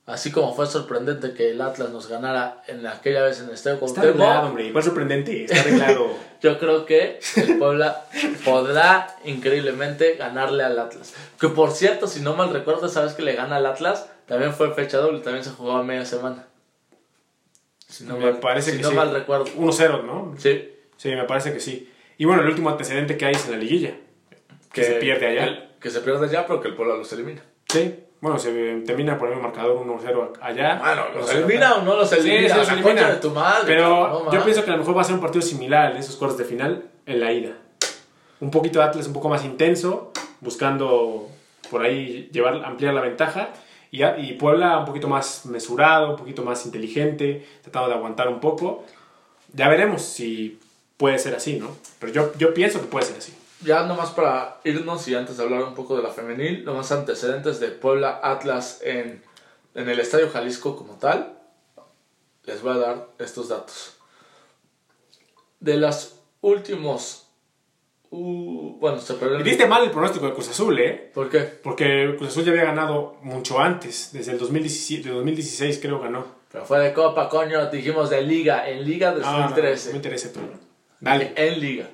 Así 0.10 0.32
como 0.32 0.56
fue 0.56 0.66
sorprendente 0.66 1.34
que 1.34 1.52
el 1.52 1.62
Atlas 1.62 1.92
nos 1.92 2.08
ganara 2.08 2.64
en 2.68 2.86
aquella 2.88 3.24
vez 3.24 3.40
en 3.42 3.46
el 3.50 3.54
Estadio 3.54 3.78
Está 3.86 4.02
arreglado, 4.02 4.48
hombre. 4.48 4.66
Igual 4.66 4.84
sorprendente. 4.84 5.44
Está 5.46 5.60
arreglado. 5.62 6.08
yo 6.42 6.58
creo 6.58 6.86
que 6.88 7.20
el 7.36 7.60
Puebla 7.60 8.06
podrá 8.44 9.16
increíblemente 9.24 10.16
ganarle 10.16 10.64
al 10.64 10.80
Atlas. 10.80 11.14
Que 11.40 11.50
por 11.50 11.70
cierto, 11.72 12.08
si 12.08 12.22
no 12.22 12.34
mal 12.34 12.52
recuerdo, 12.52 12.90
sabes 12.90 13.14
que 13.14 13.22
le 13.22 13.36
gana 13.36 13.58
al 13.58 13.68
Atlas, 13.68 14.10
también 14.26 14.52
fue 14.54 14.74
fecha 14.74 14.98
doble, 14.98 15.20
también 15.20 15.44
se 15.44 15.52
jugó 15.52 15.74
a 15.74 15.84
media 15.84 16.06
semana. 16.06 16.48
Si 17.88 18.04
no, 18.04 18.18
me 18.18 18.32
mal, 18.32 18.40
parece 18.40 18.72
si 18.72 18.78
que 18.78 18.84
no 18.84 18.90
sí. 18.90 18.96
mal 18.96 19.12
recuerdo. 19.14 19.46
1-0, 19.46 20.04
¿no? 20.06 20.34
Sí. 20.40 20.74
Sí, 20.98 21.10
me 21.10 21.26
parece 21.26 21.54
que 21.54 21.60
sí. 21.60 21.88
Y 22.18 22.26
bueno, 22.26 22.42
el 22.42 22.48
último 22.50 22.70
antecedente 22.72 23.16
que 23.16 23.26
hay 23.26 23.36
es 23.36 23.46
en 23.46 23.52
la 23.52 23.58
liguilla. 23.58 23.96
Que, 24.74 24.84
se 24.84 24.94
pierde 24.96 25.28
allá. 25.28 25.44
el- 25.46 25.70
que 25.80 25.92
se 25.92 26.02
pierde 26.02 26.26
allá, 26.26 26.48
pero 26.48 26.62
que 26.62 26.68
el 26.70 26.76
Puebla 26.76 26.96
los 26.96 27.14
elimina. 27.14 27.42
Sí. 27.68 27.96
Bueno, 28.22 28.38
se 28.38 28.52
termina 28.86 29.18
por 29.18 29.30
el 29.32 29.40
marcador 29.40 29.78
1-0 29.86 30.32
allá. 30.42 30.78
Bueno, 30.84 31.04
¿los 31.16 31.32
1-0 31.34 31.38
elimina 31.38 31.76
o 31.76 31.82
no 31.84 31.96
los 31.96 32.12
elimina? 32.12 32.54
sí, 32.54 32.58
los 32.58 32.68
La 32.68 32.74
elimina. 32.74 32.96
concha 33.02 33.14
de 33.14 33.20
tu 33.22 33.30
madre. 33.32 33.64
Pero 33.66 34.24
no 34.26 34.32
yo 34.32 34.44
pienso 34.44 34.64
que 34.66 34.70
a 34.72 34.74
lo 34.74 34.80
mejor 34.80 34.98
va 34.98 35.02
a 35.02 35.06
ser 35.06 35.16
un 35.16 35.22
partido 35.22 35.42
similar 35.42 35.94
de 35.94 36.00
esos 36.00 36.16
cuartos 36.18 36.38
de 36.38 36.44
final 36.46 36.84
en 37.06 37.20
la 37.20 37.32
ida. 37.32 37.52
Un 38.42 38.52
poquito 38.52 38.80
de 38.80 38.86
Atlas 38.86 39.08
un 39.08 39.14
poco 39.14 39.30
más 39.30 39.46
intenso, 39.46 40.12
buscando 40.42 41.28
por 41.72 41.82
ahí 41.84 42.30
llevar, 42.32 42.64
ampliar 42.66 42.94
la 42.94 43.02
ventaja. 43.02 43.50
Y, 43.92 44.04
y 44.04 44.34
Puebla 44.34 44.78
un 44.80 44.86
poquito 44.86 45.08
más 45.08 45.46
mesurado, 45.46 46.12
un 46.12 46.16
poquito 46.18 46.44
más 46.44 46.66
inteligente, 46.66 47.48
tratando 47.64 47.90
de 47.90 47.96
aguantar 47.96 48.28
un 48.28 48.40
poco. 48.40 48.84
Ya 49.54 49.68
veremos 49.70 50.02
si 50.04 50.60
puede 50.98 51.18
ser 51.20 51.36
así, 51.36 51.58
¿no? 51.58 51.70
Pero 52.00 52.12
yo, 52.12 52.32
yo 52.38 52.54
pienso 52.54 52.82
que 52.82 52.88
puede 52.88 53.06
ser 53.06 53.18
así. 53.18 53.34
Ya 53.62 53.84
nomás 53.84 54.12
para 54.12 54.60
irnos 54.64 55.08
y 55.08 55.16
antes 55.16 55.38
de 55.38 55.44
hablar 55.44 55.64
un 55.64 55.76
poco 55.76 55.98
de 55.98 56.04
la 56.04 56.10
femenil, 56.10 56.64
nomás 56.64 56.92
antecedentes 56.94 57.60
de 57.60 57.68
Puebla 57.70 58.20
Atlas 58.24 58.80
en, 58.84 59.22
en 59.76 59.90
el 59.90 60.00
Estadio 60.00 60.30
Jalisco 60.30 60.78
como 60.78 60.94
tal, 60.94 61.38
les 62.46 62.62
voy 62.62 62.74
a 62.74 62.78
dar 62.78 63.08
estos 63.20 63.50
datos. 63.50 63.98
De 65.60 65.76
los 65.76 66.16
últimos... 66.40 67.28
uh, 68.12 68.78
bueno, 68.80 68.98
se 69.00 69.16
perdió 69.16 69.36
el... 69.38 69.44
viste 69.44 69.66
mal 69.68 69.84
el 69.84 69.92
pronóstico 69.92 70.28
de 70.28 70.34
Cruz 70.34 70.50
Azul, 70.50 70.80
¿eh? 70.80 71.12
¿Por 71.14 71.30
qué? 71.30 71.40
Porque 71.40 72.16
Cruz 72.18 72.30
Azul 72.30 72.46
ya 72.46 72.52
había 72.52 72.64
ganado 72.64 73.18
mucho 73.24 73.60
antes, 73.60 74.12
desde 74.14 74.32
el 74.32 74.40
2017, 74.40 75.10
de 75.10 75.16
2016 75.16 75.80
creo 75.82 76.00
ganó. 76.00 76.26
Pero 76.50 76.64
fue 76.66 76.80
de 76.80 76.94
Copa, 76.94 77.28
coño, 77.28 77.70
dijimos 77.70 78.10
de 78.10 78.22
Liga, 78.22 78.70
en 78.70 78.86
Liga 78.86 79.14
de 79.14 79.22
Ah, 79.24 79.32
no, 79.34 79.40
2013. 79.50 79.86
no 79.88 79.92
me 79.92 79.98
interesa 79.98 80.32
tú. 80.34 80.40
Dale. 81.02 81.34
En 81.36 81.60
Liga. 81.60 81.90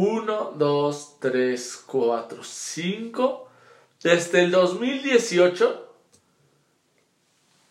1, 0.00 0.52
2, 0.56 1.16
3, 1.18 1.84
4, 1.88 2.44
5. 2.44 3.48
Desde 4.00 4.44
el 4.44 4.52
2018, 4.52 5.92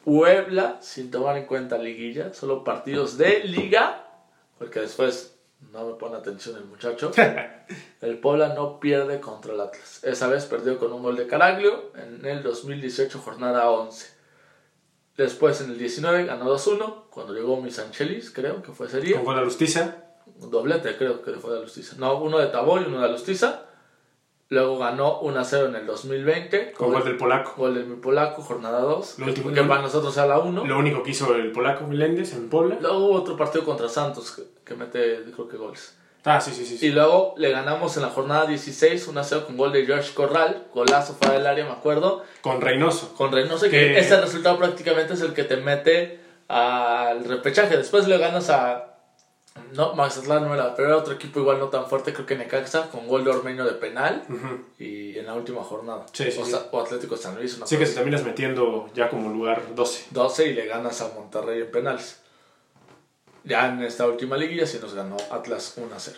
Puebla, 0.04 0.78
sin 0.82 1.10
tomar 1.10 1.38
en 1.38 1.46
cuenta 1.46 1.78
liguilla, 1.78 2.34
solo 2.34 2.66
partidos 2.66 3.18
de 3.18 3.46
Liga, 3.46 4.10
porque 4.58 4.82
después 4.82 5.38
no 5.72 5.86
me 5.86 5.94
pone 5.94 6.18
atención 6.18 6.58
el 6.58 6.66
muchacho. 6.66 7.14
El 8.02 8.20
Puebla 8.20 8.54
no 8.54 8.82
pierde 8.82 9.22
contra 9.22 9.54
el 9.54 9.62
Atlas. 9.62 10.02
Esa 10.04 10.28
vez 10.28 10.46
perdió 10.46 10.78
con 10.78 10.92
un 10.92 11.02
gol 11.02 11.16
de 11.16 11.28
Caraglio 11.28 11.92
en 11.96 12.26
el 12.26 12.44
2018, 12.44 13.20
jornada 13.20 13.70
11. 13.72 14.06
Después 15.16 15.62
en 15.62 15.72
el 15.72 15.78
19 15.78 16.26
ganó 16.26 16.54
2-1, 16.54 17.06
cuando 17.10 17.34
llegó 17.34 17.60
Misanchelis, 17.62 18.32
creo 18.32 18.62
que 18.62 18.74
fue 18.74 18.90
serie. 18.90 19.16
Con 19.16 19.24
gol 19.24 19.40
a 19.40 19.44
Lustiza. 19.44 20.07
Un 20.40 20.52
doblete, 20.52 20.96
creo 20.98 21.22
que 21.22 21.34
fue 21.34 21.52
de 21.54 21.60
Alustiza. 21.60 21.96
No, 21.98 22.18
uno 22.20 22.38
de 22.38 22.48
Tabó 22.48 22.80
y 22.80 22.84
uno 22.86 23.00
de 23.00 23.06
Alustiza. 23.06 23.64
Luego 24.50 24.78
ganó 24.78 25.20
1-0 25.22 25.66
en 25.68 25.76
el 25.76 25.86
2020. 25.86 26.72
Con 26.72 26.94
gol 26.94 27.04
del 27.04 27.18
polaco. 27.18 27.54
Gol 27.58 27.76
del 27.76 27.86
mi 27.86 27.96
polaco, 27.98 28.42
jornada 28.42 28.80
2. 28.80 29.20
Lo 29.20 29.26
Que, 29.26 29.32
último- 29.32 29.52
que 29.54 29.64
para 29.64 29.82
nosotros 29.82 30.16
era 30.16 30.28
la 30.28 30.40
1. 30.40 30.64
Lo 30.66 30.78
único 30.80 31.04
que 31.04 31.12
hizo 31.12 31.36
el 31.36 31.52
polaco 31.52 31.86
Miléndez 31.86 32.34
en 32.34 32.50
Puebla. 32.50 32.78
Luego 32.80 32.98
hubo 33.00 33.12
otro 33.14 33.36
partido 33.36 33.66
contra 33.66 33.90
Santos 33.90 34.32
que, 34.32 34.44
que 34.64 34.76
mete, 34.76 35.24
creo 35.36 35.50
que 35.50 35.58
goles. 35.58 35.98
Ah, 36.24 36.40
sí, 36.40 36.52
sí, 36.52 36.66
sí. 36.66 36.78
sí. 36.78 36.88
Y 36.88 36.90
luego 36.92 37.34
le 37.38 37.50
ganamos 37.52 37.96
en 37.98 38.04
la 38.04 38.10
jornada 38.10 38.46
16 38.46 39.08
1-0 39.10 39.46
con 39.46 39.58
gol 39.58 39.72
de 39.74 39.86
George 39.86 40.14
Corral. 40.14 40.68
Golazo 40.74 41.14
fuera 41.14 41.34
del 41.34 41.46
área, 41.48 41.66
me 41.66 41.72
acuerdo. 41.72 42.24
Con 42.42 42.62
Reynoso. 42.62 43.14
Con 43.16 43.32
Reynoso, 43.34 43.66
que 43.66 43.72
Que- 43.72 44.00
ese 44.00 44.20
resultado 44.22 44.58
prácticamente 44.58 45.14
es 45.14 45.22
el 45.22 45.34
que 45.34 45.44
te 45.44 45.58
mete 45.58 46.20
al 46.48 47.26
repechaje. 47.26 47.76
Después 47.76 48.08
le 48.08 48.18
ganas 48.18 48.50
a. 48.50 48.97
No, 49.74 49.94
Mazatlán 49.96 50.44
no 50.46 50.54
era, 50.54 50.76
pero 50.76 50.88
era 50.90 50.98
otro 50.98 51.14
equipo 51.14 51.40
igual 51.40 51.60
no 51.60 51.68
tan 51.68 51.86
fuerte, 51.88 52.14
creo 52.14 52.26
que 52.26 52.36
Necaxa, 52.38 52.90
con 52.90 53.08
gol 53.08 53.24
de 53.24 53.32
Ormeño 53.32 53.66
de 53.66 53.74
penal 53.74 54.24
y 54.80 55.18
en 55.18 55.26
la 55.26 55.34
última 55.36 55.64
jornada. 55.64 56.06
Sí, 56.14 56.32
sí, 56.32 56.40
o, 56.42 56.46
sí. 56.46 56.56
O 56.72 56.80
Atlético 56.82 57.18
San 57.18 57.36
Luis, 57.36 57.56
una 57.56 57.66
Así 57.66 57.78
que 57.78 57.86
te 57.86 57.94
terminas 57.94 58.24
metiendo 58.24 58.90
ya 58.94 59.10
como 59.10 59.30
lugar 59.30 59.76
12. 59.76 60.08
12 60.12 60.48
y 60.48 60.54
le 60.54 60.66
ganas 60.66 61.02
a 61.02 61.10
Monterrey 61.14 61.62
en 61.62 61.72
penales. 61.72 62.22
Ya 63.44 63.68
en 63.70 63.82
esta 63.84 64.06
última 64.08 64.36
liguilla 64.38 64.66
sí 64.66 64.78
nos 64.82 64.94
ganó 64.94 65.18
Atlas 65.32 65.78
1-0. 65.78 66.16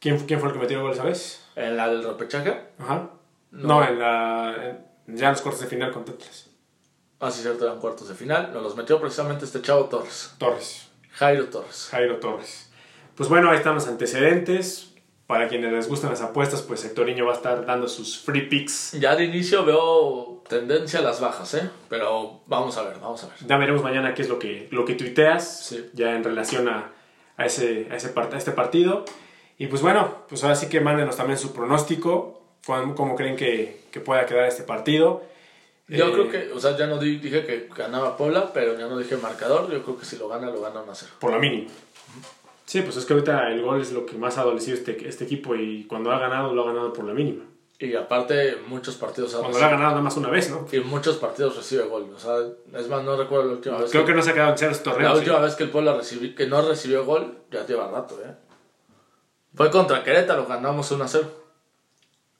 ¿Quién, 0.00 0.18
¿Quién 0.26 0.40
fue 0.40 0.48
el 0.48 0.54
que 0.54 0.60
metió 0.60 0.76
el 0.78 0.82
gol 0.82 0.92
esa 0.92 1.04
vez? 1.04 1.40
En 1.54 1.76
la 1.76 1.88
del 1.88 2.02
repechaje, 2.02 2.60
Ajá. 2.78 3.10
No. 3.52 3.80
No, 3.80 3.84
en 3.86 3.98
la. 3.98 4.54
en- 5.06 5.16
ya 5.16 5.26
en 5.26 5.32
los 5.32 5.42
cortes 5.42 5.60
de 5.60 5.66
final 5.66 5.92
con 5.92 6.02
Atlas. 6.02 6.46
Ah, 7.20 7.30
cierto, 7.30 7.64
eran 7.66 7.78
cuartos 7.80 8.08
de 8.08 8.14
final, 8.14 8.52
nos 8.52 8.62
los 8.62 8.74
metió 8.76 8.98
precisamente 9.00 9.44
este 9.44 9.60
chavo 9.62 9.84
Torres, 9.84 10.32
Torres. 10.38 10.88
Jairo 11.12 11.46
Torres. 11.46 11.88
Jairo 11.90 12.16
Torres. 12.16 12.70
Pues 13.14 13.28
bueno, 13.28 13.50
ahí 13.50 13.56
están 13.58 13.74
los 13.74 13.86
antecedentes. 13.88 14.88
Para 15.26 15.48
quienes 15.48 15.72
les 15.72 15.88
gustan 15.88 16.10
las 16.10 16.20
apuestas, 16.20 16.60
pues 16.60 16.84
Hectorinho 16.84 17.24
va 17.24 17.32
a 17.32 17.36
estar 17.36 17.64
dando 17.64 17.88
sus 17.88 18.18
free 18.18 18.48
picks. 18.48 18.92
Ya 19.00 19.16
de 19.16 19.24
inicio 19.24 19.64
veo 19.64 20.42
tendencia 20.46 20.98
a 20.98 21.02
las 21.02 21.20
bajas, 21.20 21.54
¿eh? 21.54 21.70
Pero 21.88 22.40
vamos 22.46 22.76
a 22.76 22.82
ver, 22.82 22.98
vamos 23.00 23.24
a 23.24 23.28
ver. 23.28 23.36
Ya 23.46 23.56
veremos 23.56 23.82
mañana 23.82 24.12
qué 24.12 24.22
es 24.22 24.28
lo 24.28 24.38
que, 24.38 24.68
lo 24.72 24.84
que 24.84 24.94
tuiteas 24.94 25.66
Sí. 25.66 25.88
ya 25.94 26.16
en 26.16 26.24
relación 26.24 26.68
a, 26.68 26.92
a 27.38 27.46
ese, 27.46 27.86
a, 27.90 27.96
ese 27.96 28.12
a 28.14 28.36
este 28.36 28.50
partido. 28.50 29.06
Y 29.56 29.68
pues 29.68 29.80
bueno, 29.80 30.24
pues 30.28 30.42
ahora 30.42 30.56
sí 30.56 30.68
que 30.68 30.80
mándenos 30.82 31.16
también 31.16 31.38
su 31.38 31.54
pronóstico, 31.54 32.42
cómo, 32.66 32.94
cómo 32.94 33.14
creen 33.14 33.36
que, 33.36 33.84
que 33.90 34.00
pueda 34.00 34.26
quedar 34.26 34.46
este 34.46 34.64
partido. 34.64 35.22
Yo 35.96 36.08
Eh, 36.08 36.12
creo 36.12 36.28
que, 36.30 36.52
o 36.52 36.60
sea, 36.60 36.76
ya 36.76 36.86
no 36.86 36.98
di- 36.98 37.18
dije 37.18 37.44
que 37.44 37.68
ganaba 37.76 38.16
Puebla, 38.16 38.50
pero 38.52 38.78
ya 38.78 38.86
no 38.88 38.98
dije 38.98 39.16
marcador. 39.16 39.70
Yo 39.70 39.82
creo 39.82 39.98
que 39.98 40.04
si 40.04 40.16
lo 40.16 40.28
gana, 40.28 40.50
lo 40.50 40.60
gana 40.60 40.80
1 40.82 40.94
0. 40.94 41.12
Por 41.18 41.32
lo 41.32 41.38
mínimo. 41.38 41.68
Sí, 42.64 42.80
pues 42.82 42.96
es 42.96 43.04
que 43.04 43.12
ahorita 43.12 43.50
el 43.50 43.60
gol 43.62 43.80
es 43.82 43.92
lo 43.92 44.06
que 44.06 44.16
más 44.16 44.38
ha 44.38 44.42
adolecido 44.42 44.76
este, 44.76 45.06
este 45.08 45.24
equipo 45.24 45.54
y 45.54 45.84
cuando 45.84 46.10
ha 46.10 46.18
ganado, 46.18 46.54
lo 46.54 46.62
ha 46.62 46.66
ganado 46.72 46.92
por 46.92 47.04
la 47.04 47.12
mínima. 47.12 47.44
Y 47.78 47.94
aparte, 47.96 48.56
muchos 48.68 48.94
partidos 48.94 49.34
ha 49.34 49.40
Cuando 49.40 49.58
lo 49.58 49.64
ha 49.64 49.68
ganado 49.70 49.90
nada 49.90 50.00
más 50.02 50.16
una 50.16 50.30
vez, 50.30 50.48
¿no? 50.50 50.66
Y 50.70 50.78
muchos 50.80 51.16
partidos 51.16 51.56
recibe 51.56 51.82
gol. 51.84 52.08
O 52.14 52.18
sea, 52.18 52.36
es 52.78 52.88
más, 52.88 53.02
no 53.02 53.16
recuerdo 53.16 53.46
la 53.48 53.52
última 53.54 53.78
vez. 53.78 53.90
Creo 53.90 54.04
que, 54.04 54.12
que 54.12 54.16
no 54.16 54.22
se 54.22 54.30
ha 54.30 54.34
quedado 54.34 54.52
en 54.52 54.58
ceros 54.58 54.82
torneos. 54.84 55.10
la 55.10 55.14
¿sí? 55.16 55.18
última 55.28 55.40
vez 55.44 55.54
que 55.56 55.64
el 55.64 55.70
Puebla 55.70 55.98
recibi- 55.98 56.34
que 56.36 56.46
no 56.46 56.62
recibió 56.62 57.04
gol, 57.04 57.38
ya 57.50 57.66
lleva 57.66 57.90
rato, 57.90 58.18
¿eh? 58.24 58.32
Fue 59.54 59.70
contra 59.70 60.02
Querétaro, 60.04 60.46
ganamos 60.46 60.90
1 60.92 61.06
0. 61.08 61.28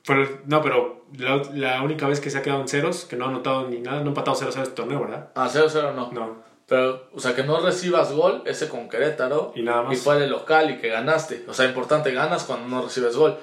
Pero- 0.06 0.40
no, 0.46 0.62
pero 0.62 1.04
la, 1.16 1.42
la 1.54 1.82
única 1.82 2.08
vez 2.08 2.20
que 2.20 2.30
se 2.30 2.38
ha 2.38 2.42
quedado 2.42 2.60
en 2.60 2.68
ceros, 2.68 3.04
que 3.04 3.16
no 3.16 3.26
ha 3.26 3.28
anotado 3.28 3.68
ni 3.68 3.78
nada, 3.78 3.98
no 4.00 4.06
ha 4.06 4.08
empatado 4.08 4.36
0-0 4.36 4.48
este 4.62 4.74
torneo, 4.74 5.00
¿verdad? 5.00 5.28
Ah, 5.34 5.48
0 5.50 5.66
0 5.70 5.92
no. 5.94 6.10
No. 6.12 6.42
Pero, 6.66 7.08
o 7.12 7.20
sea, 7.20 7.34
que 7.34 7.42
no 7.42 7.60
recibas 7.60 8.12
gol, 8.12 8.42
ese 8.46 8.68
con 8.68 8.88
Querétaro. 8.88 9.52
Y 9.54 9.62
nada 9.62 9.82
más. 9.82 9.92
Y 9.92 9.96
fue 9.96 10.18
de 10.18 10.26
local 10.26 10.70
y 10.70 10.78
que 10.78 10.88
ganaste. 10.88 11.44
O 11.48 11.52
sea, 11.54 11.66
importante, 11.66 12.12
ganas 12.12 12.44
cuando 12.44 12.68
no 12.68 12.82
recibes 12.82 13.16
gol. 13.16 13.36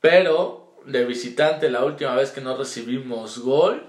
Pero, 0.00 0.74
de 0.84 1.04
visitante, 1.04 1.70
la 1.70 1.84
última 1.84 2.14
vez 2.14 2.30
que 2.32 2.40
no 2.40 2.56
recibimos 2.56 3.38
gol. 3.38 3.84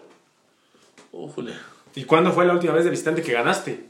Ujule. 1.11 1.53
¿Y 1.95 2.03
cuándo 2.03 2.31
fue 2.31 2.45
la 2.45 2.53
última 2.53 2.73
vez 2.73 2.83
de 2.83 2.91
visitante 2.91 3.21
que 3.23 3.33
ganaste? 3.33 3.85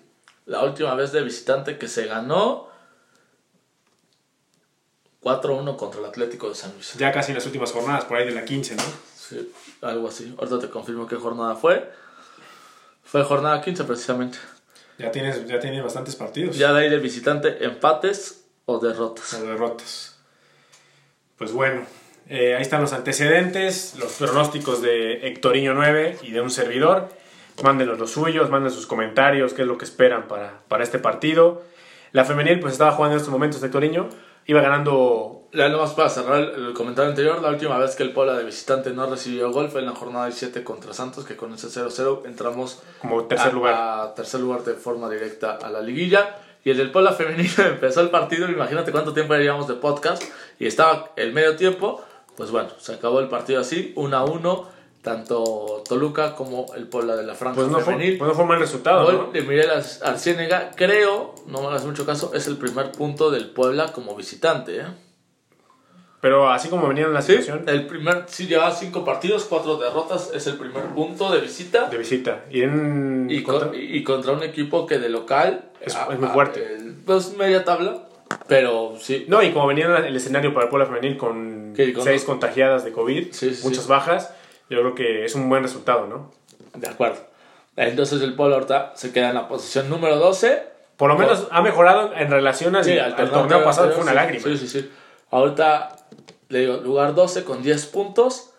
La 0.46 0.64
última 0.64 0.94
vez 0.96 1.12
de 1.12 1.22
visitante 1.22 1.78
que 1.78 1.88
se 1.88 2.06
ganó. 2.06 2.70
4-1 5.28 5.76
contra 5.76 6.00
el 6.00 6.06
Atlético 6.06 6.48
de 6.48 6.56
San 6.56 6.72
Luis. 6.74 6.94
Ya 6.98 7.12
casi 7.12 7.32
en 7.32 7.36
las 7.36 7.46
últimas 7.46 7.72
jornadas, 7.74 8.06
por 8.06 8.18
ahí 8.18 8.26
de 8.26 8.32
la 8.32 8.46
15, 8.46 8.76
¿no? 8.76 8.84
Sí, 9.16 9.52
algo 9.82 10.08
así. 10.08 10.34
Ahorita 10.38 10.60
te 10.60 10.70
confirmo 10.70 11.06
qué 11.06 11.18
jornada 11.18 11.56
fue. 11.56 11.92
Fue 13.04 13.24
jornada 13.24 13.62
15 13.62 13.84
precisamente. 13.84 14.38
Ya 14.98 15.12
tienes, 15.12 15.46
ya 15.46 15.60
tienes 15.60 15.84
bastantes 15.84 16.16
partidos. 16.16 16.58
Ya 16.58 16.72
de 16.72 16.84
ahí 16.84 16.90
de 16.90 17.00
visitante, 17.00 17.64
empates 17.66 18.46
o 18.66 18.80
derrotas. 18.80 19.34
Las 19.34 19.42
derrotas. 19.42 20.18
Pues 21.38 21.52
bueno, 21.52 21.86
eh, 22.30 22.56
ahí 22.56 22.62
están 22.62 22.82
los 22.82 22.94
antecedentes, 22.94 23.96
los 24.00 24.14
pronósticos 24.14 24.82
de 24.82 25.28
Hectorinho 25.28 25.74
9 25.74 26.20
y 26.24 26.32
de 26.32 26.42
un 26.42 26.50
servidor. 26.50 27.10
Mándenos 27.64 28.00
los 28.00 28.12
suyos, 28.12 28.50
manden 28.50 28.72
sus 28.72 28.88
comentarios, 28.88 29.54
qué 29.54 29.64
es 29.64 29.68
lo 29.68 29.78
que 29.78 29.86
esperan 29.86 30.28
para, 30.28 30.62
para 30.70 30.84
este 30.84 31.00
partido. 31.00 31.64
La 32.14 32.24
femenil 32.24 32.60
pues 32.60 32.74
estaba 32.74 32.92
jugando 32.94 33.16
en 33.16 33.18
estos 33.18 33.32
momentos 33.32 33.62
Hectorinho. 33.62 34.10
Iba 34.48 34.62
ganando. 34.62 35.34
Ya 35.54 35.70
nomás 35.70 35.94
para 35.94 36.10
cerrar 36.10 36.42
el, 36.42 36.68
el 36.68 36.74
comentario 36.74 37.10
anterior, 37.10 37.42
la 37.42 37.50
última 37.50 37.78
vez 37.78 37.96
que 37.96 38.04
el 38.04 38.12
Puebla 38.12 38.36
de 38.36 38.44
visitante 38.44 38.92
no 38.92 39.10
recibió 39.10 39.52
gol 39.52 39.70
fue 39.70 39.80
en 39.80 39.88
la 39.88 39.96
jornada 39.96 40.26
17 40.26 40.64
contra 40.64 40.94
Santos, 40.94 41.26
que 41.26 41.38
con 41.38 41.54
ese 41.54 41.68
0-0 41.68 42.26
entramos 42.26 42.82
Como 43.02 43.24
tercer 43.26 43.52
a, 43.52 43.54
lugar. 43.54 43.74
a 43.76 44.14
tercer 44.14 44.42
lugar 44.42 44.64
de 44.64 44.74
forma 44.74 45.10
directa 45.10 45.58
a 45.62 45.70
la 45.70 45.82
liguilla. 45.82 46.36
Y 46.64 46.72
el 46.72 46.78
del 46.78 46.92
Puebla 46.92 47.14
femenino 47.14 47.54
empezó 47.66 48.02
el 48.02 48.10
partido, 48.10 48.50
imagínate 48.50 48.92
cuánto 48.92 49.14
tiempo 49.14 49.36
llevamos 49.36 49.68
de 49.70 49.76
podcast, 49.76 50.22
y 50.60 50.68
estaba 50.68 51.12
el 51.16 51.32
medio 51.32 51.56
tiempo, 51.56 52.04
pues 52.36 52.52
bueno, 52.52 52.70
se 52.78 52.94
acabó 52.94 53.22
el 53.22 53.30
partido 53.30 53.62
así, 53.62 53.94
1 53.96 54.18
a 54.18 54.26
1, 54.26 54.70
tanto 55.02 55.84
Toluca 55.88 56.36
como 56.36 56.66
el 56.76 56.88
Puebla 56.88 57.16
de 57.16 57.24
la 57.24 57.34
Franja 57.36 57.56
Pues 57.56 57.68
no, 57.70 57.80
fue, 57.80 57.94
femenil. 57.94 58.18
pues 58.18 58.28
no 58.30 58.36
fue 58.36 58.46
mal 58.46 58.60
resultado, 58.60 59.06
Gol 59.06 59.16
¿no? 59.28 59.32
de 59.32 59.42
Miguel 59.42 59.70
Ar- 59.70 59.84
Arciénega, 60.04 60.72
creo, 60.76 61.34
no 61.48 61.62
me 61.62 61.68
hagas 61.68 61.86
mucho 61.86 62.06
caso, 62.06 62.32
es 62.34 62.48
el 62.48 62.58
primer 62.58 62.92
punto 62.92 63.32
del 63.32 63.50
Puebla 63.50 63.94
como 63.94 64.16
visitante. 64.16 64.80
¿eh? 64.80 64.86
Pero 66.20 66.50
así 66.50 66.68
como 66.68 66.88
venían 66.88 67.08
en 67.10 67.14
la 67.14 67.22
situación 67.22 67.64
El 67.68 67.86
primer, 67.86 68.24
sí, 68.28 68.48
lleva 68.48 68.72
cinco 68.72 69.06
partidos, 69.06 69.46
cuatro 69.46 69.78
derrotas, 69.78 70.32
es 70.34 70.48
el 70.48 70.56
primer 70.56 70.84
punto 70.88 71.32
de 71.32 71.40
visita. 71.42 71.86
de 71.90 71.98
visita. 71.98 72.44
Y 72.50 72.64
en. 72.64 73.28
Y, 73.30 73.44
contra- 73.44 73.68
con- 73.70 73.78
y 73.80 74.04
contra 74.04 74.32
un 74.34 74.44
equipo 74.44 74.86
que 74.88 74.98
de 74.98 75.10
local 75.10 75.70
Es- 75.80 75.96
a- 75.96 76.12
es 76.12 76.20
muy 76.20 76.28
a- 76.28 76.34
fuerte. 76.34 76.78
pues 77.06 77.38
media 77.38 77.64
tabla, 77.64 78.08
pero 78.48 78.96
sí. 79.00 79.26
No, 79.28 79.44
y 79.44 79.52
como 79.52 79.68
venía 79.68 79.86
en 79.86 80.06
el 80.06 80.16
escenario 80.16 80.54
para 80.56 80.66
el 80.66 80.70
Puebla 80.72 80.88
Femenil 80.88 81.18
con 81.18 81.74
seis 82.04 82.24
contagiadas 82.24 82.84
de 82.84 82.92
COVID, 82.92 83.32
Sí, 83.32 83.54
sí, 83.54 83.62
muchas 83.64 83.84
sí. 83.84 83.90
bajas, 83.90 84.34
yo 84.70 84.80
creo 84.80 84.96
que 84.96 85.26
es 85.26 85.36
un 85.36 85.50
buen 85.50 85.64
resultado, 85.64 86.08
¿no? 86.08 86.32
De 86.76 86.88
acuerdo. 86.88 87.18
Entonces 87.76 88.22
el 88.22 88.34
Puebla 88.36 88.56
ahorita 88.56 88.94
se 88.96 89.12
queda 89.14 89.30
en 89.30 89.36
la 89.36 89.48
posición 89.48 89.90
número 89.90 90.18
12. 90.18 90.64
Por 90.98 91.10
lo 91.10 91.18
menos 91.18 91.48
ha 91.52 91.62
mejorado 91.62 92.14
en 92.16 92.32
relación 92.32 92.76
al, 92.76 92.84
Sí, 92.84 92.98
al 92.98 93.16
torneo 93.16 93.64
pasado, 93.64 93.90
que 93.90 93.94
fue 93.94 94.04
una 94.04 94.12
sí, 94.12 94.16
lágrima. 94.16 94.44
Sí, 94.44 94.58
sí, 94.58 94.68
sí. 94.68 94.92
Ahorita, 95.30 95.96
le 96.50 96.60
digo, 96.62 96.78
lugar 96.78 97.14
12 97.14 97.44
con 97.44 97.62
10 97.62 97.86
puntos. 97.88 98.52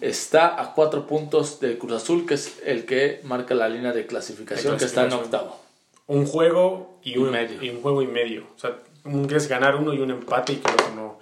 Está 0.00 0.60
a 0.60 0.74
4 0.74 1.06
puntos 1.06 1.60
de 1.60 1.78
Cruz 1.78 1.92
Azul, 1.92 2.26
que 2.26 2.34
es 2.34 2.60
el 2.64 2.84
que 2.84 3.20
marca 3.22 3.54
la 3.54 3.68
línea 3.68 3.92
de 3.92 4.06
clasificación, 4.06 4.76
que 4.76 4.84
está 4.84 5.04
en 5.04 5.12
octavo. 5.12 5.60
Un 6.08 6.26
juego 6.26 6.98
y 7.04 7.12
Y 7.12 7.18
un, 7.18 7.30
medio. 7.30 7.62
y 7.62 7.70
un 7.70 7.80
juego 7.80 8.02
y 8.02 8.08
medio. 8.08 8.42
O 8.56 8.58
sea, 8.58 8.76
un 9.04 9.24
quieres 9.26 9.48
ganar 9.48 9.76
uno 9.76 9.94
y 9.94 10.00
un 10.00 10.10
empate 10.10 10.54
y 10.54 10.56
que 10.56 10.68
el 10.68 10.74
otro 10.74 10.94
no, 10.96 11.18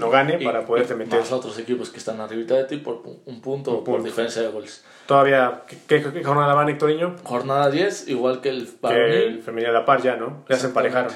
no 0.00 0.10
gane 0.10 0.38
Y- 0.40 0.44
para 0.44 0.64
poderte 0.66 0.94
meter. 0.94 1.20
Más 1.20 1.30
otros 1.30 1.58
equipos 1.58 1.90
que 1.90 1.98
están 1.98 2.20
arribita 2.20 2.54
de 2.54 2.64
ti 2.64 2.78
por 2.78 3.02
un 3.26 3.40
punto 3.40 3.72
o 3.72 3.84
por 3.84 4.02
diferencia 4.02 4.42
de 4.42 4.48
goles. 4.48 4.84
Todavía, 5.06 5.62
¿qué, 5.68 5.76
qué, 5.86 6.12
qué 6.12 6.24
jornada 6.24 6.54
van, 6.54 6.68
Hectorinho? 6.68 7.16
Jornada 7.24 7.70
10, 7.70 8.08
igual 8.08 8.40
que 8.40 8.48
el 8.48 8.68
Que 8.80 9.26
el 9.26 9.42
femenil 9.42 9.70
a 9.70 9.72
la 9.72 9.84
par 9.84 10.02
ya, 10.02 10.16
¿no? 10.16 10.44
Ya 10.48 10.56
se 10.56 10.66
emparejaron. 10.66 11.12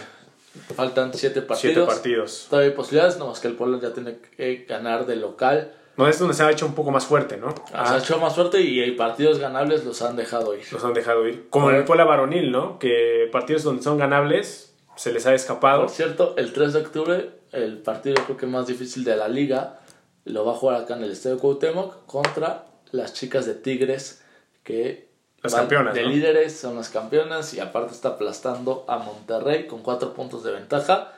Faltan 0.77 1.12
7 1.12 1.43
partidos. 1.43 1.61
Siete 1.74 1.86
partidos. 1.86 2.47
Todavía 2.48 2.70
hay 2.70 2.77
posibilidades, 2.77 3.19
no 3.19 3.27
más 3.27 3.40
que 3.40 3.48
el 3.48 3.55
Puebla 3.55 3.78
ya 3.82 3.93
tiene 3.93 4.19
que 4.36 4.65
ganar 4.69 5.06
de 5.06 5.16
local. 5.16 5.73
No, 5.97 6.09
es 6.09 6.19
donde 6.19 6.35
se 6.35 6.43
ha 6.43 6.51
hecho 6.51 6.66
un 6.66 6.74
poco 6.74 6.90
más 6.90 7.06
fuerte, 7.06 7.36
¿no? 7.36 7.55
Se 7.69 7.77
ha 7.77 7.98
hecho 7.98 8.19
más 8.19 8.35
fuerte 8.35 8.61
y 8.61 8.81
hay 8.81 8.93
partidos 8.93 9.39
ganables 9.39 9.85
los 9.85 10.02
han 10.02 10.16
dejado 10.16 10.56
ir. 10.56 10.65
Los 10.73 10.85
han 10.85 10.93
dejado 10.94 11.27
ir. 11.28 11.47
Como 11.51 11.70
en 11.70 11.77
el 11.77 11.85
Puebla 11.85 12.05
varonil, 12.05 12.51
¿no? 12.51 12.78
Que 12.81 13.28
partidos 13.32 13.62
donde 13.62 13.82
son 13.82 13.98
ganables 13.98 14.74
se 14.97 15.12
les 15.12 15.27
ha 15.27 15.35
escapado. 15.35 15.82
Por 15.82 15.90
cierto, 15.90 16.35
el 16.36 16.52
3 16.52 16.73
de 16.73 16.81
octubre, 16.81 17.31
el 17.55 17.78
partido 17.78 18.16
creo 18.24 18.36
que 18.36 18.47
más 18.47 18.66
difícil 18.66 19.05
de 19.05 19.16
la 19.16 19.28
liga, 19.28 19.81
lo 20.24 20.44
va 20.44 20.52
a 20.52 20.56
jugar 20.56 20.82
acá 20.82 20.97
en 20.97 21.05
el 21.05 21.12
Estadio 21.12 21.39
Cuauhtémoc 21.39 22.06
contra 22.06 22.66
las 22.90 23.12
chicas 23.14 23.47
de 23.47 23.55
Tigres, 23.55 24.22
que 24.62 25.09
Las 25.43 25.55
campeonas, 25.55 25.94
de 25.94 26.02
¿no? 26.02 26.09
líderes, 26.09 26.59
son 26.59 26.76
las 26.76 26.89
campeonas 26.89 27.55
y 27.55 27.60
aparte 27.60 27.93
está 27.93 28.10
aplastando 28.10 28.85
a 28.89 28.98
Monterrey 28.98 29.66
con 29.66 29.82
4 29.82 30.14
puntos 30.14 30.43
de 30.44 30.52
ventaja, 30.52 31.12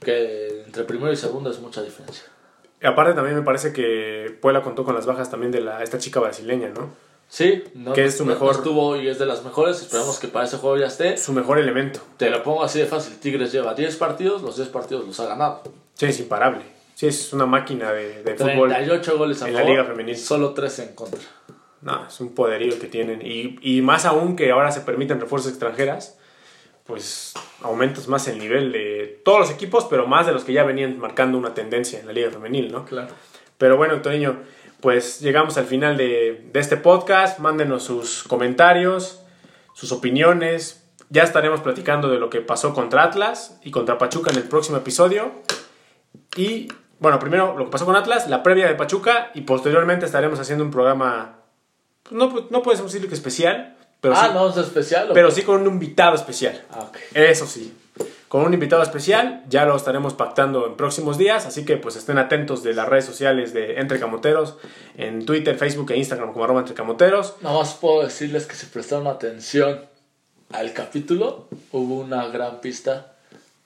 que 0.00 0.62
entre 0.64 0.84
primero 0.84 1.12
y 1.12 1.16
segundo 1.16 1.50
es 1.50 1.58
mucha 1.60 1.82
diferencia. 1.82 2.24
Y 2.80 2.86
aparte 2.86 3.14
también 3.14 3.36
me 3.36 3.42
parece 3.42 3.72
que 3.72 4.36
Puebla 4.40 4.62
contó 4.62 4.84
con 4.84 4.94
las 4.94 5.06
bajas 5.06 5.30
también 5.30 5.50
de 5.52 5.60
la, 5.60 5.82
esta 5.82 5.98
chica 5.98 6.20
brasileña, 6.20 6.68
¿no? 6.68 6.90
Sí, 7.28 7.64
no, 7.74 7.92
Que 7.92 8.04
es 8.04 8.16
su 8.16 8.24
no- 8.24 8.32
no 8.32 8.38
mejor- 8.38 8.54
estuvo 8.56 8.96
y 8.96 9.08
es 9.08 9.18
de 9.18 9.26
las 9.26 9.44
mejores, 9.44 9.82
esperamos 9.82 10.18
que 10.18 10.28
para 10.28 10.44
ese 10.46 10.58
juego 10.58 10.76
ya 10.76 10.86
esté. 10.86 11.16
Su 11.16 11.32
mejor 11.32 11.58
elemento. 11.58 12.00
Te 12.16 12.30
lo 12.30 12.42
pongo 12.42 12.62
así 12.62 12.78
de 12.78 12.86
fácil, 12.86 13.16
Tigres 13.18 13.50
lleva 13.52 13.74
10 13.74 13.96
partidos, 13.96 14.42
los 14.42 14.56
10 14.56 14.68
partidos 14.68 15.06
los 15.06 15.18
ha 15.20 15.26
ganado. 15.26 15.62
Sí, 15.94 16.06
es 16.06 16.20
imparable. 16.20 16.62
Sí, 16.94 17.08
es 17.08 17.32
una 17.32 17.44
máquina 17.44 17.92
de, 17.92 18.22
de 18.22 18.34
fútbol. 18.36 18.68
38 18.70 19.18
goles 19.18 19.42
a 19.42 19.48
en 19.48 19.54
la 19.54 19.60
favor, 19.60 19.72
liga 19.74 19.84
femenil. 19.84 20.16
solo 20.16 20.54
13 20.54 20.84
en 20.84 20.94
contra. 20.94 21.20
No, 21.82 22.06
es 22.06 22.20
un 22.20 22.34
poderío 22.34 22.78
que 22.78 22.86
tienen. 22.86 23.20
Y, 23.22 23.58
y 23.60 23.82
más 23.82 24.06
aún 24.06 24.34
que 24.34 24.50
ahora 24.50 24.70
se 24.72 24.80
permiten 24.80 25.20
refuerzos 25.20 25.50
extranjeras, 25.50 26.18
pues 26.84 27.34
aumentas 27.62 28.08
más 28.08 28.28
el 28.28 28.38
nivel 28.38 28.72
de 28.72 29.20
todos 29.24 29.40
los 29.40 29.50
equipos, 29.50 29.86
pero 29.90 30.06
más 30.06 30.26
de 30.26 30.32
los 30.32 30.44
que 30.44 30.52
ya 30.52 30.62
venían 30.64 30.98
marcando 30.98 31.36
una 31.36 31.52
tendencia 31.52 31.98
en 31.98 32.06
la 32.06 32.12
liga 32.12 32.30
femenil, 32.30 32.70
¿no? 32.72 32.84
Claro. 32.84 33.08
Pero 33.58 33.76
bueno, 33.76 33.94
Antonio, 33.94 34.36
pues 34.80 35.20
llegamos 35.20 35.56
al 35.56 35.66
final 35.66 35.96
de, 35.96 36.48
de 36.52 36.60
este 36.60 36.76
podcast. 36.76 37.38
Mándenos 37.38 37.82
sus 37.84 38.22
comentarios, 38.24 39.20
sus 39.74 39.92
opiniones. 39.92 40.84
Ya 41.08 41.22
estaremos 41.22 41.60
platicando 41.60 42.08
de 42.08 42.18
lo 42.18 42.30
que 42.30 42.40
pasó 42.40 42.74
contra 42.74 43.04
Atlas 43.04 43.58
y 43.62 43.70
contra 43.70 43.98
Pachuca 43.98 44.30
en 44.30 44.36
el 44.36 44.44
próximo 44.44 44.78
episodio. 44.78 45.32
Y 46.36 46.68
bueno, 46.98 47.18
primero 47.18 47.56
lo 47.56 47.66
que 47.66 47.70
pasó 47.70 47.84
con 47.84 47.96
Atlas, 47.96 48.28
la 48.28 48.42
previa 48.42 48.66
de 48.66 48.74
Pachuca 48.74 49.30
y 49.34 49.42
posteriormente 49.42 50.06
estaremos 50.06 50.40
haciendo 50.40 50.64
un 50.64 50.70
programa, 50.70 51.40
pues, 52.02 52.14
no, 52.14 52.46
no 52.50 52.62
podemos 52.62 52.92
decir 52.92 53.08
que 53.08 53.14
especial, 53.14 53.76
pero, 54.00 54.14
ah, 54.16 54.28
sí, 54.28 54.34
no, 54.34 54.48
es 54.48 54.56
especial. 54.56 55.10
¿o 55.10 55.14
pero 55.14 55.28
qué? 55.28 55.34
sí 55.34 55.42
con 55.42 55.60
un 55.60 55.66
invitado 55.66 56.14
especial. 56.14 56.64
Ah. 56.70 56.90
Eso 57.14 57.46
sí. 57.46 57.76
Con 58.36 58.44
un 58.44 58.52
invitado 58.52 58.82
especial, 58.82 59.42
ya 59.48 59.64
lo 59.64 59.74
estaremos 59.74 60.12
pactando 60.12 60.66
en 60.66 60.76
próximos 60.76 61.16
días, 61.16 61.46
así 61.46 61.64
que 61.64 61.78
pues 61.78 61.96
estén 61.96 62.18
atentos 62.18 62.62
de 62.62 62.74
las 62.74 62.86
redes 62.86 63.06
sociales 63.06 63.54
de 63.54 63.80
Entre 63.80 63.98
Camoteros, 63.98 64.58
en 64.98 65.24
Twitter, 65.24 65.56
Facebook 65.56 65.90
e 65.92 65.96
Instagram 65.96 66.34
como 66.34 66.44
arroba 66.44 66.60
Entre 66.60 66.74
Camoteros. 66.74 67.36
Nada 67.40 67.60
más 67.60 67.72
puedo 67.72 68.02
decirles 68.02 68.44
que 68.44 68.54
si 68.54 68.66
prestaron 68.66 69.06
atención 69.06 69.80
al 70.52 70.74
capítulo, 70.74 71.48
hubo 71.72 71.94
una 71.98 72.28
gran 72.28 72.60
pista 72.60 73.14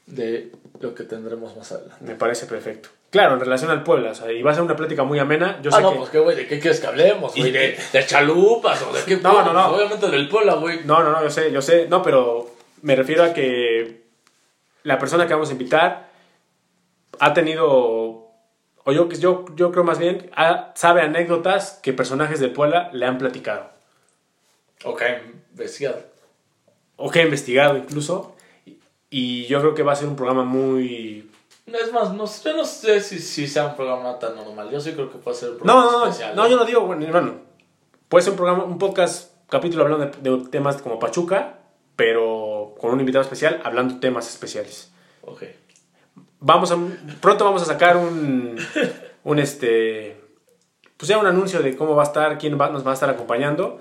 de 0.07 0.53
lo 0.79 0.95
que 0.95 1.03
tendremos 1.03 1.57
más 1.57 1.73
adelante. 1.73 2.05
Me 2.05 2.15
parece 2.15 2.47
perfecto. 2.47 2.91
Claro, 3.11 3.35
en 3.35 3.41
relación 3.41 3.73
al 3.73 3.83
Puebla, 3.83 4.13
o 4.13 4.15
sea, 4.15 4.31
y 4.31 4.41
va 4.41 4.53
a 4.53 4.55
ser 4.55 4.63
una 4.63 4.77
plática 4.77 5.03
muy 5.03 5.19
amena. 5.19 5.59
Yo 5.65 5.71
ah, 5.73 5.79
sé 5.79 5.83
no, 5.83 5.91
que... 5.91 5.99
pues 5.99 6.11
qué, 6.11 6.21
güey, 6.21 6.37
¿de 6.37 6.47
qué 6.47 6.61
quieres 6.61 6.79
que 6.79 6.87
hablemos, 6.87 7.35
güey? 7.35 7.51
¿De, 7.51 7.77
de 7.93 8.07
chalupas 8.07 8.81
o 8.83 8.93
de 8.93 9.03
qué? 9.03 9.17
No, 9.17 9.45
no, 9.45 9.53
no. 9.53 9.75
Obviamente 9.75 10.09
del 10.09 10.29
Puebla, 10.29 10.55
güey. 10.55 10.85
No, 10.85 11.03
no, 11.03 11.11
no, 11.11 11.25
yo 11.25 11.31
sé, 11.31 11.51
yo 11.51 11.61
sé. 11.61 11.89
No, 11.89 12.05
pero 12.05 12.55
me 12.83 12.95
refiero 12.95 13.25
a 13.25 13.33
que 13.33 14.10
la 14.83 14.99
persona 14.99 15.27
que 15.27 15.35
vamos 15.35 15.49
a 15.51 15.53
invitar 15.53 16.09
ha 17.19 17.35
tenido, 17.35 17.67
o 17.69 18.93
yo, 18.93 19.09
yo, 19.11 19.45
yo 19.57 19.71
creo 19.73 19.85
más 19.85 19.99
bien, 19.99 20.31
sabe 20.75 21.03
anécdotas 21.03 21.79
que 21.83 21.93
personajes 21.93 22.41
de 22.41 22.49
Puebla 22.49 22.91
le 22.93 23.07
han 23.07 23.19
platicado. 23.19 23.69
Ok, 24.85 25.03
investigado. 25.53 26.01
o 26.97 27.11
que 27.11 27.21
ha 27.21 27.25
investigado 27.25 27.77
incluso. 27.77 28.35
Y- 28.67 28.79
Y 29.11 29.47
yo 29.47 29.61
creo 29.61 29.75
que 29.75 29.83
va 29.83 29.93
a 29.93 29.97
ser 29.97 30.07
un 30.09 30.17
programa 30.17 30.45
muy... 30.45 31.31
Es 31.67 31.93
más, 31.93 32.13
no, 32.15 32.27
sé- 32.27 32.49
yo 32.51 32.57
no 32.57 32.65
sé 32.65 33.01
si, 33.01 33.19
si 33.19 33.47
sea 33.47 33.67
un 33.67 33.77
programa 33.77 34.19
tan 34.19 34.35
normal. 34.37 34.71
Yo 34.71 34.81
sí 34.81 34.93
creo 34.93 35.11
que 35.11 35.19
puede 35.19 35.37
ser 35.37 35.51
un 35.51 35.57
No, 35.59 35.63
programa 35.65 35.85
no, 35.93 35.99
no, 35.99 36.05
especial. 36.07 36.37
no, 36.37 36.49
yo 36.49 36.57
no 36.57 36.65
digo, 36.65 36.81
bueno, 36.83 37.05
hermano, 37.07 37.35
puede 38.09 38.23
ser 38.25 38.33
un 38.33 38.37
programa, 38.39 38.65
un 38.65 38.79
podcast, 38.79 39.33
capítulo 39.49 39.85
hablando 39.85 40.07
de, 40.07 40.31
de 40.39 40.49
temas 40.49 40.81
como 40.83 40.99
Pachuca, 40.99 41.59
pero 41.97 42.50
con 42.81 42.93
un 42.93 43.01
invitado 43.01 43.23
especial 43.23 43.61
hablando 43.65 43.99
temas 44.01 44.29
especiales. 44.29 44.91
Ok. 45.23 45.43
Vamos 46.41 46.71
a, 46.73 46.79
pronto 47.21 47.45
vamos 47.45 47.63
a 47.63 47.67
sacar 47.67 47.97
un, 47.99 48.57
un 49.25 49.39
este, 49.39 50.19
pues 50.97 51.09
ya 51.09 51.19
un 51.19 51.27
anuncio 51.27 51.61
de 51.61 51.77
cómo 51.77 51.95
va 51.95 52.03
a 52.05 52.07
estar, 52.07 52.39
quién 52.39 52.59
va- 52.59 52.71
nos 52.71 52.87
va 52.87 52.93
a 52.93 52.95
estar 52.95 53.11
acompañando. 53.11 53.81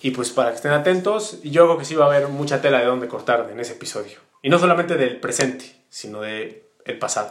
Y 0.00 0.10
pues 0.12 0.30
para 0.30 0.50
que 0.50 0.56
estén 0.56 0.72
atentos, 0.72 1.38
y 1.42 1.50
yo 1.50 1.64
creo 1.66 1.78
que 1.78 1.84
sí 1.84 1.94
va 1.94 2.04
a 2.04 2.08
haber 2.08 2.28
mucha 2.28 2.60
tela 2.60 2.78
de 2.78 2.86
dónde 2.86 3.06
cortar 3.08 3.48
en 3.52 3.60
ese 3.60 3.72
episodio. 3.74 4.18
Y 4.42 4.48
no 4.50 4.58
solamente 4.58 4.96
del 4.96 5.20
presente, 5.20 5.76
sino 5.90 6.20
de 6.22 6.68
el 6.84 6.98
pasado. 6.98 7.30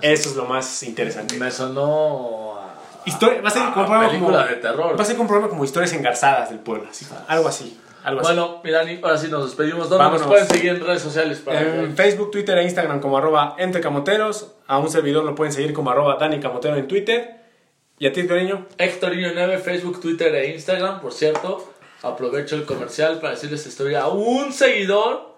Eso 0.00 0.30
es 0.30 0.36
lo 0.36 0.46
más 0.46 0.82
interesante. 0.84 1.36
me 1.38 1.50
sonó 1.50 2.58
a, 2.58 2.74
Historia- 3.04 3.42
va 3.42 3.48
a 3.48 3.50
ser 3.50 3.62
a 3.62 3.74
como 3.74 4.38
de 4.48 4.54
terror. 4.56 4.98
Va 4.98 5.02
a 5.02 5.04
ser 5.06 5.16
como 5.16 5.24
un 5.24 5.28
programa 5.28 5.50
como 5.50 5.64
historias 5.64 5.92
engarzadas 5.92 6.48
del 6.48 6.60
pueblo, 6.60 6.88
así, 6.90 7.06
algo 7.28 7.48
así. 7.48 7.78
Algo. 8.04 8.20
Bueno, 8.22 8.60
mira, 8.62 8.78
Dani, 8.78 9.00
ahora 9.02 9.16
sí 9.18 9.28
nos 9.28 9.44
despedimos. 9.46 9.88
¿Dónde 9.88 10.04
Vámonos. 10.04 10.20
nos 10.20 10.28
pueden 10.30 10.46
seguir 10.46 10.70
en 10.72 10.86
redes 10.86 11.02
sociales? 11.02 11.38
Para 11.40 11.60
En 11.60 11.88
que- 11.90 11.96
Facebook, 12.02 12.30
Twitter 12.30 12.56
e 12.58 12.62
Instagram 12.64 13.00
como 13.00 13.16
arroba 13.18 13.56
entrecamoteros. 13.58 14.52
A 14.66 14.78
un 14.78 14.90
servidor 14.90 15.24
lo 15.24 15.34
pueden 15.34 15.52
seguir 15.52 15.72
como 15.72 15.90
arroba 15.90 16.16
Dani 16.20 16.38
Camotero 16.38 16.76
en 16.76 16.86
Twitter. 16.86 17.40
¿Y 17.98 18.06
a 18.06 18.12
ti, 18.12 18.26
cariño? 18.26 18.66
Héctorinho 18.78 19.30
9, 19.34 19.58
Facebook, 19.58 20.00
Twitter 20.00 20.34
e 20.34 20.50
Instagram. 20.52 21.00
Por 21.00 21.12
cierto, 21.12 21.72
aprovecho 22.02 22.56
el 22.56 22.64
comercial 22.66 23.18
para 23.20 23.32
decirles 23.34 23.66
estoy 23.66 23.94
a 23.94 24.08
un 24.08 24.52
seguidor 24.52 25.33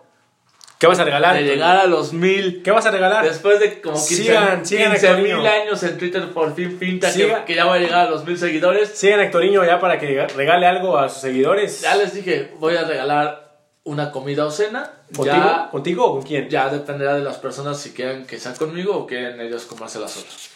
¿Qué 0.79 0.87
vas 0.87 0.99
a 0.99 1.05
regalar? 1.05 1.35
de 1.37 1.43
llegar 1.45 1.77
a 1.77 1.87
los 1.87 2.13
mil. 2.13 2.63
¿Qué 2.63 2.71
vas 2.71 2.85
a 2.85 2.91
regalar? 2.91 3.25
Después 3.25 3.61
de 3.61 3.81
como 3.81 3.95
15 3.97 4.15
Sigan, 4.15 4.67
sigan 4.67 4.93
a 4.93 4.95
15 4.95 5.17
mil 5.23 5.47
años 5.47 5.83
en 5.83 5.97
Twitter, 5.97 6.29
por 6.33 6.55
fin 6.55 6.79
pinta 6.79 7.11
que, 7.13 7.55
ya 7.55 7.65
va 7.65 7.75
a 7.75 7.79
llegar 7.79 8.07
a 8.07 8.11
los 8.11 8.25
mil 8.27 8.37
seguidores. 8.39 8.91
Sigan 8.91 9.21
Hectorinho 9.21 9.65
ya 9.65 9.81
para 9.81 9.99
que 9.99 10.27
regale 10.29 10.67
algo 10.67 10.99
a 10.99 11.09
sus 11.09 11.23
seguidores. 11.23 11.81
Ya 11.81 11.97
les 11.97 12.13
dije, 12.13 12.53
voy 12.59 12.77
a 12.77 12.85
regalar 12.85 13.47
una 13.85 14.11
comida 14.11 14.45
o 14.45 14.51
cena 14.51 14.91
¿Contigo? 15.15 15.37
Ya- 15.37 15.69
¿Contigo 15.71 16.05
o 16.05 16.13
con 16.15 16.23
quién? 16.23 16.49
Ya 16.51 16.69
dependerá 16.69 17.15
de 17.15 17.23
las 17.23 17.37
personas 17.39 17.81
si 17.81 17.93
quieren 17.93 18.27
que 18.27 18.39
sea 18.39 18.53
conmigo 18.55 18.97
o 18.97 19.07
quieren 19.07 19.41
ellos 19.41 19.65
comerse 19.65 19.99
las 19.99 20.17
otras. 20.17 20.51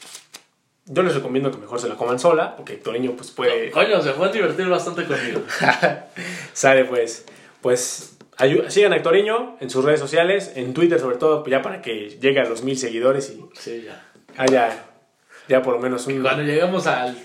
Yo 0.87 1.03
les 1.03 1.15
recomiendo 1.15 1.51
que 1.53 1.59
mejor 1.59 1.81
se 1.81 1.89
la 1.89 1.95
coman 1.95 2.19
sola, 2.19 2.57
porque 2.57 2.75
Hectorinho 2.75 3.13
pues 3.13 3.31
puede... 3.31 3.71
Coño, 3.71 4.03
se 4.03 4.11
pueden 4.11 4.33
divertir 4.33 4.67
bastante 4.69 5.05
conmigo. 5.05 5.43
Sale 6.53 6.85
pues. 6.85 7.25
Pues 7.61 8.17
sigan 8.69 8.93
a 8.93 8.97
en 9.61 9.71
sus 9.71 9.85
redes 9.85 10.01
sociales, 10.01 10.53
en 10.57 10.75
Twitter 10.75 10.99
sobre 10.99 11.17
todo, 11.17 11.45
ya 11.47 11.63
para 11.63 11.83
que 11.83 12.19
llegue 12.21 12.41
a 12.41 12.45
los 12.45 12.63
mil 12.63 12.77
seguidores 12.79 13.31
y 13.31 13.45
Sí, 13.59 13.85
ya. 13.87 14.03
haya 14.37 14.85
ya 15.49 15.63
por 15.63 15.75
lo 15.75 15.81
menos 15.81 16.07
un... 16.07 16.23
Cuando 16.23 16.43
lleguemos 16.45 16.87
al 16.87 17.17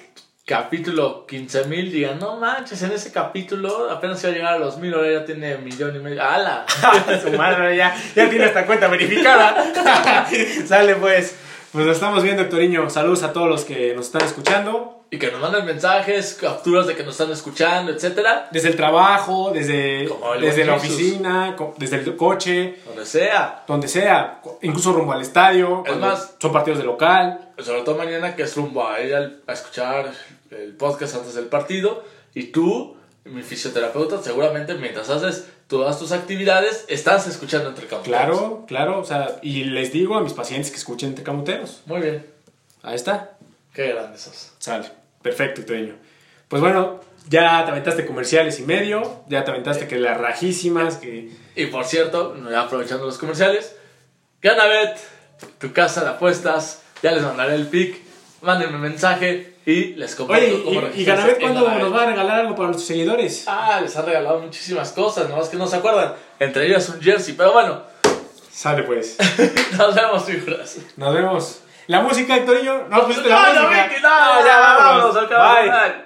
capítulo 0.46 1.26
15.000, 1.28 1.92
digan, 1.92 2.20
no 2.20 2.38
manches, 2.38 2.82
en 2.82 2.92
ese 2.92 3.12
capítulo 3.12 3.90
apenas 3.90 4.24
iba 4.24 4.32
a 4.32 4.36
llegar 4.36 4.54
a 4.56 4.60
los 4.60 4.78
1000, 4.78 4.94
ahora 4.94 5.12
ya 5.12 5.26
tiene 5.26 5.58
millón 5.58 5.96
y 5.96 6.00
medio. 6.00 6.24
¡Hala! 6.24 6.66
Su 7.24 7.32
madre 7.32 7.78
ya, 7.78 7.96
ya 8.16 8.30
tiene 8.30 8.46
esta 8.46 8.66
cuenta 8.66 8.88
verificada. 8.88 9.64
Sale 10.66 10.96
pues. 10.96 11.38
Pues 11.72 11.86
nos 11.86 11.96
estamos 11.98 12.24
viendo, 12.24 12.42
Hectorinho. 12.44 12.90
Saludos 12.90 13.24
a 13.24 13.34
todos 13.34 13.50
los 13.50 13.66
que 13.66 13.94
nos 13.96 14.06
están 14.06 14.24
escuchando. 14.24 15.05
Y 15.16 15.18
que 15.18 15.32
nos 15.32 15.40
manden 15.40 15.66
mensajes, 15.66 16.34
capturas 16.34 16.88
de 16.88 16.96
que 16.96 17.04
nos 17.04 17.14
están 17.14 17.32
escuchando, 17.32 17.94
etcétera, 17.94 18.50
Desde 18.52 18.68
el 18.68 18.76
trabajo, 18.76 19.52
desde, 19.54 20.04
el 20.04 20.10
desde 20.42 20.66
la 20.66 20.76
oficina, 20.76 21.56
desde 21.78 21.96
el 21.96 22.18
coche, 22.18 22.80
donde 22.86 23.06
sea. 23.06 23.64
donde 23.66 23.88
sea, 23.88 24.42
incluso 24.62 24.92
rumbo 24.92 25.14
al 25.14 25.22
estadio, 25.22 25.84
Es 25.86 25.96
más- 25.96 26.34
son 26.38 26.52
partidos 26.52 26.80
de 26.80 26.86
local. 26.86 27.52
Sobre 27.58 27.84
todo 27.84 27.96
mañana 27.96 28.36
que 28.36 28.44
es 28.44 28.58
rumbo 28.58 28.86
a 28.86 29.00
ir 29.00 29.16
a 29.16 29.54
escuchar 29.54 30.12
el 30.52 30.74
podcast 30.74 31.16
antes 31.16 31.34
del 31.36 31.46
partido. 31.46 32.04
Y 32.34 32.48
tú, 32.48 32.98
mi 33.24 33.42
fisioterapeuta, 33.42 34.22
seguramente 34.22 34.74
mientras 34.74 35.10
haces 35.10 35.48
todas 35.68 35.98
tus 35.98 36.12
actividades, 36.12 36.84
estás 36.90 37.26
escuchando 37.28 37.70
entre 37.70 37.88
camoteros. 37.88 38.18
Claro, 38.20 38.66
claro, 38.68 39.00
o 39.00 39.06
sea, 39.06 39.38
y 39.42 39.64
les 39.64 39.94
digo 39.94 40.18
a 40.18 40.22
mis 40.22 40.34
pacientes 40.34 40.72
que 40.72 40.78
escuchen 40.78 41.10
entre 41.10 41.24
camoteros. 41.24 41.84
Muy 41.86 42.02
bien. 42.02 42.26
Ahí 42.84 42.96
está. 42.96 43.32
Qué 43.74 43.88
grandes 43.94 44.22
sos. 44.22 44.52
Sale. 44.60 45.05
Perfecto, 45.26 45.62
Hectorinho. 45.62 45.96
Pues 46.48 46.62
bueno, 46.62 47.00
ya 47.28 47.66
te 47.66 47.72
aventaste 47.72 48.06
comerciales 48.06 48.60
y 48.60 48.62
medio, 48.62 49.24
ya 49.28 49.44
te 49.44 49.50
aventaste 49.50 49.88
que 49.88 49.98
las 49.98 50.22
rajísimas, 50.22 50.98
que... 50.98 51.32
Y 51.56 51.66
por 51.66 51.86
cierto, 51.86 52.36
aprovechando 52.56 53.08
los 53.08 53.18
comerciales, 53.18 53.76
Ganabet, 54.40 55.00
tu 55.58 55.74
casa 55.74 56.04
de 56.04 56.12
apuestas, 56.12 56.84
ya 57.02 57.12
les 57.12 57.24
mandaré 57.24 57.56
el 57.56 57.66
pic, 57.66 57.98
mándenme 58.44 58.78
mensaje 58.78 59.56
y 59.66 59.96
les 59.96 60.14
comparto 60.14 60.46
Oye, 60.46 60.64
cómo 60.64 60.82
¿y, 60.94 61.02
y 61.02 61.06
Ganabet 61.06 61.40
cuándo 61.40 61.68
nos 61.68 61.92
va 61.92 62.04
a 62.04 62.06
regalar 62.06 62.42
algo 62.42 62.54
para 62.54 62.68
nuestros 62.68 62.86
seguidores? 62.86 63.46
Ah, 63.48 63.80
les 63.82 63.98
ha 63.98 64.04
regalado 64.04 64.42
muchísimas 64.42 64.92
cosas, 64.92 65.28
nomás 65.28 65.50
que 65.50 65.58
no 65.58 65.66
se 65.66 65.78
acuerdan. 65.78 66.14
Entre 66.38 66.68
ellas 66.68 66.88
un 66.90 67.02
jersey, 67.02 67.34
pero 67.36 67.52
bueno, 67.52 67.82
Sale 68.52 68.84
pues. 68.84 69.18
nos 69.78 69.96
vemos, 69.96 70.24
figuras. 70.24 70.78
Nos 70.96 71.14
vemos. 71.16 71.60
La 71.88 72.02
música. 72.02 72.36
No, 72.90 73.06
pues 73.06 73.18
No, 73.18 73.30
la 73.30 73.54
no, 73.54 73.62
música. 73.68 73.88
Vicky, 73.88 74.02
no, 74.02 74.46
ya 74.46 74.60
vámonos, 74.60 75.16
al. 75.18 76.04